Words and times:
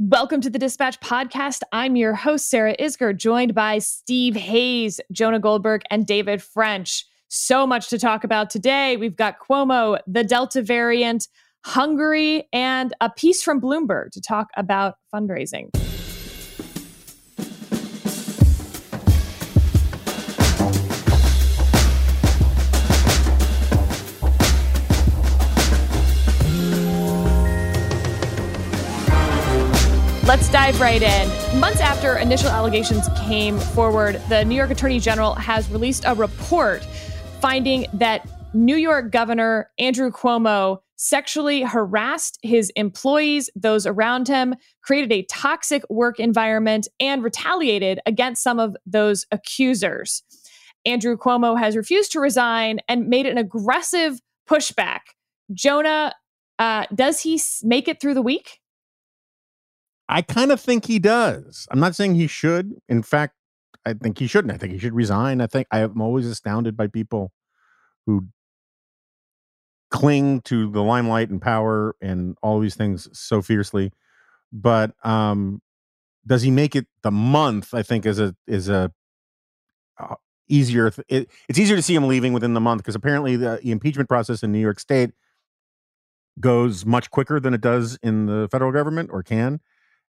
Welcome 0.00 0.40
to 0.40 0.50
the 0.50 0.58
Dispatch 0.58 0.98
Podcast. 0.98 1.60
I'm 1.70 1.94
your 1.94 2.14
host, 2.14 2.50
Sarah 2.50 2.74
Isgur, 2.80 3.16
joined 3.16 3.54
by 3.54 3.78
Steve 3.78 4.34
Hayes, 4.34 5.00
Jonah 5.12 5.38
Goldberg, 5.38 5.82
and 5.88 6.04
David 6.04 6.42
French. 6.42 7.06
So 7.28 7.64
much 7.64 7.90
to 7.90 7.98
talk 7.98 8.24
about 8.24 8.50
today. 8.50 8.96
We've 8.96 9.14
got 9.14 9.36
Cuomo, 9.38 10.00
the 10.08 10.24
Delta 10.24 10.62
variant, 10.62 11.28
Hungary, 11.64 12.48
and 12.52 12.92
a 13.00 13.08
piece 13.08 13.40
from 13.40 13.60
Bloomberg 13.60 14.10
to 14.14 14.20
talk 14.20 14.48
about 14.56 14.96
fundraising. 15.14 15.68
Let's 30.34 30.48
dive 30.48 30.80
right 30.80 31.00
in. 31.00 31.60
Months 31.60 31.80
after 31.80 32.16
initial 32.16 32.48
allegations 32.48 33.08
came 33.16 33.56
forward, 33.56 34.20
the 34.28 34.44
New 34.44 34.56
York 34.56 34.72
Attorney 34.72 34.98
General 34.98 35.32
has 35.36 35.70
released 35.70 36.02
a 36.04 36.12
report 36.16 36.82
finding 37.40 37.86
that 37.92 38.28
New 38.52 38.74
York 38.74 39.12
Governor 39.12 39.70
Andrew 39.78 40.10
Cuomo 40.10 40.78
sexually 40.96 41.62
harassed 41.62 42.40
his 42.42 42.70
employees, 42.70 43.48
those 43.54 43.86
around 43.86 44.26
him, 44.26 44.56
created 44.82 45.12
a 45.12 45.22
toxic 45.26 45.84
work 45.88 46.18
environment, 46.18 46.88
and 46.98 47.22
retaliated 47.22 48.00
against 48.04 48.42
some 48.42 48.58
of 48.58 48.76
those 48.84 49.26
accusers. 49.30 50.24
Andrew 50.84 51.16
Cuomo 51.16 51.56
has 51.56 51.76
refused 51.76 52.10
to 52.10 52.18
resign 52.18 52.80
and 52.88 53.06
made 53.06 53.26
an 53.26 53.38
aggressive 53.38 54.20
pushback. 54.50 55.02
Jonah, 55.52 56.12
uh, 56.58 56.86
does 56.92 57.20
he 57.20 57.40
make 57.62 57.86
it 57.86 58.00
through 58.00 58.14
the 58.14 58.20
week? 58.20 58.58
I 60.08 60.22
kind 60.22 60.52
of 60.52 60.60
think 60.60 60.86
he 60.86 60.98
does. 60.98 61.66
I'm 61.70 61.80
not 61.80 61.94
saying 61.94 62.14
he 62.14 62.26
should. 62.26 62.74
In 62.88 63.02
fact, 63.02 63.34
I 63.86 63.94
think 63.94 64.18
he 64.18 64.26
shouldn't. 64.26 64.52
I 64.52 64.56
think 64.56 64.72
he 64.72 64.78
should 64.78 64.94
resign. 64.94 65.40
I 65.40 65.46
think 65.46 65.66
I'm 65.70 66.00
always 66.00 66.26
astounded 66.26 66.76
by 66.76 66.86
people 66.86 67.32
who 68.06 68.28
cling 69.90 70.40
to 70.42 70.70
the 70.70 70.82
limelight 70.82 71.30
and 71.30 71.40
power 71.40 71.94
and 72.00 72.36
all 72.42 72.58
these 72.60 72.74
things 72.74 73.08
so 73.12 73.40
fiercely. 73.40 73.92
But 74.52 74.92
um 75.04 75.62
does 76.26 76.42
he 76.42 76.50
make 76.50 76.74
it 76.74 76.86
the 77.02 77.10
month? 77.10 77.74
I 77.74 77.82
think 77.82 78.06
is 78.06 78.18
a 78.18 78.34
is 78.46 78.68
a 78.68 78.92
uh, 79.98 80.16
easier. 80.48 80.90
Th- 80.90 81.06
it, 81.08 81.30
it's 81.48 81.58
easier 81.58 81.76
to 81.76 81.82
see 81.82 81.94
him 81.94 82.08
leaving 82.08 82.32
within 82.32 82.54
the 82.54 82.60
month 82.60 82.82
because 82.82 82.94
apparently 82.94 83.36
the, 83.36 83.60
the 83.62 83.70
impeachment 83.70 84.08
process 84.08 84.42
in 84.42 84.50
New 84.50 84.58
York 84.58 84.80
State 84.80 85.10
goes 86.40 86.84
much 86.84 87.10
quicker 87.10 87.38
than 87.38 87.54
it 87.54 87.60
does 87.60 87.98
in 88.02 88.26
the 88.26 88.48
federal 88.50 88.72
government 88.72 89.10
or 89.12 89.22
can 89.22 89.60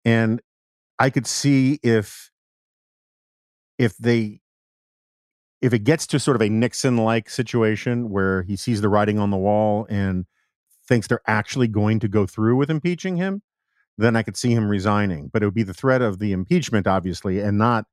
and 0.10 0.42
i 0.98 1.10
could 1.10 1.28
see 1.28 1.80
if 1.84 2.32
if 3.78 3.96
they 3.98 4.40
if 5.62 5.74
it 5.74 5.80
gets 5.80 6.08
to 6.08 6.20
sort 6.20 6.36
of 6.36 6.42
a 6.42 6.50
nixon 6.50 6.98
like 6.98 7.30
situation 7.30 8.10
where 8.10 8.44
he 8.44 8.56
sees 8.56 8.82
the 8.82 8.90
writing 8.90 9.20
on 9.20 9.30
the 9.30 9.38
wall 9.38 9.86
and 9.90 10.26
thinks 10.88 11.08
they're 11.08 11.22
actually 11.28 11.68
going 11.68 12.00
to 12.00 12.08
go 12.08 12.26
through 12.26 12.56
with 12.56 12.70
impeaching 12.70 13.18
him 13.18 13.42
then 14.00 14.16
i 14.16 14.24
could 14.24 14.38
see 14.38 14.52
him 14.52 14.70
resigning. 14.70 15.30
But 15.32 15.44
it 15.44 15.46
would 15.46 15.54
be 15.54 15.64
the 15.64 15.74
threat 15.74 16.02
of 16.02 16.20
the 16.20 16.32
impeachment 16.32 16.88
obviously 16.88 17.40
and 17.40 17.58
not 17.58 17.86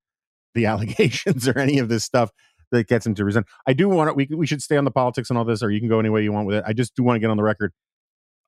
the 0.54 0.66
allegations 0.72 1.46
or 1.48 1.58
any 1.58 1.78
of 1.78 1.88
this 1.88 2.04
stuff 2.04 2.30
that 2.72 2.88
gets 2.88 3.06
him 3.06 3.14
to 3.14 3.24
resign. 3.24 3.44
I 3.66 3.72
do 3.72 3.88
want 3.88 4.10
to 4.10 4.14
we, 4.14 4.28
we 4.34 4.46
should 4.46 4.62
stay 4.62 4.76
on 4.76 4.84
the 4.84 4.90
politics 4.90 5.30
and 5.30 5.38
all 5.38 5.44
this 5.44 5.62
or 5.62 5.70
you 5.70 5.80
can 5.80 5.88
go 5.88 6.00
any 6.00 6.08
way 6.08 6.22
you 6.22 6.32
want 6.32 6.46
with 6.46 6.56
it. 6.56 6.64
I 6.66 6.72
just 6.72 6.94
do 6.96 7.02
want 7.02 7.16
to 7.16 7.20
get 7.20 7.30
on 7.30 7.36
the 7.36 7.42
record. 7.42 7.72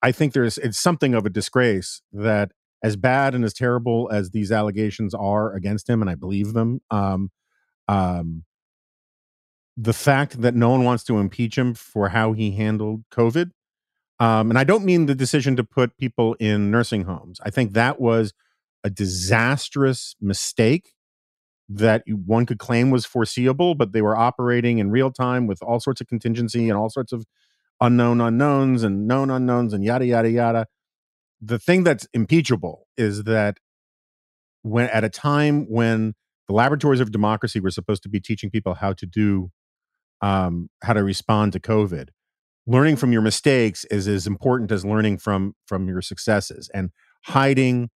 I 0.03 0.13
think 0.13 0.33
there's 0.33 0.59
it's 0.59 0.79
something 0.79 1.15
of 1.15 1.27
a 1.27 1.31
disgrace 1.31 2.01
that 2.13 2.53
as 2.83 2.97
bad 2.97 3.35
and 3.35 3.45
as 3.45 3.53
terrible 3.53 4.09
as 4.13 4.31
these 4.31 4.53
allegations 4.53 5.15
are 5.15 5.53
against 5.55 5.89
him, 5.89 6.01
and 6.01 6.11
I 6.11 6.15
believe 6.15 6.53
them, 6.53 6.81
um, 6.91 7.31
um, 7.89 8.45
the 9.77 9.93
fact 9.93 10.43
that 10.43 10.55
no 10.55 10.71
one 10.71 10.85
wants 10.85 11.05
to 11.05 11.19
impeach 11.19 11.57
him 11.57 11.75
for 11.75 12.09
how 12.09 12.33
he 12.33 12.53
handled 12.53 13.05
COVID, 13.13 13.51
um, 14.21 14.51
and 14.51 14.59
I 14.59 14.65
don't 14.65 14.85
mean 14.85 15.07
the 15.07 15.15
decision 15.15 15.57
to 15.57 15.65
put 15.65 15.97
people 15.97 16.35
in 16.41 16.71
nursing 16.71 17.05
homes. 17.05 17.41
I 17.45 17.51
think 17.51 17.73
that 17.73 18.01
was 18.01 18.33
a 18.85 18.91
disastrous 18.91 20.17
mistake 20.21 20.95
that 21.69 22.03
one 22.07 22.47
could 22.47 22.59
claim 22.59 22.91
was 22.91 23.05
foreseeable, 23.05 23.75
but 23.75 23.93
they 23.93 24.03
were 24.03 24.17
operating 24.17 24.79
in 24.79 24.91
real 24.91 25.11
time 25.11 25.47
with 25.47 25.63
all 25.63 25.81
sorts 25.81 26.01
of 26.01 26.07
contingency 26.07 26.69
and 26.69 26.79
all 26.79 26.89
sorts 26.89 27.13
of 27.13 27.27
unknown 27.81 28.21
unknowns 28.21 28.83
and 28.83 29.07
known 29.07 29.31
unknowns 29.31 29.73
and 29.73 29.85
yada 29.85 30.05
yada 30.05 30.31
yada 30.31 30.67
the 31.41 31.59
thing 31.59 31.85
that's 31.85 32.07
impeachable 32.13 32.87
is 32.97 33.25
that 33.25 33.59
when 34.63 34.89
at 34.91 35.05
a 35.05 35.09
time 35.09 35.67
when 35.71 36.15
the 36.49 36.55
laboratories 36.55 37.01
of 37.01 37.13
democracy 37.13 37.61
were 37.61 37.71
supposed 37.71 38.03
to 38.03 38.09
be 38.09 38.21
teaching 38.21 38.51
people 38.51 38.75
how 38.75 38.93
to 38.93 39.07
do 39.07 39.51
um, 40.21 40.69
how 40.83 40.93
to 40.93 41.03
respond 41.03 41.53
to 41.53 41.61
covid 41.61 42.09
learning 42.69 42.97
from 42.97 43.13
your 43.13 43.23
mistakes 43.23 43.87
is 43.87 44.07
as 44.07 44.27
important 44.27 44.71
as 44.71 44.85
learning 44.85 45.19
from 45.19 45.55
from 45.67 45.89
your 45.89 46.03
successes. 46.03 46.71
And 46.73 46.91
hiding 47.25 47.89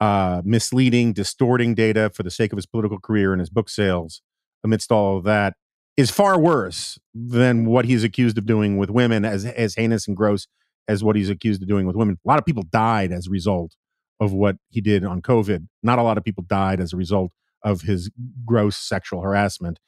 uh, 0.00 0.42
misleading 0.44 1.12
distorting 1.12 1.74
data 1.74 2.10
for 2.14 2.22
the 2.22 2.30
sake 2.30 2.52
of 2.52 2.56
his 2.56 2.66
political 2.66 3.00
career 3.00 3.32
and 3.32 3.40
his 3.40 3.50
book 3.50 3.68
sales 3.68 4.22
amidst 4.62 4.92
all 4.92 5.16
of 5.16 5.24
that 5.24 5.54
is 5.96 6.12
far 6.12 6.38
worse 6.38 7.00
than 7.12 7.64
what 7.64 7.86
he's 7.86 8.04
accused 8.04 8.38
of 8.38 8.46
doing 8.46 8.76
with 8.76 8.90
women 8.90 9.24
as 9.24 9.44
as 9.44 9.74
heinous 9.74 10.06
and 10.06 10.16
gross 10.16 10.46
as 10.88 11.04
what 11.04 11.16
he's 11.16 11.30
accused 11.30 11.62
of 11.62 11.68
doing 11.68 11.86
with 11.86 11.96
women. 11.96 12.18
A 12.24 12.28
lot 12.28 12.38
of 12.38 12.46
people 12.46 12.64
died 12.64 13.12
as 13.12 13.26
a 13.26 13.30
result 13.30 13.76
of 14.20 14.32
what 14.32 14.56
he 14.70 14.80
did 14.80 15.04
on 15.04 15.22
COVID. 15.22 15.68
Not 15.82 15.98
a 15.98 16.02
lot 16.02 16.18
of 16.18 16.24
people 16.24 16.44
died 16.44 16.80
as 16.80 16.92
a 16.92 16.96
result 16.96 17.30
of 17.62 17.82
his 17.82 18.10
gross 18.44 18.76
sexual 18.76 19.20
harassment. 19.20 19.78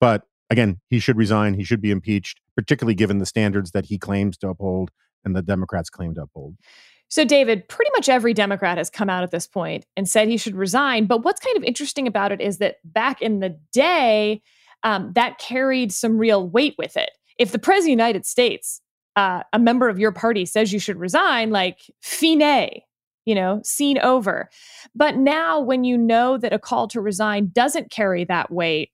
But 0.00 0.24
again, 0.50 0.80
he 0.88 0.98
should 0.98 1.16
resign. 1.16 1.54
He 1.54 1.64
should 1.64 1.80
be 1.80 1.90
impeached, 1.90 2.40
particularly 2.56 2.94
given 2.94 3.18
the 3.18 3.26
standards 3.26 3.70
that 3.70 3.86
he 3.86 3.98
claims 3.98 4.36
to 4.38 4.48
uphold 4.48 4.90
and 5.24 5.36
the 5.36 5.42
Democrats 5.42 5.90
claim 5.90 6.14
to 6.14 6.22
uphold. 6.22 6.56
So, 7.08 7.24
David, 7.24 7.68
pretty 7.68 7.90
much 7.92 8.08
every 8.08 8.32
Democrat 8.32 8.78
has 8.78 8.88
come 8.88 9.10
out 9.10 9.24
at 9.24 9.32
this 9.32 9.46
point 9.46 9.84
and 9.96 10.08
said 10.08 10.28
he 10.28 10.36
should 10.36 10.54
resign. 10.54 11.06
But 11.06 11.24
what's 11.24 11.40
kind 11.40 11.56
of 11.56 11.64
interesting 11.64 12.06
about 12.06 12.30
it 12.30 12.40
is 12.40 12.58
that 12.58 12.76
back 12.84 13.20
in 13.20 13.40
the 13.40 13.58
day, 13.72 14.42
um, 14.84 15.12
that 15.14 15.38
carried 15.38 15.92
some 15.92 16.18
real 16.18 16.48
weight 16.48 16.76
with 16.78 16.96
it. 16.96 17.10
If 17.36 17.50
the 17.52 17.58
President 17.58 17.94
of 17.94 17.98
the 17.98 18.02
United 18.04 18.26
States 18.26 18.80
uh, 19.20 19.42
a 19.52 19.58
member 19.58 19.90
of 19.90 19.98
your 19.98 20.12
party 20.12 20.46
says 20.46 20.72
you 20.72 20.78
should 20.78 20.96
resign, 20.96 21.50
like 21.50 21.80
fine, 22.00 22.80
you 23.26 23.34
know, 23.34 23.60
seen 23.62 23.98
over. 23.98 24.48
But 24.94 25.16
now, 25.16 25.60
when 25.60 25.84
you 25.84 25.98
know 25.98 26.38
that 26.38 26.54
a 26.54 26.58
call 26.58 26.88
to 26.88 27.02
resign 27.02 27.50
doesn't 27.52 27.90
carry 27.90 28.24
that 28.24 28.50
weight, 28.50 28.92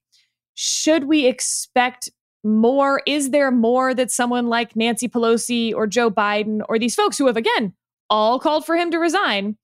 should 0.53 1.05
we 1.05 1.25
expect 1.27 2.09
more? 2.43 3.01
Is 3.07 3.29
there 3.29 3.51
more 3.51 3.93
that 3.93 4.11
someone 4.11 4.47
like 4.47 4.75
Nancy 4.75 5.07
Pelosi 5.07 5.73
or 5.73 5.87
Joe 5.87 6.11
Biden 6.11 6.59
or 6.67 6.77
these 6.77 6.95
folks 6.95 7.17
who 7.17 7.27
have, 7.27 7.37
again, 7.37 7.73
all 8.09 8.37
called 8.37 8.65
for 8.65 8.75
him 8.75 8.91
to 8.91 8.97
resign? 8.97 9.55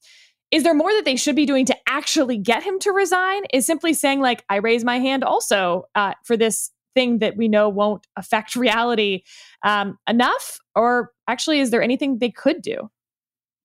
Is 0.49 0.63
there 0.63 0.73
more 0.73 0.93
that 0.93 1.03
they 1.03 1.17
should 1.17 1.35
be 1.35 1.45
doing 1.45 1.65
to 1.65 1.77
actually 1.89 2.37
get 2.37 2.63
him 2.63 2.79
to 2.79 2.93
resign? 2.93 3.43
Is 3.51 3.65
simply 3.65 3.93
saying, 3.93 4.21
like, 4.21 4.45
I 4.47 4.57
raise 4.57 4.85
my 4.85 4.99
hand 4.99 5.25
also 5.25 5.87
uh, 5.93 6.13
for 6.23 6.37
this 6.37 6.71
thing 6.95 7.19
that 7.19 7.35
we 7.35 7.47
know 7.47 7.69
won't 7.69 8.07
affect 8.15 8.55
reality 8.55 9.23
um, 9.63 9.97
enough? 10.07 10.59
Or 10.75 11.11
actually, 11.27 11.59
is 11.59 11.71
there 11.71 11.81
anything 11.81 12.19
they 12.19 12.31
could 12.31 12.61
do? 12.61 12.89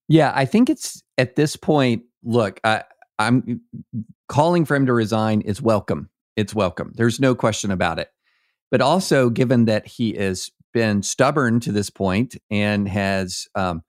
Yeah, 0.07 0.31
I 0.35 0.45
think 0.45 0.69
it's 0.69 1.03
at 1.17 1.35
this 1.35 1.55
point. 1.55 2.03
Look, 2.23 2.59
I, 2.63 2.83
I'm 3.19 3.61
calling 4.27 4.65
for 4.65 4.75
him 4.75 4.85
to 4.85 4.93
resign 4.93 5.41
is 5.41 5.61
welcome. 5.61 6.09
It's 6.35 6.55
welcome. 6.55 6.93
There's 6.95 7.19
no 7.19 7.35
question 7.35 7.71
about 7.71 7.99
it. 7.99 8.09
But 8.71 8.81
also, 8.81 9.29
given 9.29 9.65
that 9.65 9.87
he 9.87 10.13
has 10.13 10.51
been 10.73 11.01
stubborn 11.01 11.59
to 11.61 11.71
this 11.71 11.89
point 11.89 12.37
and 12.51 12.87
has 12.87 13.47
um, 13.55 13.83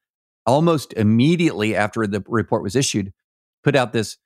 almost 0.46 0.92
immediately 0.94 1.76
after 1.76 2.06
the 2.06 2.24
report 2.26 2.62
was 2.62 2.76
issued, 2.76 3.12
put 3.62 3.76
out 3.76 3.92
this 3.92 4.16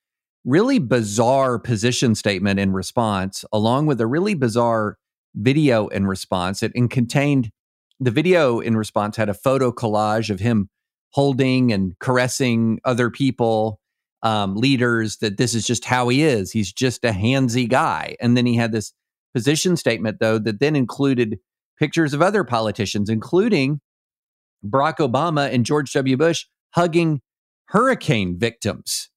really 0.44 0.78
bizarre 0.78 1.58
position 1.58 2.14
statement 2.14 2.60
in 2.60 2.72
response, 2.72 3.44
along 3.52 3.86
with 3.86 4.00
a 4.00 4.06
really 4.06 4.34
bizarre 4.34 4.98
video 5.34 5.88
in 5.88 6.06
response. 6.06 6.62
It 6.62 6.72
and 6.74 6.90
contained 6.90 7.50
the 8.04 8.10
video 8.10 8.60
in 8.60 8.76
response 8.76 9.16
had 9.16 9.28
a 9.28 9.34
photo 9.34 9.72
collage 9.72 10.30
of 10.30 10.40
him 10.40 10.68
holding 11.10 11.72
and 11.72 11.98
caressing 12.00 12.80
other 12.84 13.10
people, 13.10 13.80
um, 14.22 14.56
leaders. 14.56 15.18
That 15.18 15.36
this 15.36 15.54
is 15.54 15.66
just 15.66 15.84
how 15.84 16.08
he 16.08 16.22
is. 16.22 16.52
He's 16.52 16.72
just 16.72 17.04
a 17.04 17.10
handsy 17.10 17.68
guy. 17.68 18.16
And 18.20 18.36
then 18.36 18.46
he 18.46 18.56
had 18.56 18.72
this 18.72 18.92
position 19.34 19.76
statement 19.76 20.18
though 20.20 20.38
that 20.38 20.60
then 20.60 20.76
included 20.76 21.38
pictures 21.78 22.14
of 22.14 22.22
other 22.22 22.44
politicians, 22.44 23.08
including 23.08 23.80
Barack 24.64 24.96
Obama 24.96 25.52
and 25.52 25.66
George 25.66 25.92
W. 25.92 26.16
Bush 26.16 26.46
hugging 26.70 27.20
hurricane 27.66 28.38
victims. 28.38 29.08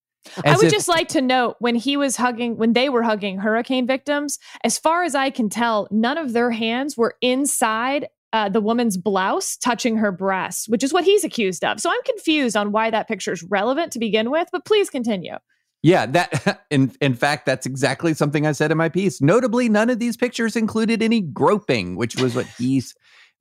I 0.45 0.55
would 0.55 0.65
if, 0.65 0.71
just 0.71 0.87
like 0.87 1.07
to 1.09 1.21
note 1.21 1.55
when 1.59 1.75
he 1.75 1.95
was 1.95 2.17
hugging, 2.17 2.57
when 2.57 2.73
they 2.73 2.89
were 2.89 3.03
hugging 3.03 3.39
hurricane 3.39 3.87
victims, 3.87 4.39
as 4.63 4.77
far 4.77 5.03
as 5.03 5.15
I 5.15 5.29
can 5.29 5.49
tell, 5.49 5.87
none 5.89 6.17
of 6.17 6.33
their 6.33 6.51
hands 6.51 6.97
were 6.97 7.15
inside 7.21 8.07
uh, 8.33 8.49
the 8.49 8.61
woman's 8.61 8.97
blouse 8.97 9.57
touching 9.57 9.97
her 9.97 10.11
breasts, 10.11 10.67
which 10.67 10.83
is 10.83 10.93
what 10.93 11.03
he's 11.03 11.23
accused 11.23 11.63
of. 11.63 11.79
So 11.79 11.89
I'm 11.89 12.03
confused 12.03 12.57
on 12.57 12.71
why 12.71 12.89
that 12.89 13.07
picture 13.07 13.31
is 13.31 13.43
relevant 13.43 13.91
to 13.93 13.99
begin 13.99 14.29
with, 14.31 14.49
but 14.51 14.65
please 14.65 14.89
continue. 14.89 15.35
Yeah, 15.83 16.05
that 16.07 16.65
in 16.69 16.91
in 17.01 17.13
fact 17.13 17.45
that's 17.45 17.65
exactly 17.65 18.13
something 18.13 18.45
I 18.45 18.51
said 18.51 18.71
in 18.71 18.77
my 18.77 18.89
piece. 18.89 19.21
Notably, 19.21 19.69
none 19.69 19.89
of 19.89 19.99
these 19.99 20.17
pictures 20.17 20.55
included 20.55 21.01
any 21.01 21.21
groping, 21.21 21.95
which 21.95 22.15
was 22.17 22.35
what 22.35 22.47
he's 22.57 22.93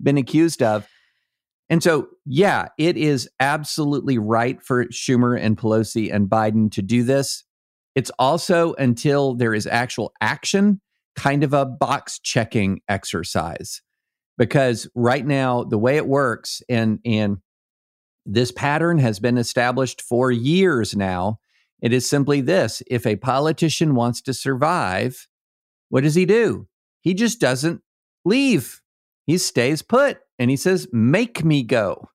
been 0.02 0.18
accused 0.18 0.62
of. 0.62 0.86
And 1.68 1.82
so, 1.82 2.08
yeah, 2.24 2.68
it 2.78 2.96
is 2.96 3.28
absolutely 3.40 4.18
right 4.18 4.62
for 4.62 4.84
Schumer 4.86 5.38
and 5.40 5.58
Pelosi 5.58 6.14
and 6.14 6.28
Biden 6.28 6.70
to 6.72 6.82
do 6.82 7.02
this. 7.02 7.42
It's 7.96 8.10
also 8.18 8.74
until 8.74 9.34
there 9.34 9.54
is 9.54 9.66
actual 9.66 10.12
action, 10.20 10.80
kind 11.16 11.42
of 11.42 11.52
a 11.52 11.66
box 11.66 12.20
checking 12.20 12.82
exercise. 12.88 13.80
Because 14.38 14.88
right 14.94 15.26
now, 15.26 15.64
the 15.64 15.78
way 15.78 15.96
it 15.96 16.06
works, 16.06 16.62
and 16.68 16.98
and 17.04 17.38
this 18.24 18.52
pattern 18.52 18.98
has 18.98 19.18
been 19.18 19.38
established 19.38 20.02
for 20.02 20.30
years 20.30 20.96
now 20.96 21.38
it 21.82 21.92
is 21.92 22.08
simply 22.08 22.40
this 22.40 22.82
if 22.86 23.06
a 23.06 23.16
politician 23.16 23.94
wants 23.94 24.22
to 24.22 24.34
survive, 24.34 25.28
what 25.88 26.02
does 26.02 26.14
he 26.14 26.24
do? 26.24 26.68
He 27.00 27.14
just 27.14 27.40
doesn't 27.40 27.82
leave. 28.24 28.80
He 29.26 29.38
stays 29.38 29.82
put 29.82 30.18
and 30.38 30.50
he 30.50 30.56
says, 30.56 30.88
Make 30.92 31.44
me 31.44 31.62
go, 31.62 32.10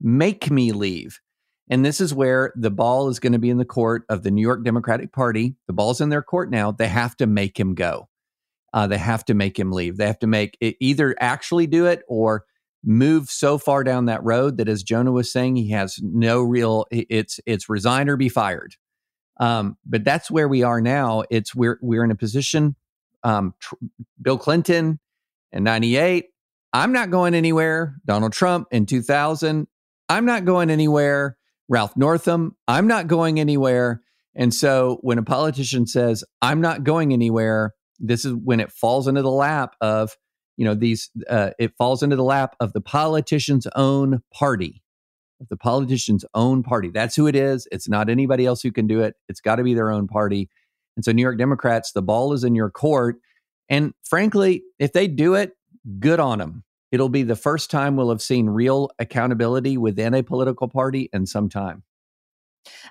make 0.00 0.50
me 0.50 0.72
leave. 0.72 1.20
And 1.68 1.84
this 1.84 2.00
is 2.00 2.12
where 2.12 2.52
the 2.56 2.70
ball 2.70 3.08
is 3.08 3.20
going 3.20 3.32
to 3.32 3.38
be 3.38 3.50
in 3.50 3.58
the 3.58 3.64
court 3.64 4.04
of 4.08 4.22
the 4.22 4.30
New 4.30 4.42
York 4.42 4.64
Democratic 4.64 5.12
Party. 5.12 5.54
The 5.68 5.72
ball's 5.72 6.00
in 6.00 6.08
their 6.08 6.22
court 6.22 6.50
now. 6.50 6.72
They 6.72 6.88
have 6.88 7.16
to 7.18 7.26
make 7.26 7.58
him 7.58 7.74
go. 7.74 8.08
Uh, 8.72 8.86
they 8.86 8.98
have 8.98 9.24
to 9.24 9.34
make 9.34 9.58
him 9.58 9.72
leave. 9.72 9.96
They 9.96 10.06
have 10.06 10.18
to 10.20 10.26
make 10.26 10.56
it, 10.60 10.76
either 10.80 11.14
actually 11.20 11.66
do 11.66 11.86
it 11.86 12.02
or 12.08 12.44
move 12.84 13.28
so 13.28 13.58
far 13.58 13.84
down 13.84 14.06
that 14.06 14.24
road 14.24 14.56
that, 14.58 14.68
as 14.68 14.82
Jonah 14.82 15.12
was 15.12 15.30
saying, 15.30 15.56
he 15.56 15.70
has 15.70 15.98
no 16.02 16.42
real. 16.42 16.86
It's 16.90 17.40
it's 17.46 17.68
resign 17.68 18.08
or 18.08 18.16
be 18.16 18.28
fired. 18.28 18.76
Um, 19.38 19.76
but 19.84 20.04
that's 20.04 20.30
where 20.30 20.48
we 20.48 20.62
are 20.62 20.80
now. 20.80 21.24
It's 21.30 21.54
we're 21.54 21.78
we're 21.82 22.04
in 22.04 22.10
a 22.10 22.16
position. 22.16 22.76
Um, 23.22 23.54
tr- 23.58 23.74
Bill 24.22 24.38
Clinton 24.38 25.00
in 25.52 25.64
'98. 25.64 26.26
I'm 26.72 26.92
not 26.92 27.10
going 27.10 27.34
anywhere. 27.34 27.96
Donald 28.06 28.32
Trump 28.32 28.68
in 28.70 28.86
2000. 28.86 29.66
I'm 30.08 30.24
not 30.24 30.44
going 30.44 30.70
anywhere. 30.70 31.36
Ralph 31.68 31.96
Northam. 31.96 32.56
I'm 32.68 32.86
not 32.86 33.06
going 33.06 33.40
anywhere. 33.40 34.02
And 34.34 34.54
so 34.54 34.98
when 35.02 35.18
a 35.18 35.22
politician 35.22 35.86
says, 35.86 36.24
I'm 36.40 36.60
not 36.60 36.84
going 36.84 37.12
anywhere, 37.12 37.74
this 38.00 38.24
is 38.24 38.34
when 38.34 38.60
it 38.60 38.72
falls 38.72 39.06
into 39.06 39.22
the 39.22 39.30
lap 39.30 39.76
of, 39.80 40.16
you 40.56 40.64
know, 40.64 40.74
these, 40.74 41.10
uh, 41.28 41.50
it 41.58 41.74
falls 41.76 42.02
into 42.02 42.16
the 42.16 42.24
lap 42.24 42.56
of 42.60 42.72
the 42.72 42.80
politician's 42.80 43.66
own 43.76 44.22
party 44.32 44.82
of 45.40 45.48
the 45.48 45.56
politician's 45.56 46.24
own 46.34 46.62
party. 46.62 46.90
That's 46.90 47.16
who 47.16 47.26
it 47.26 47.34
is. 47.34 47.66
It's 47.72 47.88
not 47.88 48.10
anybody 48.10 48.46
else 48.46 48.62
who 48.62 48.70
can 48.70 48.86
do 48.86 49.00
it. 49.00 49.14
It's 49.28 49.40
got 49.40 49.56
to 49.56 49.62
be 49.62 49.74
their 49.74 49.90
own 49.90 50.06
party. 50.06 50.48
And 50.96 51.04
so, 51.04 51.12
New 51.12 51.22
York 51.22 51.38
Democrats, 51.38 51.92
the 51.92 52.02
ball 52.02 52.32
is 52.32 52.44
in 52.44 52.54
your 52.54 52.70
court. 52.70 53.16
And 53.68 53.94
frankly, 54.04 54.62
if 54.78 54.92
they 54.92 55.08
do 55.08 55.34
it, 55.34 55.52
good 55.98 56.20
on 56.20 56.38
them. 56.38 56.64
It'll 56.92 57.08
be 57.08 57.22
the 57.22 57.36
first 57.36 57.70
time 57.70 57.96
we'll 57.96 58.10
have 58.10 58.20
seen 58.20 58.50
real 58.50 58.90
accountability 58.98 59.76
within 59.76 60.12
a 60.12 60.22
political 60.22 60.68
party 60.68 61.08
in 61.12 61.24
some 61.24 61.48
time. 61.48 61.84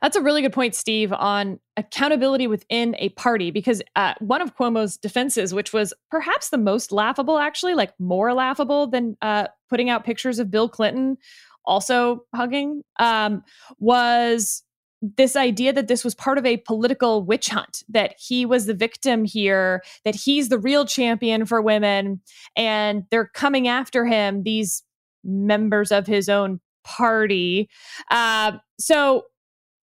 That's 0.01 0.15
a 0.15 0.21
really 0.21 0.41
good 0.41 0.53
point, 0.53 0.75
Steve, 0.75 1.13
on 1.13 1.59
accountability 1.77 2.47
within 2.47 2.95
a 2.99 3.09
party, 3.09 3.51
because 3.51 3.81
uh, 3.95 4.13
one 4.19 4.41
of 4.41 4.55
Cuomo's 4.55 4.97
defenses, 4.97 5.53
which 5.53 5.73
was 5.73 5.93
perhaps 6.09 6.49
the 6.49 6.57
most 6.57 6.91
laughable, 6.91 7.37
actually, 7.37 7.75
like 7.75 7.93
more 7.99 8.33
laughable 8.33 8.87
than 8.87 9.15
uh, 9.21 9.47
putting 9.69 9.89
out 9.89 10.03
pictures 10.03 10.39
of 10.39 10.49
Bill 10.51 10.69
Clinton 10.69 11.17
also 11.65 12.25
hugging 12.33 12.83
um, 12.99 13.43
was 13.77 14.63
this 15.01 15.35
idea 15.35 15.71
that 15.71 15.87
this 15.87 16.03
was 16.03 16.13
part 16.13 16.37
of 16.37 16.45
a 16.45 16.57
political 16.57 17.23
witch 17.23 17.47
hunt, 17.47 17.83
that 17.87 18.15
he 18.19 18.45
was 18.45 18.65
the 18.65 18.73
victim 18.73 19.23
here, 19.23 19.81
that 20.03 20.15
he's 20.15 20.49
the 20.49 20.57
real 20.57 20.85
champion 20.85 21.45
for 21.45 21.61
women, 21.61 22.19
and 22.55 23.03
they're 23.11 23.29
coming 23.33 23.67
after 23.67 24.05
him, 24.05 24.43
these 24.43 24.83
members 25.23 25.91
of 25.91 26.05
his 26.05 26.27
own 26.27 26.59
party. 26.83 27.69
Uh, 28.11 28.53
so 28.77 29.23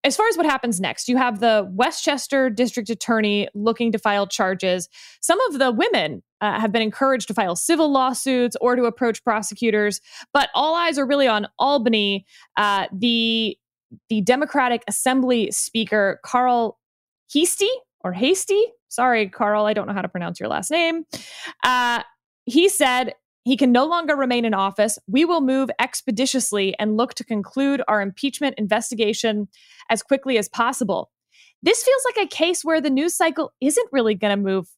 as 0.04 0.16
far 0.16 0.28
as 0.28 0.36
what 0.36 0.44
happens 0.44 0.80
next, 0.80 1.08
you 1.08 1.16
have 1.16 1.40
the 1.40 1.68
Westchester 1.72 2.50
district 2.50 2.90
attorney 2.90 3.48
looking 3.54 3.90
to 3.92 3.98
file 3.98 4.26
charges. 4.26 4.88
Some 5.22 5.40
of 5.48 5.58
the 5.58 5.72
women 5.72 6.22
uh, 6.42 6.60
have 6.60 6.72
been 6.72 6.82
encouraged 6.82 7.26
to 7.28 7.34
file 7.34 7.56
civil 7.56 7.90
lawsuits 7.90 8.54
or 8.60 8.76
to 8.76 8.84
approach 8.84 9.24
prosecutors, 9.24 10.00
but 10.34 10.50
all 10.54 10.74
eyes 10.74 10.98
are 10.98 11.06
really 11.06 11.26
on 11.26 11.46
Albany. 11.58 12.26
Uh, 12.56 12.86
the 12.92 13.56
the 14.08 14.20
Democratic 14.22 14.82
Assembly 14.88 15.50
Speaker 15.52 16.20
Carl 16.24 16.78
Heastie 17.32 17.66
or 18.00 18.12
Hasty, 18.12 18.62
sorry, 18.88 19.28
Carl, 19.28 19.66
I 19.66 19.72
don't 19.72 19.86
know 19.86 19.94
how 19.94 20.02
to 20.02 20.08
pronounce 20.08 20.38
your 20.38 20.48
last 20.48 20.70
name. 20.70 21.04
Uh, 21.62 22.02
he 22.44 22.68
said 22.68 23.14
he 23.44 23.56
can 23.56 23.72
no 23.72 23.86
longer 23.86 24.16
remain 24.16 24.44
in 24.44 24.54
office. 24.54 24.98
We 25.06 25.24
will 25.24 25.42
move 25.42 25.70
expeditiously 25.78 26.74
and 26.78 26.96
look 26.96 27.14
to 27.14 27.24
conclude 27.24 27.82
our 27.86 28.00
impeachment 28.00 28.56
investigation 28.58 29.48
as 29.90 30.02
quickly 30.02 30.38
as 30.38 30.48
possible. 30.48 31.10
This 31.62 31.82
feels 31.82 32.02
like 32.04 32.26
a 32.26 32.28
case 32.28 32.64
where 32.64 32.80
the 32.80 32.90
news 32.90 33.14
cycle 33.14 33.52
isn't 33.60 33.88
really 33.92 34.14
going 34.14 34.36
to 34.36 34.42
move 34.42 34.68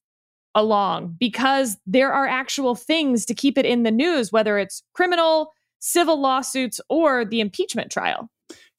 along 0.55 1.17
because 1.19 1.77
there 1.87 2.13
are 2.13 2.27
actual 2.27 2.75
things 2.75 3.25
to 3.27 3.35
keep 3.35 3.57
it 3.59 3.67
in 3.67 3.83
the 3.83 3.91
news, 3.91 4.33
whether 4.33 4.59
it's 4.59 4.83
criminal, 4.95 5.53
civil 5.79 6.21
lawsuits, 6.21 6.81
or 6.89 7.25
the 7.25 7.41
impeachment 7.41 7.91
trial. 7.91 8.31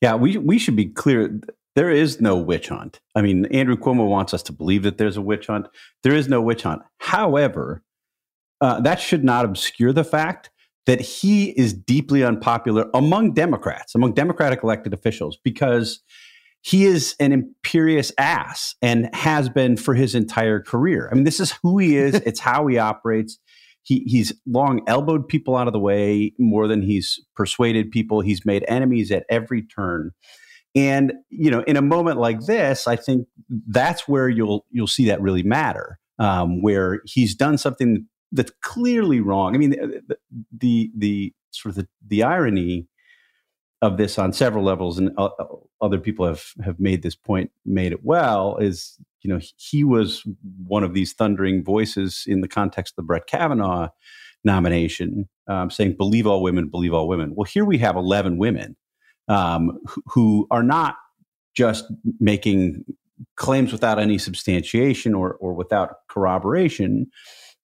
Yeah, 0.01 0.15
we, 0.15 0.37
we 0.37 0.59
should 0.59 0.75
be 0.75 0.85
clear. 0.85 1.39
There 1.75 1.91
is 1.91 2.19
no 2.19 2.35
witch 2.35 2.69
hunt. 2.69 2.99
I 3.15 3.21
mean, 3.21 3.45
Andrew 3.47 3.77
Cuomo 3.77 4.07
wants 4.07 4.33
us 4.33 4.41
to 4.43 4.51
believe 4.51 4.83
that 4.83 4.97
there's 4.97 5.17
a 5.17 5.21
witch 5.21 5.47
hunt. 5.47 5.67
There 6.03 6.15
is 6.15 6.27
no 6.27 6.41
witch 6.41 6.63
hunt. 6.63 6.81
However, 6.99 7.83
uh, 8.61 8.79
that 8.81 8.99
should 8.99 9.23
not 9.23 9.45
obscure 9.45 9.93
the 9.93 10.03
fact 10.03 10.49
that 10.85 11.01
he 11.01 11.49
is 11.51 11.73
deeply 11.73 12.23
unpopular 12.23 12.89
among 12.93 13.33
Democrats, 13.33 13.93
among 13.93 14.13
Democratic 14.13 14.63
elected 14.63 14.93
officials, 14.93 15.37
because 15.43 15.99
he 16.61 16.85
is 16.85 17.15
an 17.19 17.31
imperious 17.31 18.11
ass 18.17 18.75
and 18.81 19.13
has 19.13 19.49
been 19.49 19.77
for 19.77 19.93
his 19.93 20.15
entire 20.15 20.59
career. 20.59 21.09
I 21.11 21.15
mean, 21.15 21.23
this 21.23 21.39
is 21.39 21.53
who 21.61 21.77
he 21.77 21.97
is, 21.97 22.15
it's 22.25 22.39
how 22.39 22.67
he 22.67 22.77
operates. 22.77 23.37
He, 23.83 24.03
he's 24.05 24.33
long 24.45 24.81
elbowed 24.87 25.29
people 25.29 25.55
out 25.55 25.67
of 25.67 25.73
the 25.73 25.79
way 25.79 26.33
more 26.37 26.67
than 26.67 26.81
he's 26.81 27.21
persuaded 27.35 27.89
people. 27.89 28.19
He's 28.19 28.45
made 28.45 28.65
enemies 28.67 29.11
at 29.11 29.25
every 29.29 29.63
turn. 29.63 30.11
And 30.75 31.13
you 31.29 31.49
know, 31.49 31.61
in 31.61 31.77
a 31.77 31.81
moment 31.81 32.19
like 32.19 32.41
this, 32.41 32.85
I 32.87 32.97
think 32.97 33.27
that's 33.67 34.07
where 34.07 34.27
you'll 34.27 34.65
you'll 34.69 34.87
see 34.87 35.05
that 35.05 35.21
really 35.21 35.43
matter. 35.43 35.99
Um, 36.19 36.61
where 36.61 37.01
he's 37.05 37.35
done 37.35 37.57
something 37.57 38.07
that's 38.31 38.51
clearly 38.61 39.19
wrong. 39.21 39.55
I 39.55 39.57
mean, 39.57 39.71
the 39.71 40.17
the, 40.57 40.91
the 40.95 41.33
sort 41.51 41.71
of 41.71 41.75
the, 41.75 41.87
the 42.05 42.23
irony 42.23 42.87
of 43.81 43.97
this 43.97 44.17
on 44.17 44.33
several 44.33 44.63
levels, 44.63 44.97
and 44.97 45.11
uh, 45.17 45.29
other 45.81 45.99
people 45.99 46.25
have 46.25 46.43
have 46.63 46.79
made 46.79 47.03
this 47.03 47.15
point, 47.15 47.51
made 47.65 47.91
it 47.91 48.03
well, 48.03 48.57
is 48.57 48.97
you 49.21 49.31
know 49.31 49.39
he 49.57 49.83
was 49.83 50.23
one 50.65 50.83
of 50.83 50.93
these 50.93 51.13
thundering 51.13 51.63
voices 51.63 52.23
in 52.27 52.41
the 52.41 52.47
context 52.47 52.93
of 52.93 52.95
the 52.97 53.07
Brett 53.07 53.27
Kavanaugh 53.27 53.89
nomination, 54.43 55.29
um, 55.47 55.69
saying 55.69 55.95
"believe 55.95 56.27
all 56.27 56.41
women, 56.41 56.67
believe 56.67 56.93
all 56.93 57.07
women." 57.07 57.33
Well, 57.35 57.45
here 57.45 57.65
we 57.65 57.77
have 57.77 57.95
eleven 57.95 58.37
women 58.37 58.75
um, 59.27 59.79
who, 59.87 60.03
who 60.07 60.47
are 60.51 60.63
not 60.63 60.95
just 61.55 61.85
making 62.19 62.83
claims 63.35 63.71
without 63.71 63.99
any 63.99 64.17
substantiation 64.17 65.13
or 65.13 65.35
or 65.35 65.53
without 65.53 66.07
corroboration 66.07 67.07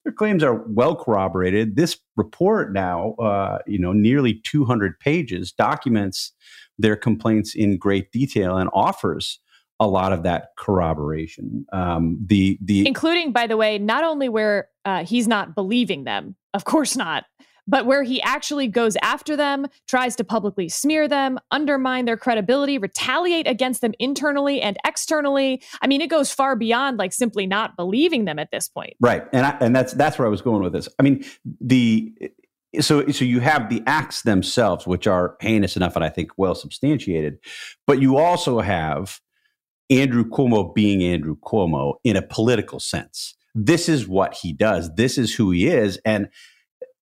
their 0.04 0.14
claims 0.14 0.44
are 0.44 0.64
well 0.68 0.96
corroborated. 0.96 1.76
This 1.76 1.98
report 2.16 2.74
now, 2.74 3.14
uh, 3.14 3.60
you 3.66 3.80
know, 3.80 3.94
nearly 3.94 4.36
200 4.44 5.00
pages, 5.00 5.52
documents 5.52 6.34
their 6.78 6.96
complaints 6.96 7.56
in 7.56 7.78
great 7.78 8.12
detail 8.12 8.58
and 8.58 8.70
offers 8.74 9.40
a 9.80 9.88
lot 9.88 10.14
of 10.14 10.24
that 10.24 10.50
corroboration. 10.58 11.66
Um, 11.72 12.18
the 12.26 12.58
the 12.62 12.88
including, 12.88 13.32
by 13.32 13.48
the 13.48 13.58
way, 13.58 13.78
not 13.78 14.04
only 14.04 14.30
where 14.30 14.70
uh, 14.86 15.04
he's 15.06 15.28
not 15.28 15.56
believing 15.56 16.04
them, 16.04 16.36
of 16.54 16.66
course 16.66 16.96
not, 16.96 17.26
but 17.68 17.86
where 17.86 18.04
he 18.04 18.22
actually 18.22 18.68
goes 18.68 18.98
after 19.02 19.36
them, 19.36 19.68
tries 19.88 20.16
to 20.18 20.24
publicly 20.24 20.70
smear 20.70 21.08
them, 21.08 21.40
undermine 21.52 22.06
their 22.06 22.18
credibility, 22.18 22.78
retaliate 22.78 23.48
against 23.48 23.82
them 23.82 23.94
internally 24.00 24.62
and 24.62 24.78
externally. 24.86 25.62
I 25.82 25.88
mean, 25.88 26.02
it 26.02 26.10
goes 26.10 26.32
far 26.32 26.56
beyond 26.56 26.98
like 26.98 27.14
simply 27.14 27.48
not 27.48 27.76
believing 27.76 28.26
them 28.26 28.40
at 28.40 28.52
this 28.52 28.68
point. 28.68 28.96
Right. 29.00 29.24
And 29.32 29.46
I, 29.46 29.58
and 29.62 29.76
that's 29.76 29.94
that's 29.94 30.20
where 30.20 30.28
I 30.28 30.32
was 30.32 30.42
going 30.42 30.64
with 30.64 30.74
this. 30.74 30.90
I 31.00 31.04
mean, 31.04 31.24
the 31.62 32.14
so 32.82 33.08
so 33.10 33.26
you 33.26 33.40
have 33.40 33.70
the 33.70 33.84
acts 33.86 34.24
themselves 34.24 34.88
which 34.88 35.08
are 35.08 35.38
heinous 35.40 35.76
enough 35.76 35.96
and 35.96 36.04
I 36.04 36.10
think 36.10 36.32
well 36.38 36.56
substantiated, 36.56 37.38
but 37.88 38.02
you 38.02 38.18
also 38.18 38.60
have 38.60 39.20
Andrew 39.90 40.24
Cuomo 40.24 40.74
being 40.74 41.04
Andrew 41.04 41.36
Cuomo 41.38 41.96
in 42.04 42.16
a 42.16 42.22
political 42.22 42.80
sense. 42.80 43.36
This 43.56 43.88
is 43.88 44.08
what 44.08 44.34
he 44.34 44.52
does. 44.52 44.96
This 44.96 45.18
is 45.18 45.36
who 45.36 45.52
he 45.52 45.68
is 45.68 46.00
and 46.04 46.30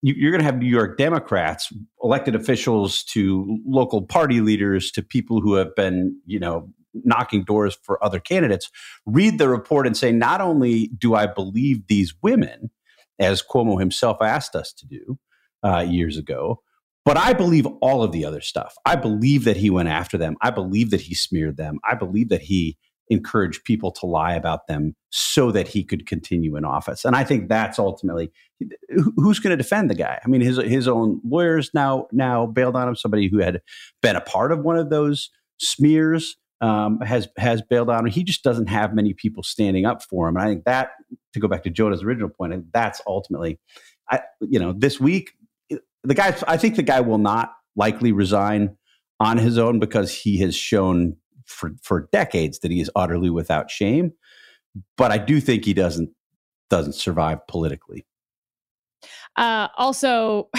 you're 0.01 0.31
going 0.31 0.39
to 0.39 0.45
have 0.45 0.57
New 0.57 0.67
York 0.67 0.97
Democrats, 0.97 1.71
elected 2.03 2.35
officials 2.35 3.03
to 3.03 3.59
local 3.65 4.01
party 4.01 4.41
leaders 4.41 4.91
to 4.91 5.03
people 5.03 5.41
who 5.41 5.53
have 5.53 5.75
been, 5.75 6.19
you 6.25 6.39
know, 6.39 6.69
knocking 6.93 7.43
doors 7.43 7.77
for 7.83 8.03
other 8.03 8.19
candidates, 8.19 8.69
read 9.05 9.37
the 9.37 9.47
report 9.47 9.87
and 9.87 9.95
say, 9.95 10.11
not 10.11 10.41
only 10.41 10.87
do 10.97 11.15
I 11.15 11.25
believe 11.27 11.87
these 11.87 12.13
women, 12.21 12.71
as 13.19 13.43
Cuomo 13.43 13.79
himself 13.79 14.17
asked 14.21 14.55
us 14.55 14.73
to 14.73 14.87
do 14.87 15.19
uh, 15.63 15.79
years 15.79 16.17
ago, 16.17 16.61
but 17.05 17.17
I 17.17 17.33
believe 17.33 17.65
all 17.81 18.03
of 18.03 18.11
the 18.11 18.25
other 18.25 18.41
stuff. 18.41 18.75
I 18.85 18.95
believe 18.95 19.43
that 19.45 19.57
he 19.57 19.69
went 19.69 19.89
after 19.89 20.17
them. 20.17 20.35
I 20.41 20.49
believe 20.51 20.91
that 20.91 21.01
he 21.01 21.15
smeared 21.15 21.57
them. 21.57 21.79
I 21.83 21.95
believe 21.95 22.29
that 22.29 22.41
he 22.41 22.77
encouraged 23.11 23.65
people 23.65 23.91
to 23.91 24.05
lie 24.05 24.33
about 24.33 24.67
them 24.67 24.95
so 25.11 25.51
that 25.51 25.67
he 25.67 25.83
could 25.83 26.07
continue 26.07 26.55
in 26.55 26.63
office. 26.63 27.03
And 27.03 27.15
I 27.15 27.23
think 27.25 27.49
that's 27.49 27.77
ultimately 27.77 28.31
who's 29.17 29.37
going 29.37 29.51
to 29.51 29.61
defend 29.61 29.89
the 29.89 29.95
guy. 29.95 30.19
I 30.23 30.27
mean, 30.27 30.41
his 30.41 30.57
his 30.57 30.87
own 30.87 31.21
lawyers 31.23 31.69
now 31.73 32.07
now 32.11 32.47
bailed 32.47 32.75
on 32.75 32.87
him. 32.87 32.95
Somebody 32.95 33.27
who 33.27 33.39
had 33.39 33.61
been 34.01 34.15
a 34.15 34.21
part 34.21 34.51
of 34.51 34.59
one 34.59 34.77
of 34.77 34.89
those 34.89 35.29
smears 35.59 36.37
um, 36.61 37.01
has 37.01 37.27
has 37.37 37.61
bailed 37.61 37.89
on 37.89 38.05
him. 38.05 38.11
He 38.11 38.23
just 38.23 38.43
doesn't 38.43 38.67
have 38.67 38.95
many 38.95 39.13
people 39.13 39.43
standing 39.43 39.85
up 39.85 40.01
for 40.01 40.29
him. 40.29 40.37
And 40.37 40.45
I 40.45 40.47
think 40.47 40.63
that 40.63 40.91
to 41.33 41.39
go 41.39 41.49
back 41.49 41.63
to 41.63 41.69
Jonah's 41.69 42.03
original 42.03 42.29
point, 42.29 42.53
and 42.53 42.65
that's 42.73 43.01
ultimately, 43.05 43.59
I 44.09 44.21
you 44.39 44.59
know, 44.59 44.73
this 44.75 44.99
week 44.99 45.33
the 46.03 46.13
guy. 46.13 46.35
I 46.47 46.55
think 46.55 46.77
the 46.77 46.83
guy 46.83 47.01
will 47.01 47.17
not 47.17 47.53
likely 47.75 48.13
resign 48.13 48.77
on 49.19 49.37
his 49.37 49.57
own 49.57 49.79
because 49.79 50.13
he 50.13 50.39
has 50.39 50.55
shown 50.55 51.17
for 51.51 51.71
for 51.81 52.07
decades 52.11 52.59
that 52.59 52.71
he 52.71 52.81
is 52.81 52.89
utterly 52.95 53.29
without 53.29 53.69
shame. 53.69 54.13
But 54.97 55.11
I 55.11 55.17
do 55.17 55.41
think 55.41 55.65
he 55.65 55.73
doesn't 55.73 56.09
doesn't 56.69 56.93
survive 56.93 57.45
politically. 57.47 58.05
Uh, 59.35 59.67
also, 59.77 60.49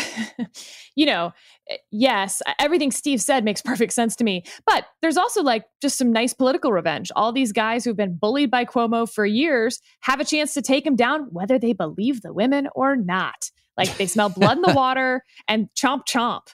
you 0.97 1.05
know, 1.05 1.33
eh, 1.69 1.77
yes, 1.91 2.41
everything 2.59 2.91
Steve 2.91 3.21
said 3.21 3.45
makes 3.45 3.61
perfect 3.61 3.93
sense 3.93 4.17
to 4.17 4.25
me. 4.25 4.45
But 4.67 4.87
there's 5.03 5.17
also 5.17 5.43
like 5.43 5.65
just 5.81 5.99
some 5.99 6.13
nice 6.13 6.33
political 6.33 6.73
revenge. 6.73 7.11
All 7.15 7.33
these 7.33 7.53
guys 7.53 7.85
who've 7.85 7.97
been 7.97 8.17
bullied 8.17 8.51
by 8.51 8.65
Cuomo 8.65 9.11
for 9.11 9.27
years 9.27 9.81
have 10.01 10.21
a 10.21 10.25
chance 10.25 10.55
to 10.55 10.63
take 10.63 10.87
him 10.87 10.97
down, 10.97 11.29
whether 11.31 11.59
they 11.59 11.73
believe 11.73 12.23
the 12.23 12.33
women 12.33 12.69
or 12.75 12.97
not. 12.97 13.51
Like 13.77 13.97
they 13.97 14.07
smell 14.07 14.29
blood 14.29 14.57
in 14.57 14.63
the 14.63 14.73
water 14.77 15.25
and 15.49 15.69
chomp 15.75 16.03
chomp. 16.09 16.49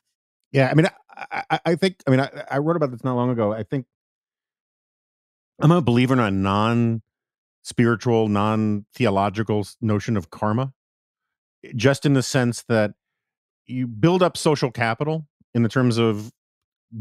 Yeah, 0.52 0.68
I 0.71 0.75
mean, 0.75 0.87
I, 1.16 1.42
I, 1.50 1.61
I 1.66 1.75
think, 1.75 1.97
I 2.07 2.11
mean, 2.11 2.21
I, 2.21 2.30
I 2.50 2.59
wrote 2.59 2.76
about 2.76 2.90
this 2.90 3.04
not 3.04 3.16
long 3.16 3.30
ago. 3.30 3.52
I 3.52 3.62
think 3.62 3.87
I'm 5.61 5.73
a 5.73 5.83
believer 5.83 6.15
in 6.15 6.21
a 6.21 6.31
non 6.31 7.03
spiritual, 7.62 8.29
non 8.29 8.87
theological 8.95 9.67
notion 9.81 10.17
of 10.17 10.31
karma, 10.31 10.73
just 11.75 12.07
in 12.07 12.15
the 12.15 12.23
sense 12.23 12.62
that 12.69 12.93
you 13.67 13.87
build 13.87 14.23
up 14.23 14.37
social 14.37 14.71
capital 14.71 15.27
in 15.55 15.62
the 15.62 15.69
terms 15.69 15.99
of 15.99 16.33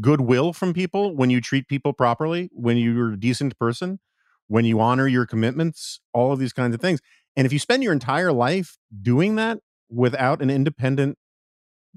goodwill 0.00 0.52
from 0.52 0.74
people 0.74 1.14
when 1.14 1.30
you 1.30 1.40
treat 1.40 1.68
people 1.68 1.92
properly, 1.92 2.50
when 2.52 2.76
you're 2.76 3.12
a 3.12 3.18
decent 3.18 3.58
person, 3.58 4.00
when 4.48 4.64
you 4.64 4.80
honor 4.80 5.06
your 5.06 5.24
commitments, 5.24 6.00
all 6.12 6.32
of 6.32 6.38
these 6.38 6.52
kinds 6.52 6.74
of 6.74 6.80
things. 6.80 7.00
And 7.36 7.46
if 7.46 7.52
you 7.52 7.58
spend 7.58 7.82
your 7.82 7.92
entire 7.92 8.32
life 8.32 8.76
doing 9.00 9.36
that 9.36 9.58
without 9.88 10.42
an 10.42 10.50
independent 10.50 11.16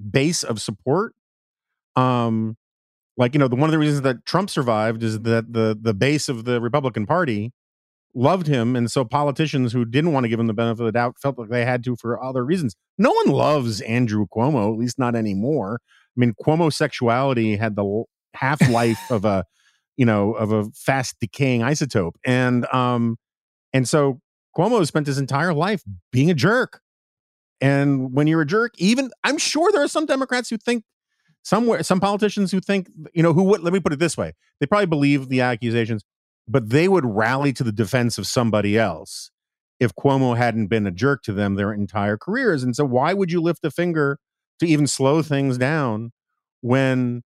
base 0.10 0.44
of 0.44 0.62
support, 0.62 1.14
um, 1.96 2.56
like 3.22 3.36
you 3.36 3.40
know 3.40 3.48
the 3.48 3.56
one 3.56 3.70
of 3.70 3.72
the 3.72 3.78
reasons 3.78 4.02
that 4.02 4.26
Trump 4.26 4.50
survived 4.50 5.04
is 5.04 5.20
that 5.20 5.54
the 5.54 5.78
the 5.80 5.94
base 5.94 6.28
of 6.28 6.44
the 6.44 6.60
Republican 6.60 7.06
Party 7.06 7.52
loved 8.16 8.48
him, 8.48 8.76
and 8.76 8.92
so 8.92 9.06
politicians 9.06 9.72
who 9.72 9.86
didn't 9.86 10.12
want 10.12 10.24
to 10.24 10.28
give 10.28 10.40
him 10.40 10.48
the 10.48 10.56
benefit 10.56 10.82
of 10.82 10.86
the 10.88 10.92
doubt 10.92 11.18
felt 11.22 11.38
like 11.38 11.50
they 11.50 11.64
had 11.64 11.84
to 11.84 11.96
for 11.96 12.22
other 12.22 12.44
reasons. 12.44 12.76
No 12.98 13.12
one 13.12 13.28
loves 13.28 13.80
Andrew 13.82 14.26
Cuomo, 14.36 14.74
at 14.74 14.80
least 14.80 14.98
not 14.98 15.16
anymore. 15.16 15.80
I 15.86 16.20
mean, 16.20 16.34
Cuomo 16.44 16.74
sexuality 16.74 17.56
had 17.56 17.76
the 17.76 18.04
half 18.34 18.68
life 18.70 19.00
of 19.12 19.24
a 19.24 19.46
you 19.98 20.06
know 20.06 20.34
of 20.34 20.52
a 20.52 20.66
fast 20.72 21.18
decaying 21.22 21.62
isotope, 21.62 22.16
and 22.26 22.66
um 22.74 23.18
and 23.72 23.88
so 23.88 24.20
Cuomo 24.58 24.84
spent 24.88 25.06
his 25.06 25.20
entire 25.20 25.54
life 25.54 25.84
being 26.12 26.32
a 26.32 26.34
jerk. 26.36 26.82
And 27.64 28.16
when 28.16 28.26
you're 28.26 28.42
a 28.42 28.48
jerk, 28.48 28.74
even 28.80 29.12
I'm 29.24 29.38
sure 29.38 29.72
there 29.72 29.84
are 29.84 29.88
some 29.88 30.08
Democrats 30.08 30.50
who 30.50 30.58
think 30.58 30.84
somewhere 31.44 31.82
some 31.84 32.00
politicians 32.00 32.52
who 32.52 32.60
think 32.60 32.88
you 33.14 33.24
know 33.24 33.34
who 33.34 33.44
would 33.44 33.62
let 33.62 33.74
me 33.74 33.80
put 33.80 33.94
it 33.94 34.00
this 34.00 34.16
way 34.16 34.34
they 34.60 34.66
probably 34.66 34.86
believe 34.86 35.30
the 35.30 35.42
accusations 35.42 36.04
but 36.48 36.70
they 36.70 36.88
would 36.88 37.06
rally 37.06 37.54
to 37.54 37.64
the 37.64 37.72
defense 37.72 38.18
of 38.18 38.28
somebody 38.28 38.78
else. 38.78 39.32
If 39.80 39.96
Cuomo 39.96 40.38
hadn't 40.38 40.68
been 40.68 40.86
a 40.86 40.92
jerk 40.92 41.24
to 41.24 41.34
them 41.34 41.56
their 41.56 41.74
entire 41.74 42.18
careers 42.18 42.62
and 42.62 42.76
so 42.76 42.86
why 42.86 43.14
would 43.14 43.32
you 43.32 43.42
lift 43.42 43.66
a 43.66 43.72
finger 43.72 44.20
to 44.60 44.68
even 44.68 44.86
slow 44.86 45.22
things 45.22 45.58
down 45.58 46.12
when 46.62 47.24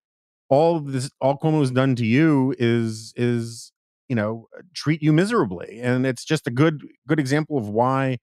all 0.47 0.79
this 0.79 1.09
all 1.19 1.37
Cuomo's 1.37 1.71
done 1.71 1.95
to 1.95 2.05
you 2.05 2.55
is 2.57 3.13
is 3.17 3.71
you 4.07 4.15
know 4.15 4.47
treat 4.73 5.01
you 5.01 5.11
miserably? 5.11 5.79
And 5.81 6.05
it's 6.05 6.23
just 6.23 6.47
a 6.47 6.51
good 6.51 6.81
good 7.07 7.19
example 7.19 7.57
of 7.57 7.67
why 7.67 8.19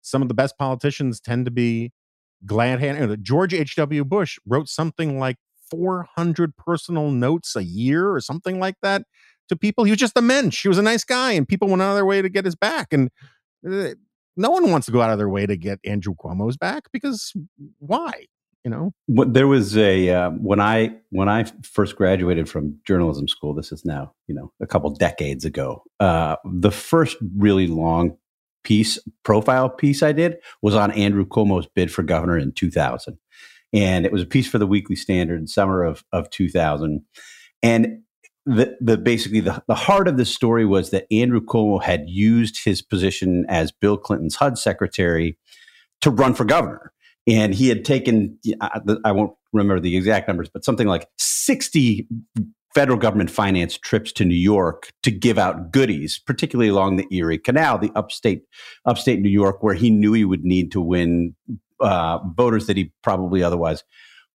some 0.00 0.22
of 0.22 0.28
the 0.28 0.34
best 0.34 0.56
politicians 0.56 1.20
tend 1.20 1.44
to 1.44 1.50
be 1.50 1.92
glad 2.46 2.80
hand. 2.80 3.16
George 3.22 3.54
H.W. 3.54 4.04
Bush 4.04 4.38
wrote 4.46 4.68
something 4.68 5.18
like 5.18 5.36
400 5.70 6.56
personal 6.56 7.10
notes 7.10 7.56
a 7.56 7.64
year 7.64 8.12
or 8.12 8.20
something 8.20 8.60
like 8.60 8.76
that 8.82 9.02
to 9.48 9.56
people. 9.56 9.84
He 9.84 9.90
was 9.90 10.00
just 10.00 10.16
a 10.16 10.22
mensch. 10.22 10.62
He 10.62 10.68
was 10.68 10.78
a 10.78 10.82
nice 10.82 11.04
guy, 11.04 11.32
and 11.32 11.46
people 11.46 11.68
went 11.68 11.82
out 11.82 11.90
of 11.90 11.96
their 11.96 12.06
way 12.06 12.22
to 12.22 12.28
get 12.28 12.44
his 12.44 12.54
back. 12.54 12.92
And 12.92 13.10
uh, 13.68 13.94
no 14.36 14.50
one 14.50 14.70
wants 14.70 14.86
to 14.86 14.92
go 14.92 15.00
out 15.00 15.10
of 15.10 15.18
their 15.18 15.28
way 15.28 15.46
to 15.46 15.56
get 15.56 15.78
Andrew 15.84 16.14
Cuomo's 16.14 16.56
back 16.56 16.84
because 16.92 17.32
why? 17.78 18.26
You 18.64 18.70
know, 18.70 18.92
there 19.06 19.46
was 19.46 19.76
a 19.76 20.08
uh, 20.08 20.30
when 20.30 20.58
I 20.58 20.94
when 21.10 21.28
I 21.28 21.44
first 21.62 21.96
graduated 21.96 22.48
from 22.48 22.78
journalism 22.86 23.28
school. 23.28 23.52
This 23.52 23.72
is 23.72 23.84
now 23.84 24.14
you 24.26 24.34
know 24.34 24.52
a 24.58 24.66
couple 24.66 24.88
decades 24.88 25.44
ago. 25.44 25.82
Uh, 26.00 26.36
the 26.46 26.70
first 26.70 27.18
really 27.36 27.66
long 27.66 28.16
piece, 28.64 28.98
profile 29.22 29.68
piece 29.68 30.02
I 30.02 30.12
did 30.12 30.38
was 30.62 30.74
on 30.74 30.90
Andrew 30.92 31.24
Cuomo's 31.24 31.68
bid 31.74 31.92
for 31.92 32.02
governor 32.02 32.38
in 32.38 32.52
2000. 32.52 33.18
And 33.72 34.06
it 34.06 34.12
was 34.12 34.22
a 34.22 34.26
piece 34.26 34.48
for 34.48 34.58
the 34.58 34.66
Weekly 34.66 34.96
Standard 34.96 35.40
in 35.40 35.46
summer 35.46 35.82
of, 35.82 36.04
of 36.12 36.30
2000. 36.30 37.02
And 37.62 38.02
the, 38.46 38.76
the 38.80 38.96
basically 38.96 39.40
the, 39.40 39.62
the 39.66 39.74
heart 39.74 40.06
of 40.06 40.16
the 40.16 40.24
story 40.24 40.64
was 40.64 40.90
that 40.90 41.06
Andrew 41.10 41.40
Cuomo 41.40 41.82
had 41.82 42.04
used 42.08 42.64
his 42.64 42.82
position 42.82 43.46
as 43.48 43.72
Bill 43.72 43.96
Clinton's 43.96 44.36
HUD 44.36 44.58
secretary 44.58 45.38
to 46.02 46.10
run 46.10 46.34
for 46.34 46.44
governor. 46.44 46.92
And 47.26 47.54
he 47.54 47.68
had 47.68 47.84
taken, 47.84 48.38
I, 48.60 48.80
I 49.04 49.12
won't 49.12 49.32
remember 49.52 49.80
the 49.80 49.96
exact 49.96 50.28
numbers, 50.28 50.50
but 50.52 50.64
something 50.64 50.86
like 50.86 51.08
60 51.18 52.06
federal 52.74 52.98
government 52.98 53.30
financed 53.30 53.82
trips 53.82 54.12
to 54.12 54.24
New 54.24 54.34
York 54.34 54.90
to 55.02 55.10
give 55.10 55.38
out 55.38 55.70
goodies, 55.72 56.18
particularly 56.18 56.68
along 56.68 56.96
the 56.96 57.06
Erie 57.10 57.38
Canal, 57.38 57.78
the 57.78 57.92
upstate 57.94 58.42
upstate 58.84 59.20
New 59.20 59.28
York, 59.28 59.62
where 59.62 59.74
he 59.74 59.90
knew 59.90 60.12
he 60.12 60.24
would 60.24 60.44
need 60.44 60.72
to 60.72 60.80
win 60.80 61.34
uh, 61.80 62.18
voters 62.34 62.66
that 62.66 62.76
he 62.76 62.92
probably 63.02 63.42
otherwise 63.42 63.84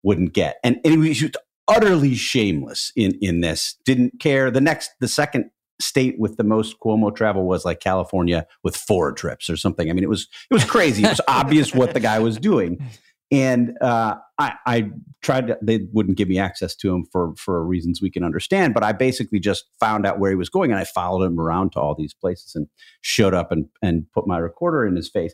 wouldn't 0.03 0.33
get. 0.33 0.57
And, 0.63 0.79
and 0.85 1.03
he 1.03 1.09
was 1.09 1.31
utterly 1.67 2.15
shameless 2.15 2.91
in 2.95 3.17
in 3.21 3.41
this. 3.41 3.75
Didn't 3.85 4.19
care. 4.19 4.49
The 4.49 4.61
next, 4.61 4.91
the 4.99 5.07
second 5.07 5.51
state 5.81 6.19
with 6.19 6.37
the 6.37 6.43
most 6.43 6.79
Cuomo 6.79 7.15
travel 7.15 7.45
was 7.45 7.63
like 7.63 7.79
California 7.79 8.45
with 8.63 8.75
four 8.75 9.13
trips 9.13 9.49
or 9.49 9.55
something. 9.57 9.89
I 9.89 9.93
mean, 9.93 10.03
it 10.03 10.09
was 10.09 10.27
it 10.49 10.53
was 10.53 10.65
crazy. 10.65 11.03
It 11.03 11.09
was 11.09 11.21
obvious 11.27 11.73
what 11.73 11.93
the 11.93 11.99
guy 11.99 12.19
was 12.19 12.37
doing. 12.37 12.83
And 13.31 13.77
uh, 13.81 14.15
I, 14.39 14.53
I, 14.65 14.89
tried 15.21 15.47
to, 15.47 15.57
they 15.61 15.81
wouldn't 15.91 16.17
give 16.17 16.29
me 16.29 16.39
access 16.39 16.75
to 16.77 16.93
him 16.93 17.05
for, 17.11 17.33
for 17.35 17.63
reasons 17.65 18.01
we 18.01 18.09
can 18.09 18.23
understand, 18.23 18.73
but 18.73 18.83
I 18.83 18.93
basically 18.93 19.39
just 19.39 19.65
found 19.79 20.05
out 20.05 20.17
where 20.17 20.31
he 20.31 20.35
was 20.35 20.49
going 20.49 20.71
and 20.71 20.79
I 20.79 20.85
followed 20.85 21.25
him 21.25 21.39
around 21.39 21.73
to 21.73 21.79
all 21.79 21.93
these 21.93 22.13
places 22.13 22.55
and 22.55 22.67
showed 23.01 23.33
up 23.33 23.51
and, 23.51 23.65
and 23.81 24.05
put 24.13 24.27
my 24.27 24.37
recorder 24.37 24.85
in 24.85 24.95
his 24.95 25.09
face. 25.09 25.33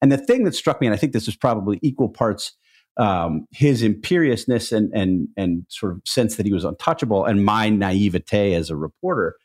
And 0.00 0.10
the 0.10 0.16
thing 0.16 0.44
that 0.44 0.54
struck 0.54 0.80
me, 0.80 0.86
and 0.86 0.94
I 0.94 0.96
think 0.96 1.12
this 1.12 1.28
is 1.28 1.36
probably 1.36 1.78
equal 1.82 2.08
parts 2.08 2.54
um, 2.96 3.46
his 3.50 3.82
imperiousness 3.82 4.72
and, 4.72 4.90
and, 4.94 5.28
and 5.36 5.66
sort 5.68 5.92
of 5.92 6.00
sense 6.06 6.36
that 6.36 6.46
he 6.46 6.54
was 6.54 6.64
untouchable 6.64 7.26
and 7.26 7.44
my 7.44 7.68
naivete 7.68 8.54
as 8.54 8.70
a 8.70 8.76
reporter, 8.76 9.36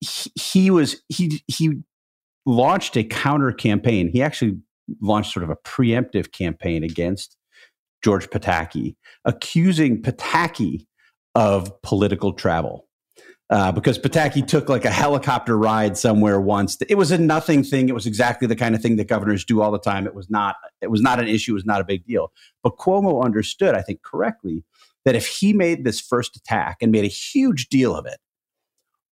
he, 0.00 0.32
he 0.34 0.70
was, 0.72 1.00
he, 1.08 1.44
he 1.46 1.74
launched 2.44 2.96
a 2.96 3.04
counter 3.04 3.52
campaign. 3.52 4.10
He 4.12 4.20
actually 4.20 4.58
launched 5.00 5.32
sort 5.32 5.44
of 5.44 5.50
a 5.50 5.56
preemptive 5.56 6.32
campaign 6.32 6.84
against 6.84 7.36
George 8.02 8.28
Pataki, 8.30 8.96
accusing 9.24 10.02
Pataki 10.02 10.86
of 11.34 11.70
political 11.82 12.32
travel. 12.32 12.86
Uh, 13.50 13.72
because 13.72 13.98
Pataki 13.98 14.46
took 14.46 14.68
like 14.68 14.84
a 14.84 14.92
helicopter 14.92 15.58
ride 15.58 15.98
somewhere 15.98 16.40
once. 16.40 16.78
It 16.88 16.94
was 16.94 17.10
a 17.10 17.18
nothing 17.18 17.64
thing. 17.64 17.88
It 17.88 17.96
was 17.96 18.06
exactly 18.06 18.46
the 18.46 18.54
kind 18.54 18.76
of 18.76 18.80
thing 18.80 18.94
that 18.94 19.08
governors 19.08 19.44
do 19.44 19.60
all 19.60 19.72
the 19.72 19.78
time. 19.80 20.06
It 20.06 20.14
was 20.14 20.30
not. 20.30 20.54
It 20.80 20.88
was 20.88 21.00
not 21.00 21.18
an 21.18 21.26
issue. 21.26 21.50
It 21.50 21.54
was 21.54 21.64
not 21.64 21.80
a 21.80 21.84
big 21.84 22.06
deal. 22.06 22.30
But 22.62 22.76
Cuomo 22.76 23.24
understood, 23.24 23.74
I 23.74 23.82
think, 23.82 24.02
correctly, 24.02 24.62
that 25.04 25.16
if 25.16 25.26
he 25.26 25.52
made 25.52 25.82
this 25.82 26.00
first 26.00 26.36
attack 26.36 26.76
and 26.80 26.92
made 26.92 27.04
a 27.04 27.08
huge 27.08 27.68
deal 27.68 27.96
of 27.96 28.06
it, 28.06 28.18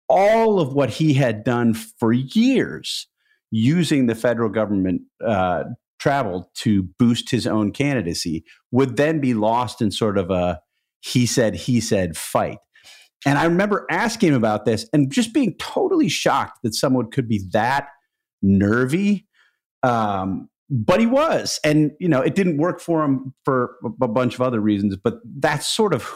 all 0.09 0.61
of 0.61 0.73
what 0.73 0.91
he 0.91 1.15
had 1.15 1.43
done 1.43 1.75
for 1.75 2.13
years 2.13 3.09
using 3.51 4.07
the 4.07 4.15
federal 4.15 4.49
government 4.49 5.03
uh, 5.27 5.65
traveled 5.99 6.45
to 6.55 6.85
boost 6.99 7.31
his 7.31 7.47
own 7.47 7.73
candidacy 7.73 8.45
would 8.71 8.97
then 8.97 9.21
be 9.21 9.35
lost 9.35 9.83
in 9.83 9.91
sort 9.91 10.19
of 10.19 10.31
a 10.31 10.61
he 11.01 11.27
said, 11.27 11.55
he 11.55 11.81
said 11.81 12.17
fight. 12.17 12.59
And 13.27 13.39
I 13.39 13.45
remember 13.45 13.87
asking 13.91 14.31
him 14.31 14.35
about 14.35 14.65
this 14.65 14.89
and 14.93 15.11
just 15.11 15.33
being 15.33 15.55
totally 15.59 16.09
shocked 16.09 16.59
that 16.63 16.75
someone 16.75 17.11
could 17.11 17.29
be 17.29 17.43
that 17.53 17.89
nervy. 18.43 19.27
Um, 19.83 20.49
but 20.71 21.01
he 21.01 21.07
was. 21.07 21.59
And, 21.65 21.93
you 21.99 22.09
know, 22.09 22.21
it 22.21 22.35
didn't 22.35 22.59
work 22.59 22.81
for 22.81 23.03
him 23.03 23.35
for 23.45 23.77
a 24.03 24.09
bunch 24.09 24.35
of 24.35 24.43
other 24.43 24.61
reasons. 24.61 24.97
But 24.97 25.15
that's 25.39 25.67
sort 25.67 25.95
of 25.95 26.09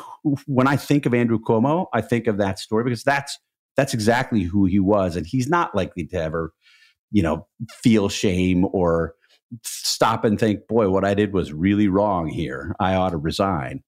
when 0.46 0.68
I 0.68 0.76
think 0.76 1.06
of 1.06 1.14
Andrew 1.14 1.38
Cuomo, 1.38 1.86
I 1.92 2.02
think 2.02 2.26
of 2.26 2.38
that 2.38 2.58
story 2.58 2.84
because 2.84 3.02
that's 3.02 3.38
that's 3.76 3.94
exactly 3.94 4.42
who 4.42 4.66
he 4.66 4.78
was. 4.78 5.16
And 5.16 5.26
he's 5.26 5.48
not 5.48 5.74
likely 5.74 6.06
to 6.08 6.16
ever, 6.16 6.52
you 7.12 7.23
know, 7.23 7.47
feel 7.83 8.09
shame 8.09 8.66
or 8.73 9.14
stop 9.64 10.25
and 10.25 10.40
think, 10.40 10.66
boy, 10.66 10.88
what 10.88 11.04
I 11.04 11.14
did 11.14 11.33
was 11.33 11.52
really 11.52 11.88
wrong 11.88 12.26
here. 12.26 12.75
I 12.81 12.95
ought 12.95 13.11
to 13.11 13.19
resign. 13.19 13.83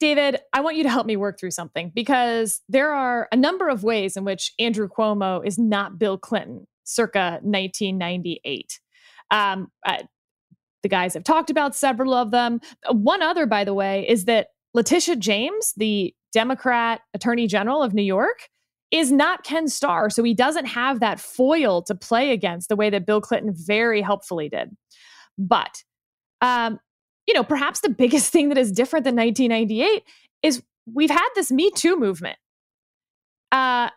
David, 0.00 0.40
I 0.52 0.60
want 0.60 0.76
you 0.76 0.82
to 0.82 0.88
help 0.88 1.06
me 1.06 1.16
work 1.16 1.38
through 1.38 1.50
something 1.50 1.92
because 1.94 2.62
there 2.68 2.92
are 2.92 3.28
a 3.32 3.36
number 3.36 3.68
of 3.68 3.84
ways 3.84 4.16
in 4.16 4.24
which 4.24 4.52
Andrew 4.58 4.88
Cuomo 4.88 5.46
is 5.46 5.58
not 5.58 5.98
Bill 5.98 6.16
Clinton 6.18 6.66
circa 6.84 7.38
1998. 7.42 8.80
Um, 9.30 9.70
the 10.82 10.88
guys 10.88 11.14
have 11.14 11.24
talked 11.24 11.50
about 11.50 11.76
several 11.76 12.14
of 12.14 12.30
them. 12.30 12.60
One 12.90 13.22
other, 13.22 13.46
by 13.46 13.64
the 13.64 13.74
way, 13.74 14.08
is 14.08 14.24
that 14.24 14.48
Letitia 14.72 15.16
James, 15.16 15.74
the 15.76 16.14
Democrat 16.32 17.02
Attorney 17.12 17.46
General 17.46 17.82
of 17.82 17.92
New 17.92 18.02
York, 18.02 18.48
is 18.90 19.12
not 19.12 19.44
Ken 19.44 19.68
Starr. 19.68 20.10
So 20.10 20.22
he 20.22 20.34
doesn't 20.34 20.66
have 20.66 21.00
that 21.00 21.20
foil 21.20 21.82
to 21.82 21.94
play 21.94 22.32
against 22.32 22.68
the 22.68 22.76
way 22.76 22.90
that 22.90 23.06
Bill 23.06 23.20
Clinton 23.20 23.52
very 23.54 24.02
helpfully 24.02 24.48
did. 24.48 24.76
But 25.38 25.82
um, 26.40 26.80
you 27.26 27.34
know, 27.34 27.44
perhaps 27.44 27.80
the 27.80 27.88
biggest 27.98 28.32
thing 28.32 28.48
that 28.48 28.58
is 28.58 28.72
different 28.72 29.04
than 29.04 29.16
1998 29.16 30.02
is 30.42 30.62
we've 30.92 31.10
had 31.10 31.28
this 31.34 31.50
Me 31.50 31.70
Too 31.70 31.98
movement. 31.98 32.38
Uh, 33.52 33.90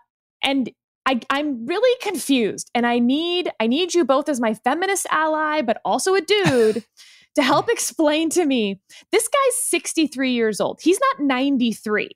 and 0.43 0.71
I, 1.05 1.19
I'm 1.29 1.65
really 1.65 1.97
confused, 2.01 2.69
and 2.73 2.85
I 2.85 2.99
need 2.99 3.51
I 3.59 3.67
need 3.67 3.93
you 3.93 4.05
both 4.05 4.29
as 4.29 4.39
my 4.39 4.53
feminist 4.53 5.05
ally, 5.11 5.61
but 5.61 5.81
also 5.83 6.15
a 6.15 6.21
dude, 6.21 6.85
to 7.35 7.43
help 7.43 7.69
explain 7.69 8.29
to 8.31 8.45
me. 8.45 8.79
This 9.11 9.27
guy's 9.27 9.63
63 9.63 10.31
years 10.31 10.61
old. 10.61 10.79
He's 10.81 10.99
not 10.99 11.25
93. 11.25 12.09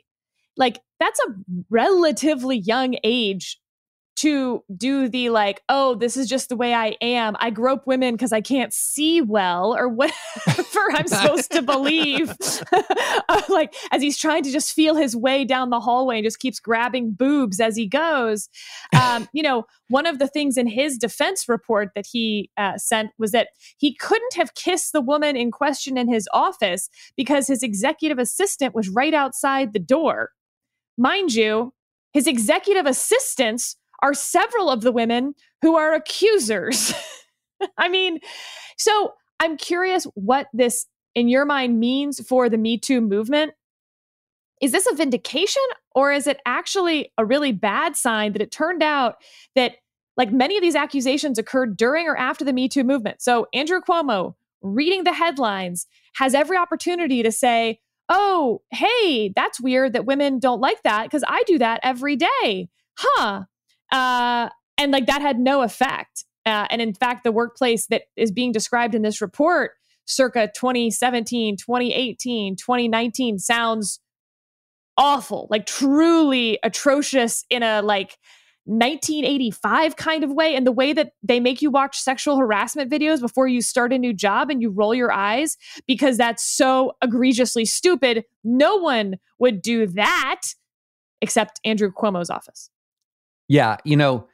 Like 0.58 0.80
that's 1.00 1.20
a 1.20 1.36
relatively 1.70 2.58
young 2.58 2.96
age 3.04 3.60
to 4.18 4.64
do 4.76 5.08
the 5.08 5.30
like, 5.30 5.62
oh, 5.70 5.94
this 5.94 6.18
is 6.18 6.28
just 6.28 6.50
the 6.50 6.56
way 6.56 6.74
I 6.74 6.96
am. 7.02 7.36
I 7.40 7.52
grope 7.52 7.86
women 7.86 8.16
because 8.16 8.34
I 8.34 8.42
can't 8.42 8.74
see 8.74 9.22
well, 9.22 9.76
or 9.78 9.88
whatever 9.88 10.16
I'm 10.92 11.08
supposed 11.08 11.52
to 11.52 11.62
believe. 11.62 12.34
like 13.50 13.76
as 13.92 14.02
he's 14.02 14.18
trying 14.18 14.42
to 14.44 14.52
just 14.52 14.74
feel 14.74 14.96
his 14.96 15.16
way 15.16 15.46
down 15.46 15.70
the 15.70 15.80
hallway 15.80 16.18
and 16.18 16.26
just 16.26 16.40
keeps 16.40 16.60
grabbing 16.60 17.12
boobs 17.12 17.60
as 17.60 17.76
he 17.76 17.88
goes. 17.88 18.50
Um, 19.00 19.30
you 19.34 19.44
know, 19.44 19.66
one 19.90 20.08
of 20.08 20.18
the 20.18 20.28
things 20.28 20.58
in 20.58 20.66
his 20.66 20.98
defense 20.98 21.48
report 21.48 21.92
that 21.94 22.08
he 22.12 22.50
uh, 22.58 22.78
sent 22.78 23.12
was 23.20 23.32
that 23.32 23.50
he 23.78 23.94
couldn't 23.94 24.34
have 24.34 24.56
kissed 24.56 24.94
the 24.94 25.02
woman 25.02 25.38
in 25.38 25.52
question 25.52 25.96
in 25.96 26.12
his 26.12 26.28
office 26.34 26.90
because 27.16 27.48
his 27.48 27.62
executive 27.62 28.18
assistant 28.18 28.74
was 28.74 28.90
right 28.90 29.14
outside 29.14 29.74
the 29.74 29.80
door. 29.80 30.32
Mind 30.98 31.34
you, 31.34 31.74
his 32.14 32.28
executive 32.28 32.86
assistants 32.86 33.76
are 34.02 34.14
several 34.14 34.70
of 34.70 34.82
the 34.82 34.92
women 34.92 35.34
who 35.62 35.76
are 35.76 35.94
accusers. 35.94 36.94
I 37.78 37.90
mean, 37.90 38.20
so 38.78 39.14
I'm 39.40 39.58
curious 39.58 40.06
what 40.16 40.48
this, 40.54 40.86
in 41.16 41.28
your 41.28 41.46
mind, 41.46 41.80
means 41.80 42.26
for 42.28 42.50
the 42.50 42.58
Me 42.58 42.78
Too 42.78 43.02
movement. 43.02 43.54
Is 44.62 44.72
this 44.72 44.88
a 44.88 44.96
vindication 44.96 45.64
or 45.94 46.12
is 46.12 46.26
it 46.26 46.40
actually 46.46 47.12
a 47.18 47.26
really 47.26 47.52
bad 47.52 47.96
sign 47.96 48.34
that 48.34 48.42
it 48.42 48.52
turned 48.52 48.82
out 48.82 49.18
that, 49.56 49.76
like, 50.16 50.32
many 50.32 50.58
of 50.58 50.64
these 50.64 50.76
accusations 50.76 51.38
occurred 51.38 51.78
during 51.78 52.08
or 52.08 52.18
after 52.18 52.44
the 52.44 52.54
Me 52.54 52.68
Too 52.68 52.84
movement? 52.84 53.22
So, 53.22 53.48
Andrew 53.54 53.82
Cuomo, 53.82 54.34
reading 54.64 55.04
the 55.04 55.14
headlines, 55.14 55.86
has 56.16 56.34
every 56.34 56.58
opportunity 56.58 57.22
to 57.22 57.32
say, 57.32 57.80
Oh, 58.10 58.62
hey, 58.72 59.34
that's 59.36 59.60
weird 59.60 59.94
that 59.94 60.06
women 60.06 60.40
don't 60.40 60.62
like 60.62 60.84
that 60.84 61.04
because 61.04 61.24
I 61.28 61.44
do 61.46 61.58
that 61.60 61.80
every 61.84 62.16
day. 62.16 62.70
Huh. 62.98 63.44
Uh, 63.92 64.50
and 64.78 64.92
like 64.92 65.08
that 65.08 65.22
had 65.22 65.40
no 65.40 65.62
effect. 65.62 66.26
Uh, 66.46 66.66
and 66.70 66.82
in 66.82 66.94
fact, 66.94 67.24
the 67.24 67.32
workplace 67.32 67.88
that 67.88 68.04
is 68.16 68.32
being 68.32 68.52
described 68.52 68.96
in 68.96 69.02
this 69.02 69.22
report, 69.22 69.72
circa 70.06 70.50
2017, 70.56 71.58
2018, 71.58 72.56
2019, 72.56 73.40
sounds 73.40 74.00
awful, 74.98 75.48
like 75.50 75.66
truly 75.66 76.58
atrocious 76.64 77.44
in 77.50 77.64
a 77.64 77.82
like 77.82 78.18
1985 78.68 79.96
kind 79.96 80.24
of 80.24 80.32
way. 80.32 80.56
And 80.56 80.68
the 80.68 80.72
way 80.72 80.94
that 80.94 81.14
they 81.24 81.40
make 81.40 81.62
you 81.62 81.72
watch 81.72 81.98
sexual 81.98 82.38
harassment 82.38 82.92
videos 82.92 83.22
before 83.22 83.48
you 83.48 83.62
start 83.62 83.94
a 83.94 83.98
new 83.98 84.14
job 84.14 84.50
and 84.50 84.62
you 84.62 84.70
roll 84.70 84.94
your 84.94 85.12
eyes 85.12 85.58
because 85.88 86.18
that's 86.18 86.44
so 86.44 86.94
egregiously 87.02 87.66
stupid. 87.66 88.26
No 88.44 88.76
one 88.76 89.18
would 89.40 89.62
do 89.62 89.88
that 89.88 90.42
except 91.22 91.60
Andrew 91.64 91.92
Cuomo's 91.92 92.30
office. 92.30 92.70
Yeah, 93.48 93.78
you 93.86 93.96
know, 93.96 94.28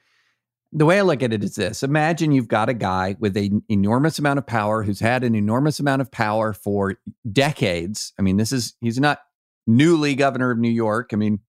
the 0.72 0.86
way 0.86 0.98
I 0.98 1.04
look 1.04 1.22
at 1.22 1.32
it 1.32 1.44
is 1.44 1.56
this 1.56 1.84
imagine 1.84 2.32
you've 2.32 2.48
got 2.48 2.68
a 2.68 2.74
guy 2.74 3.16
with 3.20 3.38
an 3.38 3.62
enormous 3.70 4.18
amount 4.18 4.40
of 4.40 4.48
power 4.48 4.82
who's 4.82 5.00
had 5.00 5.24
an 5.24 5.36
enormous 5.36 5.80
amount 5.80 6.02
of 6.02 6.12
power 6.12 6.52
for 6.52 6.96
decades. 7.32 8.12
I 8.18 8.24
mean, 8.24 8.38
this 8.38 8.52
is, 8.52 8.74
he's 8.82 9.00
not 9.00 9.20
newly 9.68 10.16
governor 10.16 10.50
of 10.50 10.58
New 10.58 10.72
York. 10.72 11.12
I 11.14 11.18
mean, 11.18 11.40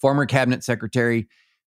former 0.00 0.26
cabinet 0.26 0.62
secretary, 0.62 1.28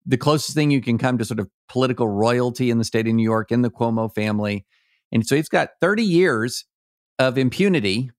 the 0.08 0.18
closest 0.18 0.56
thing 0.56 0.72
you 0.72 0.82
can 0.82 0.98
come 0.98 1.18
to 1.18 1.26
sort 1.26 1.40
of 1.40 1.50
political 1.68 2.08
royalty 2.08 2.70
in 2.70 2.78
the 2.78 2.86
state 2.86 3.08
of 3.08 3.14
New 3.14 3.24
York 3.24 3.52
in 3.52 3.62
the 3.62 3.70
Cuomo 3.70 4.14
family. 4.14 4.66
And 5.12 5.26
so 5.26 5.36
he's 5.36 5.50
got 5.50 5.72
30 5.82 6.04
years 6.04 6.66
of 7.20 7.38
impunity 7.38 8.10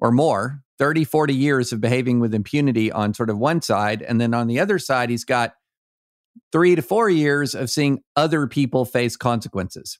or 0.00 0.10
more, 0.10 0.62
30, 0.78 1.04
40 1.04 1.34
years 1.34 1.72
of 1.72 1.80
behaving 1.80 2.20
with 2.20 2.34
impunity 2.34 2.90
on 2.90 3.14
sort 3.14 3.30
of 3.30 3.38
one 3.38 3.60
side. 3.60 4.02
And 4.02 4.20
then 4.20 4.34
on 4.34 4.46
the 4.46 4.58
other 4.58 4.78
side, 4.78 5.10
he's 5.10 5.24
got 5.24 5.54
three 6.52 6.74
to 6.74 6.82
four 6.82 7.10
years 7.10 7.54
of 7.54 7.70
seeing 7.70 8.02
other 8.14 8.46
people 8.46 8.84
face 8.84 9.16
consequences. 9.16 9.98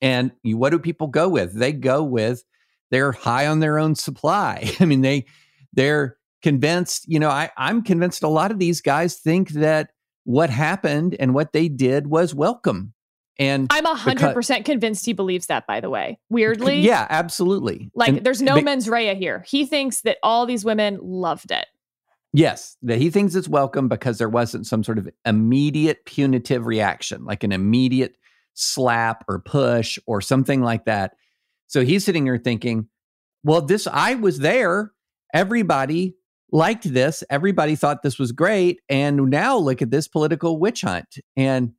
And 0.00 0.32
what 0.42 0.70
do 0.70 0.78
people 0.78 1.06
go 1.06 1.28
with? 1.28 1.54
They 1.54 1.72
go 1.72 2.02
with 2.02 2.44
they're 2.90 3.12
high 3.12 3.46
on 3.46 3.60
their 3.60 3.78
own 3.78 3.94
supply. 3.94 4.70
I 4.80 4.84
mean, 4.84 5.00
they 5.00 5.26
they're 5.72 6.16
convinced, 6.42 7.08
you 7.08 7.18
know, 7.18 7.30
I, 7.30 7.50
I'm 7.56 7.82
convinced 7.82 8.22
a 8.22 8.28
lot 8.28 8.50
of 8.50 8.58
these 8.58 8.80
guys 8.80 9.16
think 9.16 9.50
that 9.50 9.90
what 10.24 10.50
happened 10.50 11.16
and 11.18 11.34
what 11.34 11.52
they 11.52 11.68
did 11.68 12.06
was 12.06 12.34
welcome. 12.34 12.92
And 13.38 13.66
I'm 13.70 13.86
a 13.86 13.94
hundred 13.94 14.32
percent 14.32 14.64
convinced 14.64 15.04
he 15.04 15.12
believes 15.12 15.46
that, 15.46 15.66
by 15.66 15.80
the 15.80 15.90
way. 15.90 16.18
Weirdly. 16.30 16.80
Yeah, 16.80 17.06
absolutely. 17.10 17.90
Like 17.94 18.08
and, 18.08 18.24
there's 18.24 18.40
no 18.40 18.60
mens 18.60 18.88
rea 18.88 19.14
here. 19.14 19.44
He 19.46 19.66
thinks 19.66 20.02
that 20.02 20.18
all 20.22 20.46
these 20.46 20.64
women 20.64 20.98
loved 21.02 21.50
it. 21.50 21.66
Yes, 22.32 22.76
that 22.82 22.98
he 22.98 23.10
thinks 23.10 23.34
it's 23.34 23.48
welcome 23.48 23.88
because 23.88 24.18
there 24.18 24.28
wasn't 24.28 24.66
some 24.66 24.82
sort 24.82 24.98
of 24.98 25.08
immediate 25.24 26.04
punitive 26.04 26.66
reaction, 26.66 27.24
like 27.24 27.44
an 27.44 27.52
immediate 27.52 28.16
slap 28.54 29.24
or 29.28 29.40
push 29.40 29.98
or 30.06 30.20
something 30.20 30.60
like 30.60 30.84
that. 30.84 31.12
So 31.66 31.84
he's 31.84 32.04
sitting 32.04 32.26
here 32.26 32.38
thinking, 32.38 32.88
well, 33.42 33.60
this, 33.60 33.86
I 33.86 34.14
was 34.14 34.38
there. 34.40 34.92
Everybody 35.32 36.16
liked 36.54 36.94
this. 36.94 37.24
Everybody 37.28 37.74
thought 37.74 38.02
this 38.02 38.18
was 38.18 38.30
great. 38.30 38.80
And 38.88 39.28
now 39.28 39.58
look 39.58 39.82
at 39.82 39.90
this 39.90 40.06
political 40.06 40.60
witch 40.60 40.82
hunt. 40.82 41.18
And, 41.36 41.72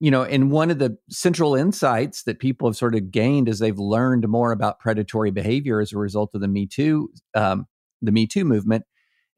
you 0.00 0.10
know, 0.10 0.24
and 0.24 0.50
one 0.50 0.68
of 0.70 0.80
the 0.80 0.98
central 1.08 1.54
insights 1.54 2.24
that 2.24 2.40
people 2.40 2.68
have 2.68 2.76
sort 2.76 2.96
of 2.96 3.12
gained 3.12 3.48
as 3.48 3.60
they've 3.60 3.78
learned 3.78 4.28
more 4.28 4.50
about 4.50 4.80
predatory 4.80 5.30
behavior 5.30 5.80
as 5.80 5.92
a 5.92 5.98
result 5.98 6.30
of 6.34 6.40
the 6.40 6.48
Me 6.48 6.66
Too, 6.66 7.08
um, 7.36 7.66
the 8.02 8.10
Me 8.10 8.26
Too 8.26 8.44
movement 8.44 8.84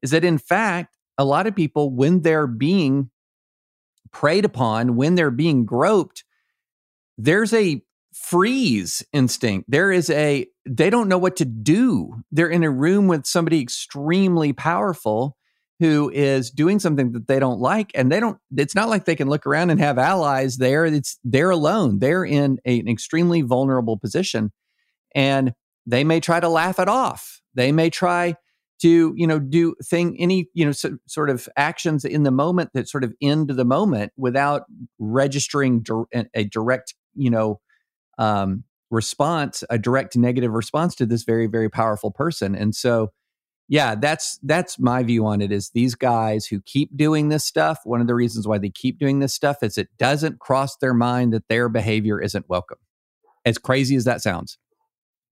is 0.01 0.09
that 0.09 0.25
in 0.25 0.39
fact, 0.39 0.97
a 1.19 1.23
lot 1.23 1.45
of 1.45 1.55
people, 1.55 1.95
when 1.95 2.23
they're 2.23 2.47
being 2.47 3.11
preyed 4.11 4.43
upon, 4.43 4.95
when 4.95 5.13
they're 5.13 5.29
being 5.29 5.65
groped, 5.65 6.23
there's 7.19 7.53
a 7.53 7.83
freeze 8.23 9.03
instinct. 9.11 9.69
There 9.69 9.91
is 9.91 10.09
a, 10.09 10.47
they 10.65 10.89
don't 10.89 11.09
know 11.09 11.17
what 11.17 11.35
to 11.35 11.45
do. 11.45 12.23
They're 12.31 12.49
in 12.49 12.63
a 12.63 12.71
room 12.71 13.07
with 13.07 13.25
somebody 13.25 13.61
extremely 13.61 14.53
powerful 14.53 15.35
who 15.79 16.09
is 16.09 16.49
doing 16.49 16.79
something 16.79 17.11
that 17.11 17.27
they 17.27 17.37
don't 17.37 17.59
like 17.59 17.91
and 17.93 18.09
they 18.09 18.19
don't 18.19 18.37
it's 18.55 18.75
not 18.75 18.87
like 18.87 19.03
they 19.03 19.15
can 19.15 19.27
look 19.27 19.45
around 19.45 19.71
and 19.71 19.81
have 19.81 19.97
allies 19.97 20.57
there 20.57 20.85
it's 20.85 21.17
they're 21.23 21.49
alone 21.49 21.97
they're 21.97 22.23
in 22.23 22.59
a, 22.63 22.79
an 22.79 22.87
extremely 22.87 23.41
vulnerable 23.41 23.97
position 23.97 24.51
and 25.15 25.53
they 25.85 26.03
may 26.03 26.19
try 26.19 26.39
to 26.39 26.47
laugh 26.47 26.79
it 26.79 26.87
off 26.87 27.41
they 27.55 27.71
may 27.71 27.89
try 27.89 28.35
to 28.81 29.13
you 29.17 29.25
know 29.27 29.39
do 29.39 29.75
thing 29.83 30.15
any 30.19 30.47
you 30.53 30.63
know 30.63 30.71
so, 30.71 30.95
sort 31.07 31.29
of 31.29 31.49
actions 31.57 32.05
in 32.05 32.23
the 32.23 32.31
moment 32.31 32.69
that 32.73 32.87
sort 32.87 33.03
of 33.03 33.11
end 33.21 33.49
the 33.49 33.65
moment 33.65 34.13
without 34.15 34.63
registering 34.99 35.81
dir- 35.81 36.05
a 36.35 36.43
direct 36.45 36.93
you 37.15 37.31
know 37.31 37.59
um, 38.17 38.63
response, 38.89 39.63
a 39.69 39.77
direct 39.77 40.15
negative 40.15 40.51
response 40.51 40.95
to 40.95 41.05
this 41.05 41.23
very, 41.23 41.47
very 41.47 41.69
powerful 41.69 42.11
person. 42.11 42.55
And 42.55 42.75
so, 42.75 43.11
yeah, 43.67 43.95
that's 43.95 44.39
that's 44.43 44.77
my 44.77 45.03
view 45.03 45.25
on 45.25 45.41
it. 45.41 45.51
Is 45.51 45.71
these 45.73 45.95
guys 45.95 46.45
who 46.45 46.61
keep 46.61 46.95
doing 46.95 47.29
this 47.29 47.45
stuff? 47.45 47.79
One 47.85 48.01
of 48.01 48.07
the 48.07 48.15
reasons 48.15 48.47
why 48.47 48.57
they 48.57 48.69
keep 48.69 48.99
doing 48.99 49.19
this 49.19 49.33
stuff 49.33 49.57
is 49.63 49.77
it 49.77 49.89
doesn't 49.97 50.39
cross 50.39 50.77
their 50.77 50.93
mind 50.93 51.33
that 51.33 51.47
their 51.47 51.69
behavior 51.69 52.21
isn't 52.21 52.47
welcome. 52.49 52.77
As 53.45 53.57
crazy 53.57 53.95
as 53.95 54.05
that 54.05 54.21
sounds. 54.21 54.57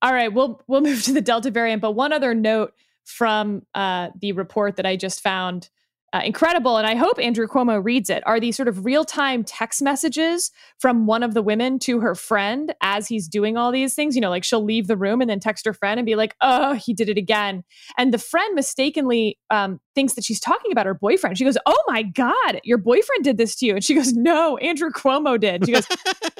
All 0.02 0.14
right, 0.14 0.34
we'll 0.34 0.62
we'll 0.68 0.82
move 0.90 1.04
to 1.04 1.14
the 1.14 1.22
Delta 1.22 1.52
variant, 1.52 1.82
but 1.82 1.92
one 1.92 2.14
other 2.14 2.34
note 2.34 2.74
from 3.04 3.64
uh, 3.74 4.10
the 4.20 4.32
report 4.32 4.78
that 4.78 4.86
I 4.86 4.96
just 4.96 5.22
found 5.22 5.70
uh, 6.14 6.22
incredible, 6.26 6.78
and 6.78 6.86
I 6.86 6.96
hope 6.96 7.20
Andrew 7.20 7.48
Cuomo 7.48 7.84
reads 7.84 8.10
it, 8.10 8.22
are 8.26 8.40
these 8.40 8.58
sort 8.58 8.68
of 8.68 8.84
real 8.84 9.06
time 9.06 9.44
text 9.44 9.82
messages 9.82 10.52
from 10.78 11.06
one 11.06 11.24
of 11.24 11.34
the 11.34 11.42
women 11.42 11.80
to 11.80 12.02
her 12.02 12.16
friend 12.16 12.74
as 12.82 13.08
he's 13.08 13.30
doing 13.30 13.56
all 13.56 13.72
these 13.72 13.96
things. 13.96 14.16
You 14.16 14.22
know, 14.22 14.30
like 14.30 14.44
she'll 14.44 14.64
leave 14.64 14.88
the 14.88 14.98
room 14.98 15.22
and 15.22 15.30
then 15.30 15.40
text 15.40 15.66
her 15.66 15.74
friend 15.74 16.00
and 16.00 16.06
be 16.06 16.16
like, 16.16 16.36
oh, 16.42 16.74
he 16.74 16.94
did 16.94 17.08
it 17.08 17.18
again. 17.18 17.64
And 17.98 18.14
the 18.14 18.18
friend 18.18 18.54
mistakenly 18.56 19.40
um, 19.50 19.80
thinks 19.96 20.14
that 20.16 20.26
she's 20.26 20.40
talking 20.40 20.72
about 20.72 20.86
her 20.86 20.94
boyfriend. 20.94 21.38
She 21.38 21.46
goes, 21.46 21.58
oh 21.66 21.84
my 21.88 22.04
God, 22.04 22.60
your 22.64 22.78
boyfriend 22.78 23.24
did 23.24 23.38
this 23.38 23.56
to 23.58 23.66
you. 23.66 23.76
And 23.76 23.84
she 23.84 23.94
goes, 23.94 24.12
no, 24.14 24.58
Andrew 24.58 24.90
Cuomo 24.90 25.40
did. 25.40 25.66
She 25.66 25.72
goes, 25.72 25.88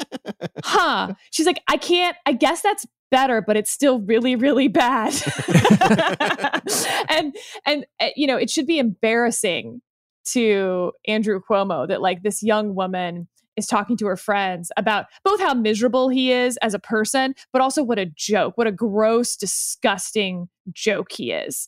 huh. 0.66 1.14
She's 1.32 1.46
like, 1.46 1.62
I 1.70 1.78
can't, 1.78 2.18
I 2.26 2.34
guess 2.34 2.62
that's 2.62 2.86
better, 3.12 3.42
but 3.46 3.58
it's 3.58 3.72
still 3.72 4.00
really, 4.00 4.36
really 4.36 4.68
bad. 4.68 5.14
and 7.10 7.36
and 7.66 7.86
uh, 8.00 8.08
you 8.16 8.26
know, 8.26 8.38
it 8.38 8.50
should 8.50 8.66
be 8.66 8.80
embarrassing 8.80 9.82
to 10.24 10.92
Andrew 11.08 11.42
Cuomo 11.48 11.88
that 11.88 12.02
like 12.02 12.24
this 12.24 12.42
young 12.42 12.74
woman 12.76 13.28
is 13.58 13.68
talking 13.68 13.98
to 13.98 14.08
her 14.08 14.18
friends 14.18 14.72
about 14.78 15.06
both 15.24 15.40
how 15.42 15.54
miserable 15.54 16.10
he 16.10 16.32
is 16.32 16.58
as 16.58 16.74
a 16.74 16.80
person, 16.80 17.36
but 17.52 17.62
also 17.62 17.84
what 17.84 18.00
a 18.00 18.06
joke, 18.06 18.58
what 18.58 18.68
a 18.68 18.72
gross, 18.72 19.36
disgusting 19.36 20.48
joke 20.72 21.12
he 21.12 21.32
is. 21.32 21.68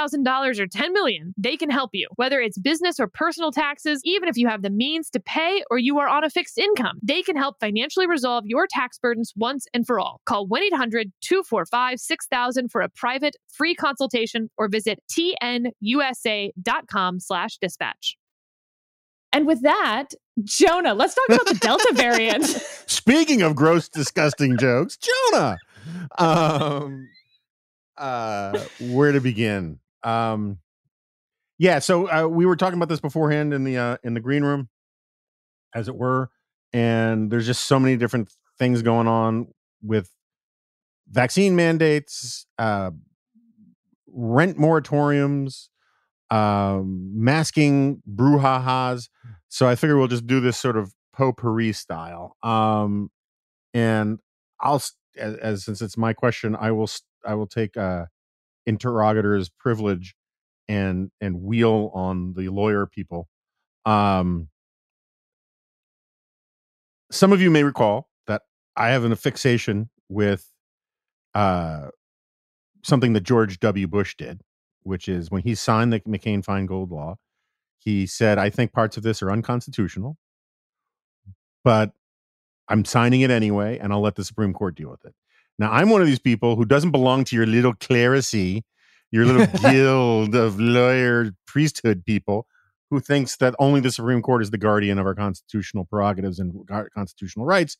$10,000 0.09 0.59
or 0.59 0.67
10 0.67 0.93
million, 0.93 1.33
they 1.37 1.57
can 1.57 1.69
help 1.69 1.91
you. 1.93 2.07
Whether 2.15 2.39
it's 2.41 2.57
business 2.57 2.97
or 2.99 3.07
personal 3.07 3.51
taxes, 3.51 4.01
even 4.03 4.29
if 4.29 4.37
you 4.37 4.47
have 4.47 4.61
the 4.61 4.69
means 4.69 5.09
to 5.11 5.19
pay 5.19 5.63
or 5.69 5.77
you 5.77 5.99
are 5.99 6.07
on 6.07 6.23
a 6.23 6.29
fixed 6.29 6.57
income, 6.57 6.99
they 7.01 7.21
can 7.21 7.35
help 7.35 7.57
financially 7.59 8.07
resolve 8.07 8.45
your 8.45 8.67
tax 8.69 8.97
burdens 8.97 9.33
once 9.35 9.67
and 9.73 9.85
for 9.85 9.99
all. 9.99 10.21
Call 10.25 10.47
1-800-245-6000 10.47 12.71
for 12.71 12.79
a 12.81 12.89
private 12.89 13.35
free 13.47 13.75
consultation 13.75 14.49
or 14.57 14.67
visit 14.67 14.99
tnusa.com 15.11 17.19
slash 17.19 17.57
dispatch. 17.57 18.17
And 19.33 19.47
with 19.47 19.61
that, 19.61 20.07
Jonah, 20.43 20.93
let's 20.93 21.15
talk 21.15 21.29
about 21.29 21.47
the 21.47 21.57
Delta 21.59 21.91
variant. 21.95 22.45
Speaking 22.45 23.41
of 23.41 23.55
gross, 23.55 23.87
disgusting 23.87 24.57
jokes, 24.57 24.97
Jonah, 24.97 25.57
um, 26.17 27.07
uh, 27.97 28.59
where 28.79 29.11
to 29.11 29.21
begin? 29.21 29.79
Um, 30.03 30.59
yeah, 31.57 31.79
so 31.79 32.09
uh, 32.09 32.27
we 32.27 32.45
were 32.45 32.55
talking 32.55 32.77
about 32.77 32.89
this 32.89 32.99
beforehand 32.99 33.53
in 33.53 33.63
the 33.63 33.77
uh, 33.77 33.97
in 34.03 34.13
the 34.13 34.19
green 34.19 34.43
room, 34.43 34.69
as 35.75 35.87
it 35.87 35.95
were, 35.95 36.29
and 36.73 37.31
there's 37.31 37.45
just 37.45 37.65
so 37.65 37.79
many 37.79 37.97
different 37.97 38.31
things 38.57 38.81
going 38.81 39.07
on 39.07 39.47
with 39.83 40.09
vaccine 41.09 41.55
mandates, 41.55 42.45
uh, 42.57 42.91
rent 44.07 44.57
moratoriums, 44.57 45.67
um, 46.31 47.11
masking 47.13 48.01
brouhahas. 48.09 49.09
So 49.49 49.67
I 49.67 49.75
figure 49.75 49.97
we'll 49.97 50.07
just 50.07 50.25
do 50.25 50.39
this 50.39 50.57
sort 50.57 50.77
of 50.77 50.93
potpourri 51.13 51.73
style. 51.73 52.37
Um, 52.41 53.11
and 53.73 54.19
I'll, 54.59 54.81
as, 55.17 55.35
as, 55.35 55.65
since 55.65 55.81
it's 55.81 55.97
my 55.97 56.13
question, 56.13 56.55
I 56.55 56.71
will 56.71 56.89
I 57.25 57.35
will 57.35 57.47
take 57.47 57.77
uh, 57.77 58.05
interrogator's 58.65 59.49
privilege 59.49 60.15
and 60.67 61.11
and 61.19 61.41
wheel 61.41 61.91
on 61.93 62.33
the 62.33 62.49
lawyer 62.49 62.85
people. 62.85 63.27
Um, 63.85 64.49
some 67.11 67.33
of 67.33 67.41
you 67.41 67.51
may 67.51 67.63
recall 67.63 68.07
that 68.27 68.43
I 68.75 68.89
have 68.89 69.03
an 69.03 69.15
fixation 69.15 69.89
with 70.07 70.49
uh, 71.33 71.87
something 72.83 73.13
that 73.13 73.23
George 73.23 73.59
W. 73.59 73.87
Bush 73.87 74.15
did, 74.15 74.41
which 74.83 75.09
is 75.09 75.29
when 75.29 75.41
he 75.41 75.55
signed 75.55 75.91
the 75.91 75.99
McCain 76.01 76.43
Feingold 76.43 76.91
law, 76.91 77.17
he 77.77 78.05
said, 78.05 78.37
"I 78.37 78.49
think 78.49 78.71
parts 78.73 78.97
of 78.97 79.03
this 79.03 79.21
are 79.21 79.31
unconstitutional, 79.31 80.17
but 81.63 81.91
I'm 82.67 82.85
signing 82.85 83.21
it 83.21 83.31
anyway, 83.31 83.77
and 83.77 83.91
I'll 83.91 84.01
let 84.01 84.15
the 84.15 84.23
Supreme 84.23 84.53
Court 84.53 84.75
deal 84.75 84.89
with 84.89 85.03
it." 85.05 85.13
Now, 85.61 85.71
I'm 85.71 85.91
one 85.91 86.01
of 86.01 86.07
these 86.07 86.17
people 86.17 86.55
who 86.55 86.65
doesn't 86.65 86.89
belong 86.89 87.23
to 87.25 87.35
your 87.35 87.45
little 87.45 87.75
clerisy, 87.75 88.63
your 89.11 89.25
little 89.25 89.45
guild 89.71 90.33
of 90.33 90.59
lawyer 90.59 91.33
priesthood 91.45 92.03
people 92.03 92.47
who 92.89 92.99
thinks 92.99 93.37
that 93.37 93.53
only 93.59 93.79
the 93.79 93.91
Supreme 93.91 94.23
Court 94.23 94.41
is 94.41 94.49
the 94.49 94.57
guardian 94.57 94.97
of 94.97 95.05
our 95.05 95.13
constitutional 95.13 95.85
prerogatives 95.85 96.39
and 96.39 96.67
constitutional 96.95 97.45
rights. 97.45 97.77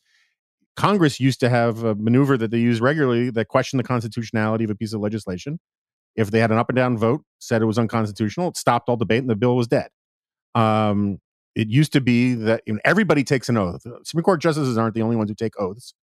Congress 0.75 1.19
used 1.19 1.39
to 1.39 1.49
have 1.49 1.83
a 1.83 1.95
maneuver 1.95 2.37
that 2.37 2.51
they 2.51 2.59
use 2.59 2.79
regularly 2.79 3.31
that 3.31 3.47
questioned 3.47 3.79
the 3.79 3.83
constitutionality 3.83 4.63
of 4.63 4.69
a 4.69 4.75
piece 4.75 4.93
of 4.93 5.01
legislation. 5.01 5.59
If 6.15 6.29
they 6.29 6.39
had 6.39 6.51
an 6.51 6.59
up 6.59 6.69
and 6.69 6.75
down 6.75 6.99
vote, 6.99 7.23
said 7.39 7.63
it 7.63 7.65
was 7.65 7.79
unconstitutional, 7.79 8.49
it 8.49 8.57
stopped 8.57 8.89
all 8.89 8.95
debate 8.95 9.21
and 9.21 9.29
the 9.29 9.35
bill 9.35 9.55
was 9.55 9.67
dead. 9.67 9.89
Um, 10.53 11.17
it 11.55 11.67
used 11.67 11.93
to 11.93 12.01
be 12.01 12.35
that 12.35 12.61
you 12.67 12.73
know, 12.73 12.79
everybody 12.85 13.23
takes 13.23 13.49
an 13.49 13.57
oath. 13.57 13.81
Supreme 14.03 14.23
Court 14.23 14.39
justices 14.39 14.77
aren't 14.77 14.93
the 14.93 15.01
only 15.01 15.15
ones 15.15 15.31
who 15.31 15.35
take 15.35 15.59
oaths 15.59 15.95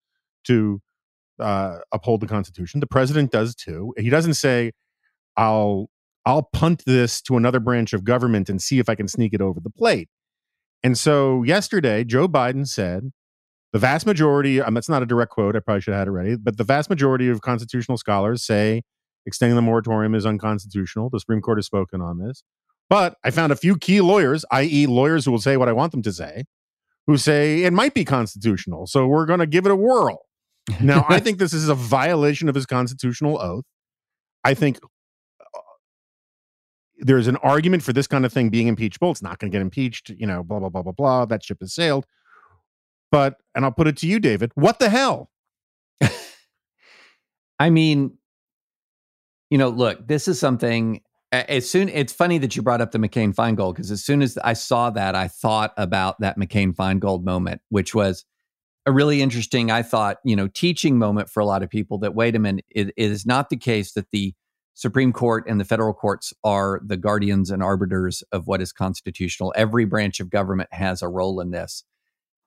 to 0.48 0.82
uh, 1.38 1.78
uphold 1.92 2.20
the 2.20 2.26
Constitution. 2.26 2.80
The 2.80 2.86
president 2.86 3.30
does 3.30 3.54
too. 3.54 3.94
He 3.98 4.10
doesn't 4.10 4.34
say, 4.34 4.72
"I'll 5.36 5.90
I'll 6.26 6.42
punt 6.42 6.82
this 6.86 7.22
to 7.22 7.36
another 7.36 7.60
branch 7.60 7.92
of 7.92 8.04
government 8.04 8.48
and 8.48 8.60
see 8.60 8.78
if 8.78 8.88
I 8.88 8.94
can 8.94 9.08
sneak 9.08 9.32
it 9.34 9.40
over 9.40 9.60
the 9.60 9.70
plate." 9.70 10.08
And 10.82 10.96
so 10.96 11.42
yesterday, 11.42 12.04
Joe 12.04 12.28
Biden 12.28 12.66
said, 12.66 13.10
"The 13.72 13.78
vast 13.78 14.06
majority. 14.06 14.60
Um, 14.60 14.74
that's 14.74 14.88
not 14.88 15.02
a 15.02 15.06
direct 15.06 15.32
quote. 15.32 15.56
I 15.56 15.60
probably 15.60 15.80
should 15.80 15.94
have 15.94 16.00
had 16.00 16.08
it 16.08 16.12
ready, 16.12 16.36
but 16.36 16.56
the 16.56 16.64
vast 16.64 16.90
majority 16.90 17.28
of 17.28 17.40
constitutional 17.40 17.98
scholars 17.98 18.44
say 18.44 18.82
extending 19.26 19.56
the 19.56 19.62
moratorium 19.62 20.14
is 20.14 20.24
unconstitutional. 20.24 21.10
The 21.10 21.20
Supreme 21.20 21.40
Court 21.40 21.58
has 21.58 21.66
spoken 21.66 22.00
on 22.00 22.18
this." 22.18 22.42
But 22.88 23.16
I 23.22 23.30
found 23.30 23.52
a 23.52 23.56
few 23.56 23.76
key 23.76 24.00
lawyers, 24.00 24.44
i.e., 24.50 24.86
lawyers 24.86 25.24
who 25.24 25.30
will 25.30 25.40
say 25.40 25.56
what 25.56 25.68
I 25.68 25.72
want 25.72 25.92
them 25.92 26.02
to 26.02 26.12
say, 26.12 26.44
who 27.06 27.16
say 27.16 27.64
it 27.64 27.72
might 27.72 27.94
be 27.94 28.04
constitutional. 28.04 28.86
So 28.86 29.06
we're 29.06 29.26
going 29.26 29.40
to 29.40 29.46
give 29.46 29.66
it 29.66 29.72
a 29.72 29.76
whirl. 29.76 30.27
Now, 30.80 31.04
I 31.08 31.20
think 31.24 31.38
this 31.38 31.52
is 31.52 31.68
a 31.68 31.74
violation 31.74 32.48
of 32.48 32.54
his 32.54 32.66
constitutional 32.66 33.40
oath. 33.40 33.64
I 34.44 34.54
think 34.54 34.78
uh, 35.40 35.60
there's 36.98 37.26
an 37.26 37.36
argument 37.36 37.82
for 37.82 37.92
this 37.92 38.06
kind 38.06 38.24
of 38.24 38.32
thing 38.32 38.50
being 38.50 38.68
impeachable. 38.68 39.10
It's 39.10 39.22
not 39.22 39.38
going 39.38 39.50
to 39.50 39.54
get 39.54 39.62
impeached, 39.62 40.10
you 40.10 40.26
know, 40.26 40.42
blah, 40.42 40.58
blah, 40.60 40.68
blah, 40.68 40.82
blah, 40.82 40.92
blah. 40.92 41.24
That 41.26 41.44
ship 41.44 41.58
has 41.60 41.74
sailed. 41.74 42.06
But, 43.10 43.36
and 43.54 43.64
I'll 43.64 43.72
put 43.72 43.88
it 43.88 43.96
to 43.98 44.06
you, 44.06 44.20
David, 44.20 44.52
what 44.54 44.78
the 44.78 44.90
hell? 44.90 45.30
I 47.58 47.70
mean, 47.70 48.18
you 49.50 49.58
know, 49.58 49.70
look, 49.70 50.06
this 50.06 50.28
is 50.28 50.38
something 50.38 51.00
as 51.30 51.70
soon 51.70 51.88
it's 51.90 52.12
funny 52.12 52.38
that 52.38 52.56
you 52.56 52.62
brought 52.62 52.80
up 52.80 52.92
the 52.92 52.98
McCain 52.98 53.34
Feingold 53.34 53.74
because 53.74 53.90
as 53.90 54.02
soon 54.02 54.22
as 54.22 54.38
I 54.38 54.54
saw 54.54 54.90
that, 54.90 55.14
I 55.14 55.28
thought 55.28 55.72
about 55.76 56.20
that 56.20 56.38
McCain 56.38 56.74
Feingold 56.74 57.24
moment, 57.24 57.60
which 57.68 57.94
was 57.94 58.24
a 58.88 58.92
really 58.92 59.20
interesting, 59.20 59.70
I 59.70 59.82
thought, 59.82 60.16
you 60.24 60.34
know, 60.34 60.48
teaching 60.48 60.98
moment 60.98 61.28
for 61.28 61.40
a 61.40 61.44
lot 61.44 61.62
of 61.62 61.68
people 61.68 61.98
that 61.98 62.14
wait 62.14 62.34
a 62.34 62.38
minute, 62.38 62.64
it, 62.70 62.88
it 62.88 63.10
is 63.10 63.26
not 63.26 63.50
the 63.50 63.56
case 63.58 63.92
that 63.92 64.10
the 64.12 64.32
Supreme 64.72 65.12
Court 65.12 65.44
and 65.46 65.60
the 65.60 65.66
federal 65.66 65.92
courts 65.92 66.32
are 66.42 66.80
the 66.82 66.96
guardians 66.96 67.50
and 67.50 67.62
arbiters 67.62 68.22
of 68.32 68.46
what 68.46 68.62
is 68.62 68.72
constitutional. 68.72 69.52
Every 69.54 69.84
branch 69.84 70.20
of 70.20 70.30
government 70.30 70.70
has 70.72 71.02
a 71.02 71.08
role 71.08 71.38
in 71.40 71.50
this. 71.50 71.84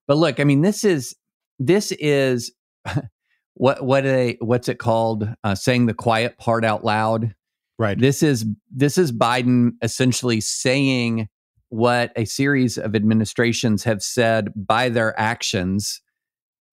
But 0.07 0.17
look, 0.17 0.39
I 0.39 0.43
mean, 0.43 0.61
this 0.61 0.83
is 0.83 1.15
this 1.59 1.91
is 1.91 2.51
what 3.53 3.85
what 3.85 4.03
a 4.07 4.35
what's 4.41 4.67
it 4.67 4.79
called? 4.79 5.29
Uh, 5.43 5.53
saying 5.53 5.85
the 5.85 5.93
quiet 5.93 6.39
part 6.39 6.65
out 6.65 6.83
loud. 6.83 7.35
Right. 7.77 7.99
This 7.99 8.23
is 8.23 8.47
this 8.73 8.97
is 8.97 9.11
Biden 9.11 9.73
essentially 9.83 10.41
saying 10.41 11.29
what 11.69 12.11
a 12.15 12.25
series 12.25 12.79
of 12.79 12.95
administrations 12.95 13.83
have 13.83 14.01
said 14.01 14.51
by 14.55 14.89
their 14.89 15.17
actions 15.19 16.01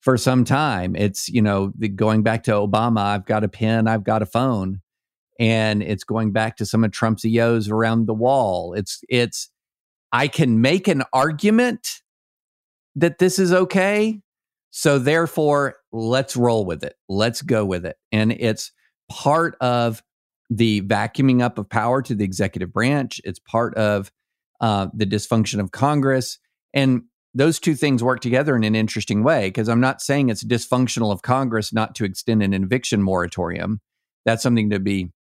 for 0.01 0.17
some 0.17 0.45
time. 0.45 0.95
It's, 0.97 1.29
you 1.29 1.43
know, 1.43 1.73
the, 1.77 1.89
going 1.89 2.23
back 2.23 2.45
to 2.45 2.53
Obama, 2.53 3.01
I've 3.01 3.27
got 3.27 3.45
a 3.45 3.49
pen, 3.49 3.89
I've 3.89 4.05
got 4.05 4.23
a 4.23 4.27
phone. 4.27 4.81
And 5.41 5.83
it's 5.83 6.05
going 6.05 6.33
back 6.33 6.57
to 6.57 6.67
some 6.67 6.83
of 6.83 6.91
Trump's 6.91 7.25
EOs 7.25 7.69
around 7.69 8.07
the 8.07 8.15
wall. 8.15 8.75
It's, 8.75 9.01
it's, 9.09 9.51
I 10.13 10.27
can 10.27 10.61
make 10.61 10.89
an 10.89 11.05
argument 11.13 12.01
that 12.97 13.19
this 13.19 13.39
is 13.39 13.53
okay. 13.53 14.21
So 14.71 14.99
therefore, 14.99 15.77
let's 15.93 16.37
roll 16.37 16.65
with 16.65 16.83
it. 16.83 16.95
Let's 17.09 17.43
go 17.43 17.65
with 17.65 17.87
it. 17.87 17.97
And 18.11 18.33
it's 18.33 18.73
part 19.09 19.57
of 19.61 20.03
the 20.51 20.83
vacuuming 20.83 21.43
up 21.43 21.59
of 21.59 21.69
power 21.69 22.03
to 22.03 22.15
the 22.15 22.25
executive 22.25 22.73
branch. 22.73 23.21
It's 23.25 23.39
part 23.39 23.75
of 23.75 24.11
uh, 24.61 24.89
the 24.95 25.07
dysfunction 25.07 25.61
of 25.61 25.71
Congress. 25.71 26.39
And 26.75 27.03
those 27.35 27.59
two 27.59 27.75
things 27.75 28.03
work 28.03 28.21
together 28.21 28.57
in 28.57 28.65
an 28.65 28.75
interesting 28.75 29.23
way 29.23 29.49
because 29.49 29.69
I'm 29.69 29.81
not 29.81 30.01
saying 30.01 30.29
it's 30.29 30.45
dysfunctional 30.45 31.13
of 31.13 31.23
Congress 31.23 31.73
not 31.73 31.95
to 31.97 32.05
extend 32.05 32.43
an 32.43 32.55
eviction 32.55 33.03
moratorium. 33.03 33.81
That's 34.25 34.43
something 34.43 34.71
to 34.71 34.81
be 34.81 35.13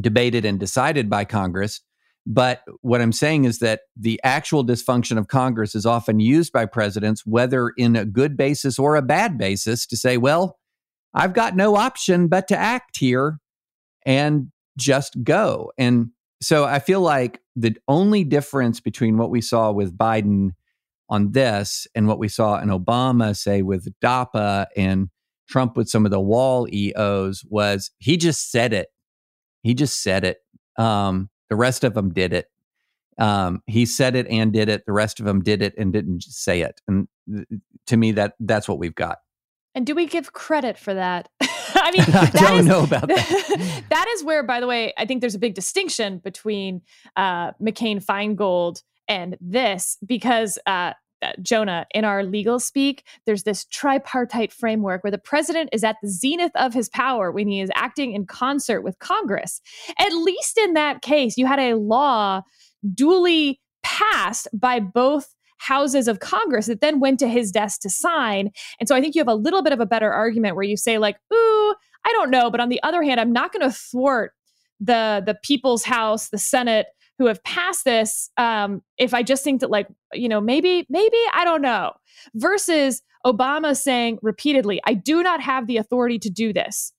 debated 0.00 0.44
and 0.44 0.58
decided 0.58 1.08
by 1.08 1.24
Congress. 1.24 1.80
But 2.26 2.62
what 2.82 3.00
I'm 3.00 3.12
saying 3.12 3.44
is 3.44 3.60
that 3.60 3.82
the 3.96 4.20
actual 4.22 4.64
dysfunction 4.64 5.18
of 5.18 5.28
Congress 5.28 5.74
is 5.74 5.86
often 5.86 6.20
used 6.20 6.52
by 6.52 6.66
presidents, 6.66 7.24
whether 7.24 7.70
in 7.70 7.96
a 7.96 8.04
good 8.04 8.36
basis 8.36 8.78
or 8.78 8.96
a 8.96 9.02
bad 9.02 9.38
basis, 9.38 9.86
to 9.86 9.96
say, 9.96 10.16
well, 10.16 10.58
I've 11.14 11.32
got 11.32 11.56
no 11.56 11.76
option 11.76 12.28
but 12.28 12.46
to 12.48 12.56
act 12.56 12.98
here 12.98 13.40
and 14.04 14.52
just 14.78 15.22
go. 15.24 15.72
And 15.78 16.10
so 16.42 16.64
I 16.64 16.78
feel 16.78 17.00
like 17.00 17.40
the 17.56 17.76
only 17.88 18.24
difference 18.24 18.80
between 18.80 19.16
what 19.16 19.30
we 19.30 19.40
saw 19.40 19.72
with 19.72 19.96
Biden 19.96 20.50
on 21.10 21.32
this 21.32 21.86
and 21.94 22.06
what 22.06 22.18
we 22.18 22.28
saw 22.28 22.58
in 22.60 22.68
Obama, 22.68 23.36
say 23.36 23.62
with 23.62 23.92
DAPA 24.00 24.66
and 24.76 25.10
Trump 25.48 25.76
with 25.76 25.88
some 25.88 26.04
of 26.04 26.12
the 26.12 26.20
wall 26.20 26.66
EOs, 26.72 27.44
was 27.48 27.90
he 27.98 28.16
just 28.16 28.50
said 28.50 28.72
it. 28.72 28.88
He 29.62 29.74
just 29.74 30.02
said 30.02 30.24
it. 30.24 30.38
Um, 30.76 31.28
the 31.50 31.56
rest 31.56 31.84
of 31.84 31.94
them 31.94 32.14
did 32.14 32.32
it. 32.32 32.46
Um, 33.18 33.62
he 33.66 33.84
said 33.84 34.16
it 34.16 34.26
and 34.28 34.52
did 34.52 34.68
it. 34.68 34.86
The 34.86 34.92
rest 34.92 35.20
of 35.20 35.26
them 35.26 35.42
did 35.42 35.60
it 35.60 35.74
and 35.76 35.92
didn't 35.92 36.22
say 36.22 36.62
it. 36.62 36.80
And 36.88 37.08
th- 37.30 37.46
to 37.88 37.96
me, 37.96 38.12
that 38.12 38.34
that's 38.40 38.68
what 38.68 38.78
we've 38.78 38.94
got. 38.94 39.18
And 39.74 39.86
do 39.86 39.94
we 39.94 40.06
give 40.06 40.32
credit 40.32 40.78
for 40.78 40.94
that? 40.94 41.28
I 41.40 41.90
mean, 41.90 42.02
I 42.14 42.30
don't 42.30 42.60
is, 42.60 42.66
know 42.66 42.84
about 42.84 43.08
that. 43.08 43.84
that 43.90 44.06
is 44.14 44.24
where, 44.24 44.42
by 44.42 44.60
the 44.60 44.66
way, 44.66 44.92
I 44.96 45.04
think 45.06 45.20
there's 45.20 45.34
a 45.34 45.40
big 45.40 45.54
distinction 45.54 46.18
between 46.18 46.82
uh, 47.16 47.52
McCain 47.52 48.02
Feingold 48.04 48.82
and 49.10 49.36
this 49.40 49.98
because 50.06 50.58
uh, 50.66 50.92
uh, 51.20 51.32
Jonah, 51.42 51.84
in 51.92 52.04
our 52.04 52.24
legal 52.24 52.58
speak, 52.58 53.04
there's 53.26 53.42
this 53.42 53.66
tripartite 53.66 54.52
framework 54.52 55.04
where 55.04 55.10
the 55.10 55.18
president 55.18 55.68
is 55.72 55.84
at 55.84 55.96
the 56.00 56.08
zenith 56.08 56.52
of 56.54 56.72
his 56.72 56.88
power 56.88 57.30
when 57.30 57.48
he 57.48 57.60
is 57.60 57.70
acting 57.74 58.14
in 58.14 58.24
concert 58.24 58.80
with 58.82 58.98
Congress. 59.00 59.60
At 59.98 60.12
least 60.12 60.56
in 60.56 60.74
that 60.74 61.02
case, 61.02 61.36
you 61.36 61.44
had 61.44 61.58
a 61.58 61.74
law 61.74 62.42
duly 62.94 63.60
passed 63.82 64.48
by 64.54 64.80
both 64.80 65.34
houses 65.58 66.08
of 66.08 66.20
Congress 66.20 66.66
that 66.66 66.80
then 66.80 67.00
went 67.00 67.18
to 67.18 67.28
his 67.28 67.50
desk 67.50 67.80
to 67.82 67.90
sign. 67.90 68.50
And 68.78 68.88
so 68.88 68.94
I 68.94 69.00
think 69.00 69.14
you 69.14 69.20
have 69.20 69.28
a 69.28 69.34
little 69.34 69.62
bit 69.62 69.74
of 69.74 69.80
a 69.80 69.86
better 69.86 70.10
argument 70.10 70.56
where 70.56 70.64
you 70.64 70.76
say, 70.76 70.96
like, 70.96 71.16
ooh, 71.34 71.74
I 72.06 72.12
don't 72.12 72.30
know. 72.30 72.50
But 72.50 72.60
on 72.60 72.70
the 72.70 72.82
other 72.82 73.02
hand, 73.02 73.20
I'm 73.20 73.32
not 73.32 73.52
going 73.52 73.68
to 73.68 73.76
thwart 73.76 74.32
the 74.78 75.22
the 75.26 75.36
people's 75.42 75.84
house, 75.84 76.30
the 76.30 76.38
Senate, 76.38 76.86
who 77.20 77.26
have 77.26 77.44
passed 77.44 77.84
this 77.84 78.30
um, 78.38 78.80
if 78.96 79.12
i 79.12 79.22
just 79.22 79.44
think 79.44 79.60
that 79.60 79.70
like 79.70 79.86
you 80.14 80.26
know 80.26 80.40
maybe 80.40 80.86
maybe 80.88 81.18
i 81.34 81.44
don't 81.44 81.60
know 81.60 81.92
versus 82.34 83.02
obama 83.26 83.76
saying 83.76 84.18
repeatedly 84.22 84.80
i 84.86 84.94
do 84.94 85.22
not 85.22 85.42
have 85.42 85.66
the 85.66 85.76
authority 85.76 86.18
to 86.18 86.30
do 86.30 86.50
this 86.50 86.94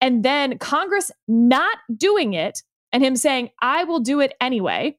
and 0.00 0.24
then 0.24 0.58
congress 0.58 1.12
not 1.28 1.78
doing 1.96 2.34
it 2.34 2.64
and 2.92 3.04
him 3.04 3.14
saying 3.14 3.48
i 3.62 3.84
will 3.84 4.00
do 4.00 4.18
it 4.18 4.34
anyway 4.40 4.92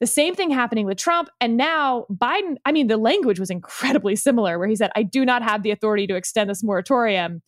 the 0.00 0.06
same 0.08 0.34
thing 0.34 0.50
happening 0.50 0.86
with 0.86 0.98
Trump. 0.98 1.28
And 1.40 1.56
now 1.56 2.06
Biden, 2.12 2.56
I 2.64 2.72
mean, 2.72 2.88
the 2.88 2.96
language 2.96 3.38
was 3.38 3.48
incredibly 3.48 4.16
similar, 4.26 4.58
where 4.58 4.68
he 4.68 4.76
said, 4.76 4.90
I 4.96 5.02
do 5.02 5.24
not 5.24 5.42
have 5.42 5.62
the 5.62 5.70
authority 5.70 6.06
to 6.08 6.16
extend 6.16 6.50
this 6.50 6.64
moratorium. 6.64 7.42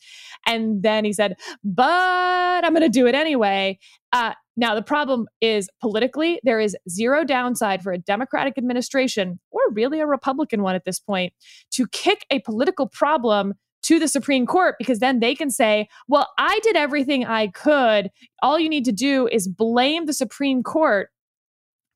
And 0.47 0.83
then 0.83 1.05
he 1.05 1.13
said, 1.13 1.37
but 1.65 2.65
I'm 2.65 2.73
going 2.73 2.83
to 2.83 2.89
do 2.89 3.07
it 3.07 3.15
anyway. 3.15 3.79
Uh, 4.13 4.33
now, 4.57 4.75
the 4.75 4.83
problem 4.83 5.27
is 5.41 5.69
politically, 5.81 6.41
there 6.43 6.61
is 6.61 6.77
zero 6.89 7.25
downside 7.25 7.83
for 7.83 7.93
a 7.93 7.99
Democratic 7.99 8.57
administration, 8.57 9.39
or 9.51 9.61
really 9.73 10.01
a 10.01 10.07
Republican 10.07 10.63
one 10.63 10.75
at 10.75 10.85
this 10.85 10.99
point, 10.99 11.35
to 11.73 11.87
kick 11.89 12.25
a 12.31 12.41
political 12.41 12.89
problem 12.89 13.55
to 13.83 13.99
the 13.99 14.09
Supreme 14.09 14.47
Court 14.47 14.77
because 14.79 14.99
then 14.99 15.21
they 15.21 15.35
can 15.35 15.51
say, 15.51 15.89
well, 16.09 16.29
I 16.39 16.59
did 16.63 16.75
everything 16.75 17.25
I 17.25 17.49
could. 17.49 18.11
All 18.43 18.59
you 18.59 18.69
need 18.69 18.85
to 18.87 18.93
do 18.93 19.29
is 19.29 19.47
blame 19.47 20.07
the 20.07 20.13
Supreme 20.15 20.63
Court 20.63 21.11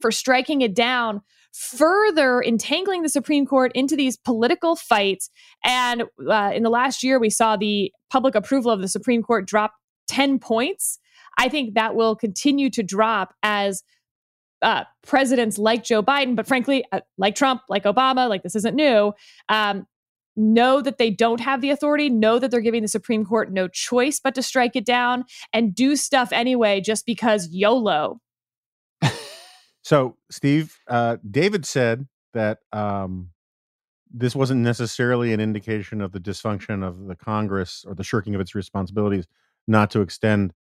for 0.01 0.13
striking 0.13 0.61
it 0.61 0.75
down, 0.75 1.23
further 1.53 2.43
entangling 2.43 3.03
the 3.03 3.09
Supreme 3.09 3.47
Court 3.47 3.73
into 3.75 3.97
these 3.97 4.17
political 4.17 4.77
fights. 4.77 5.31
And 5.65 6.05
uh, 6.29 6.53
in 6.55 6.63
the 6.63 6.71
last 6.71 7.03
year, 7.03 7.19
we 7.19 7.31
saw 7.31 7.57
the 7.57 7.93
public 8.11 8.35
approval 8.35 8.71
of 8.71 8.81
the 8.81 8.89
Supreme 8.89 9.23
Court 9.23 9.47
drop 9.47 9.73
10 10.09 10.39
points. 10.39 10.99
I 11.41 11.49
think 11.49 11.75
that 11.75 11.95
will 11.95 12.15
continue 12.15 12.69
to 12.71 12.83
drop 12.83 13.35
as 13.43 13.83
uh, 14.61 14.85
presidents 15.03 15.57
like 15.57 15.83
Joe 15.83 16.03
Biden, 16.03 16.37
but 16.37 16.47
frankly, 16.47 16.85
uh, 16.93 17.01
like 17.17 17.35
Trump, 17.35 17.63
like 17.71 17.85
Obama, 17.85 18.29
like 18.29 18.43
this 18.43 18.55
isn't 18.55 18.77
new, 18.77 19.15
um, 19.49 19.87
know 20.37 20.83
that 20.83 20.99
they 20.99 21.11
don't 21.11 21.41
have 21.41 21.63
the 21.63 21.71
authority, 21.71 22.11
know 22.11 22.39
that 22.39 22.51
they're 22.51 22.61
giving 22.61 22.83
the 22.83 22.89
Supreme 22.89 23.25
Court 23.25 23.51
no 23.51 23.69
choice 23.69 24.21
but 24.23 24.35
to 24.35 24.43
strike 24.43 24.77
it 24.77 24.85
down 24.85 25.25
and 25.55 25.75
do 25.75 25.97
stuff 25.97 26.31
anyway 26.31 26.81
just 26.83 27.07
because 27.07 27.49
YOLO. 27.51 28.21
So, 29.83 30.17
Steve, 30.31 30.79
uh, 30.89 31.17
David 31.29 31.65
said 31.65 32.07
that 32.35 32.59
um, 32.71 33.31
this 34.13 34.37
wasn't 34.37 34.61
necessarily 34.61 35.33
an 35.33 35.41
indication 35.41 36.03
of 36.03 36.13
the 36.13 36.21
dysfunction 36.21 36.87
of 36.87 37.07
the 37.07 37.17
Congress 37.17 37.85
or 37.89 37.95
the 37.95 38.05
shirking 38.05 38.35
of 38.35 38.43
its 38.43 38.55
responsibilities 38.55 39.27
not 39.67 39.91
to 39.93 40.03
extend 40.03 40.53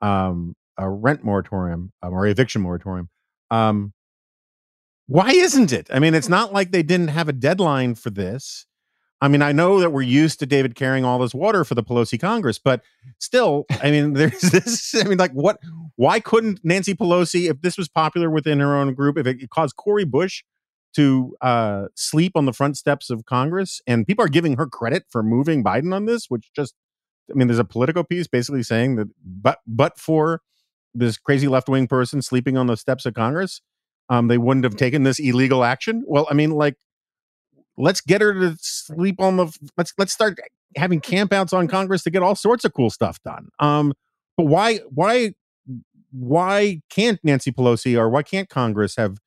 um, 0.00 0.54
a 0.76 0.88
rent 0.88 1.24
moratorium 1.24 1.92
um, 2.02 2.12
or 2.12 2.26
eviction 2.26 2.62
moratorium. 2.62 3.08
Um, 3.50 3.92
why 5.06 5.30
isn't 5.30 5.72
it? 5.72 5.88
I 5.92 5.98
mean, 5.98 6.14
it's 6.14 6.28
not 6.28 6.52
like 6.52 6.70
they 6.70 6.84
didn't 6.84 7.08
have 7.08 7.28
a 7.28 7.32
deadline 7.32 7.96
for 7.96 8.10
this. 8.10 8.66
I 9.20 9.28
mean, 9.28 9.42
I 9.42 9.52
know 9.52 9.80
that 9.80 9.90
we're 9.90 10.02
used 10.02 10.38
to 10.38 10.46
David 10.46 10.74
carrying 10.74 11.04
all 11.04 11.18
this 11.18 11.34
water 11.34 11.64
for 11.64 11.74
the 11.74 11.82
Pelosi 11.82 12.18
Congress, 12.18 12.58
but 12.58 12.82
still, 13.18 13.66
I 13.82 13.90
mean, 13.90 14.12
there's 14.14 14.40
this. 14.40 14.94
I 14.94 15.04
mean, 15.04 15.18
like, 15.18 15.32
what? 15.32 15.58
Why 15.96 16.20
couldn't 16.20 16.60
Nancy 16.64 16.94
Pelosi, 16.94 17.50
if 17.50 17.60
this 17.60 17.76
was 17.76 17.88
popular 17.88 18.30
within 18.30 18.60
her 18.60 18.74
own 18.74 18.94
group, 18.94 19.18
if 19.18 19.26
it 19.26 19.50
caused 19.50 19.76
Cori 19.76 20.04
Bush 20.04 20.42
to 20.94 21.36
uh, 21.40 21.86
sleep 21.94 22.32
on 22.34 22.46
the 22.46 22.52
front 22.52 22.76
steps 22.76 23.10
of 23.10 23.26
Congress, 23.26 23.80
and 23.86 24.06
people 24.06 24.24
are 24.24 24.28
giving 24.28 24.56
her 24.56 24.66
credit 24.66 25.04
for 25.10 25.22
moving 25.22 25.62
Biden 25.62 25.94
on 25.94 26.06
this, 26.06 26.26
which 26.28 26.50
just, 26.56 26.74
I 27.30 27.34
mean, 27.34 27.48
there's 27.48 27.58
a 27.58 27.64
political 27.64 28.04
piece 28.04 28.26
basically 28.26 28.62
saying 28.62 28.96
that, 28.96 29.08
but 29.24 29.58
but 29.66 29.98
for 29.98 30.42
this 30.94 31.16
crazy 31.16 31.48
left 31.48 31.68
wing 31.68 31.86
person 31.86 32.22
sleeping 32.22 32.56
on 32.56 32.66
the 32.66 32.76
steps 32.76 33.06
of 33.06 33.14
Congress, 33.14 33.60
um, 34.08 34.28
they 34.28 34.38
wouldn't 34.38 34.64
have 34.64 34.76
taken 34.76 35.04
this 35.04 35.18
illegal 35.18 35.64
action. 35.64 36.04
Well, 36.06 36.26
I 36.30 36.34
mean, 36.34 36.50
like 36.50 36.76
let's 37.76 38.00
get 38.00 38.20
her 38.20 38.34
to 38.34 38.56
sleep 38.60 39.20
on 39.20 39.36
the 39.36 39.46
let's 39.76 39.92
let's 39.98 40.12
start 40.12 40.38
having 40.76 41.00
campouts 41.00 41.52
on 41.52 41.68
Congress 41.68 42.02
to 42.04 42.10
get 42.10 42.22
all 42.22 42.34
sorts 42.34 42.64
of 42.64 42.74
cool 42.74 42.90
stuff 42.90 43.22
done. 43.22 43.48
Um, 43.58 43.94
but 44.36 44.44
why 44.46 44.78
why 44.90 45.32
why 46.12 46.82
can't 46.90 47.20
Nancy 47.22 47.52
Pelosi 47.52 47.96
or 47.96 48.08
why 48.08 48.22
can't 48.22 48.48
Congress 48.48 48.96
have 48.96 49.18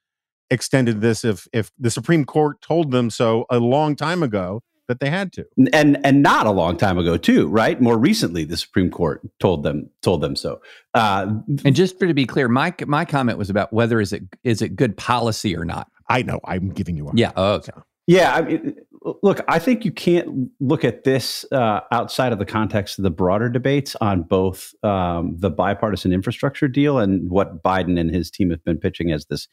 extended 0.49 1.01
this 1.01 1.23
if 1.23 1.47
if 1.53 1.71
the 1.79 1.89
Supreme 1.89 2.25
Court 2.25 2.61
told 2.61 2.91
them 2.91 3.09
so 3.09 3.45
a 3.49 3.59
long 3.59 3.95
time 3.95 4.21
ago 4.21 4.61
that 4.87 4.99
they 4.99 5.09
had 5.09 5.31
to. 5.33 5.45
And 5.71 6.03
and 6.05 6.21
not 6.21 6.45
a 6.45 6.51
long 6.51 6.77
time 6.77 6.97
ago 6.97 7.17
too 7.17 7.47
right? 7.47 7.79
More 7.81 7.97
recently 7.97 8.43
the 8.43 8.57
supreme 8.57 8.89
court 8.89 9.21
told 9.39 9.63
them 9.63 9.89
told 10.01 10.21
them 10.21 10.35
so. 10.35 10.61
Uh, 10.93 11.33
and 11.65 11.75
just 11.75 11.97
for 11.97 12.07
to 12.07 12.13
be 12.13 12.25
clear 12.25 12.47
my 12.47 12.73
my 12.85 13.05
comment 13.05 13.37
was 13.37 13.49
about 13.49 13.71
whether 13.73 13.99
is 13.99 14.13
it 14.13 14.23
is 14.43 14.61
it 14.61 14.75
good 14.75 14.97
policy 14.97 15.55
or 15.55 15.65
not. 15.65 15.87
I 16.09 16.21
know. 16.21 16.39
I'm 16.45 16.69
giving 16.69 16.97
you 16.97 17.07
a 17.07 17.11
yeah 17.15 17.31
oh, 17.35 17.53
okay. 17.55 17.71
Yeah, 18.05 18.35
I 18.35 18.41
mean, 18.41 18.75
look, 19.21 19.39
I 19.47 19.59
think 19.59 19.85
you 19.85 19.91
can't 19.91 20.49
look 20.59 20.83
at 20.83 21.05
this 21.05 21.45
uh, 21.53 21.81
outside 21.91 22.33
of 22.33 22.39
the 22.39 22.45
context 22.45 22.99
of 22.99 23.03
the 23.03 23.09
broader 23.09 23.47
debates 23.47 23.95
on 24.01 24.23
both 24.23 24.73
um, 24.83 25.37
the 25.37 25.49
bipartisan 25.49 26.11
infrastructure 26.11 26.67
deal 26.67 26.99
and 26.99 27.29
what 27.29 27.63
Biden 27.63 27.97
and 27.97 28.13
his 28.13 28.29
team 28.29 28.49
have 28.49 28.63
been 28.65 28.77
pitching 28.77 29.11
as 29.11 29.27
this 29.27 29.47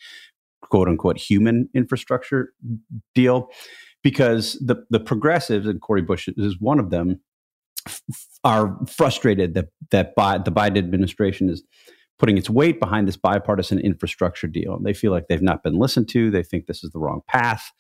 quote 0.62 0.88
unquote 0.88 1.16
human 1.16 1.68
infrastructure 1.74 2.52
deal, 3.14 3.50
because 4.02 4.54
the 4.54 4.84
the 4.90 5.00
progressives 5.00 5.66
and 5.66 5.80
Cori 5.80 6.02
Bush 6.02 6.28
is 6.36 6.60
one 6.60 6.78
of 6.78 6.90
them 6.90 7.20
f- 7.86 8.02
are 8.44 8.78
frustrated 8.86 9.54
that 9.54 9.68
that 9.90 10.14
the 10.44 10.52
Biden 10.52 10.78
administration 10.78 11.48
is 11.48 11.62
putting 12.18 12.36
its 12.36 12.50
weight 12.50 12.78
behind 12.78 13.08
this 13.08 13.16
bipartisan 13.16 13.80
infrastructure 13.80 14.46
deal. 14.46 14.76
And 14.76 14.84
They 14.84 14.92
feel 14.92 15.10
like 15.10 15.28
they've 15.28 15.42
not 15.42 15.62
been 15.62 15.78
listened 15.78 16.08
to. 16.10 16.30
They 16.30 16.42
think 16.42 16.66
this 16.66 16.84
is 16.84 16.90
the 16.90 16.98
wrong 16.98 17.22
path 17.26 17.72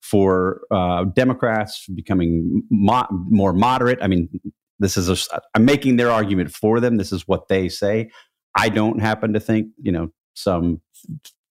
for 0.00 0.60
uh, 0.70 1.04
Democrats 1.04 1.86
becoming 1.88 2.62
mo- 2.70 3.08
more 3.10 3.52
moderate. 3.52 3.98
I 4.00 4.06
mean, 4.06 4.28
this 4.78 4.96
is 4.96 5.08
a, 5.08 5.40
I'm 5.54 5.64
making 5.64 5.96
their 5.96 6.10
argument 6.12 6.52
for 6.52 6.78
them. 6.78 6.96
This 6.96 7.10
is 7.10 7.26
what 7.26 7.48
they 7.48 7.68
say. 7.68 8.10
I 8.56 8.68
don't 8.68 9.00
happen 9.00 9.32
to 9.32 9.40
think, 9.40 9.68
you 9.82 9.90
know, 9.90 10.10
some 10.34 10.80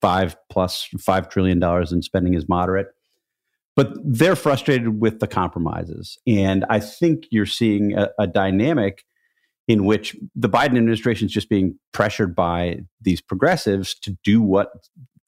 five 0.02 0.38
plus 0.50 0.88
five 1.00 1.28
trillion 1.28 1.60
dollars 1.60 1.92
in 1.92 2.02
spending 2.02 2.34
is 2.34 2.48
moderate. 2.48 2.88
But 3.78 3.94
they're 4.04 4.36
frustrated 4.36 5.00
with 5.00 5.20
the 5.20 5.28
compromises. 5.28 6.18
And 6.28 6.66
I 6.70 6.80
think 6.80 7.26
you're 7.30 7.46
seeing 7.46 7.96
a, 7.96 8.10
a 8.20 8.28
dynamic 8.28 9.06
in 9.68 9.86
which 9.86 10.16
the 10.36 10.50
Biden 10.50 10.78
administration 10.78 11.28
is 11.28 11.32
just 11.32 11.48
being 11.48 11.78
pressured 11.94 12.36
by 12.36 12.80
these 13.02 13.22
progressives 13.22 13.94
to 14.00 14.18
do 14.24 14.42
what 14.42 14.72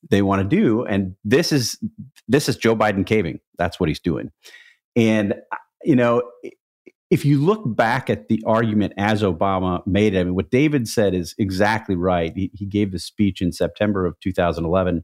they 0.09 0.21
want 0.21 0.41
to 0.41 0.55
do. 0.55 0.83
And 0.83 1.15
this 1.23 1.51
is 1.51 1.77
this 2.27 2.49
is 2.49 2.57
Joe 2.57 2.75
Biden 2.75 3.05
caving. 3.05 3.39
That's 3.57 3.79
what 3.79 3.89
he's 3.89 3.99
doing. 3.99 4.31
And 4.95 5.35
you 5.83 5.95
know, 5.95 6.23
if 7.09 7.25
you 7.25 7.39
look 7.39 7.61
back 7.75 8.09
at 8.09 8.29
the 8.29 8.41
argument 8.45 8.93
as 8.97 9.23
Obama 9.23 9.85
made 9.85 10.13
it, 10.13 10.19
I 10.19 10.23
mean, 10.23 10.35
what 10.35 10.51
David 10.51 10.87
said 10.87 11.13
is 11.13 11.35
exactly 11.37 11.95
right. 11.95 12.31
He, 12.35 12.51
he 12.53 12.65
gave 12.65 12.91
the 12.91 12.99
speech 12.99 13.41
in 13.41 13.51
September 13.51 14.05
of 14.05 14.19
2011 14.21 15.03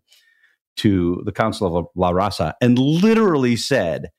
to 0.78 1.22
the 1.26 1.32
Council 1.32 1.78
of 1.78 1.88
La 1.96 2.12
Raza 2.12 2.54
and 2.62 2.78
literally 2.78 3.56
said, 3.56 4.10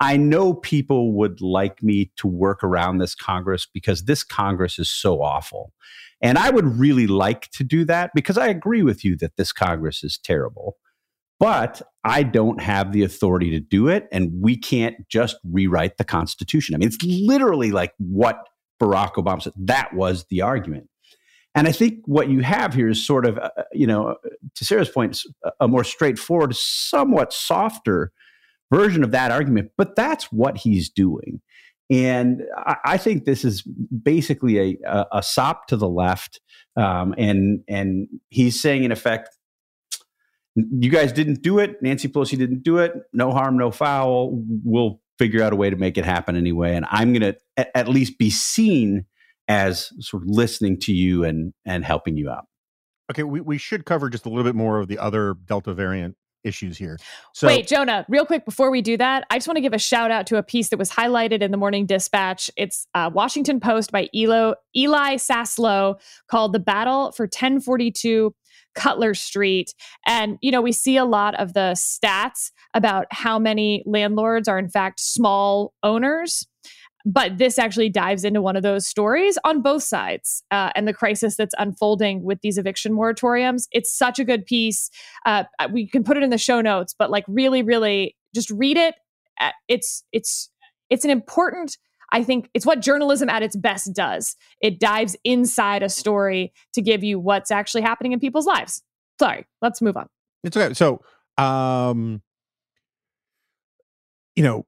I 0.00 0.16
know 0.16 0.54
people 0.54 1.12
would 1.12 1.40
like 1.40 1.82
me 1.82 2.12
to 2.16 2.26
work 2.26 2.64
around 2.64 2.98
this 2.98 3.14
Congress 3.14 3.66
because 3.72 4.04
this 4.04 4.24
Congress 4.24 4.78
is 4.78 4.90
so 4.90 5.22
awful. 5.22 5.72
And 6.20 6.36
I 6.38 6.50
would 6.50 6.78
really 6.78 7.06
like 7.06 7.48
to 7.52 7.64
do 7.64 7.84
that 7.84 8.10
because 8.14 8.36
I 8.36 8.48
agree 8.48 8.82
with 8.82 9.04
you 9.04 9.16
that 9.18 9.36
this 9.36 9.52
Congress 9.52 10.02
is 10.02 10.18
terrible 10.18 10.76
but 11.40 11.82
I 12.04 12.22
don't 12.22 12.60
have 12.60 12.92
the 12.92 13.02
authority 13.02 13.50
to 13.50 13.60
do 13.60 13.88
it. 13.88 14.08
And 14.12 14.30
we 14.40 14.56
can't 14.56 14.96
just 15.08 15.36
rewrite 15.44 15.98
the 15.98 16.04
Constitution. 16.04 16.74
I 16.74 16.78
mean, 16.78 16.88
it's 16.88 17.02
literally 17.02 17.70
like 17.70 17.92
what 17.98 18.38
Barack 18.80 19.14
Obama 19.14 19.42
said. 19.42 19.52
That 19.56 19.92
was 19.94 20.24
the 20.30 20.42
argument. 20.42 20.88
And 21.54 21.68
I 21.68 21.72
think 21.72 22.00
what 22.06 22.28
you 22.28 22.40
have 22.40 22.74
here 22.74 22.88
is 22.88 23.06
sort 23.06 23.26
of, 23.26 23.38
uh, 23.38 23.50
uh 23.56 23.62
you 23.72 23.86
know, 23.86 24.16
to 24.54 24.64
Sarah's 24.64 24.88
point, 24.88 25.20
a 25.60 25.68
more 25.68 25.84
straightforward, 25.84 26.54
somewhat 26.56 27.32
softer 27.32 28.12
version 28.72 29.04
of 29.04 29.12
that 29.12 29.30
argument. 29.30 29.70
But 29.76 29.94
that's 29.94 30.32
what 30.32 30.58
he's 30.58 30.90
doing. 30.90 31.40
And 31.90 32.42
I, 32.56 32.76
I 32.84 32.96
think 32.96 33.24
this 33.24 33.44
is 33.44 33.62
basically 33.62 34.58
a, 34.58 34.78
a, 34.86 35.06
a 35.18 35.22
sop 35.22 35.68
to 35.68 35.76
the 35.76 35.88
left. 35.88 36.40
Um, 36.76 37.14
and, 37.18 37.60
and 37.68 38.08
he's 38.30 38.60
saying, 38.60 38.84
in 38.84 38.90
effect, 38.90 39.28
you 40.56 40.90
guys 40.90 41.12
didn't 41.12 41.42
do 41.42 41.58
it. 41.58 41.82
Nancy 41.82 42.08
Pelosi 42.08 42.38
didn't 42.38 42.62
do 42.62 42.78
it. 42.78 42.92
No 43.12 43.32
harm, 43.32 43.56
no 43.56 43.70
foul. 43.70 44.30
We'll 44.64 45.00
figure 45.18 45.42
out 45.42 45.52
a 45.52 45.56
way 45.56 45.70
to 45.70 45.76
make 45.76 45.98
it 45.98 46.04
happen 46.04 46.36
anyway. 46.36 46.74
And 46.74 46.86
I'm 46.90 47.12
going 47.12 47.34
to 47.34 47.76
at 47.76 47.88
least 47.88 48.18
be 48.18 48.30
seen 48.30 49.06
as 49.48 49.92
sort 50.00 50.22
of 50.22 50.28
listening 50.28 50.78
to 50.80 50.92
you 50.92 51.24
and 51.24 51.52
and 51.64 51.84
helping 51.84 52.16
you 52.16 52.30
out. 52.30 52.46
Okay, 53.10 53.22
we, 53.22 53.40
we 53.40 53.58
should 53.58 53.84
cover 53.84 54.08
just 54.08 54.24
a 54.24 54.28
little 54.28 54.44
bit 54.44 54.54
more 54.54 54.80
of 54.80 54.88
the 54.88 54.98
other 54.98 55.34
Delta 55.46 55.74
variant 55.74 56.16
issues 56.42 56.76
here. 56.76 56.98
So, 57.32 57.46
Wait, 57.46 57.66
Jonah, 57.66 58.04
real 58.08 58.26
quick 58.26 58.44
before 58.44 58.70
we 58.70 58.82
do 58.82 58.96
that, 58.98 59.24
I 59.30 59.36
just 59.36 59.48
want 59.48 59.56
to 59.56 59.62
give 59.62 59.72
a 59.72 59.78
shout 59.78 60.10
out 60.10 60.26
to 60.28 60.36
a 60.36 60.42
piece 60.42 60.68
that 60.68 60.78
was 60.78 60.90
highlighted 60.90 61.40
in 61.42 61.50
the 61.50 61.56
Morning 61.56 61.86
Dispatch. 61.86 62.50
It's 62.56 62.86
a 62.94 63.10
Washington 63.10 63.60
Post 63.60 63.92
by 63.92 64.08
Elo, 64.14 64.54
Eli 64.76 65.16
Saslow 65.16 65.98
called 66.28 66.52
"The 66.52 66.60
Battle 66.60 67.12
for 67.12 67.24
1042 67.24 68.34
Cutler 68.74 69.14
Street. 69.14 69.74
And, 70.06 70.38
you 70.40 70.50
know, 70.50 70.60
we 70.60 70.72
see 70.72 70.96
a 70.96 71.04
lot 71.04 71.34
of 71.36 71.54
the 71.54 71.74
stats 71.76 72.50
about 72.74 73.06
how 73.10 73.38
many 73.38 73.82
landlords 73.86 74.48
are, 74.48 74.58
in 74.58 74.68
fact, 74.68 75.00
small 75.00 75.72
owners. 75.82 76.46
But 77.06 77.36
this 77.36 77.58
actually 77.58 77.90
dives 77.90 78.24
into 78.24 78.40
one 78.40 78.56
of 78.56 78.62
those 78.62 78.86
stories 78.86 79.38
on 79.44 79.60
both 79.60 79.82
sides 79.82 80.42
uh, 80.50 80.70
and 80.74 80.88
the 80.88 80.94
crisis 80.94 81.36
that's 81.36 81.54
unfolding 81.58 82.22
with 82.22 82.40
these 82.40 82.56
eviction 82.56 82.92
moratoriums. 82.92 83.66
It's 83.72 83.94
such 83.94 84.18
a 84.18 84.24
good 84.24 84.46
piece. 84.46 84.90
Uh, 85.26 85.44
we 85.70 85.86
can 85.86 86.02
put 86.02 86.16
it 86.16 86.22
in 86.22 86.30
the 86.30 86.38
show 86.38 86.62
notes, 86.62 86.94
but 86.98 87.10
like 87.10 87.24
really, 87.28 87.62
really 87.62 88.16
just 88.34 88.50
read 88.50 88.78
it. 88.78 88.94
Uh, 89.40 89.50
it's 89.68 90.04
it's 90.12 90.50
it's 90.88 91.04
an 91.04 91.10
important 91.10 91.76
I 92.14 92.22
think 92.22 92.48
it's 92.54 92.64
what 92.64 92.80
journalism 92.80 93.28
at 93.28 93.42
its 93.42 93.56
best 93.56 93.92
does. 93.92 94.36
It 94.60 94.78
dives 94.78 95.16
inside 95.24 95.82
a 95.82 95.88
story 95.88 96.52
to 96.74 96.80
give 96.80 97.02
you 97.02 97.18
what's 97.18 97.50
actually 97.50 97.82
happening 97.82 98.12
in 98.12 98.20
people's 98.20 98.46
lives. 98.46 98.82
Sorry, 99.18 99.46
let's 99.60 99.82
move 99.82 99.96
on. 99.96 100.06
It's 100.44 100.56
okay. 100.56 100.74
So, 100.74 101.00
um, 101.38 102.22
you 104.36 104.44
know, 104.44 104.64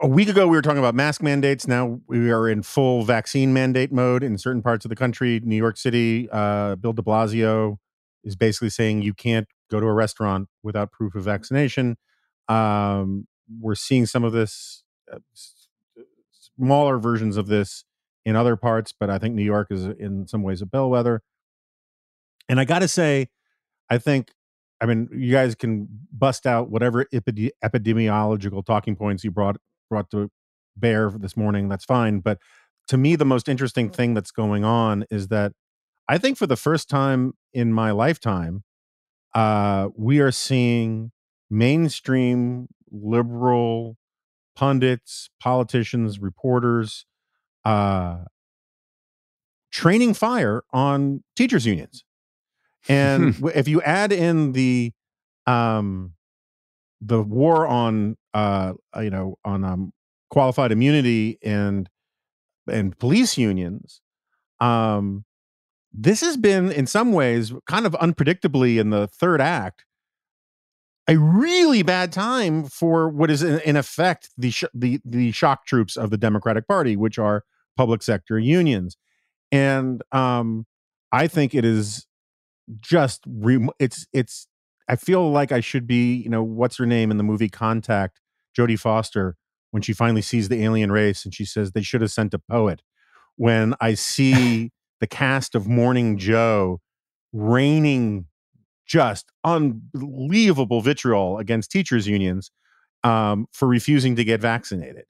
a 0.00 0.06
week 0.06 0.28
ago 0.28 0.46
we 0.46 0.56
were 0.56 0.62
talking 0.62 0.78
about 0.78 0.94
mask 0.94 1.22
mandates. 1.22 1.66
Now 1.66 2.00
we 2.06 2.30
are 2.30 2.48
in 2.48 2.62
full 2.62 3.02
vaccine 3.04 3.52
mandate 3.52 3.92
mode 3.92 4.22
in 4.22 4.36
certain 4.38 4.62
parts 4.62 4.84
of 4.84 4.88
the 4.88 4.96
country. 4.96 5.40
New 5.42 5.56
York 5.56 5.76
City, 5.76 6.28
uh, 6.30 6.76
Bill 6.76 6.92
de 6.92 7.02
Blasio 7.02 7.78
is 8.22 8.36
basically 8.36 8.70
saying 8.70 9.02
you 9.02 9.14
can't 9.14 9.46
go 9.70 9.80
to 9.80 9.86
a 9.86 9.92
restaurant 9.92 10.48
without 10.62 10.92
proof 10.92 11.14
of 11.14 11.24
vaccination. 11.24 11.96
Um, 12.48 13.26
we're 13.60 13.74
seeing 13.74 14.06
some 14.06 14.24
of 14.24 14.32
this 14.32 14.84
uh, 15.12 15.18
smaller 16.30 16.98
versions 16.98 17.36
of 17.36 17.46
this 17.46 17.84
in 18.24 18.36
other 18.36 18.56
parts, 18.56 18.92
but 18.98 19.08
I 19.08 19.18
think 19.18 19.34
New 19.34 19.44
York 19.44 19.68
is 19.70 19.84
in 19.86 20.26
some 20.26 20.42
ways 20.42 20.60
a 20.60 20.66
bellwether. 20.66 21.22
And 22.48 22.60
I 22.60 22.64
got 22.64 22.80
to 22.80 22.88
say, 22.88 23.28
I 23.88 23.98
think, 23.98 24.32
I 24.80 24.86
mean, 24.86 25.08
you 25.12 25.32
guys 25.32 25.54
can 25.54 25.88
bust 26.12 26.46
out 26.46 26.70
whatever 26.70 27.06
epide- 27.12 27.50
epidemiological 27.64 28.64
talking 28.64 28.94
points 28.94 29.24
you 29.24 29.30
brought 29.30 29.56
brought 29.88 30.10
to 30.10 30.30
bear 30.76 31.10
this 31.10 31.36
morning. 31.36 31.68
That's 31.68 31.84
fine. 31.84 32.20
But 32.20 32.38
to 32.88 32.96
me, 32.96 33.16
the 33.16 33.24
most 33.24 33.48
interesting 33.48 33.90
thing 33.90 34.14
that's 34.14 34.30
going 34.30 34.64
on 34.64 35.04
is 35.10 35.28
that 35.28 35.52
I 36.08 36.18
think 36.18 36.38
for 36.38 36.46
the 36.46 36.56
first 36.56 36.88
time 36.88 37.32
in 37.52 37.72
my 37.72 37.90
lifetime, 37.90 38.62
uh, 39.34 39.88
we 39.96 40.20
are 40.20 40.30
seeing 40.30 41.10
mainstream 41.50 42.68
liberal 42.90 43.96
pundits, 44.54 45.28
politicians, 45.40 46.18
reporters, 46.18 47.04
uh, 47.64 48.18
training 49.70 50.14
fire 50.14 50.62
on 50.72 51.22
teachers 51.34 51.66
unions. 51.66 52.04
And 52.88 53.36
if 53.54 53.68
you 53.68 53.82
add 53.82 54.12
in 54.12 54.52
the 54.52 54.92
um, 55.46 56.14
the 57.00 57.22
war 57.22 57.66
on 57.66 58.16
uh, 58.34 58.74
you 59.00 59.10
know 59.10 59.38
on 59.44 59.64
um, 59.64 59.92
qualified 60.30 60.72
immunity 60.72 61.38
and 61.42 61.88
and 62.70 62.98
police 62.98 63.38
unions, 63.38 64.00
um, 64.60 65.24
this 65.92 66.20
has 66.20 66.36
been 66.36 66.72
in 66.72 66.86
some 66.86 67.12
ways 67.12 67.52
kind 67.66 67.86
of 67.86 67.92
unpredictably 67.92 68.78
in 68.78 68.90
the 68.90 69.06
third 69.06 69.40
act 69.40 69.84
a 71.08 71.16
really 71.16 71.82
bad 71.82 72.12
time 72.12 72.64
for 72.64 73.08
what 73.08 73.30
is 73.30 73.42
in, 73.42 73.60
in 73.60 73.76
effect 73.76 74.30
the 74.36 74.50
sh- 74.50 74.64
the 74.74 75.00
the 75.04 75.32
shock 75.32 75.66
troops 75.66 75.96
of 75.96 76.10
the 76.10 76.16
Democratic 76.16 76.66
Party, 76.66 76.96
which 76.96 77.18
are 77.18 77.44
public 77.76 78.02
sector 78.02 78.38
unions, 78.38 78.96
and 79.52 80.02
um, 80.12 80.66
I 81.12 81.28
think 81.28 81.54
it 81.54 81.64
is 81.64 82.06
just 82.80 83.22
re- 83.26 83.68
it's 83.78 84.06
it's. 84.12 84.48
I 84.88 84.96
feel 84.96 85.30
like 85.30 85.52
I 85.52 85.60
should 85.60 85.86
be, 85.86 86.14
you 86.14 86.28
know, 86.28 86.42
what's 86.42 86.76
her 86.76 86.86
name 86.86 87.10
in 87.10 87.16
the 87.16 87.24
movie 87.24 87.48
Contact, 87.48 88.20
Jodie 88.56 88.78
Foster, 88.78 89.36
when 89.70 89.82
she 89.82 89.92
finally 89.92 90.22
sees 90.22 90.48
the 90.48 90.62
alien 90.62 90.92
race 90.92 91.24
and 91.24 91.34
she 91.34 91.44
says 91.44 91.72
they 91.72 91.82
should 91.82 92.00
have 92.00 92.12
sent 92.12 92.34
a 92.34 92.38
poet. 92.38 92.82
When 93.36 93.74
I 93.80 93.94
see 93.94 94.70
the 95.00 95.06
cast 95.06 95.54
of 95.54 95.66
Morning 95.66 96.18
Joe 96.18 96.80
raining 97.32 98.26
just 98.86 99.30
unbelievable 99.44 100.80
vitriol 100.80 101.38
against 101.38 101.70
teachers 101.70 102.06
unions 102.06 102.50
um, 103.02 103.46
for 103.52 103.66
refusing 103.66 104.16
to 104.16 104.24
get 104.24 104.40
vaccinated. 104.40 105.04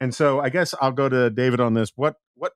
And 0.00 0.14
so 0.14 0.40
I 0.40 0.48
guess 0.48 0.74
I'll 0.80 0.92
go 0.92 1.08
to 1.08 1.30
David 1.30 1.60
on 1.60 1.74
this. 1.74 1.92
What 1.94 2.16
what 2.34 2.52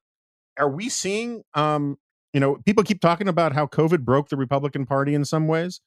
are 0.58 0.68
we 0.68 0.88
seeing? 0.88 1.44
Um, 1.54 1.96
you 2.32 2.40
know, 2.40 2.56
people 2.66 2.82
keep 2.82 3.00
talking 3.00 3.28
about 3.28 3.52
how 3.52 3.66
COVID 3.66 4.00
broke 4.00 4.28
the 4.28 4.36
Republican 4.36 4.84
Party 4.84 5.14
in 5.14 5.24
some 5.24 5.46
ways. 5.46 5.80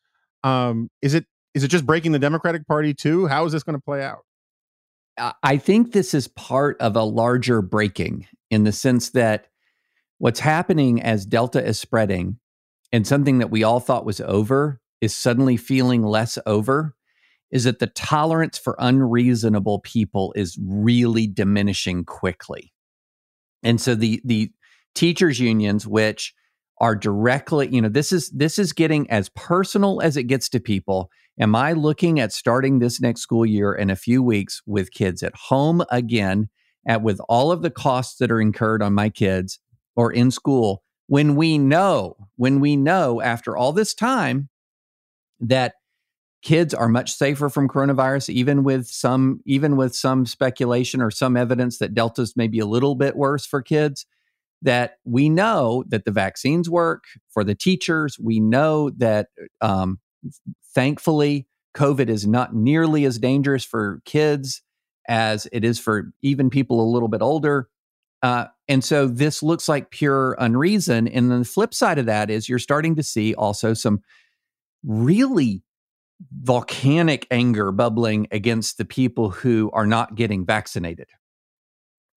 Um, 0.43 0.89
is 1.01 1.13
it 1.13 1.25
is 1.53 1.63
it 1.63 1.69
just 1.69 1.85
breaking 1.85 2.11
the 2.11 2.19
Democratic 2.19 2.67
Party 2.67 2.93
too? 2.93 3.27
How 3.27 3.45
is 3.45 3.51
this 3.51 3.63
going 3.63 3.77
to 3.77 3.83
play 3.83 4.03
out? 4.03 4.19
I 5.43 5.57
think 5.57 5.91
this 5.91 6.13
is 6.13 6.27
part 6.29 6.79
of 6.79 6.95
a 6.95 7.03
larger 7.03 7.61
breaking 7.61 8.27
in 8.49 8.63
the 8.63 8.71
sense 8.71 9.09
that 9.09 9.47
what's 10.17 10.39
happening 10.39 11.01
as 11.01 11.25
Delta 11.25 11.63
is 11.65 11.77
spreading 11.77 12.39
and 12.91 13.05
something 13.05 13.39
that 13.39 13.51
we 13.51 13.63
all 13.63 13.79
thought 13.79 14.05
was 14.05 14.21
over 14.21 14.79
is 15.01 15.15
suddenly 15.15 15.57
feeling 15.57 16.03
less 16.03 16.37
over 16.45 16.95
is 17.51 17.63
that 17.63 17.79
the 17.79 17.87
tolerance 17.87 18.57
for 18.57 18.75
unreasonable 18.79 19.79
people 19.79 20.33
is 20.35 20.57
really 20.61 21.27
diminishing 21.27 22.05
quickly. 22.05 22.71
And 23.63 23.81
so 23.81 23.95
the 23.95 24.21
the 24.23 24.51
teachers 24.95 25.39
unions 25.39 25.85
which 25.87 26.33
are 26.79 26.95
directly, 26.95 27.67
you 27.69 27.81
know, 27.81 27.89
this 27.89 28.11
is 28.11 28.29
this 28.29 28.57
is 28.57 28.73
getting 28.73 29.09
as 29.09 29.29
personal 29.29 30.01
as 30.01 30.15
it 30.17 30.23
gets 30.23 30.49
to 30.49 30.59
people. 30.59 31.09
Am 31.39 31.55
I 31.55 31.73
looking 31.73 32.19
at 32.19 32.33
starting 32.33 32.79
this 32.79 33.01
next 33.01 33.21
school 33.21 33.45
year 33.45 33.73
in 33.73 33.89
a 33.89 33.95
few 33.95 34.23
weeks 34.23 34.61
with 34.65 34.91
kids 34.91 35.23
at 35.23 35.35
home 35.35 35.83
again, 35.91 36.49
at 36.87 37.01
with 37.01 37.19
all 37.27 37.51
of 37.51 37.61
the 37.61 37.69
costs 37.69 38.17
that 38.17 38.31
are 38.31 38.41
incurred 38.41 38.81
on 38.81 38.93
my 38.93 39.09
kids 39.09 39.59
or 39.95 40.11
in 40.11 40.31
school 40.31 40.83
when 41.07 41.35
we 41.35 41.57
know, 41.57 42.15
when 42.35 42.59
we 42.59 42.75
know 42.75 43.21
after 43.21 43.57
all 43.57 43.73
this 43.73 43.93
time 43.93 44.49
that 45.39 45.73
kids 46.41 46.73
are 46.73 46.87
much 46.87 47.11
safer 47.11 47.49
from 47.49 47.67
coronavirus 47.67 48.29
even 48.29 48.63
with 48.63 48.87
some 48.87 49.41
even 49.45 49.75
with 49.75 49.93
some 49.93 50.25
speculation 50.25 51.01
or 51.01 51.11
some 51.11 51.35
evidence 51.35 51.79
that 51.79 51.93
delta's 51.93 52.33
maybe 52.37 52.59
a 52.59 52.65
little 52.65 52.95
bit 52.95 53.17
worse 53.17 53.45
for 53.45 53.61
kids 53.61 54.05
that 54.61 54.97
we 55.05 55.29
know 55.29 55.83
that 55.87 56.05
the 56.05 56.11
vaccines 56.11 56.69
work 56.69 57.03
for 57.29 57.43
the 57.43 57.55
teachers. 57.55 58.17
We 58.19 58.39
know 58.39 58.89
that 58.91 59.27
um, 59.61 59.99
thankfully 60.73 61.47
COVID 61.75 62.09
is 62.09 62.27
not 62.27 62.53
nearly 62.53 63.05
as 63.05 63.19
dangerous 63.19 63.63
for 63.63 64.01
kids 64.05 64.61
as 65.07 65.47
it 65.51 65.63
is 65.63 65.79
for 65.79 66.11
even 66.21 66.49
people 66.49 66.81
a 66.81 66.91
little 66.91 67.07
bit 67.07 67.21
older. 67.21 67.69
Uh, 68.21 68.45
and 68.67 68.83
so 68.83 69.07
this 69.07 69.41
looks 69.41 69.69
like 69.69 69.91
pure 69.91 70.35
unreason. 70.39 71.07
And 71.07 71.31
then 71.31 71.39
the 71.39 71.45
flip 71.45 71.73
side 71.73 71.97
of 71.97 72.05
that 72.07 72.29
is 72.29 72.49
you're 72.49 72.59
starting 72.59 72.95
to 72.97 73.03
see 73.03 73.33
also 73.33 73.73
some 73.73 74.01
really 74.83 75.63
volcanic 76.41 77.25
anger 77.31 77.71
bubbling 77.71 78.27
against 78.31 78.77
the 78.77 78.85
people 78.85 79.29
who 79.29 79.71
are 79.73 79.87
not 79.87 80.15
getting 80.15 80.45
vaccinated. 80.45 81.07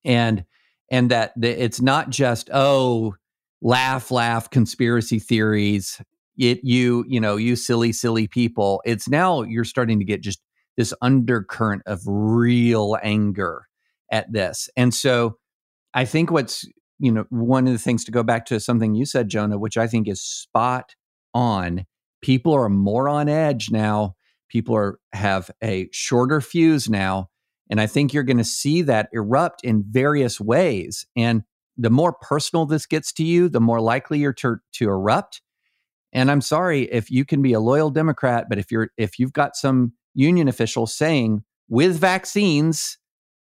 And 0.05 0.45
and 0.93 1.11
that 1.11 1.33
it's 1.43 1.81
not 1.81 2.11
just 2.11 2.49
oh 2.53 3.15
laugh 3.61 4.13
laugh 4.13 4.49
conspiracy 4.51 5.19
theories 5.19 6.01
it 6.39 6.61
you 6.63 7.05
you 7.09 7.21
know 7.21 7.37
you 7.37 7.57
silly 7.57 7.93
silly 7.93 8.29
people. 8.29 8.81
It's 8.85 9.09
now 9.09 9.43
you're 9.43 9.65
starting 9.65 9.99
to 9.99 10.05
get 10.05 10.23
just 10.23 10.41
this 10.77 10.95
undercurrent 11.03 11.83
of 11.87 12.01
real 12.07 12.97
anger 13.03 13.67
at 14.11 14.33
this. 14.33 14.71
And 14.77 14.95
so 14.95 15.39
i 15.95 16.05
think 16.05 16.31
what's 16.31 16.65
you 17.01 17.11
know 17.11 17.25
one 17.31 17.67
of 17.67 17.73
the 17.73 17.79
things 17.79 18.05
to 18.05 18.13
go 18.13 18.23
back 18.23 18.47
to 18.47 18.61
something 18.61 18.95
you 18.95 19.05
said 19.05 19.29
jonah 19.29 19.59
which 19.59 19.77
i 19.77 19.87
think 19.87 20.09
is 20.09 20.23
spot 20.23 20.95
on. 21.35 21.85
People 22.21 22.53
are 22.53 22.69
more 22.69 23.09
on 23.09 23.29
edge 23.29 23.71
now. 23.71 24.15
People 24.49 24.77
are 24.77 24.99
have 25.13 25.51
a 25.63 25.89
shorter 25.93 26.41
fuse 26.41 26.89
now 26.89 27.29
and 27.73 27.81
I 27.81 27.87
think 27.87 28.13
you're 28.13 28.23
going 28.23 28.37
to 28.37 28.45
see 28.45 28.83
that 28.83 29.09
erupt 29.15 29.65
in 29.65 29.83
various 29.89 30.39
ways. 30.39 31.07
And 31.17 31.43
the 31.79 31.89
more 31.89 32.13
personal 32.13 32.67
this 32.67 32.85
gets 32.85 33.15
to 33.15 33.25
you, 33.25 33.49
the 33.49 33.63
more 33.63 33.81
likely 33.81 34.19
you're 34.19 34.35
to, 34.35 34.59
to 34.75 34.91
erupt. 34.91 35.41
And 36.13 36.31
I'm 36.31 36.43
sorry 36.43 36.83
if 36.83 37.11
you 37.11 37.25
can 37.25 37.41
be 37.41 37.55
a 37.55 37.61
loyal 37.61 37.89
Democrat, 37.89 38.45
but 38.51 38.59
if 38.59 38.71
you're 38.71 38.91
if 38.99 39.19
you've 39.19 39.33
got 39.33 39.57
some 39.57 39.95
union 40.13 40.49
official 40.49 40.87
saying 40.87 41.45
with 41.71 41.99
vaccines 41.99 42.99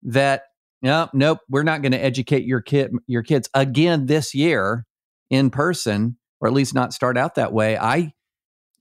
that 0.02 0.42
no, 0.82 1.08
nope, 1.12 1.38
we're 1.48 1.62
not 1.62 1.82
going 1.82 1.92
to 1.92 2.04
educate 2.04 2.44
your 2.44 2.60
kid 2.60 2.90
your 3.06 3.22
kids 3.22 3.48
again 3.54 4.06
this 4.06 4.34
year 4.34 4.86
in 5.30 5.50
person, 5.50 6.16
or 6.40 6.48
at 6.48 6.54
least 6.54 6.74
not 6.74 6.92
start 6.92 7.16
out 7.16 7.36
that 7.36 7.52
way. 7.52 7.78
I 7.78 8.12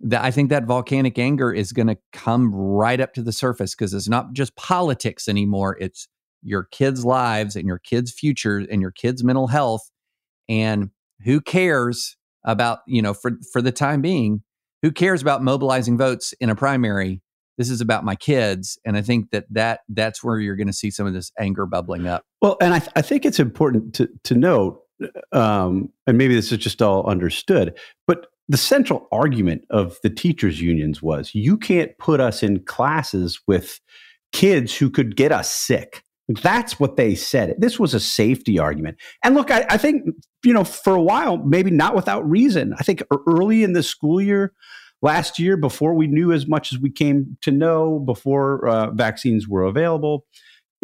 that 0.01 0.23
I 0.23 0.31
think 0.31 0.49
that 0.49 0.65
volcanic 0.65 1.17
anger 1.17 1.53
is 1.53 1.71
going 1.71 1.87
to 1.87 1.97
come 2.11 2.53
right 2.53 2.99
up 2.99 3.13
to 3.13 3.21
the 3.21 3.31
surface 3.31 3.73
because 3.73 3.93
it's 3.93 4.09
not 4.09 4.33
just 4.33 4.55
politics 4.55 5.27
anymore. 5.27 5.77
It's 5.79 6.07
your 6.43 6.63
kids' 6.63 7.05
lives 7.05 7.55
and 7.55 7.65
your 7.65 7.79
kids' 7.79 8.11
futures 8.11 8.67
and 8.69 8.81
your 8.81 8.91
kids' 8.91 9.23
mental 9.23 9.47
health. 9.47 9.89
And 10.47 10.91
who 11.23 11.41
cares 11.41 12.17
about, 12.43 12.79
you 12.87 13.01
know, 13.01 13.13
for, 13.13 13.31
for 13.51 13.61
the 13.61 13.71
time 13.71 14.01
being, 14.01 14.43
who 14.81 14.91
cares 14.91 15.21
about 15.21 15.41
mobilizing 15.41 15.97
votes 15.97 16.33
in 16.33 16.49
a 16.49 16.55
primary? 16.55 17.21
This 17.57 17.69
is 17.69 17.79
about 17.79 18.03
my 18.03 18.15
kids. 18.15 18.77
And 18.85 18.97
I 18.97 19.01
think 19.01 19.31
that, 19.31 19.45
that 19.49 19.79
that's 19.87 20.23
where 20.23 20.39
you're 20.39 20.57
going 20.57 20.67
to 20.67 20.73
see 20.73 20.91
some 20.91 21.07
of 21.07 21.13
this 21.13 21.31
anger 21.39 21.65
bubbling 21.65 22.05
up. 22.05 22.23
Well, 22.41 22.57
and 22.61 22.73
I, 22.73 22.79
th- 22.79 22.91
I 22.95 23.01
think 23.01 23.25
it's 23.25 23.39
important 23.39 23.95
to, 23.95 24.09
to 24.25 24.35
note, 24.35 24.81
um, 25.31 25.89
and 26.05 26.17
maybe 26.17 26.35
this 26.35 26.51
is 26.51 26.57
just 26.57 26.81
all 26.81 27.07
understood, 27.07 27.77
but 28.07 28.27
the 28.47 28.57
central 28.57 29.07
argument 29.11 29.63
of 29.69 29.97
the 30.03 30.09
teachers 30.09 30.61
unions 30.61 31.01
was 31.01 31.33
you 31.33 31.57
can't 31.57 31.97
put 31.97 32.19
us 32.19 32.43
in 32.43 32.63
classes 32.63 33.39
with 33.47 33.79
kids 34.31 34.75
who 34.75 34.89
could 34.89 35.15
get 35.15 35.31
us 35.31 35.49
sick. 35.49 36.03
That's 36.27 36.79
what 36.79 36.95
they 36.97 37.15
said. 37.15 37.55
This 37.59 37.79
was 37.79 37.93
a 37.93 37.99
safety 37.99 38.57
argument. 38.57 38.97
And 39.23 39.35
look 39.35 39.51
I, 39.51 39.65
I, 39.69 39.77
think 39.77 40.03
you 40.43 40.53
know 40.53 40.63
for 40.63 40.95
a 40.95 41.01
while 41.01 41.37
maybe 41.37 41.71
not 41.71 41.95
without 41.95 42.27
reason. 42.29 42.73
I 42.79 42.83
think 42.83 43.03
early 43.27 43.63
in 43.63 43.73
the 43.73 43.83
school 43.83 44.21
year 44.21 44.53
last 45.01 45.37
year 45.39 45.55
before 45.55 45.93
we 45.93 46.07
knew 46.07 46.31
as 46.31 46.47
much 46.47 46.73
as 46.73 46.79
we 46.79 46.89
came 46.89 47.37
to 47.41 47.51
know 47.51 47.99
before 47.99 48.67
uh, 48.67 48.91
vaccines 48.91 49.47
were 49.47 49.63
available 49.63 50.25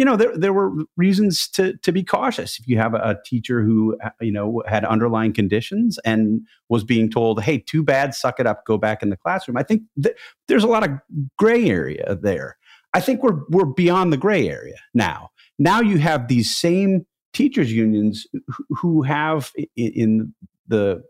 you 0.01 0.05
know, 0.05 0.15
there, 0.15 0.35
there 0.35 0.51
were 0.51 0.71
reasons 0.97 1.47
to, 1.49 1.77
to 1.77 1.91
be 1.91 2.03
cautious. 2.03 2.57
If 2.57 2.67
you 2.67 2.75
have 2.79 2.95
a, 2.95 2.97
a 2.97 3.17
teacher 3.23 3.61
who, 3.61 3.95
uh, 4.03 4.09
you 4.19 4.31
know, 4.31 4.63
had 4.65 4.83
underlying 4.83 5.31
conditions 5.31 5.99
and 6.03 6.41
was 6.69 6.83
being 6.83 7.07
told, 7.07 7.43
hey, 7.43 7.59
too 7.59 7.83
bad, 7.83 8.15
suck 8.15 8.39
it 8.39 8.47
up, 8.47 8.65
go 8.65 8.79
back 8.79 9.03
in 9.03 9.11
the 9.11 9.15
classroom, 9.15 9.57
I 9.57 9.61
think 9.61 9.83
th- 10.01 10.15
there's 10.47 10.63
a 10.63 10.67
lot 10.67 10.83
of 10.83 10.89
gray 11.37 11.69
area 11.69 12.17
there. 12.19 12.57
I 12.95 12.99
think 12.99 13.21
we're, 13.21 13.41
we're 13.51 13.65
beyond 13.65 14.11
the 14.11 14.17
gray 14.17 14.49
area 14.49 14.77
now. 14.95 15.29
Now 15.59 15.81
you 15.81 15.99
have 15.99 16.27
these 16.27 16.49
same 16.49 17.05
teachers 17.31 17.71
unions 17.71 18.25
who, 18.69 19.03
have 19.03 19.51
in, 19.55 19.91
in 19.93 20.35
the 20.67 21.03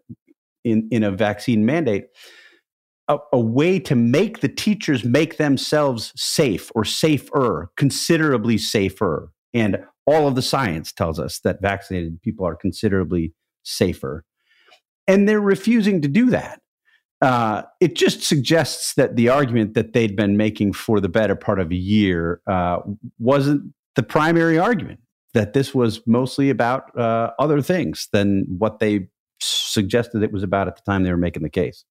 in, 0.65 0.89
in 0.91 1.05
a 1.05 1.11
vaccine 1.11 1.65
mandate 1.65 2.07
a, 3.07 3.17
a, 3.33 3.39
way 3.39 3.79
to 3.79 3.95
make 3.95 4.39
the 4.39 4.47
teachers 4.47 5.03
make 5.03 5.37
themselves 5.37 6.13
safe 6.15 6.71
or 6.75 6.85
safer, 6.85 7.71
considerably 7.75 8.57
safer. 8.57 9.31
And 9.53 9.83
all 10.05 10.27
of 10.27 10.35
the 10.35 10.41
science 10.41 10.91
tells 10.91 11.19
us 11.19 11.39
that 11.39 11.61
vaccinated 11.61 12.21
people 12.21 12.45
are 12.45 12.55
considerably 12.55 13.33
safer. 13.63 14.23
And 15.07 15.27
they're 15.27 15.41
refusing 15.41 16.01
to 16.01 16.07
do 16.07 16.29
that. 16.29 16.61
Uh, 17.21 17.63
it 17.79 17.95
just 17.95 18.23
suggests 18.23 18.95
that 18.95 19.15
the 19.15 19.29
argument 19.29 19.75
that 19.75 19.93
they'd 19.93 20.15
been 20.15 20.37
making 20.37 20.73
for 20.73 20.99
the 20.99 21.09
better 21.09 21.35
part 21.35 21.59
of 21.59 21.71
a 21.71 21.75
year 21.75 22.41
uh, 22.47 22.79
wasn't 23.19 23.73
the 23.95 24.03
primary 24.03 24.57
argument, 24.57 24.99
that 25.33 25.53
this 25.53 25.75
was 25.75 26.01
mostly 26.07 26.49
about 26.49 26.97
uh, 26.97 27.31
other 27.37 27.61
things 27.61 28.07
than 28.11 28.45
what 28.57 28.79
they 28.79 29.07
suggested 29.39 30.23
it 30.23 30.31
was 30.31 30.43
about 30.43 30.67
at 30.67 30.75
the 30.75 30.81
time 30.83 31.03
they 31.03 31.11
were 31.11 31.17
making 31.17 31.43
the 31.43 31.49
case. 31.49 31.85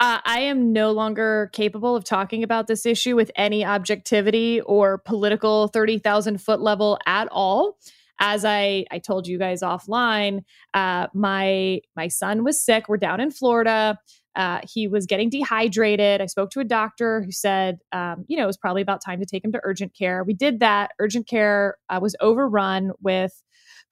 Uh, 0.00 0.20
I 0.24 0.40
am 0.40 0.72
no 0.72 0.92
longer 0.92 1.50
capable 1.52 1.96
of 1.96 2.04
talking 2.04 2.42
about 2.42 2.66
this 2.66 2.86
issue 2.86 3.16
with 3.16 3.30
any 3.36 3.64
objectivity 3.64 4.60
or 4.62 4.98
political 4.98 5.68
30,000 5.68 6.40
foot 6.40 6.60
level 6.60 6.98
at 7.06 7.28
all. 7.30 7.78
As 8.18 8.44
I, 8.44 8.86
I 8.90 8.98
told 8.98 9.26
you 9.26 9.38
guys 9.38 9.60
offline, 9.60 10.42
uh, 10.72 11.08
my 11.12 11.80
my 11.94 12.08
son 12.08 12.44
was 12.44 12.58
sick. 12.64 12.88
We're 12.88 12.96
down 12.96 13.20
in 13.20 13.30
Florida. 13.30 13.98
Uh, 14.34 14.60
he 14.70 14.86
was 14.86 15.06
getting 15.06 15.30
dehydrated. 15.30 16.20
I 16.20 16.26
spoke 16.26 16.50
to 16.50 16.60
a 16.60 16.64
doctor 16.64 17.22
who 17.22 17.32
said, 17.32 17.78
um, 17.92 18.24
you 18.28 18.36
know, 18.36 18.44
it 18.44 18.46
was 18.46 18.58
probably 18.58 18.82
about 18.82 19.02
time 19.02 19.18
to 19.20 19.26
take 19.26 19.44
him 19.44 19.52
to 19.52 19.60
urgent 19.64 19.94
care. 19.94 20.24
We 20.24 20.34
did 20.34 20.60
that. 20.60 20.90
Urgent 20.98 21.26
care 21.26 21.76
uh, 21.88 21.98
was 22.02 22.14
overrun 22.20 22.92
with 23.02 23.42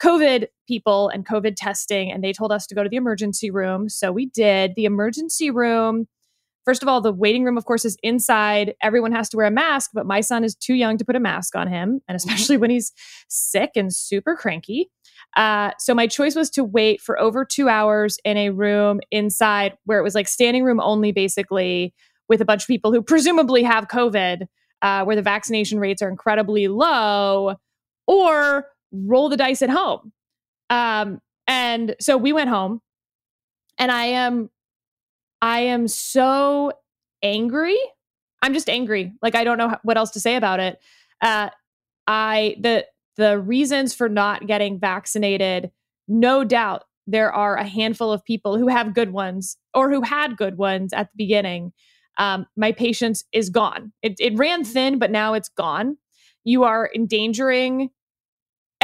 COVID 0.02 0.46
people 0.66 1.08
and 1.08 1.26
COVID 1.26 1.54
testing, 1.56 2.10
and 2.10 2.22
they 2.22 2.32
told 2.32 2.52
us 2.52 2.66
to 2.66 2.74
go 2.74 2.82
to 2.82 2.88
the 2.88 2.96
emergency 2.96 3.50
room. 3.50 3.88
So 3.88 4.12
we 4.12 4.26
did. 4.26 4.74
The 4.74 4.84
emergency 4.84 5.50
room, 5.50 6.08
first 6.64 6.82
of 6.82 6.88
all, 6.88 7.00
the 7.00 7.12
waiting 7.12 7.44
room, 7.44 7.56
of 7.56 7.64
course, 7.64 7.84
is 7.84 7.96
inside. 8.02 8.74
Everyone 8.82 9.12
has 9.12 9.28
to 9.30 9.36
wear 9.36 9.46
a 9.46 9.50
mask, 9.50 9.90
but 9.94 10.06
my 10.06 10.20
son 10.20 10.44
is 10.44 10.54
too 10.54 10.74
young 10.74 10.98
to 10.98 11.04
put 11.04 11.16
a 11.16 11.20
mask 11.20 11.54
on 11.54 11.68
him, 11.68 12.00
and 12.08 12.16
mm-hmm. 12.18 12.28
especially 12.28 12.56
when 12.56 12.70
he's 12.70 12.92
sick 13.28 13.70
and 13.76 13.94
super 13.94 14.34
cranky. 14.36 14.90
Uh, 15.36 15.70
so 15.78 15.94
my 15.94 16.06
choice 16.06 16.34
was 16.34 16.50
to 16.50 16.62
wait 16.62 17.00
for 17.00 17.18
over 17.18 17.44
two 17.44 17.68
hours 17.68 18.18
in 18.24 18.36
a 18.36 18.50
room 18.50 19.00
inside 19.10 19.76
where 19.84 19.98
it 19.98 20.02
was 20.02 20.14
like 20.14 20.28
standing 20.28 20.64
room 20.64 20.80
only, 20.80 21.12
basically, 21.12 21.92
with 22.28 22.40
a 22.40 22.44
bunch 22.44 22.62
of 22.62 22.68
people 22.68 22.92
who 22.92 23.02
presumably 23.02 23.62
have 23.62 23.88
COVID, 23.88 24.46
uh, 24.82 25.04
where 25.04 25.16
the 25.16 25.22
vaccination 25.22 25.78
rates 25.78 26.02
are 26.02 26.08
incredibly 26.08 26.68
low, 26.68 27.56
or 28.06 28.66
roll 28.94 29.28
the 29.28 29.36
dice 29.36 29.62
at 29.62 29.70
home. 29.70 30.12
Um, 30.70 31.20
and 31.46 31.94
so 32.00 32.16
we 32.16 32.32
went 32.32 32.48
home, 32.48 32.80
and 33.78 33.90
I 33.90 34.04
am, 34.04 34.50
I 35.42 35.60
am 35.60 35.88
so 35.88 36.72
angry. 37.22 37.76
I'm 38.42 38.54
just 38.54 38.68
angry. 38.68 39.12
Like 39.22 39.34
I 39.34 39.44
don't 39.44 39.58
know 39.58 39.76
what 39.82 39.96
else 39.96 40.10
to 40.12 40.20
say 40.20 40.36
about 40.36 40.60
it. 40.60 40.78
Uh, 41.20 41.50
I 42.06 42.56
the 42.60 42.86
the 43.16 43.38
reasons 43.38 43.94
for 43.94 44.08
not 44.08 44.46
getting 44.46 44.78
vaccinated, 44.78 45.70
no 46.08 46.44
doubt 46.44 46.84
there 47.06 47.32
are 47.32 47.56
a 47.56 47.66
handful 47.66 48.12
of 48.12 48.24
people 48.24 48.58
who 48.58 48.68
have 48.68 48.94
good 48.94 49.12
ones 49.12 49.56
or 49.74 49.90
who 49.90 50.02
had 50.02 50.36
good 50.36 50.56
ones 50.56 50.92
at 50.92 51.10
the 51.12 51.16
beginning. 51.16 51.72
Um, 52.18 52.46
my 52.56 52.72
patience 52.72 53.24
is 53.32 53.50
gone. 53.50 53.92
It, 54.02 54.14
it 54.18 54.36
ran 54.36 54.64
thin, 54.64 54.98
but 54.98 55.10
now 55.10 55.34
it's 55.34 55.48
gone. 55.48 55.98
You 56.44 56.64
are 56.64 56.90
endangering 56.94 57.90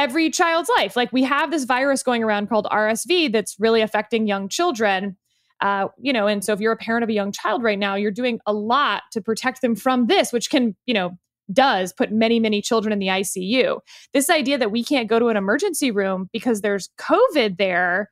every 0.01 0.31
child's 0.31 0.69
life. 0.77 0.95
Like 0.95 1.13
we 1.13 1.21
have 1.23 1.51
this 1.51 1.63
virus 1.63 2.01
going 2.01 2.23
around 2.23 2.49
called 2.49 2.65
RSV 2.71 3.31
that's 3.31 3.55
really 3.59 3.81
affecting 3.81 4.25
young 4.25 4.49
children. 4.49 5.15
Uh, 5.59 5.89
you 5.99 6.11
know, 6.11 6.25
and 6.25 6.43
so 6.43 6.53
if 6.53 6.59
you're 6.59 6.71
a 6.71 6.77
parent 6.77 7.03
of 7.03 7.09
a 7.09 7.13
young 7.13 7.31
child 7.31 7.61
right 7.61 7.77
now, 7.77 7.93
you're 7.93 8.09
doing 8.09 8.39
a 8.47 8.53
lot 8.53 9.03
to 9.11 9.21
protect 9.21 9.61
them 9.61 9.75
from 9.75 10.07
this, 10.07 10.33
which 10.33 10.49
can, 10.49 10.75
you 10.87 10.93
know, 10.95 11.11
does 11.53 11.93
put 11.93 12.11
many, 12.11 12.39
many 12.39 12.63
children 12.63 12.91
in 12.91 12.97
the 12.97 13.07
ICU. 13.07 13.79
This 14.11 14.27
idea 14.31 14.57
that 14.57 14.71
we 14.71 14.83
can't 14.83 15.07
go 15.07 15.19
to 15.19 15.27
an 15.27 15.37
emergency 15.37 15.91
room 15.91 16.29
because 16.33 16.61
there's 16.61 16.89
COVID 16.99 17.59
there 17.59 18.09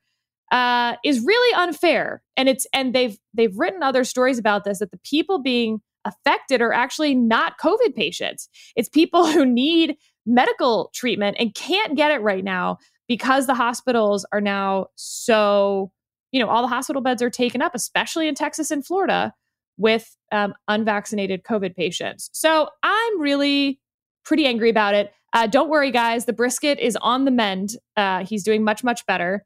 uh, 0.52 0.94
is 1.04 1.24
really 1.24 1.54
unfair. 1.56 2.22
And 2.36 2.48
it's 2.48 2.68
and 2.72 2.94
they've 2.94 3.18
they've 3.34 3.56
written 3.58 3.82
other 3.82 4.04
stories 4.04 4.38
about 4.38 4.62
this 4.62 4.78
that 4.78 4.92
the 4.92 5.00
people 5.04 5.42
being 5.42 5.80
affected 6.04 6.62
are 6.62 6.72
actually 6.72 7.16
not 7.16 7.58
COVID 7.58 7.96
patients. 7.96 8.48
It's 8.76 8.88
people 8.88 9.26
who 9.32 9.44
need 9.44 9.96
medical 10.30 10.90
treatment 10.94 11.36
and 11.38 11.54
can't 11.54 11.96
get 11.96 12.10
it 12.10 12.22
right 12.22 12.44
now 12.44 12.78
because 13.08 13.46
the 13.46 13.54
hospitals 13.54 14.24
are 14.32 14.40
now 14.40 14.86
so, 14.94 15.90
you 16.32 16.40
know, 16.40 16.48
all 16.48 16.62
the 16.62 16.68
hospital 16.68 17.02
beds 17.02 17.22
are 17.22 17.30
taken 17.30 17.60
up, 17.60 17.74
especially 17.74 18.28
in 18.28 18.34
Texas 18.34 18.70
and 18.70 18.86
Florida 18.86 19.34
with 19.76 20.16
um, 20.30 20.54
unvaccinated 20.68 21.42
COVID 21.42 21.74
patients. 21.74 22.30
So 22.32 22.68
I'm 22.82 23.20
really 23.20 23.80
pretty 24.24 24.46
angry 24.46 24.70
about 24.70 24.94
it. 24.94 25.12
Uh, 25.32 25.46
don't 25.46 25.70
worry, 25.70 25.90
guys. 25.90 26.26
The 26.26 26.32
brisket 26.32 26.78
is 26.78 26.96
on 27.00 27.24
the 27.24 27.30
mend. 27.30 27.70
Uh, 27.96 28.24
he's 28.24 28.44
doing 28.44 28.62
much, 28.62 28.84
much 28.84 29.04
better. 29.06 29.44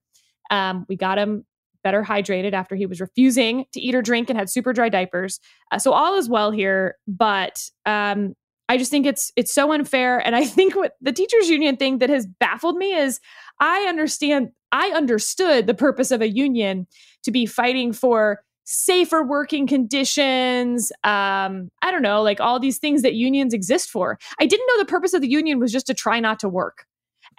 Um, 0.51 0.85
we 0.89 0.97
got 0.97 1.19
him 1.19 1.45
better 1.83 2.03
hydrated 2.03 2.55
after 2.55 2.75
he 2.75 2.87
was 2.87 3.01
refusing 3.01 3.67
to 3.73 3.81
eat 3.81 3.95
or 3.95 4.03
drink 4.03 4.31
and 4.31 4.39
had 4.39 4.51
super 4.51 4.73
dry 4.73 4.89
diapers. 4.89 5.39
Uh, 5.71 5.79
so 5.79 5.93
all 5.93 6.17
is 6.17 6.29
well 6.29 6.51
here, 6.51 6.97
but 7.07 7.63
um, 7.87 8.35
I 8.69 8.77
just 8.79 8.91
think 8.91 9.07
it's 9.07 9.33
it's 9.37 9.53
so 9.53 9.73
unfair. 9.73 10.19
And 10.19 10.35
I 10.35 10.45
think 10.45 10.75
what 10.75 10.97
the 11.01 11.13
teachers 11.13 11.49
union 11.49 11.77
thing 11.77 11.99
that 11.99 12.11
has 12.11 12.27
baffled 12.27 12.77
me 12.77 12.95
is 12.95 13.21
I 13.61 13.83
understand 13.89 14.51
I 14.73 14.89
understood 14.89 15.67
the 15.67 15.75
purpose 15.75 16.11
of 16.11 16.21
a 16.21 16.29
union 16.29 16.87
to 17.23 17.31
be 17.31 17.47
fighting 17.47 17.93
for 17.93 18.43
safer 18.67 19.23
working 19.23 19.67
conditions 19.67 20.91
um 21.05 21.69
i 21.83 21.91
don't 21.91 22.01
know 22.01 22.23
like 22.23 22.41
all 22.41 22.59
these 22.59 22.79
things 22.79 23.03
that 23.03 23.13
unions 23.13 23.53
exist 23.53 23.91
for 23.91 24.19
i 24.41 24.47
didn't 24.47 24.67
know 24.69 24.79
the 24.79 24.87
purpose 24.87 25.13
of 25.13 25.21
the 25.21 25.29
union 25.29 25.59
was 25.59 25.71
just 25.71 25.87
to 25.87 25.93
try 25.93 26.19
not 26.19 26.39
to 26.39 26.49
work 26.49 26.87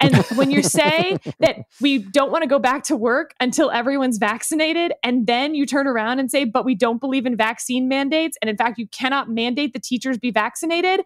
and 0.00 0.16
when 0.36 0.50
you 0.50 0.62
say 0.62 1.16
that 1.40 1.58
we 1.80 1.98
don't 1.98 2.30
want 2.30 2.42
to 2.42 2.48
go 2.48 2.58
back 2.58 2.82
to 2.84 2.96
work 2.96 3.32
until 3.40 3.70
everyone's 3.70 4.18
vaccinated, 4.18 4.92
and 5.02 5.26
then 5.26 5.54
you 5.54 5.66
turn 5.66 5.86
around 5.86 6.18
and 6.18 6.30
say, 6.30 6.44
but 6.44 6.64
we 6.64 6.74
don't 6.74 7.00
believe 7.00 7.26
in 7.26 7.36
vaccine 7.36 7.88
mandates, 7.88 8.36
and 8.40 8.50
in 8.50 8.56
fact, 8.56 8.78
you 8.78 8.88
cannot 8.88 9.30
mandate 9.30 9.72
the 9.72 9.80
teachers 9.80 10.18
be 10.18 10.30
vaccinated, 10.30 11.00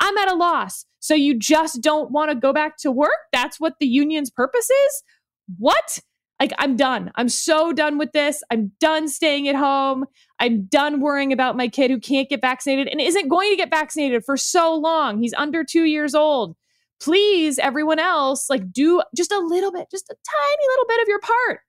I'm 0.00 0.16
at 0.18 0.30
a 0.30 0.34
loss. 0.34 0.84
So 1.00 1.14
you 1.14 1.38
just 1.38 1.80
don't 1.82 2.10
want 2.10 2.30
to 2.30 2.34
go 2.36 2.52
back 2.52 2.76
to 2.78 2.90
work? 2.90 3.10
That's 3.32 3.60
what 3.60 3.74
the 3.80 3.86
union's 3.86 4.30
purpose 4.30 4.68
is? 4.68 5.02
What? 5.58 6.00
Like, 6.40 6.52
I'm 6.58 6.76
done. 6.76 7.12
I'm 7.14 7.30
so 7.30 7.72
done 7.72 7.96
with 7.96 8.12
this. 8.12 8.42
I'm 8.50 8.72
done 8.78 9.08
staying 9.08 9.48
at 9.48 9.54
home. 9.54 10.04
I'm 10.38 10.64
done 10.64 11.00
worrying 11.00 11.32
about 11.32 11.56
my 11.56 11.68
kid 11.68 11.90
who 11.90 11.98
can't 11.98 12.28
get 12.28 12.42
vaccinated 12.42 12.88
and 12.88 13.00
isn't 13.00 13.28
going 13.28 13.50
to 13.50 13.56
get 13.56 13.70
vaccinated 13.70 14.24
for 14.24 14.36
so 14.36 14.74
long. 14.74 15.22
He's 15.22 15.32
under 15.34 15.64
two 15.64 15.84
years 15.84 16.14
old 16.14 16.56
please 17.00 17.58
everyone 17.58 17.98
else 17.98 18.48
like 18.48 18.72
do 18.72 19.02
just 19.16 19.32
a 19.32 19.38
little 19.38 19.72
bit 19.72 19.88
just 19.90 20.08
a 20.08 20.14
tiny 20.14 20.68
little 20.68 20.86
bit 20.86 21.02
of 21.02 21.08
your 21.08 21.20
part. 21.20 21.60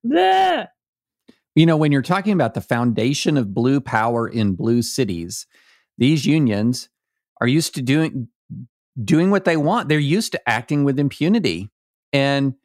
You 1.56 1.66
know 1.66 1.78
when 1.78 1.92
you're 1.92 2.02
talking 2.02 2.34
about 2.34 2.54
the 2.54 2.62
foundation 2.62 3.38
of 3.38 3.54
blue 3.54 3.82
power 3.82 4.28
in 4.28 4.54
blue 4.54 4.82
cities 4.82 5.48
these 5.98 6.26
unions 6.26 6.90
are 7.42 7.48
used 7.48 7.76
to 7.76 7.82
doing 7.82 8.28
doing 9.04 9.30
what 9.30 9.46
they 9.46 9.58
want. 9.58 9.90
They're 9.90 10.00
used 10.00 10.32
to 10.34 10.50
acting 10.50 10.84
with 10.84 11.00
impunity. 11.00 11.70
And 12.14 12.56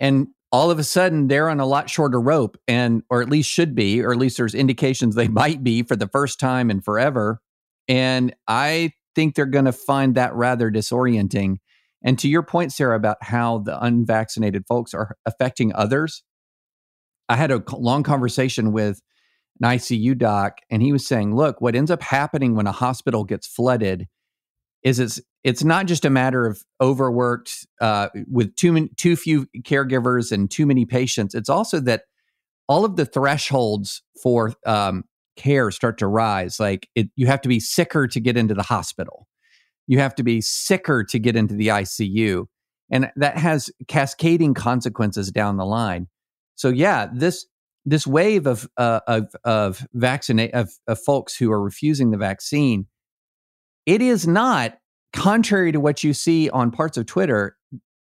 and 0.00 0.28
all 0.50 0.70
of 0.70 0.78
a 0.78 0.84
sudden 0.84 1.28
they're 1.28 1.50
on 1.50 1.60
a 1.60 1.66
lot 1.66 1.90
shorter 1.90 2.20
rope 2.20 2.56
and 2.68 3.02
or 3.10 3.22
at 3.22 3.28
least 3.28 3.50
should 3.50 3.74
be 3.74 4.02
or 4.02 4.12
at 4.12 4.18
least 4.18 4.36
there's 4.36 4.54
indications 4.54 5.14
they 5.14 5.28
might 5.42 5.62
be 5.62 5.82
for 5.82 5.96
the 5.96 6.08
first 6.08 6.38
time 6.40 6.70
in 6.70 6.80
forever. 6.80 7.40
And 7.88 8.34
i 8.48 8.92
think 9.14 9.34
they're 9.34 9.46
going 9.46 9.66
to 9.66 9.72
find 9.72 10.16
that 10.16 10.34
rather 10.34 10.72
disorienting 10.72 11.58
and 12.04 12.18
to 12.18 12.28
your 12.28 12.42
point, 12.42 12.72
Sarah, 12.72 12.96
about 12.96 13.16
how 13.22 13.58
the 13.58 13.82
unvaccinated 13.82 14.66
folks 14.68 14.92
are 14.92 15.16
affecting 15.24 15.74
others, 15.74 16.22
I 17.30 17.36
had 17.36 17.50
a 17.50 17.62
long 17.72 18.02
conversation 18.02 18.72
with 18.72 19.00
an 19.60 19.70
ICU 19.70 20.18
doc, 20.18 20.58
and 20.70 20.82
he 20.82 20.92
was 20.92 21.06
saying, 21.06 21.34
look, 21.34 21.62
what 21.62 21.74
ends 21.74 21.90
up 21.90 22.02
happening 22.02 22.54
when 22.54 22.66
a 22.66 22.72
hospital 22.72 23.24
gets 23.24 23.46
flooded 23.46 24.06
is 24.82 24.98
it's 24.98 25.18
it's 25.42 25.64
not 25.64 25.86
just 25.86 26.04
a 26.04 26.10
matter 26.10 26.46
of 26.46 26.62
overworked 26.80 27.66
uh, 27.80 28.08
with 28.30 28.54
too 28.56 28.72
many, 28.72 28.88
too 28.96 29.16
few 29.16 29.46
caregivers 29.62 30.30
and 30.30 30.50
too 30.50 30.66
many 30.66 30.84
patients. 30.84 31.34
It's 31.34 31.48
also 31.48 31.80
that 31.80 32.02
all 32.68 32.84
of 32.84 32.96
the 32.96 33.06
thresholds 33.06 34.02
for 34.22 34.54
um, 34.66 35.04
care 35.36 35.70
start 35.70 35.98
to 35.98 36.06
rise. 36.06 36.58
Like 36.60 36.88
it, 36.94 37.08
you 37.16 37.26
have 37.26 37.42
to 37.42 37.48
be 37.48 37.60
sicker 37.60 38.06
to 38.08 38.20
get 38.20 38.36
into 38.36 38.54
the 38.54 38.62
hospital 38.62 39.26
you 39.86 39.98
have 39.98 40.14
to 40.16 40.22
be 40.22 40.40
sicker 40.40 41.04
to 41.04 41.18
get 41.18 41.36
into 41.36 41.54
the 41.54 41.68
ICU. 41.68 42.46
And 42.90 43.10
that 43.16 43.36
has 43.38 43.70
cascading 43.88 44.54
consequences 44.54 45.30
down 45.30 45.56
the 45.56 45.64
line. 45.64 46.08
So 46.54 46.68
yeah, 46.68 47.08
this 47.12 47.46
this 47.86 48.06
wave 48.06 48.46
of 48.46 48.68
uh, 48.76 49.00
of 49.06 49.34
of 49.44 49.86
vaccinate 49.92 50.54
of, 50.54 50.70
of 50.86 50.98
folks 51.00 51.36
who 51.36 51.50
are 51.50 51.62
refusing 51.62 52.10
the 52.10 52.16
vaccine, 52.16 52.86
it 53.86 54.00
is 54.00 54.26
not 54.26 54.78
contrary 55.12 55.72
to 55.72 55.80
what 55.80 56.04
you 56.04 56.12
see 56.12 56.50
on 56.50 56.70
parts 56.70 56.96
of 56.96 57.06
Twitter. 57.06 57.56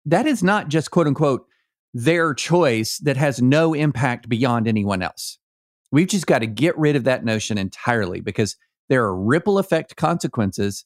That 0.07 0.27
is 0.27 0.43
not 0.43 0.69
just 0.69 0.91
quote 0.91 1.07
unquote 1.07 1.47
their 1.93 2.35
choice 2.35 2.99
that 2.99 3.17
has 3.17 3.41
no 3.41 3.73
impact 3.73 4.29
beyond 4.29 4.67
anyone 4.67 5.03
else. 5.03 5.39
We've 5.93 6.09
just 6.09 6.27
got 6.27 6.41
to 6.41 6.47
get 6.47 6.77
rid 6.77 6.97
of 6.97 7.05
that 7.05 7.25
notion 7.25 7.57
entirely 7.57 8.21
because 8.21 8.57
there 8.89 9.05
are 9.05 9.17
ripple 9.17 9.59
effect 9.59 9.97
consequences 9.97 10.85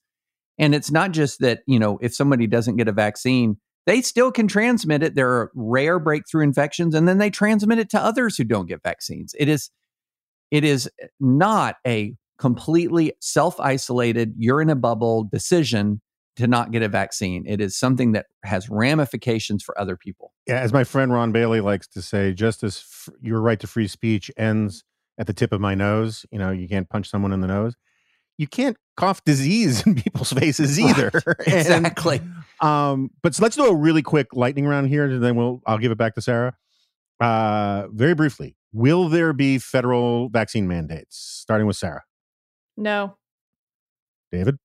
and 0.59 0.75
it's 0.75 0.91
not 0.91 1.13
just 1.13 1.41
that, 1.41 1.61
you 1.67 1.79
know, 1.79 1.99
if 2.03 2.15
somebody 2.15 2.47
doesn't 2.47 2.77
get 2.77 2.89
a 2.89 2.93
vaccine, 2.93 3.57
they 3.87 4.03
still 4.03 4.31
can 4.31 4.49
transmit 4.49 5.03
it. 5.03 5.15
There 5.15 5.31
are 5.31 5.51
rare 5.55 5.99
breakthrough 5.99 6.43
infections, 6.43 6.95
and 6.95 7.09
then 7.09 7.19
they 7.19 7.31
transmit 7.31 7.79
it 7.79 7.91
to 7.91 8.01
others 8.01 8.37
who 8.37 8.45
don't 8.45 8.67
get 8.67 8.83
vaccines. 8.83 9.35
It 9.39 9.49
is, 9.49 9.71
it 10.51 10.65
is 10.65 10.91
not 11.21 11.77
a 11.87 12.15
completely 12.39 13.13
self-isolated, 13.21 14.35
you're 14.37 14.63
in 14.63 14.71
a 14.71 14.77
bubble 14.77 15.25
decision 15.25 16.01
to 16.37 16.47
not 16.47 16.71
get 16.71 16.83
a 16.83 16.89
vaccine. 16.89 17.45
It 17.49 17.61
is 17.61 17.77
something 17.77 18.13
that 18.13 18.27
has 18.45 18.71
ramifications 18.71 19.65
for 19.65 19.79
other 19.81 19.97
people. 19.97 20.33
Yeah, 20.47 20.61
as 20.61 20.73
my 20.73 20.85
friend 20.85 21.13
Ron 21.13 21.33
Bailey 21.33 21.61
likes 21.61 21.89
to 21.89 22.03
say, 22.03 22.33
just 22.33 22.63
as 22.63 22.77
f- 22.77 23.09
your 23.21 23.41
right 23.41 23.59
to 23.59 23.67
free 23.67 23.89
speech 23.89 24.31
ends 24.37 24.85
at 25.19 25.27
the 25.27 25.33
tip 25.33 25.53
of 25.53 25.61
my 25.61 25.75
nose, 25.75 26.25
you 26.31 26.39
know, 26.39 26.53
you 26.53 26.69
can't 26.69 26.89
punch 26.89 27.11
someone 27.11 27.33
in 27.33 27.41
the 27.41 27.49
nose 27.49 27.75
you 28.39 28.47
can't 28.47 28.77
cough 28.97 29.23
disease 29.25 29.83
in 29.87 29.97
people's 29.97 30.33
faces 30.33 30.81
either. 30.81 31.11
exactly. 31.47 32.21
And, 32.61 32.69
um, 32.69 33.11
but 33.23 33.35
so 33.35 33.43
let's 33.43 33.57
do 33.57 33.67
a 33.67 33.75
really 33.75 34.03
quick 34.03 34.29
lightning 34.33 34.67
round 34.67 34.89
here, 34.89 35.05
and 35.05 35.23
then 35.23 35.37
we'll 35.37 35.61
I'll 35.67 35.79
give 35.79 35.93
it 35.93 35.99
back 35.99 36.15
to 36.15 36.23
Sarah. 36.23 36.57
Uh, 37.21 37.89
very 37.91 38.15
briefly, 38.15 38.57
will 38.73 39.09
there 39.09 39.33
be 39.33 39.59
federal 39.59 40.29
vaccine 40.29 40.69
mandates? 40.69 41.17
Starting 41.17 41.67
with 41.67 41.77
Sarah. 41.77 42.05
No. 42.77 43.17
David. 44.31 44.57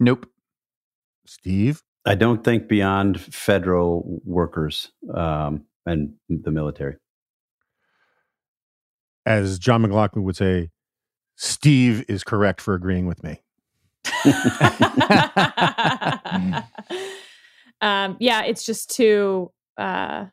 Nope. 0.00 0.26
Steve. 1.26 1.82
I 2.06 2.14
don't 2.14 2.44
think 2.44 2.68
beyond 2.68 3.20
federal 3.20 4.20
workers 4.24 4.92
um, 5.12 5.64
and 5.84 6.14
the 6.28 6.50
military. 6.50 6.96
As 9.26 9.58
John 9.58 9.82
McLaughlin 9.82 10.22
would 10.24 10.36
say, 10.36 10.70
Steve 11.36 12.04
is 12.08 12.24
correct 12.24 12.60
for 12.60 12.74
agreeing 12.74 13.06
with 13.06 13.22
me. 13.22 13.40
um, 17.80 18.16
yeah, 18.18 18.42
it's 18.42 18.64
just 18.64 18.90
too. 18.90 19.52
Uh, 19.76 20.26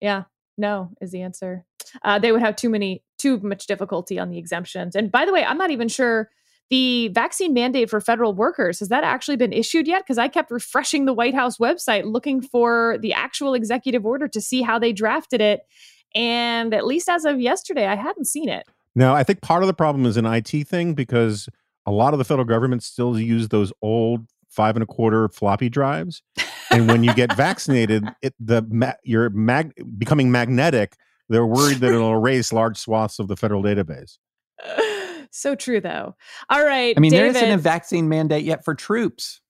yeah, 0.00 0.24
no 0.56 0.90
is 1.00 1.10
the 1.10 1.22
answer. 1.22 1.64
Uh, 2.02 2.18
they 2.18 2.32
would 2.32 2.40
have 2.40 2.56
too 2.56 2.68
many, 2.68 3.02
too 3.18 3.38
much 3.40 3.66
difficulty 3.66 4.18
on 4.18 4.30
the 4.30 4.38
exemptions. 4.38 4.94
And 4.94 5.10
by 5.10 5.24
the 5.24 5.32
way, 5.32 5.44
I'm 5.44 5.58
not 5.58 5.70
even 5.70 5.88
sure 5.88 6.30
the 6.70 7.08
vaccine 7.08 7.52
mandate 7.52 7.90
for 7.90 8.00
federal 8.00 8.32
workers 8.32 8.78
has 8.78 8.88
that 8.88 9.04
actually 9.04 9.36
been 9.36 9.52
issued 9.52 9.86
yet? 9.86 10.02
Because 10.02 10.18
I 10.18 10.28
kept 10.28 10.50
refreshing 10.50 11.04
the 11.04 11.12
White 11.12 11.34
House 11.34 11.58
website 11.58 12.04
looking 12.04 12.40
for 12.40 12.96
the 13.00 13.12
actual 13.12 13.54
executive 13.54 14.06
order 14.06 14.28
to 14.28 14.40
see 14.40 14.62
how 14.62 14.78
they 14.78 14.92
drafted 14.92 15.40
it. 15.40 15.60
And 16.14 16.72
at 16.72 16.86
least 16.86 17.08
as 17.08 17.24
of 17.24 17.40
yesterday, 17.40 17.86
I 17.86 17.96
hadn't 17.96 18.26
seen 18.26 18.48
it. 18.48 18.64
No, 18.94 19.14
I 19.14 19.24
think 19.24 19.40
part 19.40 19.62
of 19.62 19.66
the 19.66 19.74
problem 19.74 20.06
is 20.06 20.16
an 20.16 20.26
IT 20.26 20.68
thing 20.68 20.94
because 20.94 21.48
a 21.86 21.90
lot 21.90 22.14
of 22.14 22.18
the 22.18 22.24
federal 22.24 22.44
government 22.44 22.82
still 22.82 23.18
use 23.18 23.48
those 23.48 23.72
old 23.82 24.26
five 24.48 24.76
and 24.76 24.82
a 24.82 24.86
quarter 24.86 25.28
floppy 25.28 25.68
drives. 25.68 26.22
And 26.70 26.88
when 26.88 27.04
you 27.04 27.12
get 27.14 27.34
vaccinated, 27.34 28.04
it, 28.22 28.34
the 28.38 28.62
ma- 28.68 28.92
you're 29.02 29.30
mag- 29.30 29.74
becoming 29.98 30.30
magnetic. 30.30 30.96
They're 31.28 31.46
worried 31.46 31.78
that 31.78 31.92
it'll 31.92 32.12
erase 32.18 32.52
large 32.52 32.78
swaths 32.78 33.18
of 33.18 33.28
the 33.28 33.36
federal 33.36 33.62
database. 33.62 34.18
so 35.30 35.54
true, 35.54 35.80
though. 35.80 36.14
All 36.48 36.64
right. 36.64 36.94
I 36.96 37.00
mean, 37.00 37.10
David, 37.10 37.34
there 37.34 37.44
isn't 37.44 37.58
a 37.58 37.62
vaccine 37.62 38.08
mandate 38.08 38.44
yet 38.44 38.64
for 38.64 38.74
troops. 38.74 39.40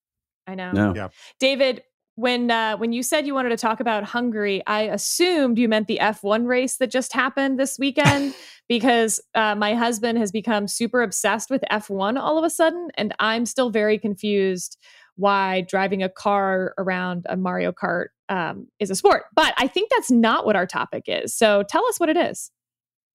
I 0.47 0.55
know. 0.55 0.73
No. 0.73 0.95
Yeah. 0.95 1.09
David, 1.39 1.83
when 2.17 2.51
uh, 2.51 2.77
when 2.77 2.93
you 2.93 3.03
said 3.03 3.27
you 3.27 3.35
wanted 3.35 3.51
to 3.51 3.57
talk 3.57 3.81
about 3.81 4.05
Hungary, 4.05 4.63
I 4.67 4.83
assumed 4.83 5.59
you 5.59 5.69
meant 5.69 5.89
the 5.89 5.99
F1 6.01 6.47
race 6.47 6.77
that 6.77 6.91
just 6.91 7.13
happened 7.13 7.59
this 7.59 7.79
weekend 7.79 8.35
because 8.69 9.21
uh, 9.35 9.55
my 9.55 9.75
husband 9.75 10.19
has 10.19 10.33
become 10.33 10.69
super 10.69 11.03
obsessed 11.03 11.51
with 11.51 11.63
F1 11.71 12.19
all 12.19 12.39
of 12.39 12.45
a 12.45 12.51
sudden, 12.51 12.89
and 12.97 13.15
I'm 13.19 13.47
still 13.47 13.71
very 13.71 13.99
confused 13.99 14.79
why 15.17 15.61
driving 15.63 16.03
a 16.03 16.09
car 16.09 16.75
around 16.79 17.27
a 17.29 17.37
Mario 17.37 17.73
Kart 17.73 18.07
um, 18.29 18.67
is 18.81 18.91
a 18.91 18.95
sport. 18.95 19.25
But 19.35 19.55
I 19.57 19.69
think 19.69 19.91
that's 19.91 20.11
not 20.11 20.45
what 20.45 20.57
our 20.57 20.67
topic 20.67 21.05
is. 21.07 21.35
So 21.35 21.63
tell 21.69 21.87
us 21.87 22.01
what 22.01 22.09
it 22.09 22.17
is. 22.17 22.51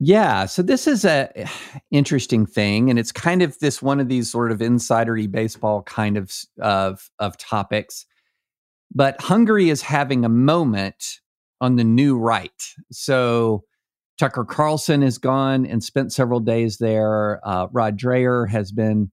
Yeah, 0.01 0.47
so 0.47 0.63
this 0.63 0.87
is 0.87 1.05
a 1.05 1.29
interesting 1.91 2.47
thing, 2.47 2.89
and 2.89 3.01
it's 3.01 3.11
kind 3.11 3.43
of 3.43 3.59
this 3.59 3.83
one 3.83 3.99
of 3.99 4.09
these 4.09 4.31
sort 4.31 4.53
of 4.53 4.59
insidery 4.59 5.29
baseball 5.29 5.83
kind 5.83 6.17
of 6.17 6.33
of 6.61 7.11
of 7.19 7.37
topics. 7.37 8.07
But 8.95 9.21
Hungary 9.21 9.71
is 9.71 9.83
having 9.83 10.25
a 10.25 10.29
moment 10.29 11.19
on 11.61 11.75
the 11.77 11.85
new 11.85 12.17
right. 12.17 12.63
So 12.93 13.65
Tucker 14.19 14.45
Carlson 14.45 15.03
is 15.03 15.17
gone 15.17 15.65
and 15.65 15.83
spent 15.83 16.13
several 16.13 16.41
days 16.41 16.79
there. 16.79 17.41
Uh, 17.47 17.69
Rod 17.71 17.99
Dreher 17.99 18.49
has 18.49 18.73
been, 18.73 19.13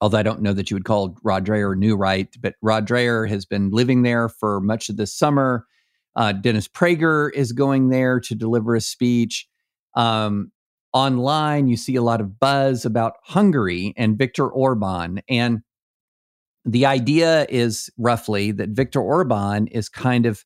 although 0.00 0.18
I 0.18 0.22
don't 0.22 0.42
know 0.42 0.52
that 0.52 0.70
you 0.70 0.76
would 0.76 0.84
call 0.84 1.16
Rod 1.24 1.46
Dreher 1.46 1.76
new 1.76 1.96
right, 1.96 2.28
but 2.40 2.54
Rod 2.60 2.86
Dreher 2.86 3.28
has 3.28 3.46
been 3.46 3.70
living 3.70 4.02
there 4.02 4.28
for 4.28 4.60
much 4.60 4.90
of 4.90 4.98
this 4.98 5.16
summer. 5.16 5.66
Uh, 6.14 6.32
Dennis 6.32 6.68
Prager 6.68 7.32
is 7.32 7.52
going 7.52 7.88
there 7.88 8.20
to 8.20 8.34
deliver 8.34 8.74
a 8.74 8.82
speech. 8.82 9.48
Um, 9.96 10.52
online, 10.92 11.68
you 11.68 11.76
see 11.78 11.96
a 11.96 12.02
lot 12.02 12.20
of 12.20 12.38
buzz 12.38 12.84
about 12.84 13.14
Hungary 13.24 13.94
and 13.96 14.18
Viktor 14.18 14.46
Orban. 14.46 15.22
And 15.28 15.60
the 16.66 16.84
idea 16.84 17.46
is 17.48 17.90
roughly 17.96 18.52
that 18.52 18.70
Viktor 18.70 19.00
Orban 19.00 19.68
is 19.68 19.88
kind 19.88 20.26
of 20.26 20.44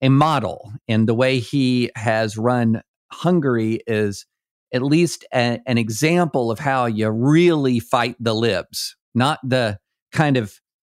a 0.00 0.08
model, 0.08 0.72
and 0.86 1.08
the 1.08 1.14
way 1.14 1.38
he 1.38 1.90
has 1.96 2.36
run 2.36 2.82
Hungary 3.12 3.80
is 3.86 4.26
at 4.72 4.82
least 4.82 5.24
a, 5.34 5.60
an 5.66 5.78
example 5.78 6.50
of 6.50 6.58
how 6.58 6.86
you 6.86 7.08
really 7.08 7.80
fight 7.80 8.16
the 8.20 8.34
libs, 8.34 8.96
not 9.14 9.38
the 9.42 9.78
kind 10.12 10.36
of 10.36 10.54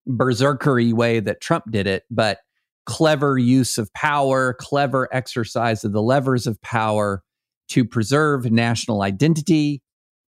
berserkery 0.08 0.93
way 0.93 1.20
that 1.20 1.41
Trump 1.41 1.66
did 1.72 1.88
it, 1.88 2.04
but 2.10 2.39
clever 2.86 3.38
use 3.38 3.78
of 3.78 3.93
power, 3.93 4.56
clever 4.60 5.08
exercise 5.14 5.84
of 5.84 5.93
the 5.93 6.02
levers 6.02 6.47
of 6.47 6.62
power 6.62 7.24
to 7.70 7.86
preserve 7.86 8.52
national 8.52 9.02
identity, 9.02 9.82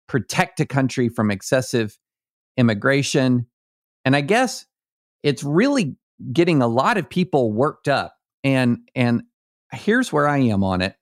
protect 0.08 0.60
a 0.60 0.66
country 0.66 1.08
from 1.08 1.30
excessive 1.30 1.98
immigration. 2.56 3.46
And 4.04 4.16
I 4.16 4.20
guess 4.20 4.64
it's 5.22 5.42
really 5.42 5.96
getting 6.32 6.62
a 6.62 6.68
lot 6.68 6.96
of 6.96 7.08
people 7.10 7.52
worked 7.52 7.88
up. 7.88 8.13
And 8.44 8.88
and 8.94 9.22
here's 9.72 10.12
where 10.12 10.28
I 10.28 10.38
am 10.38 10.62
on 10.62 10.82
it. 10.82 10.94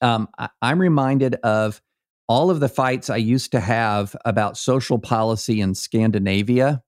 Um, 0.00 0.28
I, 0.38 0.48
I'm 0.60 0.80
reminded 0.80 1.34
of 1.36 1.80
all 2.26 2.50
of 2.50 2.60
the 2.60 2.68
fights 2.68 3.10
I 3.10 3.16
used 3.16 3.52
to 3.52 3.60
have 3.60 4.16
about 4.24 4.56
social 4.56 4.98
policy 4.98 5.60
in 5.60 5.74
Scandinavia 5.74 6.82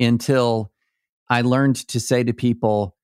until 0.00 0.72
I 1.28 1.42
learned 1.42 1.76
to 1.88 2.00
say 2.00 2.24
to 2.24 2.32
people, 2.32 2.96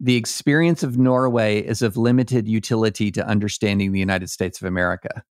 the 0.00 0.16
experience 0.16 0.82
of 0.82 0.98
Norway 0.98 1.60
is 1.60 1.80
of 1.80 1.96
limited 1.96 2.48
utility 2.48 3.10
to 3.12 3.26
understanding 3.26 3.92
the 3.92 4.00
United 4.00 4.30
States 4.30 4.60
of 4.60 4.66
America. 4.66 5.22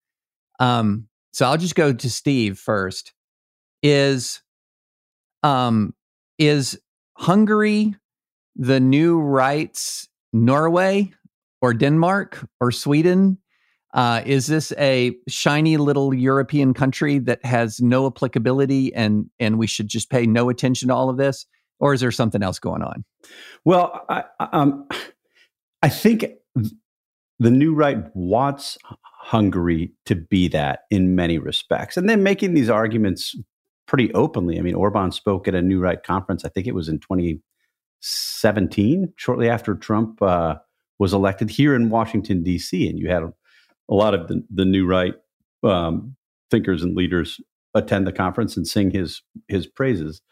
Um, 0.61 1.09
so 1.33 1.47
I'll 1.47 1.59
just 1.59 1.75
go 1.75 1.93
to 1.93 2.11
Steve 2.11 2.59
first. 2.59 3.13
Is 3.83 4.43
um, 5.43 5.95
is 6.39 6.79
Hungary 7.17 7.97
the 8.61 8.79
new 8.79 9.21
rights 9.21 10.09
Norway 10.33 11.11
or 11.61 11.75
Denmark 11.75 12.49
or 12.61 12.71
Sweden? 12.71 13.39
Uh, 13.93 14.23
is 14.25 14.47
this 14.47 14.73
a 14.79 15.17
shiny 15.27 15.77
little 15.77 16.15
European 16.15 16.73
country 16.75 17.19
that 17.19 17.45
has 17.45 17.81
no 17.81 18.07
applicability 18.07 18.95
and 18.95 19.29
and 19.41 19.59
we 19.59 19.67
should 19.67 19.89
just 19.89 20.11
pay 20.11 20.27
no 20.27 20.49
attention 20.49 20.89
to 20.89 20.95
all 20.95 21.11
of 21.11 21.17
this? 21.17 21.47
or 21.81 21.95
is 21.95 22.01
there 22.01 22.13
something 22.13 22.43
else 22.43 22.59
going 22.59 22.83
on? 22.83 23.05
Well, 23.65 24.05
I, 24.09 24.25
um, 24.53 24.87
I 25.83 25.89
think 25.89 26.27
the 27.39 27.51
new 27.51 27.75
right 27.75 28.05
wants 28.15 28.79
Hungary 29.03 29.93
to 30.07 30.15
be 30.15 30.49
that 30.49 30.81
in 30.91 31.17
many 31.17 31.39
respects, 31.39 31.97
and 31.97 32.09
they're 32.09 32.17
making 32.17 32.55
these 32.55 32.71
arguments 32.71 33.35
pretty 33.87 34.13
openly. 34.15 34.59
I 34.59 34.63
mean, 34.63 34.75
Orban 34.75 35.11
spoke 35.11 35.49
at 35.49 35.55
a 35.55 35.63
new 35.63 35.81
right 35.81 36.01
conference. 36.03 36.45
I 36.45 36.49
think 36.49 36.67
it 36.67 36.75
was 36.75 36.89
in 36.89 37.01
2017, 38.01 39.13
shortly 39.17 39.49
after 39.49 39.75
Trump 39.75 40.21
uh, 40.23 40.57
was 40.99 41.13
elected 41.13 41.51
here 41.51 41.75
in 41.75 41.91
Washington 41.91 42.43
D.C., 42.43 42.89
and 42.89 42.99
you 42.99 43.09
had 43.09 43.23
a, 43.23 43.33
a 43.89 43.95
lot 43.95 44.15
of 44.15 44.29
the, 44.29 44.45
the 44.53 44.65
new 44.65 44.87
right 44.87 45.15
um, 45.63 46.17
thinkers 46.51 46.83
and 46.83 46.97
leaders 46.97 47.41
attend 47.75 48.07
the 48.07 48.13
conference 48.13 48.57
and 48.57 48.67
sing 48.67 48.91
his 48.91 49.23
his 49.49 49.67
praises. 49.67 50.23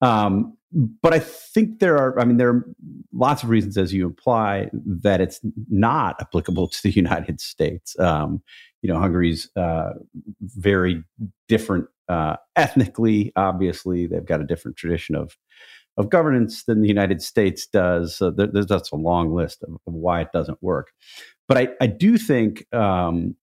Um, 0.00 0.56
but 0.74 1.14
I 1.14 1.20
think 1.20 1.78
there 1.78 1.96
are, 1.96 2.18
I 2.18 2.24
mean, 2.24 2.36
there 2.36 2.48
are 2.50 2.66
lots 3.12 3.42
of 3.42 3.48
reasons, 3.48 3.78
as 3.78 3.94
you 3.94 4.06
imply, 4.06 4.68
that 4.72 5.20
it's 5.20 5.40
not 5.70 6.16
applicable 6.20 6.68
to 6.68 6.82
the 6.82 6.90
United 6.94 7.40
States. 7.40 7.98
Um, 7.98 8.42
you 8.82 8.92
know, 8.92 8.98
Hungary's 8.98 9.48
uh, 9.56 9.90
very 10.42 11.02
different 11.48 11.86
uh, 12.08 12.36
ethnically. 12.56 13.32
Obviously, 13.36 14.06
they've 14.06 14.26
got 14.26 14.40
a 14.40 14.46
different 14.46 14.76
tradition 14.76 15.14
of 15.14 15.36
of 15.96 16.10
governance 16.10 16.64
than 16.64 16.80
the 16.80 16.88
United 16.88 17.22
States 17.22 17.66
does. 17.66 18.16
So 18.16 18.30
there, 18.30 18.48
there's 18.48 18.66
that's 18.66 18.90
a 18.90 18.96
long 18.96 19.34
list 19.34 19.62
of, 19.62 19.74
of, 19.86 19.94
why 19.94 20.20
it 20.20 20.28
doesn't 20.32 20.62
work. 20.62 20.88
But 21.46 21.58
I, 21.58 21.68
I 21.80 21.86
do 21.86 22.18
think, 22.18 22.66
um, 22.74 23.36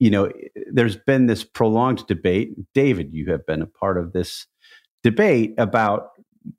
you 0.00 0.10
know, 0.10 0.32
there's 0.72 0.96
been 0.96 1.26
this 1.26 1.44
prolonged 1.44 2.06
debate. 2.06 2.54
David, 2.74 3.12
you 3.12 3.30
have 3.30 3.46
been 3.46 3.62
a 3.62 3.66
part 3.66 3.98
of 3.98 4.12
this 4.12 4.46
debate 5.02 5.54
about 5.58 6.08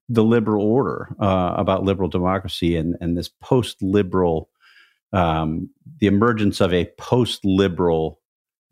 the 0.08 0.24
liberal 0.24 0.66
order, 0.66 1.14
uh, 1.20 1.56
about 1.58 1.84
liberal 1.84 2.08
democracy, 2.08 2.78
and 2.78 2.96
and 3.02 3.18
this 3.18 3.30
post 3.42 3.82
liberal, 3.82 4.50
um, 5.12 5.70
the 6.00 6.08
emergence 6.08 6.62
of 6.62 6.74
a 6.74 6.90
post 6.98 7.44
liberal 7.44 8.22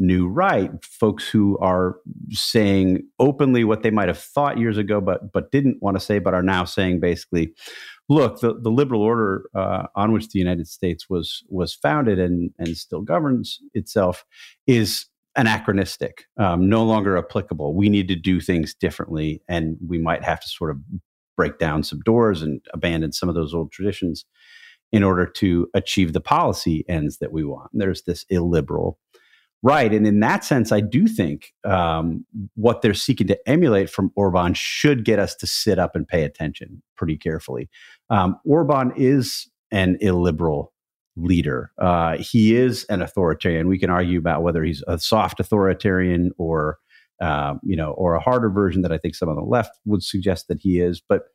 new 0.01 0.27
right, 0.27 0.71
folks 0.83 1.29
who 1.29 1.57
are 1.59 1.97
saying 2.31 3.03
openly 3.19 3.63
what 3.63 3.83
they 3.83 3.91
might 3.91 4.07
have 4.07 4.17
thought 4.17 4.57
years 4.57 4.77
ago, 4.77 4.99
but 4.99 5.31
but 5.31 5.51
didn't 5.51 5.81
want 5.81 5.95
to 5.95 6.03
say, 6.03 6.19
but 6.19 6.33
are 6.33 6.43
now 6.43 6.65
saying 6.65 6.99
basically, 6.99 7.53
look, 8.09 8.41
the, 8.41 8.59
the 8.59 8.71
liberal 8.71 9.01
order 9.01 9.45
uh, 9.55 9.87
on 9.95 10.11
which 10.11 10.29
the 10.29 10.39
United 10.39 10.67
States 10.67 11.09
was 11.09 11.43
was 11.49 11.73
founded 11.73 12.19
and 12.19 12.51
and 12.57 12.75
still 12.77 13.01
governs 13.01 13.59
itself 13.73 14.25
is 14.67 15.05
anachronistic, 15.37 16.25
um, 16.37 16.67
no 16.67 16.83
longer 16.83 17.17
applicable. 17.17 17.73
We 17.73 17.87
need 17.87 18.07
to 18.09 18.15
do 18.15 18.41
things 18.41 18.73
differently, 18.73 19.41
and 19.47 19.77
we 19.87 19.99
might 19.99 20.23
have 20.23 20.41
to 20.41 20.47
sort 20.47 20.71
of 20.71 20.77
break 21.37 21.59
down 21.59 21.83
some 21.83 21.99
doors 22.01 22.41
and 22.41 22.59
abandon 22.73 23.13
some 23.13 23.29
of 23.29 23.35
those 23.35 23.53
old 23.53 23.71
traditions 23.71 24.25
in 24.91 25.03
order 25.03 25.25
to 25.25 25.69
achieve 25.73 26.11
the 26.11 26.19
policy 26.19 26.83
ends 26.89 27.19
that 27.19 27.31
we 27.31 27.45
want. 27.45 27.69
There's 27.71 28.01
this 28.01 28.25
illiberal 28.29 28.99
right, 29.61 29.93
and 29.93 30.05
in 30.05 30.19
that 30.21 30.43
sense, 30.43 30.71
I 30.71 30.81
do 30.81 31.07
think 31.07 31.53
um, 31.63 32.25
what 32.55 32.81
they're 32.81 32.93
seeking 32.93 33.27
to 33.27 33.49
emulate 33.49 33.89
from 33.89 34.11
Orban 34.15 34.53
should 34.53 35.05
get 35.05 35.19
us 35.19 35.35
to 35.35 35.47
sit 35.47 35.79
up 35.79 35.95
and 35.95 36.07
pay 36.07 36.23
attention 36.23 36.81
pretty 36.95 37.17
carefully. 37.17 37.69
Um, 38.09 38.37
Orban 38.45 38.93
is 38.95 39.49
an 39.71 39.97
illiberal 40.01 40.73
leader. 41.15 41.71
Uh, 41.77 42.17
he 42.17 42.55
is 42.55 42.85
an 42.85 43.01
authoritarian. 43.01 43.67
We 43.67 43.79
can 43.79 43.89
argue 43.89 44.19
about 44.19 44.43
whether 44.43 44.63
he's 44.63 44.83
a 44.87 44.97
soft 44.97 45.39
authoritarian 45.39 46.31
or 46.37 46.77
uh, 47.21 47.53
you 47.61 47.75
know, 47.75 47.91
or 47.91 48.15
a 48.15 48.19
harder 48.19 48.49
version 48.49 48.81
that 48.81 48.91
I 48.91 48.97
think 48.97 49.13
some 49.13 49.29
on 49.29 49.35
the 49.35 49.43
left 49.43 49.77
would 49.85 50.01
suggest 50.01 50.47
that 50.47 50.59
he 50.59 50.79
is. 50.79 51.01
But 51.07 51.25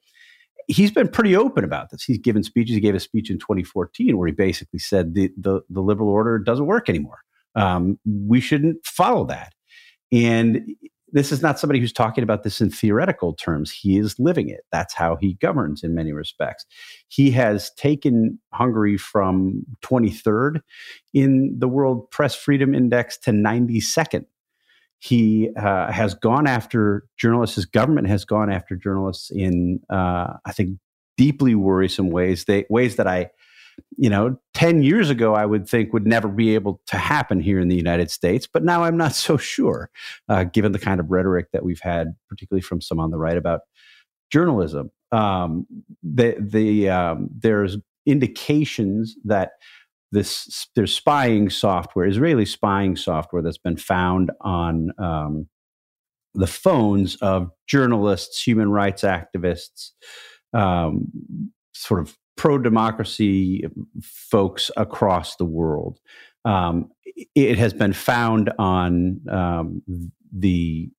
he's 0.66 0.90
been 0.90 1.06
pretty 1.06 1.36
open 1.36 1.62
about 1.62 1.90
this. 1.90 2.02
He's 2.02 2.18
given 2.18 2.42
speeches. 2.42 2.74
He 2.74 2.80
gave 2.80 2.96
a 2.96 3.00
speech 3.00 3.30
in 3.30 3.38
2014 3.38 4.18
where 4.18 4.26
he 4.26 4.32
basically 4.32 4.80
said 4.80 5.14
the 5.14 5.30
the, 5.36 5.60
the 5.70 5.80
liberal 5.80 6.08
order 6.08 6.38
doesn't 6.38 6.66
work 6.66 6.88
anymore. 6.88 7.20
Um, 7.56 7.98
we 8.04 8.40
shouldn't 8.40 8.84
follow 8.84 9.24
that. 9.26 9.54
And 10.12 10.62
this 11.12 11.32
is 11.32 11.40
not 11.40 11.58
somebody 11.58 11.80
who's 11.80 11.92
talking 11.92 12.22
about 12.22 12.42
this 12.42 12.60
in 12.60 12.70
theoretical 12.70 13.32
terms. 13.32 13.70
He 13.70 13.96
is 13.96 14.18
living 14.18 14.48
it. 14.48 14.60
That's 14.70 14.92
how 14.92 15.16
he 15.16 15.34
governs 15.34 15.82
in 15.82 15.94
many 15.94 16.12
respects. 16.12 16.66
He 17.08 17.30
has 17.30 17.72
taken 17.74 18.38
Hungary 18.52 18.98
from 18.98 19.64
23rd 19.82 20.60
in 21.14 21.56
the 21.58 21.68
World 21.68 22.10
Press 22.10 22.34
Freedom 22.34 22.74
Index 22.74 23.16
to 23.18 23.30
92nd. 23.30 24.26
He 24.98 25.50
uh, 25.56 25.92
has 25.92 26.14
gone 26.14 26.46
after 26.46 27.04
journalists. 27.18 27.56
His 27.56 27.66
government 27.66 28.08
has 28.08 28.24
gone 28.24 28.50
after 28.50 28.76
journalists 28.76 29.30
in, 29.30 29.80
uh, 29.90 30.34
I 30.44 30.52
think, 30.52 30.78
deeply 31.16 31.54
worrisome 31.54 32.10
ways. 32.10 32.44
They 32.44 32.66
ways 32.68 32.96
that 32.96 33.06
I 33.06 33.30
you 33.96 34.10
know, 34.10 34.38
10 34.54 34.82
years 34.82 35.10
ago, 35.10 35.34
I 35.34 35.46
would 35.46 35.68
think 35.68 35.92
would 35.92 36.06
never 36.06 36.28
be 36.28 36.54
able 36.54 36.80
to 36.86 36.96
happen 36.96 37.40
here 37.40 37.60
in 37.60 37.68
the 37.68 37.76
United 37.76 38.10
States. 38.10 38.46
But 38.46 38.64
now 38.64 38.84
I'm 38.84 38.96
not 38.96 39.14
so 39.14 39.36
sure, 39.36 39.90
uh, 40.28 40.44
given 40.44 40.72
the 40.72 40.78
kind 40.78 41.00
of 41.00 41.10
rhetoric 41.10 41.48
that 41.52 41.64
we've 41.64 41.80
had, 41.80 42.14
particularly 42.28 42.62
from 42.62 42.80
some 42.80 43.00
on 43.00 43.10
the 43.10 43.18
right 43.18 43.36
about 43.36 43.60
journalism. 44.30 44.90
Um, 45.12 45.66
the 46.02 46.36
the 46.38 46.90
um, 46.90 47.28
there's 47.32 47.78
indications 48.06 49.16
that 49.24 49.52
this 50.12 50.68
there's 50.74 50.94
spying 50.94 51.50
software, 51.50 52.06
Israeli 52.06 52.46
spying 52.46 52.96
software 52.96 53.42
that's 53.42 53.58
been 53.58 53.76
found 53.76 54.30
on 54.40 54.90
um, 54.98 55.48
the 56.34 56.46
phones 56.46 57.16
of 57.16 57.50
journalists, 57.66 58.42
human 58.42 58.70
rights 58.70 59.02
activists, 59.02 59.90
um, 60.52 61.06
sort 61.72 62.00
of 62.00 62.16
pro 62.36 62.58
democracy 62.58 63.64
folks 64.02 64.70
across 64.76 65.36
the 65.36 65.44
world. 65.44 65.98
Um, 66.44 66.90
it 67.34 67.58
has 67.58 67.72
been 67.72 67.92
found 67.92 68.52
on 68.58 69.20
um, 69.30 69.82
the 70.32 70.90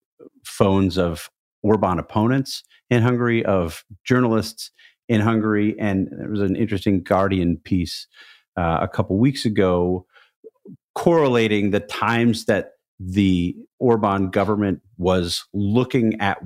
phones 0.44 0.98
of 0.98 1.30
Orban 1.62 2.00
opponents 2.00 2.64
in 2.90 3.04
Hungary, 3.04 3.46
of 3.46 3.84
journalists 4.04 4.72
in 5.08 5.22
Hungary. 5.22 5.76
And 5.80 6.10
there 6.12 6.30
was 6.30 6.42
an 6.42 6.56
interesting 6.56 7.04
Guardian 7.04 7.58
piece 7.58 8.08
uh, 8.58 8.80
a 8.82 8.88
couple 8.88 9.18
weeks 9.18 9.46
ago 9.46 10.06
correlating 10.96 11.70
the 11.72 11.80
times 11.80 12.46
that 12.46 12.72
the 13.00 13.56
Orban 13.80 14.30
government 14.30 14.82
was 14.98 15.46
looking 15.54 16.20
at 16.20 16.40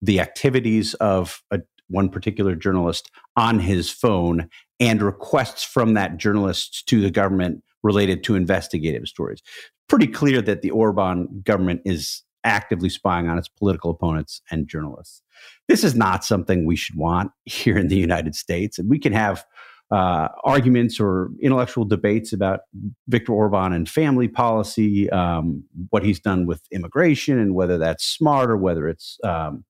the 0.00 0.20
activities 0.20 0.94
of 0.94 1.42
a, 1.50 1.58
one 1.88 2.08
particular 2.08 2.54
journalist 2.54 3.10
on 3.36 3.58
his 3.58 3.90
phone 3.90 4.48
and 4.80 5.02
requests 5.02 5.64
from 5.64 5.94
that 5.94 6.16
journalist 6.16 6.86
to 6.88 7.00
the 7.00 7.10
government 7.10 7.62
related 7.82 8.22
to 8.24 8.34
investigative 8.34 9.06
stories. 9.06 9.42
Pretty 9.88 10.06
clear 10.06 10.42
that 10.42 10.62
the 10.62 10.70
Orban 10.70 11.42
government 11.44 11.82
is 11.84 12.22
actively 12.44 12.88
spying 12.88 13.28
on 13.28 13.38
its 13.38 13.48
political 13.48 13.90
opponents 13.90 14.40
and 14.50 14.68
journalists. 14.68 15.22
This 15.66 15.84
is 15.84 15.94
not 15.94 16.24
something 16.24 16.64
we 16.64 16.76
should 16.76 16.96
want 16.96 17.32
here 17.44 17.78
in 17.78 17.88
the 17.88 17.96
United 17.96 18.34
States. 18.34 18.78
And 18.78 18.88
we 18.88 18.98
can 18.98 19.12
have 19.12 19.44
uh, 19.90 20.28
arguments 20.44 21.00
or 21.00 21.30
intellectual 21.40 21.84
debates 21.84 22.32
about 22.32 22.60
Viktor 23.08 23.32
Orban 23.32 23.72
and 23.72 23.88
family 23.88 24.28
policy, 24.28 25.08
um, 25.10 25.64
what 25.88 26.04
he's 26.04 26.20
done 26.20 26.46
with 26.46 26.60
immigration, 26.70 27.38
and 27.38 27.54
whether 27.54 27.78
that's 27.78 28.04
smart 28.04 28.50
or 28.50 28.56
whether 28.58 28.86
it's 28.86 29.18
um, 29.24 29.64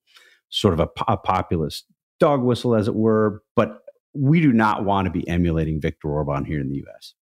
sort 0.49 0.75
of 0.75 0.81
a, 0.81 0.89
a, 1.07 1.17
populist 1.17 1.85
dog 2.21 2.43
whistle, 2.43 2.75
as 2.75 2.89
it 2.89 2.95
were. 2.95 3.43
But 3.57 3.83
we 4.15 4.41
do 4.41 4.53
not 4.53 4.85
want 4.85 5.07
to 5.07 5.11
be 5.11 5.27
emulating 5.29 5.81
Viktor 5.81 6.09
Orban 6.09 6.45
here 6.45 6.61
in 6.61 6.69
the 6.69 6.77
U.S. 6.77 7.15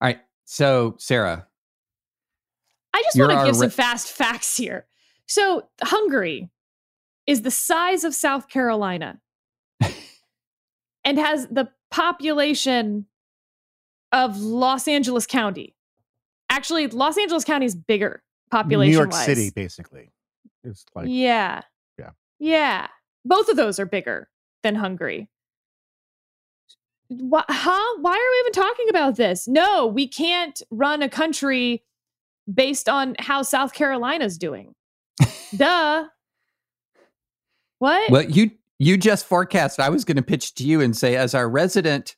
All 0.00 0.08
right. 0.08 0.18
So, 0.44 0.96
Sarah. 0.98 1.46
I 2.92 3.02
just 3.02 3.18
want 3.18 3.30
to 3.32 3.44
give 3.44 3.60
re- 3.60 3.68
some 3.68 3.70
fast 3.70 4.08
facts 4.08 4.56
here. 4.56 4.86
So, 5.26 5.68
Hungary 5.82 6.50
is 7.26 7.42
the 7.42 7.50
size 7.50 8.04
of 8.04 8.14
South 8.14 8.48
Carolina 8.48 9.20
and 11.04 11.18
has 11.18 11.46
the 11.48 11.70
population 11.90 13.06
of 14.12 14.38
Los 14.38 14.88
Angeles 14.88 15.26
County. 15.26 15.76
Actually, 16.50 16.88
Los 16.88 17.16
Angeles 17.16 17.44
County 17.44 17.66
is 17.66 17.76
bigger 17.76 18.22
population. 18.50 18.90
New 18.92 18.98
York 18.98 19.12
City, 19.12 19.50
basically. 19.54 20.10
It's 20.64 20.84
like 20.94 21.06
Yeah. 21.08 21.62
Yeah. 21.98 22.10
Yeah. 22.38 22.86
Both 23.24 23.48
of 23.48 23.56
those 23.56 23.78
are 23.78 23.86
bigger 23.86 24.28
than 24.62 24.74
Hungary. 24.74 25.28
What, 27.08 27.46
huh? 27.48 27.96
Why 28.00 28.12
are 28.12 28.30
we 28.30 28.40
even 28.40 28.52
talking 28.52 28.88
about 28.88 29.16
this? 29.16 29.48
No, 29.48 29.86
we 29.86 30.06
can't 30.06 30.62
run 30.70 31.02
a 31.02 31.08
country 31.08 31.82
based 32.52 32.88
on 32.88 33.16
how 33.18 33.42
South 33.42 33.72
Carolina's 33.72 34.38
doing. 34.38 34.74
Duh. 35.56 36.06
What? 37.78 38.10
Well, 38.10 38.22
you 38.22 38.52
you 38.78 38.96
just 38.96 39.26
forecast. 39.26 39.80
I 39.80 39.88
was 39.88 40.04
going 40.04 40.16
to 40.16 40.22
pitch 40.22 40.54
to 40.54 40.64
you 40.64 40.80
and 40.80 40.96
say, 40.96 41.16
as 41.16 41.34
our 41.34 41.48
resident 41.48 42.16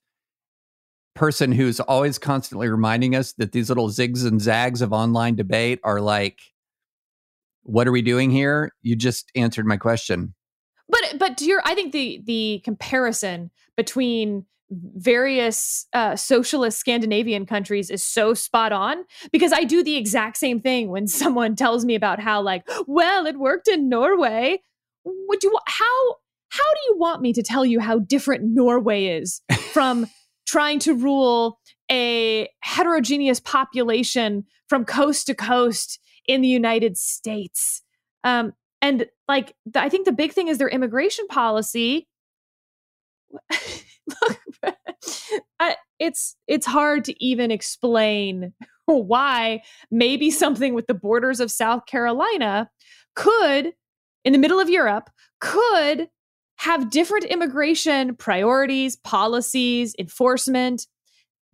person 1.15 1.53
who's 1.53 1.81
always 1.81 2.19
constantly 2.19 2.69
reminding 2.69 3.15
us 3.15 3.33
that 3.35 3.53
these 3.53 3.69
little 3.69 3.89
zigs 3.89 4.27
and 4.27 4.41
zags 4.41 4.81
of 4.81 4.93
online 4.93 5.35
debate 5.35 5.81
are 5.85 6.01
like, 6.01 6.39
what 7.65 7.87
are 7.87 7.93
we 7.93 8.03
doing 8.03 8.31
here? 8.31 8.73
You 8.83 8.97
just 8.97 9.31
answered 9.35 9.67
my 9.67 9.77
question. 9.77 10.35
But 10.93 11.19
but 11.19 11.39
to 11.39 11.47
your, 11.47 11.63
I 11.65 11.75
think 11.75 11.93
the 11.93 12.23
the 12.25 12.61
comparison 12.65 13.51
between 13.77 14.45
various 14.71 15.87
uh, 15.93 16.17
socialist 16.17 16.79
Scandinavian 16.79 17.47
countries 17.47 17.91
is 17.91 18.03
so 18.03 18.33
spot 18.35 18.73
on 18.73 19.05
because 19.31 19.53
I 19.53 19.65
do 19.65 19.83
the 19.83 19.97
exact 19.97 20.37
same 20.37 20.61
thing 20.61 20.91
when 20.91 21.07
someone 21.09 21.57
tells 21.57 21.85
me 21.85 21.95
about 21.95 22.21
how 22.21 22.43
like, 22.43 22.63
well, 22.87 23.27
it 23.27 23.39
worked 23.39 23.69
in 23.69 23.89
Norway. 23.89 24.61
Would 25.05 25.43
you 25.43 25.59
how 25.67 26.15
how 26.51 26.63
do 26.75 26.81
you 26.91 26.99
want 26.99 27.23
me 27.23 27.33
to 27.33 27.43
tell 27.43 27.65
you 27.65 27.81
how 27.81 27.99
different 27.99 28.45
Norway 28.45 29.07
is 29.07 29.41
from 29.73 30.07
trying 30.47 30.79
to 30.81 30.95
rule 30.95 31.59
a 31.91 32.49
heterogeneous 32.61 33.41
population 33.41 34.45
from 34.69 34.85
coast 34.85 35.27
to 35.27 35.35
coast 35.35 35.99
in 36.27 36.43
the 36.43 36.49
United 36.49 36.99
States? 36.99 37.83
Um, 38.25 38.53
and 38.83 39.07
like, 39.29 39.55
I 39.77 39.89
think 39.89 40.05
the 40.05 40.13
big 40.13 40.33
thing 40.33 40.49
is 40.49 40.59
their 40.59 40.69
immigration 40.69 41.27
policy. 41.29 42.09
Look, 43.51 44.77
I, 45.61 45.77
it's 46.01 46.37
it's 46.49 46.67
hard 46.67 47.05
to 47.05 47.25
even 47.25 47.53
explain 47.53 48.53
why 48.87 49.63
maybe 49.91 50.31
something 50.31 50.75
with 50.75 50.89
the 50.89 50.95
borders 50.95 51.39
of 51.39 51.51
South 51.51 51.87
Carolina 51.87 52.69
could, 53.15 53.73
in 54.25 54.33
the 54.33 54.39
middle 54.39 54.59
of 54.59 54.69
Europe, 54.69 55.09
could 55.41 56.09
have 56.57 56.91
different 56.91 57.25
immigration 57.25 58.17
priorities, 58.17 58.97
policies, 58.97 59.95
enforcement 59.99 60.87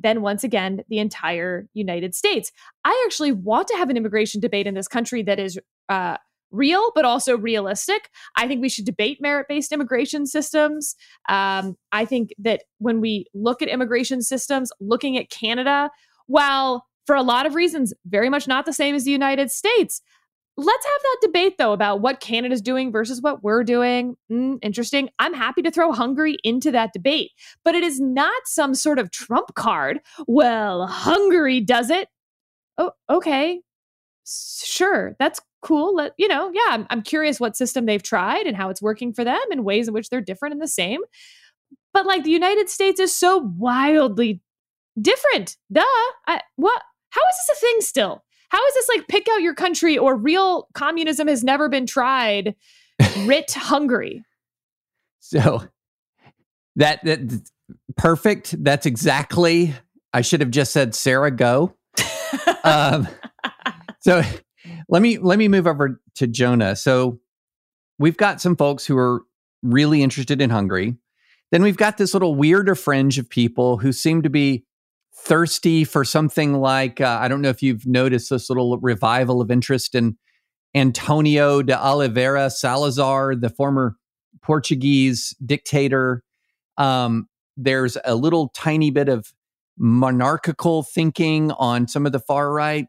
than 0.00 0.22
once 0.22 0.44
again 0.44 0.82
the 0.88 0.98
entire 0.98 1.66
United 1.74 2.14
States. 2.14 2.50
I 2.84 3.02
actually 3.06 3.32
want 3.32 3.68
to 3.68 3.76
have 3.76 3.90
an 3.90 3.96
immigration 3.96 4.40
debate 4.40 4.66
in 4.66 4.74
this 4.74 4.88
country 4.88 5.22
that 5.24 5.38
is 5.38 5.58
uh, 5.88 6.16
real 6.50 6.90
but 6.94 7.04
also 7.04 7.36
realistic. 7.36 8.10
I 8.36 8.46
think 8.46 8.60
we 8.60 8.68
should 8.68 8.84
debate 8.84 9.20
merit 9.20 9.46
based 9.48 9.72
immigration 9.72 10.26
systems. 10.26 10.94
Um, 11.28 11.76
I 11.92 12.04
think 12.04 12.30
that 12.38 12.62
when 12.78 13.00
we 13.00 13.26
look 13.34 13.62
at 13.62 13.68
immigration 13.68 14.22
systems, 14.22 14.70
looking 14.80 15.16
at 15.16 15.30
Canada, 15.30 15.90
while 16.26 16.86
for 17.06 17.16
a 17.16 17.22
lot 17.22 17.46
of 17.46 17.54
reasons 17.54 17.94
very 18.06 18.28
much 18.28 18.46
not 18.46 18.66
the 18.66 18.72
same 18.72 18.94
as 18.94 19.04
the 19.04 19.10
United 19.10 19.50
States, 19.50 20.02
Let's 20.60 20.84
have 20.84 21.02
that 21.02 21.18
debate 21.22 21.54
though 21.56 21.72
about 21.72 22.00
what 22.00 22.18
Canada's 22.18 22.60
doing 22.60 22.90
versus 22.90 23.22
what 23.22 23.44
we're 23.44 23.62
doing. 23.62 24.16
Mm, 24.28 24.58
interesting. 24.60 25.08
I'm 25.20 25.32
happy 25.32 25.62
to 25.62 25.70
throw 25.70 25.92
Hungary 25.92 26.36
into 26.42 26.72
that 26.72 26.92
debate, 26.92 27.30
but 27.64 27.76
it 27.76 27.84
is 27.84 28.00
not 28.00 28.42
some 28.44 28.74
sort 28.74 28.98
of 28.98 29.12
trump 29.12 29.54
card. 29.54 30.00
Well, 30.26 30.88
Hungary 30.88 31.60
does 31.60 31.90
it. 31.90 32.08
Oh, 32.76 32.90
okay. 33.08 33.60
Sure. 34.26 35.14
That's 35.20 35.40
cool. 35.62 35.96
Let, 35.96 36.12
you 36.16 36.28
know, 36.28 36.50
yeah, 36.52 36.68
I'm, 36.68 36.86
I'm 36.90 37.02
curious 37.02 37.40
what 37.40 37.56
system 37.56 37.86
they've 37.86 38.02
tried 38.02 38.46
and 38.46 38.56
how 38.56 38.70
it's 38.70 38.82
working 38.82 39.12
for 39.12 39.24
them 39.24 39.40
and 39.50 39.64
ways 39.64 39.88
in 39.88 39.94
which 39.94 40.10
they're 40.10 40.20
different 40.20 40.52
and 40.52 40.62
the 40.62 40.68
same. 40.68 41.00
But 41.92 42.06
like 42.06 42.24
the 42.24 42.30
United 42.30 42.68
States 42.68 43.00
is 43.00 43.14
so 43.14 43.38
wildly 43.38 44.40
different. 45.00 45.56
Duh. 45.72 45.82
I, 46.26 46.40
what? 46.56 46.82
How 47.10 47.20
is 47.20 47.36
this 47.46 47.56
a 47.56 47.60
thing 47.60 47.76
still? 47.80 48.24
How 48.50 48.64
is 48.66 48.74
this 48.74 48.88
like 48.88 49.08
pick 49.08 49.28
out 49.28 49.42
your 49.42 49.54
country 49.54 49.98
or 49.98 50.16
real 50.16 50.68
communism 50.74 51.28
has 51.28 51.44
never 51.44 51.68
been 51.68 51.86
tried? 51.86 52.54
Writ 53.24 53.52
Hungary. 53.52 54.24
So 55.20 55.62
that 56.76 57.04
that 57.04 57.50
perfect. 57.96 58.64
That's 58.64 58.86
exactly. 58.86 59.74
I 60.14 60.22
should 60.22 60.40
have 60.40 60.50
just 60.50 60.72
said 60.72 60.94
Sarah 60.94 61.30
go. 61.30 61.74
um, 62.64 63.06
so 64.00 64.22
let 64.88 65.02
me 65.02 65.18
let 65.18 65.38
me 65.38 65.48
move 65.48 65.66
over 65.66 66.00
to 66.16 66.26
Jonah. 66.26 66.76
So 66.76 67.20
we've 67.98 68.16
got 68.16 68.40
some 68.40 68.56
folks 68.56 68.86
who 68.86 68.96
are 68.96 69.22
really 69.62 70.02
interested 70.02 70.40
in 70.40 70.50
Hungary. 70.50 70.96
Then 71.50 71.62
we've 71.62 71.76
got 71.76 71.96
this 71.96 72.12
little 72.12 72.34
weirder 72.34 72.74
fringe 72.74 73.18
of 73.18 73.28
people 73.28 73.78
who 73.78 73.92
seem 73.92 74.22
to 74.22 74.30
be 74.30 74.64
thirsty 75.14 75.84
for 75.84 76.04
something 76.04 76.54
like 76.54 77.00
uh, 77.00 77.18
I 77.20 77.28
don't 77.28 77.42
know 77.42 77.48
if 77.48 77.62
you've 77.62 77.86
noticed 77.86 78.30
this 78.30 78.48
little 78.48 78.78
revival 78.78 79.40
of 79.40 79.50
interest 79.50 79.94
in 79.94 80.16
Antonio 80.74 81.62
de 81.62 81.78
Oliveira 81.78 82.50
Salazar, 82.50 83.34
the 83.34 83.50
former 83.50 83.96
Portuguese 84.42 85.34
dictator. 85.44 86.22
Um, 86.76 87.28
there's 87.56 87.96
a 88.04 88.14
little 88.14 88.50
tiny 88.54 88.90
bit 88.90 89.08
of 89.08 89.32
monarchical 89.78 90.82
thinking 90.82 91.50
on 91.52 91.88
some 91.88 92.06
of 92.06 92.12
the 92.12 92.20
far 92.20 92.52
right. 92.52 92.86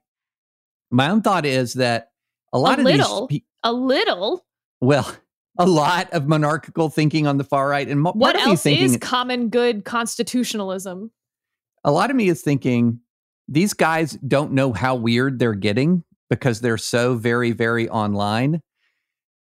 My 0.91 1.09
own 1.09 1.21
thought 1.21 1.45
is 1.45 1.73
that 1.75 2.11
a 2.53 2.59
lot 2.59 2.79
a 2.79 2.81
of 2.81 2.85
little, 2.85 3.27
these, 3.27 3.41
a 3.63 3.71
little, 3.71 4.45
well, 4.81 5.15
a 5.57 5.65
lot 5.65 6.11
of 6.11 6.27
monarchical 6.27 6.89
thinking 6.89 7.27
on 7.27 7.37
the 7.37 7.43
far 7.43 7.67
right, 7.69 7.87
and 7.87 8.03
what 8.03 8.35
else 8.35 8.65
is 8.65 8.97
common 8.97 9.49
good 9.49 9.85
constitutionalism? 9.85 11.11
a 11.83 11.91
lot 11.91 12.09
of 12.09 12.15
me 12.15 12.29
is 12.29 12.41
thinking 12.41 12.99
these 13.47 13.73
guys 13.73 14.13
don't 14.27 14.51
know 14.51 14.73
how 14.73 14.95
weird 14.95 15.39
they're 15.39 15.53
getting 15.53 16.03
because 16.29 16.61
they're 16.61 16.77
so 16.77 17.15
very, 17.15 17.51
very 17.51 17.89
online. 17.89 18.61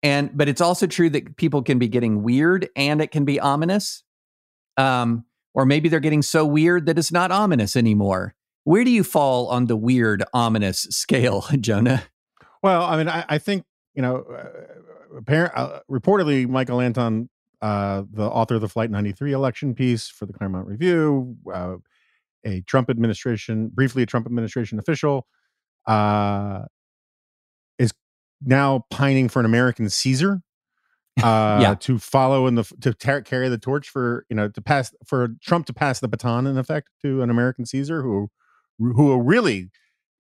And 0.02 0.36
but 0.36 0.50
it's 0.50 0.62
also 0.62 0.88
true 0.88 1.10
that 1.12 1.38
people 1.38 1.62
can 1.62 1.80
be 1.80 1.88
getting 1.88 2.24
weird 2.24 2.70
and 2.76 3.02
it 3.02 3.12
can 3.12 3.26
be 3.26 3.40
ominous. 3.40 4.04
Um, 4.78 5.26
or 5.54 5.66
maybe 5.66 5.88
they're 5.88 6.00
getting 6.00 6.24
so 6.24 6.46
weird 6.46 6.88
that 6.88 6.98
it's 6.98 7.12
not 7.12 7.32
ominous 7.32 7.76
anymore. 7.76 8.34
Where 8.64 8.84
do 8.84 8.92
you 8.92 9.04
fall 9.04 9.48
on 9.48 9.66
the 9.66 9.76
weird, 9.76 10.24
ominous 10.34 10.82
scale, 10.84 11.46
Jonah? 11.60 12.04
Well, 12.62 12.84
I 12.84 12.98
mean, 12.98 13.10
I, 13.10 13.26
I 13.28 13.38
think 13.38 13.66
you 13.94 14.02
know, 14.02 14.24
uh, 14.24 15.18
apparent, 15.18 15.54
uh, 15.56 15.80
reportedly, 15.92 16.48
Michael 16.48 16.82
Anton, 16.82 17.30
uh, 17.62 18.04
the 18.12 18.24
author 18.24 18.56
of 18.56 18.62
the 18.62 18.70
Flight 18.70 18.90
93 18.90 19.32
election 19.34 19.76
piece 19.76 20.08
for 20.08 20.26
the 20.26 20.34
Claremont 20.34 20.68
Review, 20.68 21.36
uh, 21.54 21.76
a 22.46 22.62
Trump 22.62 22.90
administration, 22.90 23.70
briefly 23.74 24.04
a 24.04 24.06
Trump 24.06 24.26
administration 24.26 24.80
official, 24.80 25.28
uh, 25.88 26.64
is 27.78 27.94
now 28.42 28.86
pining 28.90 29.30
for 29.30 29.40
an 29.40 29.46
American 29.46 29.90
Caesar 29.90 30.42
uh, 31.24 31.60
Yeah. 31.62 31.76
to 31.82 32.00
follow 32.00 32.48
in 32.48 32.56
the 32.56 32.64
to 32.82 32.94
tar- 32.94 33.22
carry 33.22 33.48
the 33.50 33.58
torch 33.58 33.90
for 33.90 34.26
you 34.30 34.36
know 34.36 34.48
to 34.50 34.62
pass 34.62 34.94
for 35.06 35.30
Trump 35.42 35.66
to 35.68 35.74
pass 35.74 36.00
the 36.00 36.08
baton 36.08 36.48
in 36.48 36.58
effect 36.58 36.90
to 37.04 37.22
an 37.22 37.30
American 37.30 37.66
Caesar 37.66 38.02
who 38.02 38.30
who 38.92 39.20
really 39.22 39.70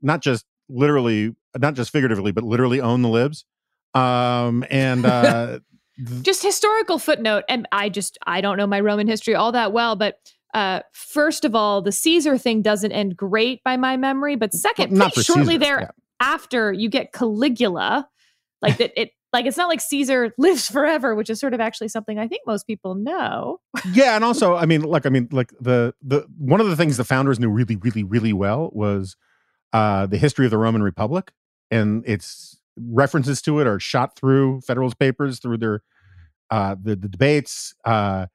not 0.01 0.21
just 0.21 0.45
literally 0.69 1.35
not 1.57 1.73
just 1.73 1.91
figuratively 1.91 2.31
but 2.31 2.43
literally 2.43 2.79
own 2.79 3.01
the 3.01 3.09
libs 3.09 3.45
um 3.93 4.63
and 4.69 5.05
uh 5.05 5.59
just 6.21 6.41
historical 6.41 6.97
footnote 6.97 7.43
and 7.49 7.67
i 7.71 7.89
just 7.89 8.17
i 8.25 8.41
don't 8.41 8.57
know 8.57 8.65
my 8.65 8.79
roman 8.79 9.07
history 9.07 9.35
all 9.35 9.51
that 9.51 9.71
well 9.71 9.95
but 9.95 10.17
uh 10.53 10.79
first 10.93 11.45
of 11.45 11.55
all 11.55 11.81
the 11.81 11.91
caesar 11.91 12.37
thing 12.37 12.61
doesn't 12.61 12.91
end 12.91 13.15
great 13.15 13.63
by 13.63 13.77
my 13.77 13.97
memory 13.97 14.35
but 14.35 14.53
second 14.53 14.97
pretty 14.97 15.21
shortly 15.21 15.45
Caesar, 15.45 15.59
there 15.59 15.79
yeah. 15.81 15.91
after 16.19 16.73
you 16.73 16.89
get 16.89 17.11
caligula 17.11 18.07
like 18.61 18.77
that 18.77 18.91
it 18.99 19.11
like 19.33 19.45
it's 19.45 19.57
not 19.57 19.67
like 19.67 19.81
caesar 19.81 20.33
lives 20.37 20.69
forever 20.69 21.15
which 21.15 21.29
is 21.29 21.39
sort 21.39 21.53
of 21.53 21.59
actually 21.59 21.87
something 21.87 22.19
i 22.19 22.27
think 22.27 22.41
most 22.47 22.65
people 22.65 22.95
know. 22.95 23.59
Yeah 23.91 24.15
and 24.15 24.23
also 24.23 24.55
i 24.63 24.65
mean 24.65 24.81
like 24.81 25.05
i 25.05 25.09
mean 25.09 25.27
like 25.31 25.51
the 25.59 25.93
the 26.01 26.25
one 26.37 26.61
of 26.61 26.67
the 26.69 26.75
things 26.75 26.97
the 26.97 27.03
founders 27.03 27.39
knew 27.39 27.49
really 27.49 27.75
really 27.75 28.03
really 28.03 28.33
well 28.33 28.69
was 28.73 29.15
uh 29.73 30.05
the 30.05 30.17
history 30.17 30.45
of 30.45 30.51
the 30.51 30.57
roman 30.57 30.83
republic 30.83 31.31
and 31.71 32.03
its 32.07 32.59
references 32.77 33.41
to 33.41 33.59
it 33.59 33.67
are 33.67 33.79
shot 33.79 34.15
through 34.15 34.61
federalist 34.61 34.99
papers 34.99 35.39
through 35.39 35.57
their 35.57 35.81
uh 36.49 36.75
the, 36.81 36.95
the 36.95 37.07
debates. 37.07 37.73
Uh 37.85 38.27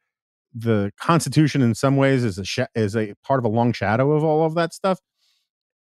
the 0.55 0.91
constitution 0.99 1.63
in 1.63 1.75
some 1.75 1.97
ways 1.97 2.25
is 2.25 2.39
a 2.39 2.45
sh- 2.45 2.61
is 2.75 2.97
a 2.97 3.15
part 3.25 3.39
of 3.39 3.45
a 3.45 3.49
long 3.49 3.73
shadow 3.73 4.13
of 4.13 4.25
all 4.25 4.45
of 4.45 4.55
that 4.55 4.73
stuff. 4.73 4.99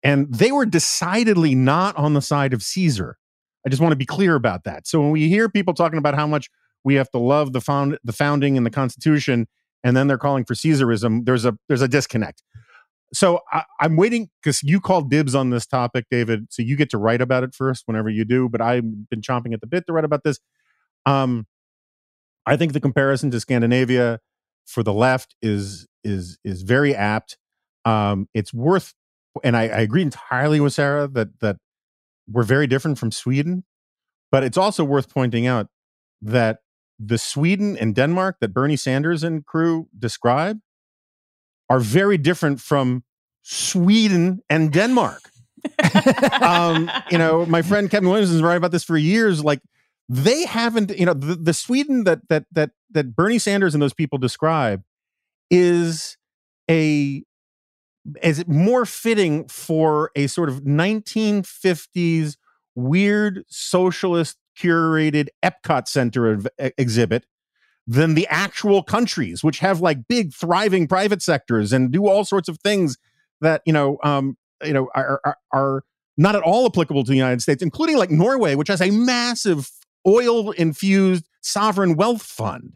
And 0.03 0.33
they 0.33 0.53
were 0.53 0.67
decidedly 0.67 1.55
not 1.55 1.97
on 1.97 2.15
the 2.15 2.23
side 2.23 2.53
of 2.53 2.63
caesar 2.63 3.17
i 3.67 3.69
just 3.69 3.83
want 3.83 3.93
to 3.93 3.97
be 3.97 4.07
clear 4.07 4.35
about 4.35 4.65
that. 4.65 4.87
So 4.87 5.01
when 5.01 5.11
we 5.11 5.29
hear 5.29 5.49
people 5.49 5.75
talking 5.75 5.99
about 5.99 6.15
how 6.15 6.27
much 6.27 6.49
we 6.85 6.95
have 6.95 7.11
to 7.11 7.19
love 7.19 7.53
the 7.53 7.61
found 7.61 7.99
the 8.05 8.13
founding 8.13 8.57
and 8.57 8.65
the 8.65 8.71
constitution 8.71 9.47
and 9.85 9.97
then 9.97 10.07
they're 10.07 10.19
calling 10.19 10.45
for 10.45 10.55
caesarism 10.55 11.25
there's 11.25 11.45
a 11.45 11.57
there's 11.69 11.83
a 11.83 11.89
disconnect. 11.89 12.43
So 13.13 13.41
I, 13.53 13.65
i'm 13.81 13.97
waiting 13.97 14.29
because 14.43 14.63
you 14.63 14.81
called 14.81 15.11
dibs 15.11 15.35
on 15.35 15.51
this 15.51 15.67
topic 15.67 16.07
david 16.11 16.47
so 16.51 16.63
you 16.63 16.77
get 16.77 16.91
to 16.91 16.99
write 16.99 17.21
about 17.21 17.43
it 17.43 17.55
first 17.55 17.85
whenever 17.87 18.11
you 18.11 18.25
do 18.25 18.49
but 18.49 18.61
i've 18.61 19.09
been 19.09 19.23
chomping 19.23 19.55
at 19.55 19.61
the 19.61 19.67
bit 19.67 19.87
to 19.87 19.93
write 19.93 20.05
about 20.05 20.25
this. 20.25 20.39
Um 21.07 21.47
i 22.47 22.57
think 22.57 22.73
the 22.73 22.81
comparison 22.81 23.31
to 23.31 23.41
scandinavia 23.41 24.21
for 24.67 24.83
the 24.83 24.93
left 24.93 25.35
is 25.43 25.87
is 26.05 26.39
is 26.45 26.63
very 26.63 26.95
apt. 26.95 27.39
Um 27.85 28.29
it's 28.35 28.53
worth 28.53 28.95
and 29.43 29.57
i, 29.57 29.63
I 29.63 29.81
agree 29.81 30.03
entirely 30.03 30.61
with 30.61 30.75
sarah 30.75 31.09
that 31.09 31.41
that 31.41 31.57
we're 32.31 32.43
very 32.43 32.67
different 32.67 32.99
from 32.99 33.11
sweden 33.11 33.65
but 34.31 34.43
it's 34.43 34.57
also 34.57 34.85
worth 34.85 35.13
pointing 35.13 35.47
out 35.47 35.69
that 36.21 36.59
the 36.99 37.19
Sweden 37.19 37.77
and 37.77 37.95
Denmark 37.95 38.37
that 38.41 38.53
Bernie 38.53 38.77
Sanders 38.77 39.23
and 39.23 39.45
crew 39.47 39.89
describe 39.97 40.59
are 41.71 41.81
very 41.81 42.19
different 42.19 42.61
from 42.61 43.05
Sweden 43.43 44.41
and 44.51 44.73
Denmark. 44.73 45.23
um, 46.41 46.91
you 47.11 47.19
know, 47.19 47.47
my 47.47 47.63
friend 47.63 47.91
Kevin 47.91 48.09
Williamson 48.09 48.35
has 48.35 48.41
been 48.41 48.47
writing 48.47 48.59
about 48.59 48.73
this 48.73 48.85
for 48.85 48.97
years. 48.97 49.45
Like 49.45 49.61
they 50.09 50.45
haven't, 50.45 50.97
you 50.99 51.07
know, 51.07 51.15
the, 51.15 51.37
the 51.37 51.55
Sweden 51.55 52.05
that 52.05 52.21
that 52.29 52.47
that 52.53 52.71
that 52.91 53.15
Bernie 53.15 53.39
Sanders 53.39 53.75
and 53.75 53.83
those 53.83 53.95
people 53.95 54.19
describe 54.19 54.83
is 55.51 56.17
a 56.71 57.23
is 58.23 58.39
it 58.39 58.49
more 58.49 58.87
fitting 58.87 59.47
for 59.49 60.11
a 60.15 60.27
sort 60.27 60.49
of 60.49 60.63
1950s 60.63 62.37
weird 62.75 63.45
socialist 63.49 64.37
curated 64.59 65.29
Epcot 65.43 65.89
Center 65.89 66.33
ev- 66.33 66.73
exhibit 66.79 67.27
than 67.87 68.15
the 68.15 68.27
actual 68.29 68.83
countries, 68.83 69.43
which 69.43 69.61
have 69.61 69.81
like 69.81 70.07
big 70.09 70.33
thriving 70.35 70.87
private 70.87 71.23
sectors 71.23 71.73
and 71.73 71.91
do 71.91 72.07
all 72.07 72.25
sorts 72.25 72.49
of 72.49 72.59
things 72.59 72.99
that 73.41 73.63
you 73.65 73.73
know, 73.73 73.99
um, 74.05 74.37
you 74.65 74.73
know, 74.73 74.89
are, 74.95 75.21
are 75.25 75.37
are 75.53 75.85
not 76.17 76.37
at 76.37 76.43
all 76.43 76.67
applicable 76.67 77.05
to 77.05 77.11
the 77.11 77.17
United 77.17 77.41
States, 77.41 77.63
including 77.63 77.97
like 77.97 78.11
Norway, 78.11 78.55
which 78.55 78.69
has 78.69 78.83
a 78.83 78.91
massive 78.91 79.71
oil 80.07 80.51
infused 80.53 81.25
sovereign 81.41 81.97
wealth 81.97 82.23
fund. 82.23 82.75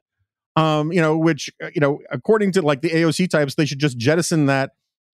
Um, 0.54 0.92
you 0.92 1.00
know, 1.00 1.16
which 1.16 1.50
uh, 1.62 1.68
you 1.74 1.80
know, 1.80 2.00
according 2.10 2.52
to 2.52 2.62
like 2.62 2.82
the 2.82 2.90
AOC 2.90 3.30
types, 3.30 3.54
they 3.54 3.64
should 3.64 3.78
just 3.78 3.96
jettison 3.96 4.46
that 4.46 4.72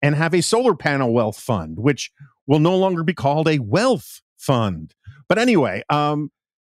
and 0.05 0.13
have 0.13 0.35
a 0.35 0.41
solar 0.41 0.75
panel 0.75 1.11
wealth 1.11 1.39
fund, 1.39 1.79
which 1.79 2.11
will 2.45 2.59
no 2.59 2.77
longer 2.77 3.03
be 3.03 3.13
called 3.13 3.47
a 3.47 3.57
wealth 3.57 4.21
fund. 4.37 4.93
But 5.27 5.39
anyway, 5.39 5.81
um, 5.89 6.29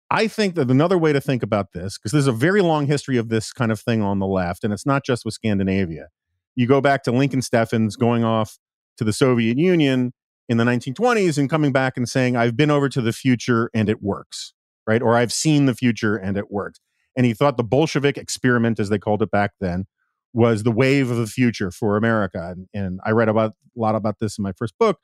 I 0.09 0.27
think 0.27 0.55
that 0.55 0.69
another 0.69 0.97
way 0.97 1.13
to 1.13 1.21
think 1.21 1.41
about 1.41 1.71
this, 1.71 1.97
because 1.97 2.11
there's 2.11 2.27
a 2.27 2.34
very 2.34 2.61
long 2.61 2.88
history 2.88 3.15
of 3.15 3.29
this 3.29 3.53
kind 3.53 3.71
of 3.71 3.79
thing 3.79 4.01
on 4.01 4.19
the 4.19 4.27
left, 4.27 4.65
and 4.65 4.73
it's 4.73 4.86
not 4.86 5.05
just 5.05 5.23
with 5.23 5.34
Scandinavia. 5.34 6.09
You 6.55 6.67
go 6.67 6.82
back 6.82 7.03
to 7.03 7.13
Lincoln 7.13 7.41
Steffens 7.41 7.95
going 7.95 8.25
off 8.25 8.59
to 8.97 9.05
the 9.05 9.13
Soviet 9.13 9.57
Union 9.57 10.11
in 10.49 10.57
the 10.57 10.65
1920s 10.65 11.38
and 11.38 11.49
coming 11.49 11.71
back 11.71 11.95
and 11.95 12.09
saying, 12.09 12.36
I've 12.36 12.57
been 12.57 12.69
over 12.69 12.89
to 12.89 12.99
the 12.99 13.13
future 13.13 13.71
and 13.73 13.88
it 13.88 14.03
works, 14.03 14.51
right? 14.86 15.01
Or 15.01 15.15
I've 15.15 15.32
seen 15.32 15.67
the 15.67 15.73
future 15.73 16.17
and 16.17 16.36
it 16.36 16.51
works. 16.51 16.82
And 17.15 17.25
he 17.25 17.34
thought 17.34 17.55
the 17.55 17.63
Bolshevik 17.63 18.17
experiment, 18.17 18.77
as 18.77 18.89
they 18.89 18.99
called 18.99 19.21
it 19.21 19.32
back 19.32 19.51
then, 19.61 19.86
was 20.34 20.63
the 20.63 20.71
wave 20.71 21.11
of 21.11 21.17
the 21.17 21.27
future 21.27 21.71
for 21.71 21.97
America. 21.97 22.53
And, 22.55 22.67
and 22.73 22.99
I 23.05 23.11
read 23.11 23.29
about 23.29 23.51
a 23.75 23.79
lot 23.79 23.95
about 23.95 24.19
this 24.19 24.38
in 24.38 24.43
my 24.43 24.53
first 24.53 24.77
book. 24.77 24.99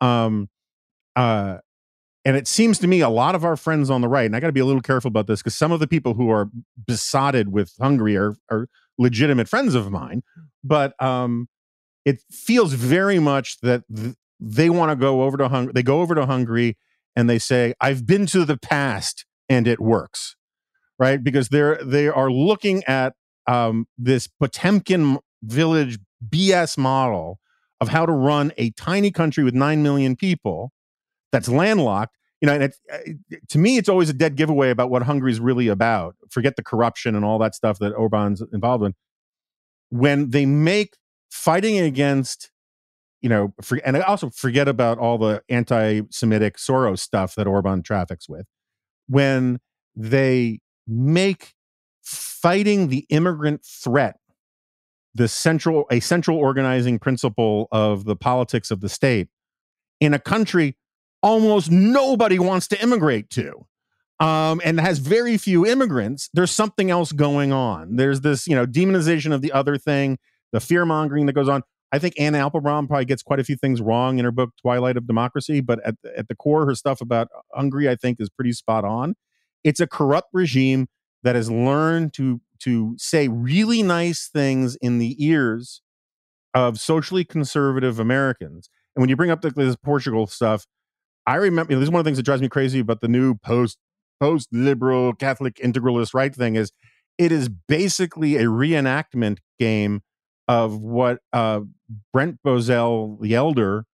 Um, 0.00 0.48
uh, 1.16 1.58
and 2.24 2.36
it 2.36 2.48
seems 2.48 2.78
to 2.78 2.86
me 2.86 3.00
a 3.00 3.08
lot 3.08 3.34
of 3.34 3.44
our 3.44 3.56
friends 3.56 3.90
on 3.90 4.00
the 4.00 4.08
right, 4.08 4.24
and 4.24 4.34
I 4.34 4.40
got 4.40 4.46
to 4.46 4.52
be 4.52 4.60
a 4.60 4.64
little 4.64 4.80
careful 4.80 5.08
about 5.08 5.26
this 5.26 5.40
because 5.40 5.54
some 5.54 5.72
of 5.72 5.80
the 5.80 5.86
people 5.86 6.14
who 6.14 6.30
are 6.30 6.48
besotted 6.86 7.52
with 7.52 7.74
Hungary 7.78 8.16
are, 8.16 8.34
are 8.50 8.68
legitimate 8.98 9.48
friends 9.48 9.74
of 9.74 9.90
mine, 9.90 10.22
but 10.62 11.00
um, 11.02 11.48
it 12.04 12.22
feels 12.30 12.72
very 12.72 13.18
much 13.18 13.60
that 13.60 13.82
th- 13.94 14.14
they 14.40 14.70
want 14.70 14.90
to 14.90 14.96
go 14.96 15.22
over 15.22 15.36
to 15.36 15.48
Hungary. 15.48 15.72
They 15.74 15.82
go 15.82 16.00
over 16.00 16.14
to 16.14 16.24
Hungary 16.24 16.78
and 17.14 17.28
they 17.28 17.38
say, 17.38 17.74
"I've 17.80 18.06
been 18.06 18.26
to 18.26 18.44
the 18.46 18.56
past 18.56 19.26
and 19.48 19.68
it 19.68 19.80
works," 19.80 20.36
right? 20.98 21.22
Because 21.22 21.50
they're 21.50 21.78
they 21.84 22.08
are 22.08 22.30
looking 22.30 22.82
at 22.84 23.14
um, 23.46 23.86
this 23.98 24.26
Potemkin 24.26 25.18
village 25.42 25.98
BS 26.28 26.78
model 26.78 27.38
of 27.80 27.88
how 27.88 28.06
to 28.06 28.12
run 28.12 28.52
a 28.56 28.70
tiny 28.72 29.10
country 29.10 29.44
with 29.44 29.54
nine 29.54 29.82
million 29.82 30.16
people 30.16 30.72
that's 31.32 31.48
landlocked. 31.48 32.16
You 32.40 32.46
know, 32.46 32.54
and 32.54 32.72
uh, 32.92 32.98
to 33.48 33.58
me, 33.58 33.78
it's 33.78 33.88
always 33.88 34.10
a 34.10 34.12
dead 34.12 34.36
giveaway 34.36 34.70
about 34.70 34.90
what 34.90 35.02
Hungary's 35.02 35.40
really 35.40 35.68
about. 35.68 36.14
Forget 36.30 36.56
the 36.56 36.62
corruption 36.62 37.14
and 37.14 37.24
all 37.24 37.38
that 37.38 37.54
stuff 37.54 37.78
that 37.78 37.92
Orban's 37.92 38.42
involved 38.52 38.84
in. 38.84 38.94
When 39.90 40.30
they 40.30 40.44
make 40.44 40.96
fighting 41.30 41.78
against, 41.78 42.50
you 43.22 43.28
know, 43.28 43.54
for, 43.62 43.78
and 43.84 43.96
also 44.02 44.30
forget 44.30 44.68
about 44.68 44.98
all 44.98 45.18
the 45.18 45.42
anti-Semitic 45.48 46.56
Soros 46.56 47.00
stuff 47.00 47.34
that 47.34 47.46
Orban 47.46 47.82
traffics 47.82 48.28
with. 48.28 48.46
When 49.08 49.58
they 49.96 50.60
make 50.86 51.54
fighting 52.04 52.88
the 52.88 53.06
immigrant 53.08 53.64
threat 53.64 54.18
the 55.14 55.28
central 55.28 55.86
a 55.90 56.00
central 56.00 56.36
organizing 56.36 56.98
principle 56.98 57.68
of 57.72 58.04
the 58.04 58.16
politics 58.16 58.70
of 58.70 58.80
the 58.80 58.88
state 58.88 59.28
in 60.00 60.12
a 60.12 60.18
country 60.18 60.76
almost 61.22 61.70
nobody 61.70 62.38
wants 62.38 62.66
to 62.68 62.80
immigrate 62.82 63.30
to 63.30 63.66
um, 64.20 64.60
and 64.64 64.78
has 64.80 64.98
very 64.98 65.36
few 65.36 65.66
immigrants 65.66 66.28
there's 66.32 66.50
something 66.50 66.90
else 66.90 67.12
going 67.12 67.52
on. 67.52 67.96
There's 67.96 68.20
this 68.20 68.46
you 68.46 68.54
know 68.54 68.66
demonization 68.66 69.32
of 69.32 69.42
the 69.42 69.52
other 69.52 69.76
thing 69.78 70.18
the 70.52 70.60
fear 70.60 70.84
mongering 70.86 71.26
that 71.26 71.32
goes 71.32 71.48
on. 71.48 71.62
I 71.92 71.98
think 71.98 72.14
anne 72.18 72.34
applebaum 72.34 72.88
probably 72.88 73.04
gets 73.04 73.22
quite 73.22 73.40
a 73.40 73.44
few 73.44 73.56
things 73.56 73.80
wrong 73.80 74.18
in 74.18 74.24
her 74.24 74.32
book 74.32 74.50
twilight 74.60 74.96
of 74.96 75.06
democracy 75.06 75.60
but 75.60 75.80
at, 75.84 75.94
at 76.16 76.28
the 76.28 76.34
core 76.34 76.66
her 76.66 76.74
stuff 76.74 77.00
about 77.00 77.28
hungary 77.54 77.88
i 77.88 77.94
think 77.94 78.20
is 78.20 78.28
pretty 78.28 78.52
spot 78.52 78.84
on. 78.84 79.14
It's 79.62 79.80
a 79.80 79.86
corrupt 79.86 80.28
regime 80.32 80.88
that 81.24 81.34
has 81.34 81.50
learned 81.50 82.12
to 82.14 82.40
to 82.60 82.94
say 82.96 83.28
really 83.28 83.82
nice 83.82 84.28
things 84.28 84.76
in 84.76 84.98
the 84.98 85.16
ears 85.22 85.82
of 86.54 86.78
socially 86.78 87.24
conservative 87.24 87.98
Americans. 87.98 88.70
And 88.94 89.02
when 89.02 89.10
you 89.10 89.16
bring 89.16 89.30
up 89.30 89.42
the, 89.42 89.50
this 89.50 89.76
Portugal 89.76 90.26
stuff, 90.28 90.66
I 91.26 91.34
remember 91.34 91.72
you 91.72 91.76
know, 91.76 91.80
this 91.80 91.88
is 91.88 91.90
one 91.90 91.98
of 92.00 92.04
the 92.04 92.08
things 92.08 92.18
that 92.18 92.22
drives 92.22 92.40
me 92.42 92.48
crazy 92.48 92.78
about 92.78 93.00
the 93.00 93.08
new 93.08 93.34
post 93.34 93.78
post 94.20 94.48
liberal 94.52 95.14
Catholic 95.14 95.56
integralist 95.56 96.14
right 96.14 96.34
thing 96.34 96.54
is 96.54 96.70
it 97.18 97.32
is 97.32 97.48
basically 97.48 98.36
a 98.36 98.44
reenactment 98.44 99.38
game 99.58 100.02
of 100.46 100.78
what 100.78 101.18
uh, 101.32 101.60
Brent 102.12 102.38
Bozell 102.46 103.20
the 103.20 103.34
elder 103.34 103.86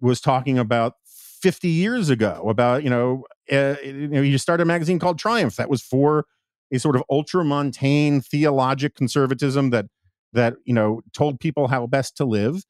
was 0.00 0.20
talking 0.20 0.58
about 0.58 0.94
50 1.04 1.68
years 1.68 2.10
ago 2.10 2.46
about 2.48 2.82
you 2.82 2.90
know 2.90 3.24
uh, 3.52 3.76
you 3.84 4.08
know 4.08 4.22
you 4.22 4.38
started 4.38 4.62
a 4.62 4.66
magazine 4.66 4.98
called 4.98 5.18
Triumph 5.18 5.56
that 5.56 5.70
was 5.70 5.82
for 5.82 6.24
a 6.72 6.78
sort 6.78 6.96
of 6.96 7.02
ultramontane 7.10 8.24
theologic 8.24 8.94
conservatism 8.94 9.70
that 9.70 9.86
that 10.32 10.54
you 10.64 10.74
know 10.74 11.00
told 11.12 11.40
people 11.40 11.68
how 11.68 11.86
best 11.86 12.16
to 12.16 12.24
live 12.24 12.62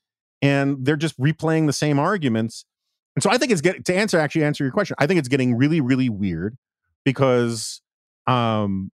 and 0.43 0.85
they're 0.85 0.97
just 0.97 1.19
replaying 1.19 1.67
the 1.67 1.73
same 1.73 1.99
arguments. 1.99 2.65
And 3.15 3.23
so 3.23 3.31
i 3.31 3.39
think 3.39 3.51
it's 3.51 3.63
getting 3.63 3.83
to 3.85 3.95
answer 3.95 4.19
actually 4.19 4.45
answer 4.45 4.63
your 4.63 4.73
question 4.73 4.95
i 4.99 5.07
think 5.07 5.19
it's 5.19 5.29
getting 5.29 5.55
really 5.55 5.81
really 5.81 6.11
weird 6.11 6.55
because 7.03 7.81
um 8.27 8.91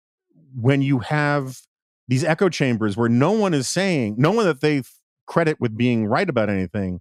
when 0.56 0.82
you 0.82 0.98
have 0.98 1.60
these 2.08 2.24
echo 2.24 2.48
chambers 2.48 2.96
where 2.96 3.08
no 3.08 3.30
one 3.30 3.54
is 3.54 3.68
saying 3.68 4.16
no 4.18 4.32
one 4.32 4.44
that 4.44 4.60
they 4.60 4.82
credit 5.28 5.60
with 5.60 5.76
being 5.76 6.06
right 6.06 6.28
about 6.28 6.50
anything 6.50 7.00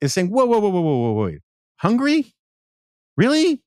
is 0.00 0.12
saying 0.12 0.28
whoa 0.28 0.44
whoa 0.44 0.58
whoa 0.58 0.70
whoa 0.70 0.80
whoa 0.80 1.12
whoa 1.12 1.24
wait. 1.24 1.40
Hungary? 1.76 2.34
Really 3.16 3.62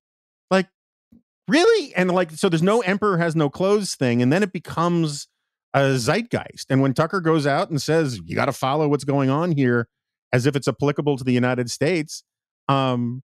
really? 1.47 1.93
And 1.95 2.11
like 2.11 2.31
so 2.31 2.49
there's 2.49 2.63
no 2.63 2.81
emperor 2.81 3.17
has 3.17 3.35
no 3.35 3.49
clothes 3.49 3.95
thing 3.95 4.21
and 4.21 4.31
then 4.31 4.43
it 4.43 4.53
becomes 4.53 5.27
a 5.73 5.95
zeitgeist. 5.97 6.65
And 6.69 6.81
when 6.81 6.93
tucker 6.93 7.21
goes 7.21 7.47
out 7.47 7.69
and 7.69 7.81
says 7.81 8.19
you 8.25 8.35
got 8.35 8.45
to 8.45 8.53
follow 8.53 8.87
what's 8.87 9.03
going 9.03 9.29
on 9.29 9.51
here 9.51 9.87
as 10.31 10.45
if 10.45 10.55
it's 10.55 10.67
applicable 10.67 11.17
to 11.17 11.23
the 11.23 11.31
united 11.31 11.69
states 11.69 12.23
um 12.67 13.21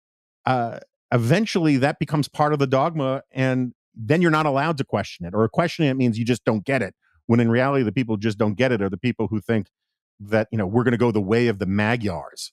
uh 0.46 0.78
eventually 1.12 1.76
that 1.76 1.98
becomes 1.98 2.28
part 2.28 2.52
of 2.52 2.58
the 2.58 2.66
dogma 2.66 3.22
and 3.32 3.72
then 3.94 4.22
you're 4.22 4.30
not 4.30 4.46
allowed 4.46 4.78
to 4.78 4.84
question 4.84 5.26
it 5.26 5.34
or 5.34 5.46
questioning 5.48 5.90
it 5.90 5.94
means 5.94 6.18
you 6.18 6.24
just 6.24 6.44
don't 6.44 6.64
get 6.64 6.80
it 6.82 6.94
when 7.26 7.40
in 7.40 7.50
reality 7.50 7.84
the 7.84 7.92
people 7.92 8.16
just 8.16 8.38
don't 8.38 8.54
get 8.54 8.72
it 8.72 8.80
are 8.80 8.88
the 8.88 8.96
people 8.96 9.26
who 9.26 9.40
think 9.40 9.66
that 10.20 10.48
you 10.50 10.58
know 10.58 10.66
we're 10.66 10.84
going 10.84 10.92
to 10.92 10.98
go 10.98 11.10
the 11.10 11.20
way 11.20 11.48
of 11.48 11.58
the 11.58 11.66
magyars 11.66 12.52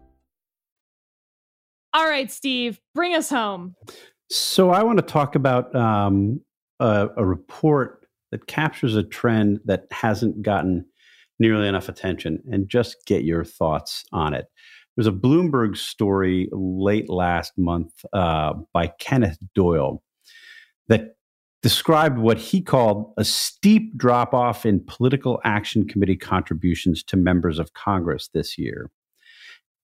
All 1.93 2.05
right, 2.05 2.31
Steve, 2.31 2.79
bring 2.95 3.15
us 3.15 3.29
home. 3.29 3.75
So 4.29 4.69
I 4.69 4.83
want 4.83 4.97
to 4.97 5.03
talk 5.03 5.35
about 5.35 5.75
um, 5.75 6.41
a, 6.79 7.09
a 7.17 7.25
report 7.25 8.05
that 8.31 8.47
captures 8.47 8.95
a 8.95 9.03
trend 9.03 9.59
that 9.65 9.87
hasn't 9.91 10.41
gotten 10.41 10.85
nearly 11.39 11.67
enough 11.67 11.89
attention 11.89 12.41
and 12.49 12.69
just 12.69 13.05
get 13.05 13.23
your 13.23 13.43
thoughts 13.43 14.05
on 14.13 14.33
it. 14.33 14.45
There's 14.95 15.07
a 15.07 15.11
Bloomberg 15.11 15.75
story 15.75 16.49
late 16.51 17.09
last 17.09 17.53
month 17.57 17.91
uh, 18.13 18.53
by 18.73 18.87
Kenneth 18.99 19.37
Doyle 19.55 20.01
that 20.87 21.15
described 21.61 22.17
what 22.17 22.37
he 22.37 22.61
called 22.61 23.13
a 23.17 23.25
steep 23.25 23.97
drop 23.97 24.33
off 24.33 24.65
in 24.65 24.83
political 24.85 25.39
action 25.43 25.87
committee 25.87 26.17
contributions 26.17 27.03
to 27.03 27.17
members 27.17 27.59
of 27.59 27.73
Congress 27.73 28.29
this 28.33 28.57
year. 28.57 28.89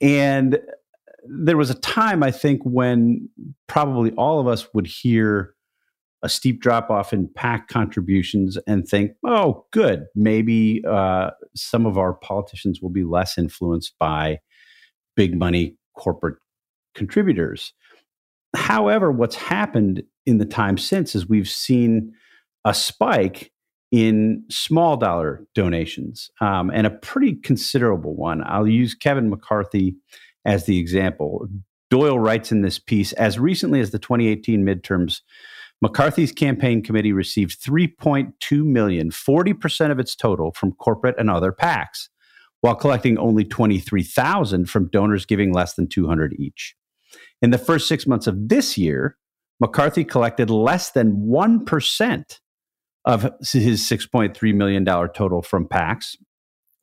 And 0.01 0.59
there 1.25 1.57
was 1.57 1.69
a 1.69 1.79
time, 1.79 2.23
I 2.23 2.31
think, 2.31 2.61
when 2.63 3.29
probably 3.67 4.11
all 4.11 4.39
of 4.39 4.47
us 4.47 4.67
would 4.73 4.87
hear 4.87 5.53
a 6.23 6.29
steep 6.29 6.61
drop 6.61 6.89
off 6.89 7.13
in 7.13 7.29
PAC 7.35 7.67
contributions 7.67 8.57
and 8.67 8.87
think, 8.87 9.11
oh, 9.25 9.65
good, 9.71 10.05
maybe 10.15 10.83
uh, 10.87 11.31
some 11.55 11.85
of 11.85 11.97
our 11.97 12.13
politicians 12.13 12.81
will 12.81 12.89
be 12.89 13.03
less 13.03 13.37
influenced 13.37 13.93
by 13.99 14.39
big 15.15 15.37
money 15.37 15.77
corporate 15.95 16.37
contributors. 16.95 17.73
However, 18.55 19.11
what's 19.11 19.35
happened 19.35 20.03
in 20.25 20.39
the 20.39 20.45
time 20.45 20.77
since 20.77 21.13
is 21.13 21.29
we've 21.29 21.49
seen 21.49 22.13
a 22.65 22.73
spike 22.73 23.51
in 23.91 24.43
small 24.49 24.97
dollar 24.97 25.45
donations 25.55 26.29
um, 26.41 26.69
and 26.73 26.85
a 26.85 26.91
pretty 26.91 27.35
considerable 27.35 28.15
one. 28.15 28.41
I'll 28.45 28.67
use 28.67 28.93
Kevin 28.93 29.29
McCarthy 29.29 29.95
as 30.47 30.65
the 30.65 30.79
example. 30.79 31.47
Doyle 31.91 32.17
writes 32.17 32.51
in 32.51 32.63
this 32.63 32.79
piece 32.79 33.13
as 33.13 33.37
recently 33.37 33.79
as 33.79 33.91
the 33.91 33.99
2018 33.99 34.65
midterms, 34.65 35.21
McCarthy's 35.79 36.31
campaign 36.31 36.81
committee 36.81 37.13
received 37.13 37.63
3.2 37.63 38.65
million, 38.65 39.11
40% 39.11 39.91
of 39.91 39.99
its 39.99 40.15
total 40.15 40.51
from 40.53 40.71
corporate 40.71 41.15
and 41.19 41.29
other 41.29 41.51
PACs, 41.51 42.09
while 42.61 42.73
collecting 42.73 43.19
only 43.19 43.43
23,000 43.43 44.67
from 44.67 44.89
donors 44.89 45.27
giving 45.27 45.53
less 45.53 45.75
than 45.75 45.87
200 45.87 46.33
each. 46.39 46.75
In 47.43 47.51
the 47.51 47.59
first 47.59 47.87
6 47.87 48.07
months 48.07 48.25
of 48.25 48.49
this 48.49 48.75
year, 48.77 49.17
McCarthy 49.59 50.03
collected 50.03 50.49
less 50.49 50.89
than 50.89 51.27
1% 51.27 52.39
of 53.05 53.21
his 53.51 53.81
$6.3 53.87 54.55
million 54.55 54.83
total 54.83 55.41
from 55.41 55.67
PACs, 55.67 56.15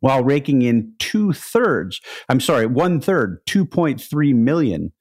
while 0.04 0.22
raking 0.22 0.60
in 0.60 0.92
two 0.98 1.32
thirds, 1.32 1.98
I'm 2.28 2.38
sorry, 2.38 2.66
one 2.66 3.00
third, 3.00 3.38
2.3 3.46 4.34
million 4.34 4.92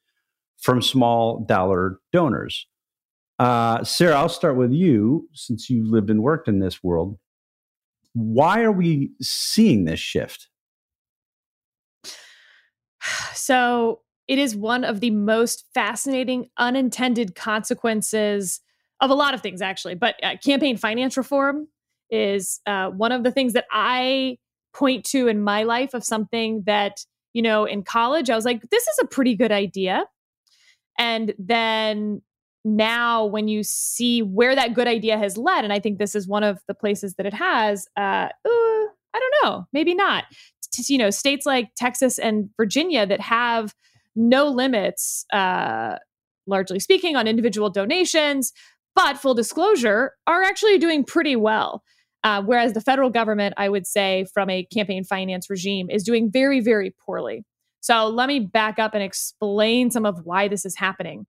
from 0.62 0.82
small 0.82 1.44
dollar 1.46 2.00
donors. 2.14 2.66
Uh, 3.38 3.84
Sarah, 3.84 4.16
I'll 4.16 4.30
start 4.30 4.56
with 4.56 4.72
you 4.72 5.28
since 5.34 5.70
you've 5.70 5.90
lived 5.90 6.10
and 6.10 6.24
worked 6.24 6.48
in 6.48 6.60
this 6.60 6.82
world. 6.82 7.20
Why 8.14 8.62
are 8.62 8.72
we 8.72 9.12
seeing 9.22 9.84
this 9.84 10.00
shift? 10.00 10.48
So, 13.34 14.00
it 14.30 14.40
is 14.40 14.56
one 14.56 14.86
of 14.86 15.02
the 15.02 15.12
most 15.12 15.66
fascinating 15.74 16.48
unintended 16.58 17.36
consequences 17.36 18.62
of 19.02 19.10
a 19.10 19.16
lot 19.16 19.34
of 19.34 19.42
things, 19.42 19.62
actually. 19.62 19.96
But 19.96 20.16
uh, 20.24 20.38
campaign 20.42 20.78
finance 20.78 21.18
reform 21.18 21.68
is 22.10 22.62
uh, 22.66 22.92
one 22.92 23.12
of 23.12 23.24
the 23.24 23.32
things 23.32 23.52
that 23.52 23.66
I 23.70 24.38
point 24.74 25.06
to 25.06 25.28
in 25.28 25.42
my 25.42 25.64
life 25.64 25.94
of 25.94 26.04
something 26.04 26.64
that, 26.66 27.06
you 27.34 27.42
know, 27.42 27.66
in 27.66 27.84
college, 27.84 28.30
I 28.30 28.36
was 28.36 28.46
like, 28.46 28.62
this 28.70 28.88
is 28.88 29.00
a 29.02 29.08
pretty 29.08 29.36
good 29.36 29.52
idea. 29.52 30.06
And 30.98 31.34
then 31.40 32.22
now 32.66 33.26
when 33.26 33.48
you 33.48 33.64
see 33.64 34.22
where 34.22 34.56
that 34.56 34.74
good 34.74 34.88
idea 34.88 35.18
has 35.18 35.38
led, 35.38 35.64
and 35.64 35.74
I 35.74 35.80
think 35.80 35.98
this 35.98 36.16
is 36.16 36.28
one 36.28 36.44
of 36.44 36.60
the 36.68 36.74
places 36.74 37.16
that 37.16 37.26
it 37.26 37.34
has, 37.34 37.88
uh, 37.98 38.30
uh 38.46 38.84
I 39.16 39.20
don't 39.20 39.34
know, 39.44 39.68
maybe 39.74 39.94
not. 39.94 40.26
To, 40.74 40.84
you 40.88 40.98
know, 40.98 41.12
states 41.12 41.46
like 41.46 41.70
Texas 41.76 42.18
and 42.18 42.50
Virginia 42.58 43.06
that 43.06 43.20
have 43.20 43.76
no 44.16 44.48
limits, 44.48 45.26
uh, 45.32 45.98
largely 46.48 46.80
speaking, 46.80 47.16
on 47.16 47.28
individual 47.28 47.70
donations, 47.70 48.54
but 48.96 49.18
full 49.18 49.34
disclosure, 49.34 50.14
are 50.26 50.44
actually 50.44 50.78
doing 50.78 51.04
pretty 51.04 51.36
well. 51.36 51.84
Uh, 52.24 52.42
whereas 52.42 52.74
the 52.74 52.82
federal 52.82 53.10
government, 53.10 53.54
I 53.58 53.68
would 53.70 53.86
say, 53.86 54.26
from 54.34 54.50
a 54.50 54.64
campaign 54.66 55.04
finance 55.04 55.50
regime, 55.50 55.90
is 55.90 56.04
doing 56.04 56.32
very, 56.32 56.62
very 56.62 56.96
poorly. 57.06 57.44
So 57.82 58.08
let 58.08 58.30
me 58.30 58.40
back 58.40 58.80
up 58.80 58.94
and 58.94 59.04
explain 59.04 59.92
some 59.92 60.06
of 60.06 60.22
why 60.24 60.48
this 60.48 60.66
is 60.66 60.78
happening. 60.78 61.26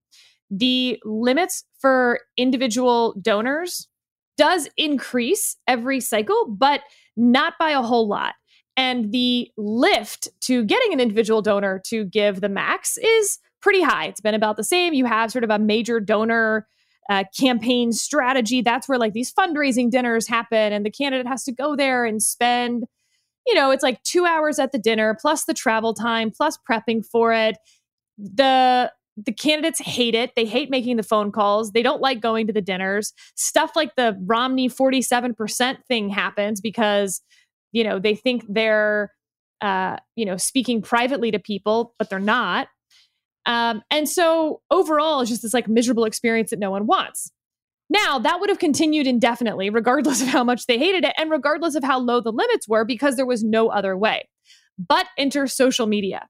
The 0.49 0.99
limits 1.03 1.65
for 1.79 2.21
individual 2.37 3.13
donors 3.21 3.89
does 4.37 4.69
increase 4.77 5.57
every 5.67 5.99
cycle, 5.99 6.47
but 6.47 6.81
not 7.17 7.53
by 7.59 7.71
a 7.71 7.81
whole 7.81 8.07
lot. 8.07 8.35
And 8.77 9.11
the 9.11 9.49
lift 9.57 10.29
to 10.41 10.63
getting 10.63 10.93
an 10.93 10.99
individual 10.99 11.41
donor 11.41 11.81
to 11.87 12.05
give 12.05 12.41
the 12.41 12.49
max 12.49 12.97
is 12.97 13.39
pretty 13.61 13.81
high. 13.81 14.05
It's 14.05 14.21
been 14.21 14.35
about 14.35 14.57
the 14.57 14.63
same. 14.63 14.93
You 14.93 15.05
have 15.05 15.31
sort 15.31 15.43
of 15.43 15.49
a 15.49 15.59
major 15.59 15.99
donor 15.99 16.67
uh, 17.09 17.23
campaign 17.37 17.91
strategy. 17.91 18.61
That's 18.61 18.87
where 18.87 18.97
like 18.97 19.13
these 19.13 19.31
fundraising 19.33 19.91
dinners 19.91 20.27
happen, 20.27 20.73
and 20.73 20.85
the 20.85 20.91
candidate 20.91 21.27
has 21.27 21.43
to 21.45 21.51
go 21.51 21.75
there 21.75 22.05
and 22.05 22.21
spend, 22.21 22.85
you 23.45 23.53
know, 23.53 23.71
it's 23.71 23.83
like 23.83 24.01
two 24.03 24.25
hours 24.25 24.59
at 24.59 24.71
the 24.71 24.79
dinner 24.79 25.15
plus 25.19 25.45
the 25.45 25.53
travel 25.53 25.93
time 25.93 26.31
plus 26.31 26.57
prepping 26.69 27.05
for 27.05 27.33
it. 27.33 27.57
The 28.17 28.91
the 29.17 29.31
candidates 29.31 29.79
hate 29.79 30.15
it. 30.15 30.31
They 30.35 30.45
hate 30.45 30.69
making 30.69 30.97
the 30.97 31.03
phone 31.03 31.31
calls. 31.31 31.71
They 31.71 31.83
don't 31.83 32.01
like 32.01 32.19
going 32.19 32.47
to 32.47 32.53
the 32.53 32.61
dinners. 32.61 33.13
Stuff 33.35 33.75
like 33.75 33.95
the 33.95 34.17
Romney 34.25 34.69
47% 34.69 35.77
thing 35.87 36.09
happens 36.09 36.59
because, 36.59 37.21
you 37.71 37.83
know, 37.83 37.97
they 37.97 38.15
think 38.15 38.43
they're, 38.49 39.13
uh, 39.61 39.97
you 40.15 40.25
know, 40.25 40.37
speaking 40.37 40.81
privately 40.81 41.31
to 41.31 41.39
people, 41.39 41.93
but 41.97 42.09
they're 42.09 42.19
not. 42.19 42.67
Um, 43.45 43.83
and 43.91 44.09
so 44.09 44.61
overall, 44.71 45.21
it's 45.21 45.29
just 45.29 45.43
this 45.43 45.53
like 45.53 45.67
miserable 45.67 46.05
experience 46.05 46.49
that 46.49 46.59
no 46.59 46.71
one 46.71 46.87
wants. 46.87 47.31
Now, 47.89 48.17
that 48.19 48.39
would 48.39 48.49
have 48.49 48.59
continued 48.59 49.05
indefinitely, 49.05 49.69
regardless 49.69 50.21
of 50.21 50.27
how 50.27 50.43
much 50.43 50.65
they 50.65 50.79
hated 50.79 51.03
it 51.03 51.13
and 51.17 51.29
regardless 51.29 51.75
of 51.75 51.83
how 51.83 51.99
low 51.99 52.19
the 52.19 52.31
limits 52.31 52.67
were, 52.67 52.83
because 52.83 53.15
there 53.15 53.27
was 53.27 53.43
no 53.43 53.69
other 53.69 53.95
way. 53.95 54.27
But 54.77 55.05
enter 55.17 55.47
social 55.47 55.85
media. 55.85 56.27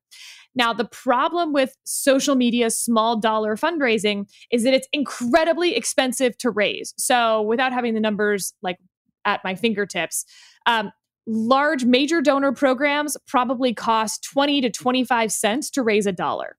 Now, 0.54 0.74
the 0.74 0.86
problem 0.86 1.52
with 1.52 1.76
social 1.84 2.36
media 2.36 2.70
small 2.70 3.20
dollar 3.20 3.58
fundraising 3.58 4.30
is 4.52 4.64
that 4.64 4.74
it's 4.74 4.88
incredibly 4.94 5.76
expensive 5.76 6.38
to 6.40 6.50
raise. 6.50 6.94
So, 6.98 7.42
without 7.42 7.74
having 7.74 7.94
the 7.94 8.00
numbers 8.00 8.54
like 8.62 8.78
at 9.26 9.42
my 9.44 9.56
fingertips, 9.56 10.26
um, 10.66 10.92
large 11.28 11.84
major 11.84 12.22
donor 12.22 12.52
programs 12.52 13.18
probably 13.28 13.74
cost 13.74 14.24
20 14.32 14.62
to 14.62 14.70
25 14.70 15.32
cents 15.32 15.70
to 15.72 15.82
raise 15.82 16.06
a 16.06 16.12
dollar. 16.12 16.56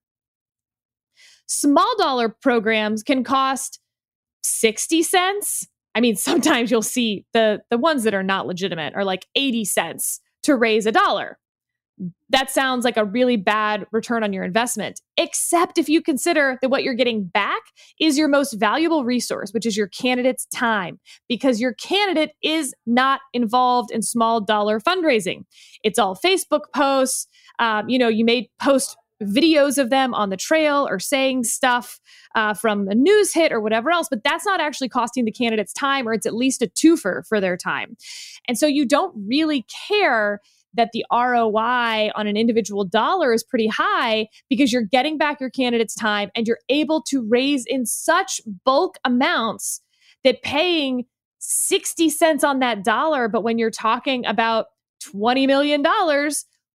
Small 1.47 1.93
dollar 1.99 2.29
programs 2.29 3.03
can 3.03 3.25
cost 3.25 3.81
60 4.43 5.03
cents. 5.03 5.67
I 5.95 6.01
mean, 6.01 6.17
sometimes 6.17 6.71
you'll 6.71 6.83
see 6.83 7.25
the 7.33 7.61
the 7.71 7.79
ones 7.79 8.05
that 8.05 8.15
are 8.15 8.23
not 8.23 8.47
legitimate 8.47 8.95
are 8.95 9.05
like 9.05 9.27
80 9.35 9.65
cents 9.65 10.21
to 10.43 10.55
raise 10.57 10.87
a 10.87 10.93
dollar 10.93 11.39
that 12.29 12.51
sounds 12.51 12.85
like 12.85 12.97
a 12.97 13.05
really 13.05 13.37
bad 13.37 13.87
return 13.93 14.23
on 14.23 14.33
your 14.33 14.45
investment, 14.45 15.01
except 15.17 15.79
if 15.79 15.89
you 15.89 16.03
consider 16.03 16.59
that 16.61 16.69
what 16.69 16.83
you're 16.83 16.95
getting 16.95 17.25
back 17.25 17.63
is 18.01 18.19
your 18.19 18.29
most 18.29 18.55
valuable 18.55 19.05
resource, 19.05 19.53
which 19.53 19.65
is 19.65 19.77
your 19.77 19.89
candidate's 19.89 20.47
time, 20.47 20.99
because 21.29 21.61
your 21.61 21.75
candidate 21.75 22.33
is 22.43 22.75
not 22.85 23.21
involved 23.33 23.91
in 23.91 24.03
small 24.03 24.41
dollar 24.41 24.81
fundraising. 24.81 25.45
It's 25.85 25.99
all 25.99 26.17
Facebook 26.17 26.63
posts. 26.75 27.27
Um, 27.59 27.89
you 27.89 27.99
know, 27.99 28.09
you 28.09 28.25
may 28.25 28.51
post 28.61 28.97
videos 29.23 29.79
of 29.79 29.91
them 29.91 30.15
on 30.15 30.31
the 30.31 30.37
trail 30.37 30.87
or 30.89 30.99
saying 30.99 31.45
stuff 31.45 32.01
uh, 32.35 32.55
from 32.55 32.89
a 32.89 32.95
news 32.95 33.33
hit 33.33 33.53
or 33.53 33.61
whatever 33.61 33.91
else, 33.91 34.09
but 34.11 34.23
that's 34.25 34.45
not 34.45 34.61
actually 34.61 34.89
costing 34.89 35.25
the 35.25 35.33
candidates 35.33 35.73
time, 35.73 36.07
or 36.07 36.13
it's 36.13 36.27
at 36.27 36.35
least 36.35 36.63
a 36.63 36.67
twofer 36.67 37.27
for 37.27 37.41
their 37.41 37.57
time. 37.57 37.97
And 38.47 38.59
so 38.59 38.67
you 38.67 38.87
don't 38.87 39.15
really 39.27 39.65
care 39.89 40.41
that 40.75 40.91
the 40.93 41.05
ROI 41.11 42.11
on 42.15 42.27
an 42.27 42.37
individual 42.37 42.85
dollar 42.85 43.33
is 43.33 43.43
pretty 43.43 43.67
high 43.67 44.29
because 44.49 44.73
you're 44.73 44.83
getting 44.83 45.19
back 45.19 45.41
your 45.41 45.51
candidate's 45.51 45.95
time 45.95 46.31
and 46.35 46.47
you're 46.47 46.59
able 46.69 47.03
to 47.03 47.27
raise 47.27 47.65
in 47.67 47.87
such 47.87 48.41
bulk 48.65 48.99
amounts 49.05 49.81
that 50.23 50.43
paying 50.43 51.05
60 51.39 52.11
cents 52.11 52.45
on 52.45 52.59
that 52.61 52.85
dollar, 52.85 53.29
but 53.29 53.43
when 53.43 53.59
you're 53.59 53.71
talking 53.71 54.27
about 54.27 54.67
$20 55.03 55.47
million, 55.47 55.83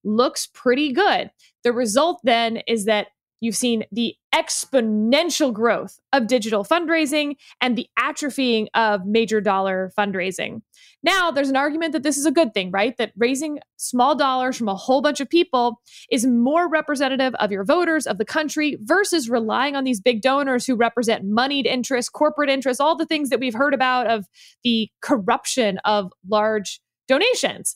looks 0.03 0.47
pretty 0.47 0.91
good. 0.91 1.31
The 1.63 1.73
result 1.73 2.21
then 2.23 2.61
is 2.67 2.85
that 2.85 3.07
you've 3.41 3.55
seen 3.55 3.83
the 3.91 4.15
exponential 4.33 5.51
growth 5.51 5.99
of 6.13 6.27
digital 6.27 6.63
fundraising 6.63 7.35
and 7.59 7.75
the 7.75 7.87
atrophying 7.99 8.67
of 8.73 9.05
major 9.05 9.41
dollar 9.41 9.91
fundraising. 9.97 10.61
Now, 11.03 11.31
there's 11.31 11.49
an 11.49 11.55
argument 11.57 11.93
that 11.93 12.03
this 12.03 12.17
is 12.17 12.27
a 12.27 12.31
good 12.31 12.53
thing, 12.53 12.69
right? 12.71 12.95
That 12.97 13.11
raising 13.17 13.59
small 13.77 14.15
dollars 14.15 14.55
from 14.55 14.69
a 14.69 14.75
whole 14.75 15.01
bunch 15.01 15.19
of 15.19 15.29
people 15.29 15.81
is 16.11 16.25
more 16.25 16.69
representative 16.69 17.33
of 17.35 17.51
your 17.51 17.65
voters, 17.65 18.05
of 18.05 18.19
the 18.19 18.25
country, 18.25 18.77
versus 18.81 19.29
relying 19.29 19.75
on 19.75 19.83
these 19.83 19.99
big 19.99 20.21
donors 20.21 20.65
who 20.65 20.75
represent 20.75 21.25
moneyed 21.25 21.65
interests, 21.65 22.09
corporate 22.09 22.49
interests, 22.49 22.79
all 22.79 22.95
the 22.95 23.07
things 23.07 23.29
that 23.29 23.39
we've 23.39 23.55
heard 23.55 23.73
about 23.73 24.07
of 24.07 24.27
the 24.63 24.89
corruption 25.01 25.79
of 25.83 26.13
large 26.29 26.79
donations. 27.07 27.75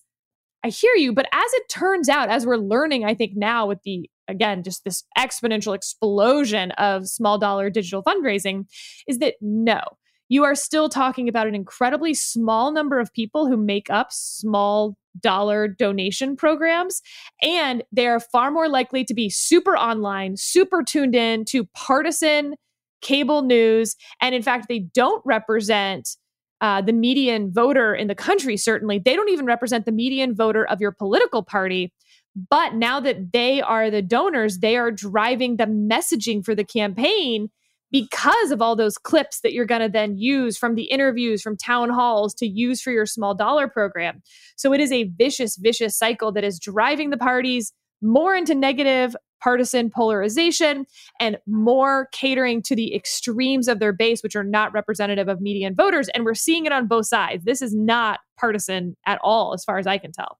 I 0.66 0.70
hear 0.70 0.96
you, 0.96 1.14
but 1.14 1.28
as 1.32 1.54
it 1.54 1.70
turns 1.70 2.10
out, 2.10 2.30
as 2.30 2.44
we're 2.44 2.58
learning, 2.58 3.06
I 3.06 3.14
think 3.14 3.34
now 3.36 3.68
with 3.68 3.84
the 3.84 4.10
again, 4.28 4.64
just 4.64 4.84
this 4.84 5.04
exponential 5.16 5.76
explosion 5.76 6.72
of 6.72 7.08
small 7.08 7.38
dollar 7.38 7.70
digital 7.70 8.02
fundraising, 8.02 8.66
is 9.08 9.20
that 9.20 9.36
no, 9.40 9.80
you 10.28 10.44
are 10.44 10.56
still 10.56 10.90
talking 10.90 11.30
about 11.30 11.46
an 11.46 11.54
incredibly 11.54 12.16
small 12.16 12.72
number 12.72 13.00
of 13.00 13.14
people 13.14 13.46
who 13.46 13.58
make 13.58 13.92
up 13.92 14.08
small 14.12 14.98
dollar 15.20 15.68
donation 15.68 16.36
programs. 16.36 17.04
And 17.44 17.84
they 17.92 18.08
are 18.08 18.20
far 18.20 18.50
more 18.50 18.68
likely 18.68 19.04
to 19.06 19.14
be 19.14 19.30
super 19.30 19.78
online, 19.78 20.36
super 20.36 20.82
tuned 20.82 21.14
in 21.14 21.46
to 21.46 21.66
partisan 21.76 22.56
cable 23.04 23.44
news. 23.44 23.96
And 24.20 24.34
in 24.34 24.42
fact, 24.42 24.66
they 24.68 24.80
don't 24.80 25.22
represent 25.26 26.18
uh, 26.62 26.82
the 26.82 26.94
median 26.94 27.52
voter 27.52 27.94
in 27.94 28.08
the 28.08 28.16
country, 28.16 28.58
certainly. 28.58 29.00
They 29.00 29.16
don't 29.16 29.30
even 29.30 29.46
represent 29.46 29.86
the 29.86 29.92
median 29.92 30.36
voter 30.36 30.66
of 30.66 30.82
your 30.82 30.92
political 30.92 31.44
party. 31.44 31.94
But 32.50 32.76
now 32.76 33.00
that 33.00 33.32
they 33.32 33.62
are 33.62 33.90
the 33.90 34.02
donors, 34.02 34.60
they 34.60 34.78
are 34.78 34.92
driving 34.92 35.58
the 35.58 35.66
messaging 35.66 36.44
for 36.44 36.54
the 36.54 36.66
campaign 36.66 37.50
because 37.92 38.52
of 38.52 38.62
all 38.62 38.76
those 38.76 38.98
clips 38.98 39.40
that 39.42 39.54
you're 39.54 39.66
going 39.66 39.82
to 39.82 39.90
then 39.90 40.18
use 40.18 40.58
from 40.58 40.76
the 40.76 40.84
interviews 40.84 41.42
from 41.42 41.56
town 41.56 41.90
halls 41.90 42.34
to 42.34 42.46
use 42.46 42.82
for 42.82 42.92
your 42.92 43.06
small 43.06 43.34
dollar 43.34 43.70
program. 43.70 44.22
So 44.58 44.74
it 44.74 44.82
is 44.82 44.92
a 44.92 45.04
vicious, 45.04 45.56
vicious 45.56 45.98
cycle 45.98 46.32
that 46.34 46.44
is 46.44 46.60
driving 46.60 47.10
the 47.10 47.18
parties 47.18 47.72
more 48.02 48.36
into 48.36 48.54
negative 48.54 49.16
partisan 49.42 49.90
polarization 49.90 50.86
and 51.20 51.38
more 51.48 52.10
catering 52.12 52.62
to 52.64 52.76
the 52.76 52.96
extremes 52.96 53.68
of 53.68 53.80
their 53.80 53.94
base, 53.94 54.24
which 54.24 54.36
are 54.36 54.44
not 54.44 54.74
representative 54.74 55.28
of 55.28 55.42
median 55.42 55.76
voters. 55.76 56.10
And 56.10 56.26
we're 56.26 56.34
seeing 56.34 56.66
it 56.66 56.72
on 56.72 56.88
both 56.88 57.06
sides. 57.08 57.46
This 57.46 57.62
is 57.62 57.74
not 57.74 58.20
partisan 58.38 58.96
at 59.06 59.20
all, 59.24 59.54
as 59.54 59.64
far 59.64 59.78
as 59.78 59.88
I 59.88 59.98
can 59.98 60.12
tell. 60.12 60.40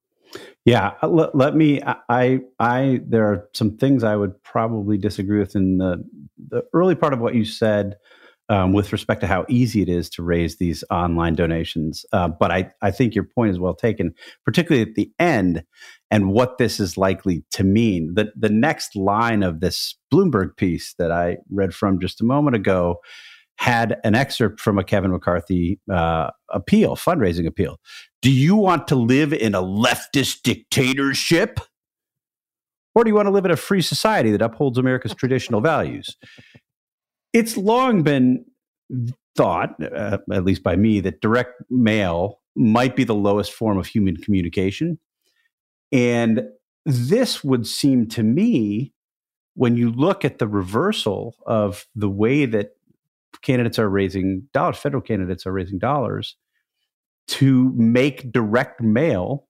Yeah, 0.64 0.94
uh, 1.02 1.08
let, 1.08 1.34
let, 1.34 1.54
me. 1.54 1.80
I, 2.08 2.40
I, 2.58 3.00
there 3.06 3.26
are 3.26 3.48
some 3.54 3.76
things 3.76 4.02
I 4.02 4.16
would 4.16 4.42
probably 4.42 4.98
disagree 4.98 5.38
with 5.38 5.54
in 5.54 5.78
the 5.78 6.04
the 6.48 6.64
early 6.72 6.94
part 6.94 7.12
of 7.12 7.20
what 7.20 7.34
you 7.34 7.44
said 7.44 7.96
um, 8.48 8.72
with 8.72 8.92
respect 8.92 9.20
to 9.20 9.26
how 9.26 9.44
easy 9.48 9.82
it 9.82 9.88
is 9.88 10.08
to 10.10 10.22
raise 10.22 10.56
these 10.56 10.84
online 10.90 11.34
donations. 11.34 12.04
Uh, 12.12 12.28
but 12.28 12.50
I, 12.50 12.70
I 12.82 12.90
think 12.90 13.14
your 13.14 13.24
point 13.24 13.50
is 13.50 13.58
well 13.58 13.74
taken, 13.74 14.14
particularly 14.44 14.88
at 14.88 14.94
the 14.94 15.10
end, 15.18 15.64
and 16.10 16.30
what 16.30 16.58
this 16.58 16.78
is 16.78 16.96
likely 16.96 17.44
to 17.52 17.64
mean. 17.64 18.14
The 18.14 18.32
the 18.36 18.48
next 18.48 18.94
line 18.94 19.42
of 19.42 19.60
this 19.60 19.96
Bloomberg 20.12 20.56
piece 20.56 20.94
that 20.98 21.10
I 21.10 21.38
read 21.50 21.74
from 21.74 22.00
just 22.00 22.20
a 22.20 22.24
moment 22.24 22.56
ago 22.56 23.00
had 23.58 23.98
an 24.04 24.14
excerpt 24.14 24.60
from 24.60 24.78
a 24.78 24.84
Kevin 24.84 25.10
McCarthy 25.10 25.80
uh, 25.90 26.30
appeal, 26.50 26.94
fundraising 26.94 27.46
appeal. 27.46 27.80
Do 28.22 28.30
you 28.30 28.54
want 28.54 28.86
to 28.88 28.96
live 28.96 29.32
in 29.32 29.54
a 29.54 29.62
leftist 29.62 30.42
dictatorship? 30.42 31.60
Or 32.94 33.04
do 33.04 33.10
you 33.10 33.14
want 33.14 33.26
to 33.26 33.30
live 33.30 33.44
in 33.44 33.50
a 33.50 33.56
free 33.56 33.82
society 33.82 34.30
that 34.32 34.42
upholds 34.42 34.78
America's 34.78 35.14
traditional 35.14 35.60
values? 35.60 36.16
It's 37.36 37.58
long 37.58 38.02
been 38.02 38.46
thought, 39.36 39.74
uh, 39.82 40.16
at 40.32 40.44
least 40.44 40.62
by 40.62 40.74
me, 40.74 41.00
that 41.00 41.20
direct 41.20 41.62
mail 41.68 42.40
might 42.54 42.96
be 42.96 43.04
the 43.04 43.14
lowest 43.14 43.52
form 43.52 43.76
of 43.76 43.86
human 43.86 44.16
communication. 44.16 44.98
And 45.92 46.44
this 46.86 47.44
would 47.44 47.66
seem 47.66 48.08
to 48.08 48.22
me, 48.22 48.94
when 49.52 49.76
you 49.76 49.90
look 49.92 50.24
at 50.24 50.38
the 50.38 50.48
reversal 50.48 51.36
of 51.46 51.86
the 51.94 52.08
way 52.08 52.46
that 52.46 52.70
candidates 53.42 53.78
are 53.78 53.90
raising 53.90 54.48
dollars, 54.54 54.78
federal 54.78 55.02
candidates 55.02 55.46
are 55.46 55.52
raising 55.52 55.78
dollars, 55.78 56.36
to 57.28 57.70
make 57.76 58.32
direct 58.32 58.80
mail 58.80 59.46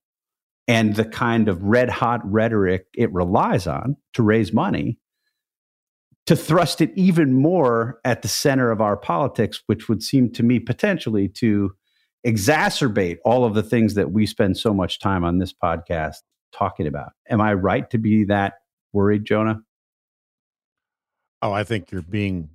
and 0.67 0.97
the 0.97 1.05
kind 1.05 1.47
of 1.47 1.63
red 1.63 1.89
hot 1.89 2.19
rhetoric 2.25 2.87
it 2.93 3.13
relies 3.13 3.65
on 3.65 3.95
to 4.11 4.23
raise 4.23 4.51
money 4.51 4.99
to 6.27 6.35
thrust 6.35 6.81
it 6.81 6.91
even 6.95 7.33
more 7.33 7.99
at 8.03 8.21
the 8.21 8.27
center 8.27 8.69
of 8.69 8.81
our 8.81 8.97
politics, 8.97 9.63
which 9.65 9.89
would 9.89 10.03
seem 10.03 10.29
to 10.33 10.43
me 10.43 10.59
potentially 10.59 11.29
to 11.29 11.73
exacerbate 12.25 13.17
all 13.23 13.45
of 13.45 13.53
the 13.53 13.63
things 13.63 13.93
that 13.93 14.11
we 14.11 14.25
spend 14.25 14.57
so 14.57 14.73
much 14.73 14.99
time 14.99 15.23
on 15.23 15.39
this 15.39 15.53
podcast 15.53 16.17
talking 16.51 16.85
about. 16.85 17.13
Am 17.29 17.39
I 17.39 17.53
right 17.53 17.89
to 17.91 17.97
be 17.97 18.25
that 18.25 18.55
worried, 18.91 19.23
Jonah? 19.23 19.61
Oh, 21.41 21.53
I 21.53 21.63
think 21.63 21.91
you're 21.91 22.01
being 22.01 22.49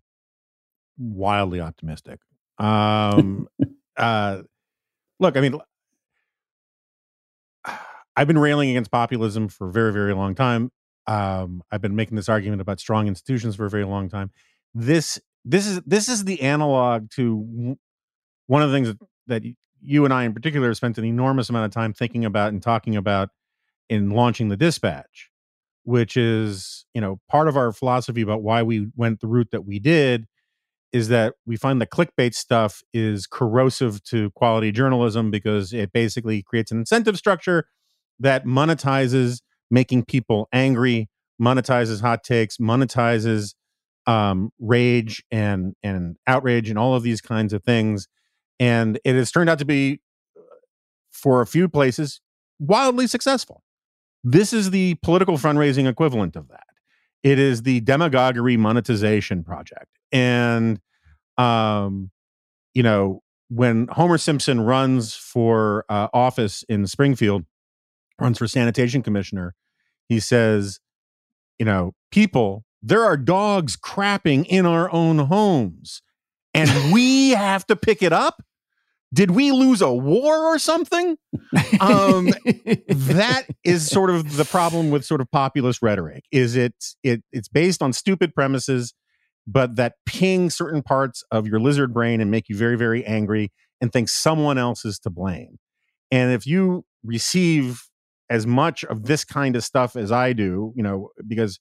wildly 0.99 1.61
optimistic. 1.61 2.20
Um, 2.59 3.49
uh, 3.97 4.43
look, 5.19 5.39
I 5.39 5.40
mean, 5.40 5.59
I've 8.15 8.27
been 8.27 8.39
railing 8.39 8.69
against 8.69 8.90
populism 8.90 9.49
for 9.49 9.69
a 9.69 9.73
very, 9.73 9.94
very 9.94 10.15
long 10.15 10.35
time. 10.35 10.70
Um, 11.06 11.62
I've 11.70 11.80
been 11.80 11.96
making 11.96 12.16
this 12.16 12.28
argument 12.28 12.60
about 12.60 12.80
strong 12.80 13.08
institutions 13.08 13.56
for 13.56 13.66
a 13.66 13.70
very 13.70 13.84
long 13.84 14.08
time. 14.08 14.30
This, 14.74 15.20
this 15.44 15.66
is 15.66 15.80
this 15.84 16.08
is 16.08 16.24
the 16.24 16.40
analog 16.42 17.10
to 17.12 17.76
one 18.46 18.62
of 18.62 18.70
the 18.70 18.76
things 18.76 18.88
that, 18.88 18.98
that 19.26 19.42
you 19.82 20.04
and 20.04 20.14
I, 20.14 20.24
in 20.24 20.32
particular, 20.32 20.68
have 20.68 20.76
spent 20.76 20.98
an 20.98 21.04
enormous 21.04 21.50
amount 21.50 21.66
of 21.66 21.72
time 21.72 21.92
thinking 21.92 22.24
about 22.24 22.52
and 22.52 22.62
talking 22.62 22.96
about 22.96 23.30
in 23.88 24.10
launching 24.10 24.48
the 24.48 24.56
dispatch, 24.56 25.30
which 25.82 26.16
is 26.16 26.86
you 26.94 27.00
know 27.00 27.20
part 27.28 27.48
of 27.48 27.56
our 27.56 27.72
philosophy 27.72 28.22
about 28.22 28.42
why 28.42 28.62
we 28.62 28.88
went 28.96 29.20
the 29.20 29.26
route 29.26 29.50
that 29.50 29.66
we 29.66 29.78
did 29.78 30.26
is 30.92 31.08
that 31.08 31.34
we 31.46 31.56
find 31.56 31.80
the 31.80 31.86
clickbait 31.86 32.34
stuff 32.34 32.82
is 32.92 33.26
corrosive 33.26 34.02
to 34.04 34.30
quality 34.32 34.70
journalism 34.70 35.30
because 35.30 35.72
it 35.72 35.92
basically 35.92 36.42
creates 36.42 36.70
an 36.70 36.78
incentive 36.78 37.16
structure 37.16 37.66
that 38.20 38.44
monetizes 38.44 39.40
making 39.73 40.05
people 40.05 40.49
angry, 40.53 41.09
monetizes 41.40 42.03
hot 42.03 42.23
takes, 42.23 42.59
monetizes 42.59 43.55
um, 44.07 44.51
rage 44.61 45.24
and 45.31 45.74
and 45.82 46.16
outrage 46.27 46.69
and 46.69 46.78
all 46.78 46.94
of 46.94 47.03
these 47.03 47.20
kinds 47.20 47.53
of 47.53 47.65
things, 47.65 48.07
and 48.61 49.01
it 49.05 49.15
has 49.15 49.32
turned 49.32 49.51
out 49.51 49.59
to 49.59 49.65
be, 49.65 50.01
for 51.11 51.40
a 51.40 51.47
few 51.47 51.69
places, 51.69 52.20
wildly 52.61 53.07
successful. 53.07 53.62
This 54.23 54.53
is 54.53 54.70
the 54.70 54.97
political 55.03 55.36
fundraising 55.36 55.89
equivalent 55.89 56.36
of 56.36 56.49
that. 56.49 56.66
It 57.23 57.39
is 57.39 57.62
the 57.62 57.81
demagoguery 57.81 58.57
monetization 58.57 59.43
project, 59.43 59.99
and 60.12 60.81
um, 61.39 62.11
you 62.74 62.82
know 62.82 63.23
when 63.49 63.86
Homer 63.89 64.19
Simpson 64.19 64.61
runs 64.61 65.15
for 65.15 65.85
uh, 65.89 66.09
office 66.12 66.65
in 66.69 66.86
Springfield, 66.86 67.44
runs 68.19 68.39
for 68.39 68.49
sanitation 68.49 69.03
commissioner, 69.03 69.55
he 70.12 70.20
says, 70.20 70.80
you 71.59 71.66
know, 71.66 71.93
people, 72.10 72.64
there 72.82 73.02
are 73.02 73.16
dogs 73.16 73.76
crapping 73.76 74.47
in 74.47 74.66
our 74.66 74.93
own 74.93 75.18
homes, 75.18 76.02
and 76.55 76.93
we 76.93 77.30
have 77.30 77.66
to 77.66 77.76
pick 77.76 78.02
it 78.02 78.12
up. 78.12 78.43
Did 79.14 79.32
we 79.32 79.52
lose 79.52 79.82
a 79.82 79.93
war 79.93 80.47
or 80.47 80.59
something? 80.59 81.16
Um, 81.80 82.26
that 82.89 83.44
is 83.64 83.86
sort 83.86 84.10
of 84.10 84.36
the 84.36 84.44
problem 84.44 84.90
with 84.90 85.05
sort 85.05 85.20
of 85.20 85.30
populist 85.30 85.82
rhetoric. 85.82 86.24
Is 86.30 86.56
it 86.56 86.74
it 87.02 87.22
it's 87.32 87.48
based 87.48 87.82
on 87.82 87.93
stupid 87.93 88.34
premises 88.34 88.94
but 89.47 89.76
that 89.76 89.94
ping 90.06 90.51
certain 90.51 90.82
parts 90.82 91.24
of 91.30 91.47
your 91.47 91.60
lizard 91.60 91.93
brain 91.93 92.20
and 92.20 92.30
make 92.30 92.48
you 92.48 92.56
very, 92.56 92.76
very 92.76 93.05
angry 93.05 93.51
and 93.80 93.93
think 93.93 94.09
someone 94.09 94.59
else 94.59 94.84
is 94.84 94.98
to 95.01 95.10
blame. 95.10 95.59
And 96.10 96.32
if 96.32 96.47
you 96.47 96.84
receive 97.02 97.82
as 98.31 98.47
much 98.47 98.85
of 98.85 99.05
this 99.05 99.24
kind 99.24 99.57
of 99.57 99.65
stuff 99.65 99.97
as 99.97 100.11
I 100.12 100.32
do, 100.32 100.73
you 100.77 100.82
know, 100.82 101.11
because 101.27 101.61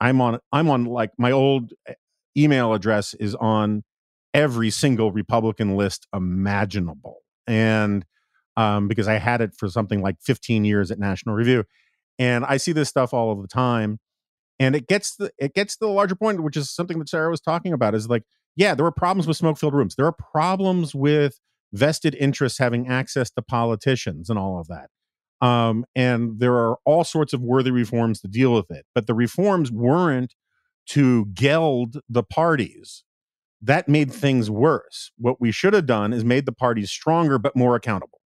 I'm 0.00 0.20
on, 0.20 0.38
I'm 0.52 0.68
on 0.68 0.84
like 0.84 1.10
my 1.18 1.32
old 1.32 1.72
eh, 1.86 1.94
email 2.36 2.74
address 2.74 3.14
is 3.14 3.34
on 3.34 3.82
every 4.34 4.70
single 4.70 5.12
Republican 5.12 5.76
list 5.76 6.06
imaginable. 6.14 7.18
And 7.46 8.04
um, 8.56 8.88
because 8.88 9.08
I 9.08 9.14
had 9.14 9.40
it 9.40 9.52
for 9.56 9.68
something 9.68 10.00
like 10.00 10.16
15 10.22 10.64
years 10.64 10.90
at 10.90 10.98
National 10.98 11.34
Review. 11.34 11.64
And 12.18 12.44
I 12.46 12.56
see 12.56 12.72
this 12.72 12.88
stuff 12.88 13.12
all 13.12 13.30
of 13.30 13.42
the 13.42 13.48
time 13.48 13.98
and 14.58 14.74
it 14.74 14.86
gets 14.86 15.16
the 15.16 15.30
it 15.38 15.54
gets 15.54 15.76
the 15.76 15.86
larger 15.86 16.14
point 16.14 16.42
which 16.42 16.56
is 16.56 16.70
something 16.70 16.98
that 16.98 17.08
sarah 17.08 17.30
was 17.30 17.40
talking 17.40 17.72
about 17.72 17.94
is 17.94 18.08
like 18.08 18.22
yeah 18.56 18.74
there 18.74 18.86
are 18.86 18.92
problems 18.92 19.26
with 19.26 19.36
smoke 19.36 19.58
filled 19.58 19.74
rooms 19.74 19.94
there 19.96 20.06
are 20.06 20.16
problems 20.32 20.94
with 20.94 21.38
vested 21.72 22.14
interests 22.14 22.58
having 22.58 22.88
access 22.88 23.30
to 23.30 23.42
politicians 23.42 24.30
and 24.30 24.38
all 24.38 24.58
of 24.58 24.68
that 24.68 24.88
um, 25.40 25.84
and 25.94 26.38
there 26.38 26.54
are 26.54 26.78
all 26.84 27.04
sorts 27.04 27.32
of 27.32 27.40
worthy 27.40 27.70
reforms 27.70 28.20
to 28.20 28.28
deal 28.28 28.54
with 28.54 28.70
it 28.70 28.86
but 28.94 29.06
the 29.06 29.14
reforms 29.14 29.70
weren't 29.70 30.34
to 30.86 31.26
geld 31.26 31.98
the 32.08 32.22
parties. 32.22 33.04
That 33.60 33.88
made 33.88 34.12
things 34.12 34.50
worse. 34.50 35.10
What 35.18 35.40
we 35.40 35.50
should 35.50 35.74
have 35.74 35.86
done 35.86 36.12
is 36.12 36.24
made 36.24 36.46
the 36.46 36.52
parties 36.52 36.90
stronger 36.90 37.38
but 37.38 37.56
more 37.56 37.74
accountable. 37.74 38.20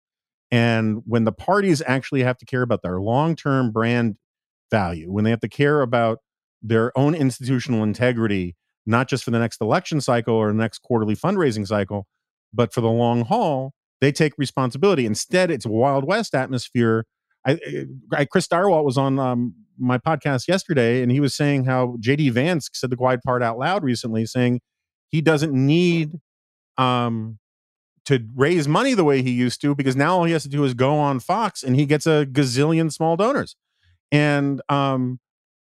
And 0.51 1.03
when 1.05 1.25
the 1.25 1.33
parties 1.33 1.83
actually 1.87 2.23
have 2.23 2.39
to 2.39 2.47
care 2.47 2.63
about 2.63 2.83
their 2.83 3.01
long-term 3.01 3.73
brand 3.73 4.17
value, 4.71 5.13
when 5.13 5.25
they 5.25 5.31
have 5.31 5.41
to 5.41 5.49
care 5.49 5.83
about 5.83 6.19
their 6.63 6.97
own 6.97 7.15
institutional 7.15 7.83
integrity, 7.83 8.57
not 8.87 9.09
just 9.09 9.25
for 9.25 9.33
the 9.33 9.39
next 9.39 9.61
election 9.61 10.01
cycle 10.01 10.35
or 10.35 10.49
the 10.49 10.55
next 10.55 10.79
quarterly 10.79 11.17
fundraising 11.17 11.67
cycle, 11.67 12.07
but 12.55 12.73
for 12.73 12.81
the 12.81 12.89
long 12.89 13.25
haul, 13.25 13.73
they 14.01 14.13
take 14.13 14.33
responsibility. 14.39 15.07
Instead, 15.07 15.51
it's 15.51 15.65
a 15.65 15.71
Wild 15.71 16.05
West 16.05 16.35
atmosphere. 16.35 17.07
I, 17.47 17.59
I 18.13 18.25
Chris 18.25 18.47
Stirewalt 18.47 18.85
was 18.85 18.99
on 18.99 19.19
um, 19.19 19.55
my 19.79 19.99
podcast 19.99 20.49
yesterday, 20.49 21.03
and 21.03 21.11
he 21.11 21.21
was 21.21 21.35
saying 21.35 21.65
how 21.65 21.97
JD 22.01 22.33
Vance 22.33 22.69
said 22.73 22.91
the 22.91 22.97
quiet 22.97 23.23
part 23.23 23.43
out 23.43 23.59
loud 23.59 23.83
recently, 23.83 24.27
saying 24.27 24.61
he 25.09 25.21
doesn't 25.21 25.53
need 25.53 26.13
um, 26.77 27.39
to 28.07 28.25
raise 28.35 28.69
money 28.69 28.95
the 28.95 29.05
way 29.05 29.23
he 29.23 29.31
used 29.31 29.61
to 29.61 29.75
because 29.75 29.97
now 29.97 30.19
all 30.19 30.25
he 30.25 30.33
has 30.33 30.45
to 30.45 30.49
do 30.49 30.65
is 30.65 30.75
go 30.75 30.97
on 30.99 31.21
Fox 31.21 31.63
and 31.63 31.77
he 31.77 31.87
gets 31.87 32.07
a 32.07 32.27
gazillion 32.31 32.93
small 32.93 33.17
donors. 33.17 33.57
And 34.13 34.63
um, 34.69 35.19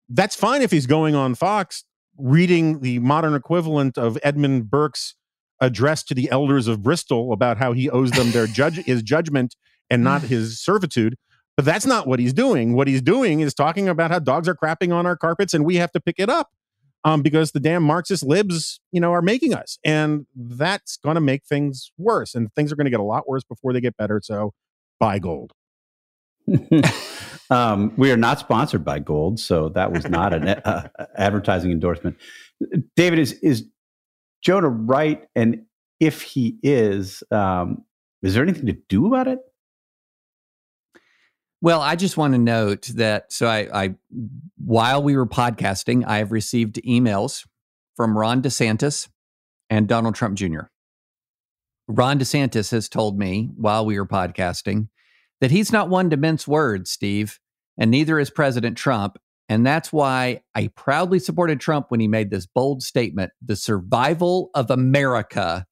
that's 0.10 0.36
fine 0.36 0.62
if 0.62 0.72
he's 0.72 0.88
going 0.88 1.16
on 1.16 1.36
Fox 1.36 1.84
reading 2.18 2.82
the 2.82 3.00
modern 3.00 3.34
equivalent 3.34 3.98
of 3.98 4.18
Edmund 4.24 4.70
Burke's 4.70 5.16
address 5.64 6.04
to 6.04 6.14
the 6.14 6.30
elders 6.30 6.68
of 6.68 6.84
Bristol 6.84 7.34
about 7.34 7.58
how 7.58 7.74
he 7.74 7.90
owes 7.90 8.12
them 8.12 8.32
their 8.32 8.48
judge 8.48 8.76
his 8.86 9.02
judgment 9.02 9.56
and 9.90 10.04
not 10.04 10.24
his 10.24 10.60
servitude. 10.60 11.16
But 11.56 11.66
that's 11.66 11.86
not 11.86 12.08
what 12.08 12.20
he's 12.20 12.34
doing. 12.34 12.74
What 12.74 12.88
he's 12.88 13.02
doing 13.02 13.42
is 13.42 13.54
talking 13.54 13.88
about 13.88 14.12
how 14.12 14.20
dogs 14.20 14.48
are 14.48 14.56
crapping 14.56 14.94
on 14.94 15.06
our 15.06 15.16
carpets 15.16 15.54
and 15.54 15.64
we 15.64 15.76
have 15.76 15.92
to 15.92 16.00
pick 16.00 16.16
it 16.18 16.30
up 16.30 16.50
um, 17.04 17.22
because 17.22 17.52
the 17.52 17.60
damn 17.60 17.84
Marxist 17.84 18.24
libs, 18.24 18.80
you 18.92 19.00
know, 19.00 19.12
are 19.12 19.22
making 19.22 19.54
us, 19.54 19.78
and 19.84 20.26
that's 20.36 20.98
going 20.98 21.16
to 21.16 21.22
make 21.22 21.46
things 21.46 21.92
worse. 21.98 22.34
And 22.34 22.54
things 22.54 22.72
are 22.72 22.76
going 22.76 22.86
to 22.86 22.92
get 22.92 23.00
a 23.00 23.04
lot 23.04 23.28
worse 23.28 23.44
before 23.44 23.74
they 23.74 23.82
get 23.82 23.98
better. 23.98 24.22
So, 24.24 24.54
buy 25.00 25.20
gold. 25.20 25.52
um, 27.50 27.94
we 27.98 28.12
are 28.12 28.18
not 28.18 28.40
sponsored 28.40 28.84
by 28.84 29.00
Gold, 29.00 29.40
so 29.40 29.70
that 29.70 29.92
was 29.92 30.10
not 30.10 30.34
an 30.34 30.48
uh, 30.66 30.90
advertising 31.16 31.72
endorsement. 31.72 32.18
David, 32.96 33.20
is 33.20 33.34
is 33.34 33.66
Jonah 34.44 34.70
right? 34.70 35.26
And 35.36 35.64
if 36.00 36.22
he 36.22 36.58
is, 36.62 37.24
um, 37.32 37.84
is 38.22 38.34
there 38.34 38.44
anything 38.44 38.68
to 38.68 38.78
do 38.90 39.08
about 39.08 39.28
it? 39.28 39.40
Well, 41.62 41.80
I 41.80 41.96
just 41.96 42.18
want 42.18 42.34
to 42.34 42.38
note 42.38 42.88
that 42.96 43.32
so 43.32 43.48
I, 43.48 43.86
I 43.86 43.96
while 44.58 45.02
we 45.02 45.16
were 45.16 45.26
podcasting, 45.26 46.04
I 46.06 46.18
have 46.18 46.34
received 46.34 46.76
emails 46.86 47.48
from 47.96 48.18
Ron 48.18 48.42
DeSantis 48.42 49.08
and 49.70 49.88
Donald 49.88 50.16
Trump 50.16 50.36
Jr. 50.36 50.64
Ron 51.88 52.20
DeSantis 52.20 52.72
has 52.72 52.90
told 52.90 53.18
me 53.18 53.50
while 53.56 53.86
we 53.86 53.98
were 53.98 54.06
podcasting 54.06 54.90
that 55.40 55.52
he's 55.52 55.72
not 55.72 55.90
one 55.90 56.10
to 56.10 56.18
mince 56.18 56.48
words, 56.48 56.92
Steve, 56.92 57.40
and 57.78 57.90
neither 57.90 58.20
is 58.20 58.30
President 58.30 58.78
Trump. 58.78 59.18
And 59.54 59.64
that's 59.64 59.94
why 59.94 60.42
I 60.56 60.72
proudly 60.76 61.20
supported 61.20 61.60
Trump 61.60 61.92
when 61.92 62.00
he 62.00 62.08
made 62.08 62.32
this 62.32 62.48
bold 62.48 62.82
statement 62.82 63.34
the 63.40 63.56
survival 63.56 64.50
of 64.56 64.72
America 64.72 65.68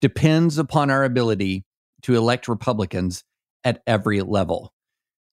depends 0.00 0.56
upon 0.56 0.90
our 0.90 1.04
ability 1.04 1.66
to 2.00 2.16
elect 2.16 2.48
Republicans 2.48 3.22
at 3.62 3.82
every 3.86 4.22
level. 4.22 4.72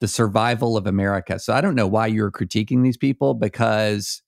The 0.01 0.09
survival 0.09 0.75
of 0.75 0.85
America. 0.85 1.39
So 1.39 1.53
I 1.53 1.61
don't 1.61 1.75
know 1.75 1.87
why 1.87 2.07
you're 2.07 2.29
critiquing 2.29 2.83
these 2.83 2.97
people 2.97 3.33
because. 3.33 4.21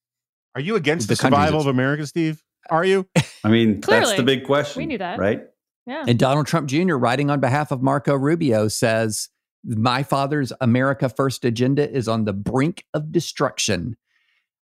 Are 0.56 0.62
you 0.62 0.78
against 0.78 1.10
the, 1.10 1.16
the 1.16 1.24
survival 1.24 1.60
of 1.60 1.68
America, 1.68 2.08
Steve? 2.08 2.42
Are 2.70 2.86
you? 2.86 3.10
I 3.44 3.50
mean, 3.50 3.82
that's 3.82 4.14
the 4.14 4.24
big 4.24 4.46
question. 4.46 4.80
We 4.80 4.86
knew 4.86 5.00
that. 5.00 5.20
Right? 5.20 5.42
Yeah. 5.86 6.06
And 6.08 6.18
Donald 6.18 6.48
Trump 6.48 6.70
Jr., 6.70 6.96
writing 6.96 7.30
on 7.30 7.42
behalf 7.42 7.72
of 7.72 7.82
Marco 7.82 8.16
Rubio, 8.16 8.70
says 8.70 9.28
my 9.64 10.04
father's 10.04 10.54
America 10.62 11.10
First 11.10 11.46
agenda 11.46 11.90
is 11.90 12.08
on 12.08 12.26
the 12.26 12.34
brink 12.34 12.86
of 12.94 13.12
destruction. 13.12 13.98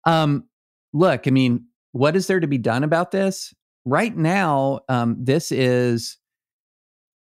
Um, 0.06 0.45
look, 0.94 1.28
I 1.28 1.32
mean, 1.32 1.65
what 1.91 2.15
is 2.15 2.28
there 2.28 2.40
to 2.40 2.48
be 2.48 2.57
done 2.57 2.84
about 2.84 3.11
this? 3.11 3.53
Right 3.86 4.15
now, 4.15 4.82
um, 4.90 5.18
this 5.20 5.52
is 5.52 6.18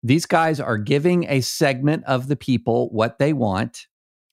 these 0.02 0.26
guys 0.26 0.60
are 0.60 0.78
giving 0.78 1.26
a 1.28 1.42
segment 1.42 2.04
of 2.04 2.28
the 2.28 2.36
people 2.36 2.88
what 2.90 3.18
they 3.18 3.32
want, 3.32 3.86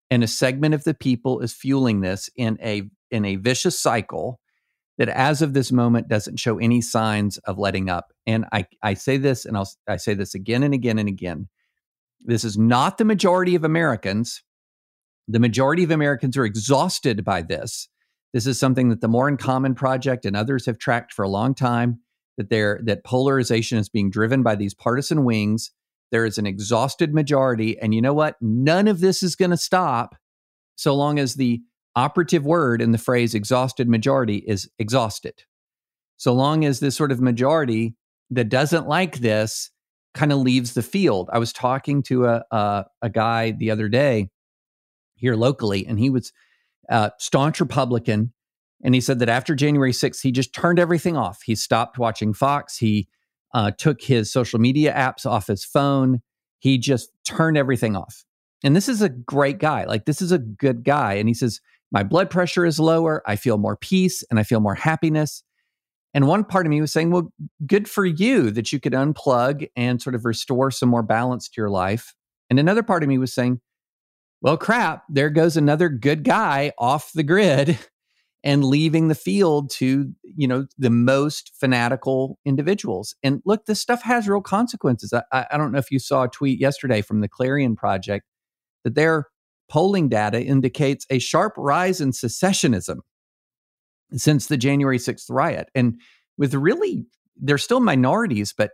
and 0.09 0.23
a 0.23 0.27
segment 0.27 0.73
of 0.73 0.83
the 0.83 0.93
people 0.93 1.41
is 1.41 1.53
fueling 1.53 2.01
this 2.01 2.29
in 2.35 2.57
a 2.61 2.83
in 3.11 3.25
a 3.25 3.35
vicious 3.35 3.79
cycle 3.79 4.39
that 4.97 5.09
as 5.09 5.41
of 5.41 5.53
this 5.53 5.71
moment 5.71 6.07
doesn't 6.07 6.39
show 6.39 6.57
any 6.57 6.81
signs 6.81 7.37
of 7.39 7.57
letting 7.57 7.89
up. 7.89 8.11
And 8.25 8.45
I, 8.51 8.65
I 8.81 8.95
say 8.95 9.17
this 9.17 9.45
and 9.45 9.55
I'll 9.55 9.69
I 9.87 9.97
say 9.97 10.13
this 10.13 10.33
again 10.33 10.63
and 10.63 10.73
again 10.73 10.97
and 10.97 11.07
again. 11.07 11.47
This 12.21 12.43
is 12.43 12.57
not 12.57 12.97
the 12.97 13.05
majority 13.05 13.55
of 13.55 13.63
Americans. 13.63 14.43
The 15.27 15.39
majority 15.39 15.83
of 15.83 15.91
Americans 15.91 16.37
are 16.37 16.45
exhausted 16.45 17.23
by 17.23 17.41
this. 17.41 17.89
This 18.33 18.47
is 18.47 18.59
something 18.59 18.89
that 18.89 19.01
the 19.01 19.07
More 19.07 19.29
in 19.29 19.37
Common 19.37 19.75
Project 19.75 20.25
and 20.25 20.35
others 20.35 20.65
have 20.65 20.77
tracked 20.77 21.13
for 21.13 21.23
a 21.23 21.29
long 21.29 21.55
time. 21.55 21.99
That 22.37 22.49
there 22.49 22.79
that 22.83 23.03
polarization 23.03 23.79
is 23.79 23.89
being 23.89 24.11
driven 24.11 24.43
by 24.43 24.55
these 24.55 24.75
partisan 24.75 25.23
wings. 25.25 25.71
There 26.11 26.23
is 26.23 26.37
an 26.37 26.45
exhausted 26.45 27.13
majority, 27.13 27.79
and 27.79 27.95
you 27.95 28.01
know 28.01 28.13
what? 28.13 28.35
None 28.41 28.87
of 28.87 28.99
this 28.99 29.23
is 29.23 29.35
going 29.35 29.51
to 29.51 29.57
stop 29.57 30.15
so 30.75 30.95
long 30.95 31.17
as 31.17 31.33
the 31.33 31.61
operative 31.95 32.45
word 32.45 32.79
in 32.79 32.91
the 32.91 32.99
phrase 32.99 33.33
exhausted 33.33 33.89
majority 33.89 34.43
is 34.45 34.69
exhausted. 34.77 35.33
So 36.17 36.31
long 36.31 36.63
as 36.63 36.79
this 36.79 36.95
sort 36.95 37.11
of 37.11 37.19
majority 37.19 37.95
that 38.29 38.49
doesn't 38.49 38.87
like 38.87 39.17
this 39.17 39.71
kind 40.17 40.31
of 40.31 40.39
leaves 40.39 40.73
the 40.73 40.81
field. 40.81 41.29
I 41.31 41.37
was 41.37 41.53
talking 41.53 42.01
to 42.03 42.25
a, 42.25 42.43
a, 42.49 42.85
a 43.03 43.09
guy 43.09 43.51
the 43.51 43.69
other 43.69 43.87
day 43.87 44.29
here 45.15 45.35
locally, 45.35 45.85
and 45.85 45.99
he 45.99 46.09
was 46.09 46.33
a 46.89 47.11
staunch 47.19 47.59
Republican. 47.59 48.33
And 48.83 48.95
he 48.95 49.01
said 49.01 49.19
that 49.19 49.29
after 49.29 49.55
January 49.55 49.91
6th, 49.91 50.21
he 50.21 50.31
just 50.31 50.53
turned 50.53 50.79
everything 50.79 51.15
off. 51.15 51.41
He 51.43 51.55
stopped 51.55 51.99
watching 51.99 52.33
Fox. 52.33 52.77
He 52.77 53.07
uh, 53.53 53.71
took 53.71 54.01
his 54.01 54.31
social 54.31 54.59
media 54.59 54.91
apps 54.93 55.25
off 55.25 55.47
his 55.47 55.63
phone. 55.63 56.21
He 56.59 56.79
just 56.79 57.09
turned 57.23 57.57
everything 57.57 57.95
off. 57.95 58.25
And 58.63 58.75
this 58.75 58.89
is 58.89 59.03
a 59.03 59.09
great 59.09 59.59
guy. 59.59 59.85
Like, 59.85 60.05
this 60.05 60.21
is 60.21 60.31
a 60.31 60.39
good 60.39 60.83
guy. 60.83 61.13
And 61.13 61.27
he 61.27 61.35
says, 61.35 61.61
My 61.91 62.01
blood 62.03 62.31
pressure 62.31 62.65
is 62.65 62.79
lower. 62.79 63.21
I 63.27 63.35
feel 63.35 63.59
more 63.59 63.77
peace 63.77 64.23
and 64.31 64.39
I 64.39 64.43
feel 64.43 64.59
more 64.59 64.75
happiness. 64.75 65.43
And 66.13 66.27
one 66.27 66.43
part 66.43 66.65
of 66.65 66.69
me 66.69 66.81
was 66.81 66.91
saying, 66.91 67.11
well, 67.11 67.31
good 67.65 67.89
for 67.89 68.05
you 68.05 68.49
that 68.51 68.71
you 68.71 68.79
could 68.79 68.93
unplug 68.93 69.67
and 69.75 70.01
sort 70.01 70.15
of 70.15 70.25
restore 70.25 70.71
some 70.71 70.89
more 70.89 71.03
balance 71.03 71.47
to 71.49 71.61
your 71.61 71.69
life. 71.69 72.15
And 72.49 72.59
another 72.59 72.83
part 72.83 73.03
of 73.03 73.09
me 73.09 73.17
was 73.17 73.33
saying, 73.33 73.59
well, 74.41 74.57
crap, 74.57 75.03
there 75.09 75.29
goes 75.29 75.57
another 75.57 75.89
good 75.89 76.23
guy 76.23 76.71
off 76.77 77.11
the 77.13 77.23
grid 77.23 77.77
and 78.43 78.63
leaving 78.63 79.07
the 79.07 79.15
field 79.15 79.69
to, 79.71 80.13
you 80.23 80.47
know, 80.47 80.67
the 80.77 80.89
most 80.89 81.51
fanatical 81.59 82.39
individuals. 82.45 83.15
And 83.23 83.41
look, 83.45 83.65
this 83.65 83.81
stuff 83.81 84.03
has 84.03 84.29
real 84.29 84.41
consequences. 84.41 85.13
I, 85.13 85.45
I 85.51 85.57
don't 85.57 85.71
know 85.71 85.79
if 85.79 85.91
you 85.91 85.99
saw 85.99 86.23
a 86.23 86.29
tweet 86.29 86.59
yesterday 86.59 87.01
from 87.01 87.21
the 87.21 87.27
Clarion 87.27 87.75
Project 87.75 88.25
that 88.83 88.95
their 88.95 89.25
polling 89.69 90.07
data 90.07 90.41
indicates 90.41 91.05
a 91.09 91.19
sharp 91.19 91.53
rise 91.57 91.99
in 91.99 92.11
secessionism 92.11 92.97
since 94.13 94.47
the 94.47 94.57
January 94.57 94.97
6th 94.97 95.25
riot. 95.29 95.69
And 95.75 95.99
with 96.37 96.53
really, 96.53 97.05
they're 97.35 97.57
still 97.57 97.79
minorities, 97.79 98.53
but 98.57 98.71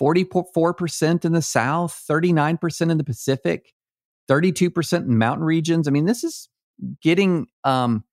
44% 0.00 1.24
in 1.24 1.32
the 1.32 1.42
South, 1.42 2.04
39% 2.08 2.90
in 2.90 2.98
the 2.98 3.04
Pacific, 3.04 3.72
32% 4.28 5.06
in 5.06 5.18
mountain 5.18 5.44
regions. 5.44 5.86
I 5.86 5.90
mean, 5.90 6.06
this 6.06 6.24
is 6.24 6.48
getting 7.02 7.46
um, 7.64 8.04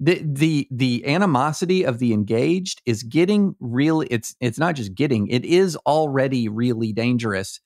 the 0.00 0.20
the 0.24 0.68
the 0.70 1.06
animosity 1.06 1.84
of 1.84 1.98
the 1.98 2.12
engaged 2.12 2.82
is 2.84 3.02
getting 3.02 3.54
really 3.60 4.06
it's 4.10 4.34
it's 4.40 4.58
not 4.58 4.74
just 4.74 4.94
getting 4.94 5.28
it 5.28 5.44
is 5.44 5.76
already 5.86 6.48
really 6.48 6.92
dangerous 6.92 7.60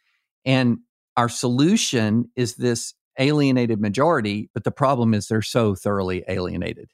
and 0.45 0.79
our 1.17 1.29
solution 1.29 2.31
is 2.37 2.57
this 2.57 2.93
alienated 3.19 3.81
majority 3.81 4.51
but 4.53 4.65
the 4.65 4.71
problem 4.71 5.15
is 5.15 5.27
they're 5.27 5.41
so 5.41 5.75
thoroughly 5.75 6.23
alienated 6.29 6.91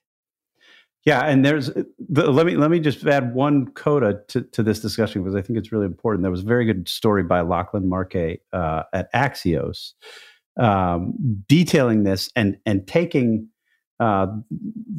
yeah, 1.05 1.21
and 1.21 1.45
there's 1.45 1.71
the, 1.99 2.31
let 2.31 2.47
me 2.47 2.57
let 2.57 2.71
me 2.71 2.81
just 2.81 3.05
add 3.07 3.35
one 3.35 3.71
coda 3.73 4.21
to, 4.29 4.43
to 4.43 4.63
this 4.63 4.81
discussion 4.81 5.23
because 5.23 5.35
I 5.35 5.43
think 5.43 5.59
it's 5.59 5.71
really 5.71 5.87
important. 5.87 6.23
There 6.23 6.31
was 6.31 6.41
a 6.41 6.47
very 6.47 6.65
good 6.65 6.89
story 6.89 7.23
by 7.23 7.43
Lachlan 7.43 7.85
Markay 7.85 8.39
uh, 8.53 8.85
at 8.93 9.13
Axios 9.13 9.93
um, 10.59 11.15
detailing 11.47 12.05
this 12.05 12.31
and 12.35 12.57
and 12.65 12.87
taking 12.87 13.49
uh, 14.01 14.27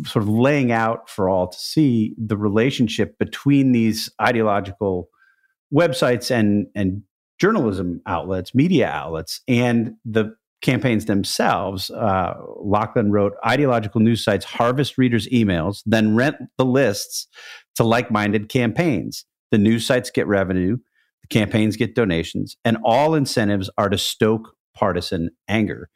sort 0.05 0.23
of 0.23 0.29
laying 0.29 0.71
out 0.71 1.09
for 1.09 1.27
all 1.27 1.47
to 1.47 1.57
see 1.57 2.15
the 2.17 2.37
relationship 2.37 3.17
between 3.17 3.71
these 3.71 4.11
ideological 4.21 5.09
websites 5.73 6.29
and 6.29 6.67
and 6.75 7.01
journalism 7.39 8.01
outlets, 8.05 8.53
media 8.53 8.87
outlets, 8.87 9.41
and 9.47 9.95
the 10.05 10.35
campaigns 10.65 11.05
themselves, 11.05 11.91
uh, 11.91 12.33
Lachlan 12.57 13.11
wrote 13.11 13.33
ideological 13.45 14.01
news 14.01 14.23
sites 14.23 14.43
harvest 14.43 14.97
readers' 14.97 15.29
emails, 15.29 15.83
then 15.85 16.15
rent 16.15 16.37
the 16.57 16.65
lists 16.65 17.27
to 17.75 17.83
like 17.83 18.09
minded 18.09 18.49
campaigns. 18.49 19.25
The 19.51 19.59
news 19.59 19.85
sites 19.85 20.09
get 20.09 20.25
revenue, 20.25 20.77
the 21.21 21.27
campaigns 21.27 21.77
get 21.77 21.93
donations, 21.93 22.57
and 22.65 22.77
all 22.83 23.13
incentives 23.13 23.69
are 23.77 23.89
to 23.89 23.97
stoke 23.97 24.55
partisan 24.73 25.29
anger. 25.47 25.89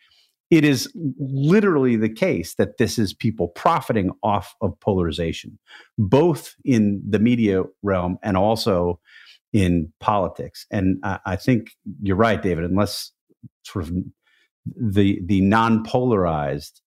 It 0.52 0.64
is 0.64 0.91
literally 1.20 1.96
the 1.96 2.10
case 2.10 2.54
that 2.56 2.78
this 2.78 3.00
is 3.00 3.14
people 3.14 3.48
profiting 3.50 4.12
off 4.22 4.56
of 4.62 4.80
polarization, 4.80 5.58
both 5.98 6.56
in 6.64 7.02
the 7.08 7.20
media 7.20 7.64
realm 7.82 8.20
and 8.22 8.38
also 8.38 9.00
in 9.52 9.91
politics. 10.00 10.68
And 10.72 11.00
I, 11.04 11.20
I 11.26 11.36
think 11.38 11.72
you're 12.02 12.16
right, 12.16 12.41
David, 12.41 12.66
unless 12.66 13.12
sort 13.64 13.86
of 13.86 13.94
the 14.65 15.22
the 15.26 15.41
non 15.41 15.84
polarized 15.84 16.81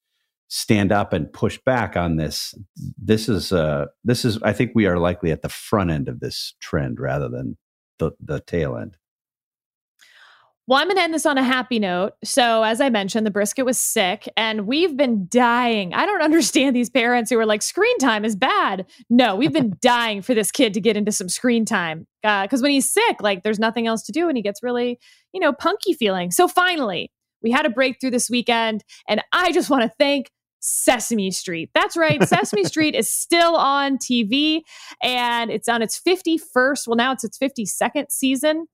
stand 0.49 0.93
up 0.93 1.12
and 1.12 1.32
push 1.32 1.59
back 1.65 1.97
on 1.97 2.16
this. 2.16 2.55
This 2.77 3.28
is 3.28 3.53
uh, 3.53 3.86
this 4.05 4.24
is 4.24 4.43
I 4.43 4.53
think 4.53 4.73
we 4.74 4.86
are 4.86 4.99
likely 4.99 5.31
at 5.31 5.43
the 5.43 5.49
front 5.49 5.90
end 5.90 6.09
of 6.09 6.20
this 6.20 6.55
trend 6.61 7.01
rather 7.01 7.28
than 7.28 7.57
the 7.99 8.12
the 8.20 8.40
tail 8.40 8.77
end. 8.77 8.97
Well, 10.69 10.81
I'm 10.81 10.86
going 10.86 10.97
to 10.97 11.03
end 11.03 11.12
this 11.12 11.27
on 11.27 11.39
a 11.39 11.43
happy 11.43 11.81
note. 11.81 12.12
So, 12.23 12.62
as 12.62 12.81
I 12.81 12.89
mentioned, 12.89 13.27
the 13.27 13.32
brisket 13.32 13.66
was 13.66 13.78
sick 13.78 14.28
and 14.36 14.66
we've 14.66 14.97
been 14.97 15.27
dying. 15.28 15.93
I 15.93 16.07
don't 16.07 16.23
understand 16.23 16.77
these 16.77 16.89
parents 16.89 17.31
who 17.31 17.39
are 17.39 17.47
like, 17.47 17.62
screen 17.62 17.99
time 17.99 18.24
is 18.24 18.36
bad. 18.36 18.86
No, 19.11 19.35
we've 19.35 19.53
been 19.53 19.77
dying 19.81 20.23
for 20.23 20.35
this 20.35 20.53
kid 20.53 20.73
to 20.74 20.81
get 20.81 20.97
into 20.97 21.11
some 21.11 21.28
screen 21.28 21.65
time. 21.65 22.07
Because 22.23 22.61
uh, 22.61 22.62
when 22.62 22.70
he's 22.70 22.89
sick, 22.89 23.16
like, 23.20 23.43
there's 23.43 23.59
nothing 23.59 23.89
else 23.89 24.03
to 24.05 24.12
do 24.12 24.28
and 24.28 24.36
he 24.36 24.43
gets 24.43 24.62
really, 24.62 25.01
you 25.32 25.40
know, 25.40 25.53
punky 25.53 25.94
feeling. 25.94 26.31
So, 26.31 26.47
finally, 26.47 27.11
we 27.43 27.51
had 27.51 27.66
a 27.66 27.70
breakthrough 27.70 28.10
this 28.10 28.31
weekend, 28.31 28.85
and 29.09 29.23
I 29.32 29.52
just 29.52 29.70
want 29.70 29.82
to 29.82 29.90
thank 29.98 30.31
Sesame 30.62 31.31
Street. 31.31 31.70
That's 31.74 31.97
right. 31.97 32.23
Sesame 32.28 32.64
Street 32.64 32.94
is 32.94 33.10
still 33.10 33.56
on 33.56 33.98
TV 33.98 34.62
and 35.02 35.51
it's 35.51 35.69
on 35.69 35.82
its 35.82 36.01
51st, 36.01 36.86
well, 36.86 36.97
now 36.97 37.12
it's 37.12 37.24
its 37.24 37.36
52nd 37.36 38.10
season. 38.10 38.66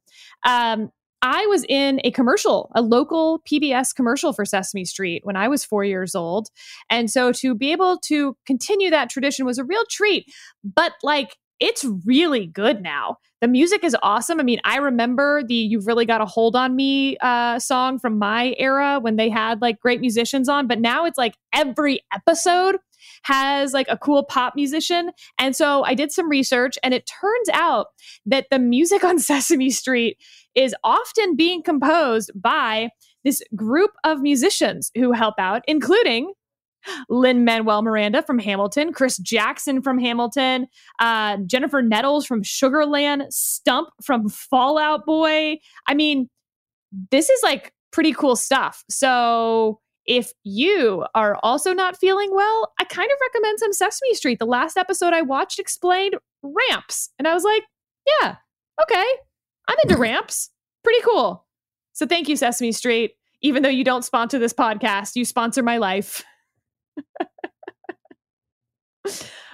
Um, 0.45 0.91
I 1.21 1.47
was 1.47 1.65
in 1.69 2.01
a 2.05 2.13
commercial, 2.13 2.71
a 2.77 2.83
local 2.83 3.41
PBS 3.51 3.95
commercial 3.95 4.33
for 4.33 4.45
Sesame 4.45 4.85
Street 4.85 5.23
when 5.25 5.35
I 5.35 5.49
was 5.49 5.65
four 5.65 5.83
years 5.83 6.15
old. 6.15 6.49
And 6.91 7.11
so 7.11 7.33
to 7.33 7.57
be 7.57 7.73
able 7.73 7.99
to 8.05 8.37
continue 8.47 8.91
that 8.91 9.11
tradition 9.11 9.45
was 9.45 9.59
a 9.59 9.65
real 9.65 9.83
treat. 9.91 10.33
But 10.63 10.93
like, 11.03 11.37
it's 11.61 11.85
really 12.05 12.47
good 12.47 12.83
now. 12.83 13.17
The 13.41 13.49
music 13.49 13.85
is 13.85 13.97
awesome. 14.03 14.41
I 14.41 14.43
mean, 14.43 14.61
I 14.65 14.77
remember 14.77 15.43
the 15.43 15.55
You've 15.55 15.87
Really 15.87 16.05
Got 16.05 16.21
a 16.21 16.27
Hold 16.27 16.57
on 16.57 16.75
Me 16.75 17.17
uh, 17.21 17.59
song 17.59 17.99
from 17.99 18.19
my 18.19 18.55
era 18.59 18.99
when 19.01 19.17
they 19.17 19.29
had 19.29 19.61
like 19.63 19.79
great 19.81 20.01
musicians 20.01 20.49
on, 20.49 20.67
but 20.67 20.81
now 20.81 21.05
it's 21.05 21.19
like 21.19 21.35
every 21.53 22.01
episode 22.13 22.77
has 23.23 23.73
like 23.73 23.87
a 23.89 23.97
cool 23.99 24.25
pop 24.25 24.55
musician. 24.57 25.11
And 25.39 25.55
so 25.55 25.85
I 25.85 25.95
did 25.95 26.13
some 26.13 26.29
research 26.29 26.79
and 26.83 26.95
it 26.95 27.07
turns 27.21 27.49
out 27.53 27.89
that 28.27 28.47
the 28.51 28.59
music 28.59 29.05
on 29.05 29.19
Sesame 29.19 29.71
Street 29.71 30.17
is 30.55 30.75
often 30.83 31.37
being 31.37 31.63
composed 31.63 32.31
by 32.35 32.91
this 33.25 33.43
group 33.55 33.91
of 34.05 34.21
musicians 34.21 34.91
who 34.97 35.13
help 35.13 35.35
out, 35.39 35.63
including 35.67 36.33
Lin-Manuel 37.09 37.83
Miranda 37.83 38.23
from 38.23 38.39
Hamilton, 38.39 38.93
Chris 38.93 39.19
Jackson 39.19 39.83
from 39.83 39.99
Hamilton, 39.99 40.67
uh, 40.99 41.39
Jennifer 41.47 41.83
Nettles 41.83 42.27
from 42.27 42.43
Sugarland, 42.43 43.33
Stump 43.33 43.89
from 44.03 44.29
Fall 44.29 44.79
Out 44.79 45.05
Boy. 45.05 45.59
I 45.87 45.95
mean, 45.95 46.29
this 47.11 47.29
is 47.29 47.41
like 47.43 47.73
pretty 47.93 48.13
cool 48.13 48.37
stuff. 48.37 48.85
So 48.89 49.81
if 50.07 50.33
you 50.43 51.05
are 51.15 51.39
also 51.43 51.73
not 51.73 51.99
feeling 51.99 52.31
well, 52.33 52.73
I 52.81 52.85
kind 52.85 53.11
of 53.11 53.19
recommend 53.21 53.59
some 53.59 53.73
Sesame 53.73 54.15
Street. 54.15 54.39
The 54.39 54.47
last 54.47 54.77
episode 54.77 55.13
I 55.13 55.23
watched 55.23 55.59
explained 55.59 56.17
ramps, 56.43 57.11
and 57.19 57.29
I 57.29 57.35
was 57.35 57.45
like, 57.45 57.63
yeah, 58.07 58.37
okay, 58.83 59.05
I'm 59.69 59.77
into 59.83 59.99
ramps. 59.99 60.51
Pretty 60.83 61.03
cool. 61.03 61.47
So 61.93 62.07
thank 62.07 62.29
you, 62.29 62.37
Sesame 62.37 62.73
Street. 62.73 63.13
Even 63.43 63.63
though 63.63 63.69
you 63.69 63.85
don't 63.85 64.05
sponsor 64.05 64.39
this 64.39 64.55
podcast, 64.55 65.15
you 65.15 65.25
sponsor 65.25 65.63
my 65.63 65.77
life. 65.77 66.25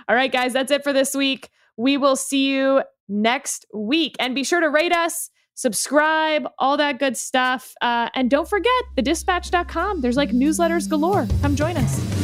All 0.09 0.15
right, 0.17 0.33
guys, 0.33 0.53
that's 0.53 0.71
it 0.71 0.85
for 0.85 0.93
this 0.93 1.15
week. 1.15 1.51
We 1.77 1.97
will 1.97 2.17
see 2.17 2.53
you 2.53 2.83
next 3.09 3.67
week. 3.75 4.17
And 4.19 4.35
be 4.35 4.45
sure 4.45 4.61
to 4.61 4.69
rate 4.69 4.93
us, 4.93 5.31
subscribe, 5.55 6.47
all 6.59 6.77
that 6.77 6.99
good 6.99 7.17
stuff. 7.17 7.75
Uh, 7.81 8.09
and 8.15 8.31
don't 8.31 8.49
forget 8.49 8.73
thedispatch.com. 8.97 10.01
There's 10.01 10.17
like 10.17 10.31
newsletters 10.31 10.89
galore. 10.89 11.27
Come 11.43 11.57
join 11.57 11.77
us. 11.77 12.24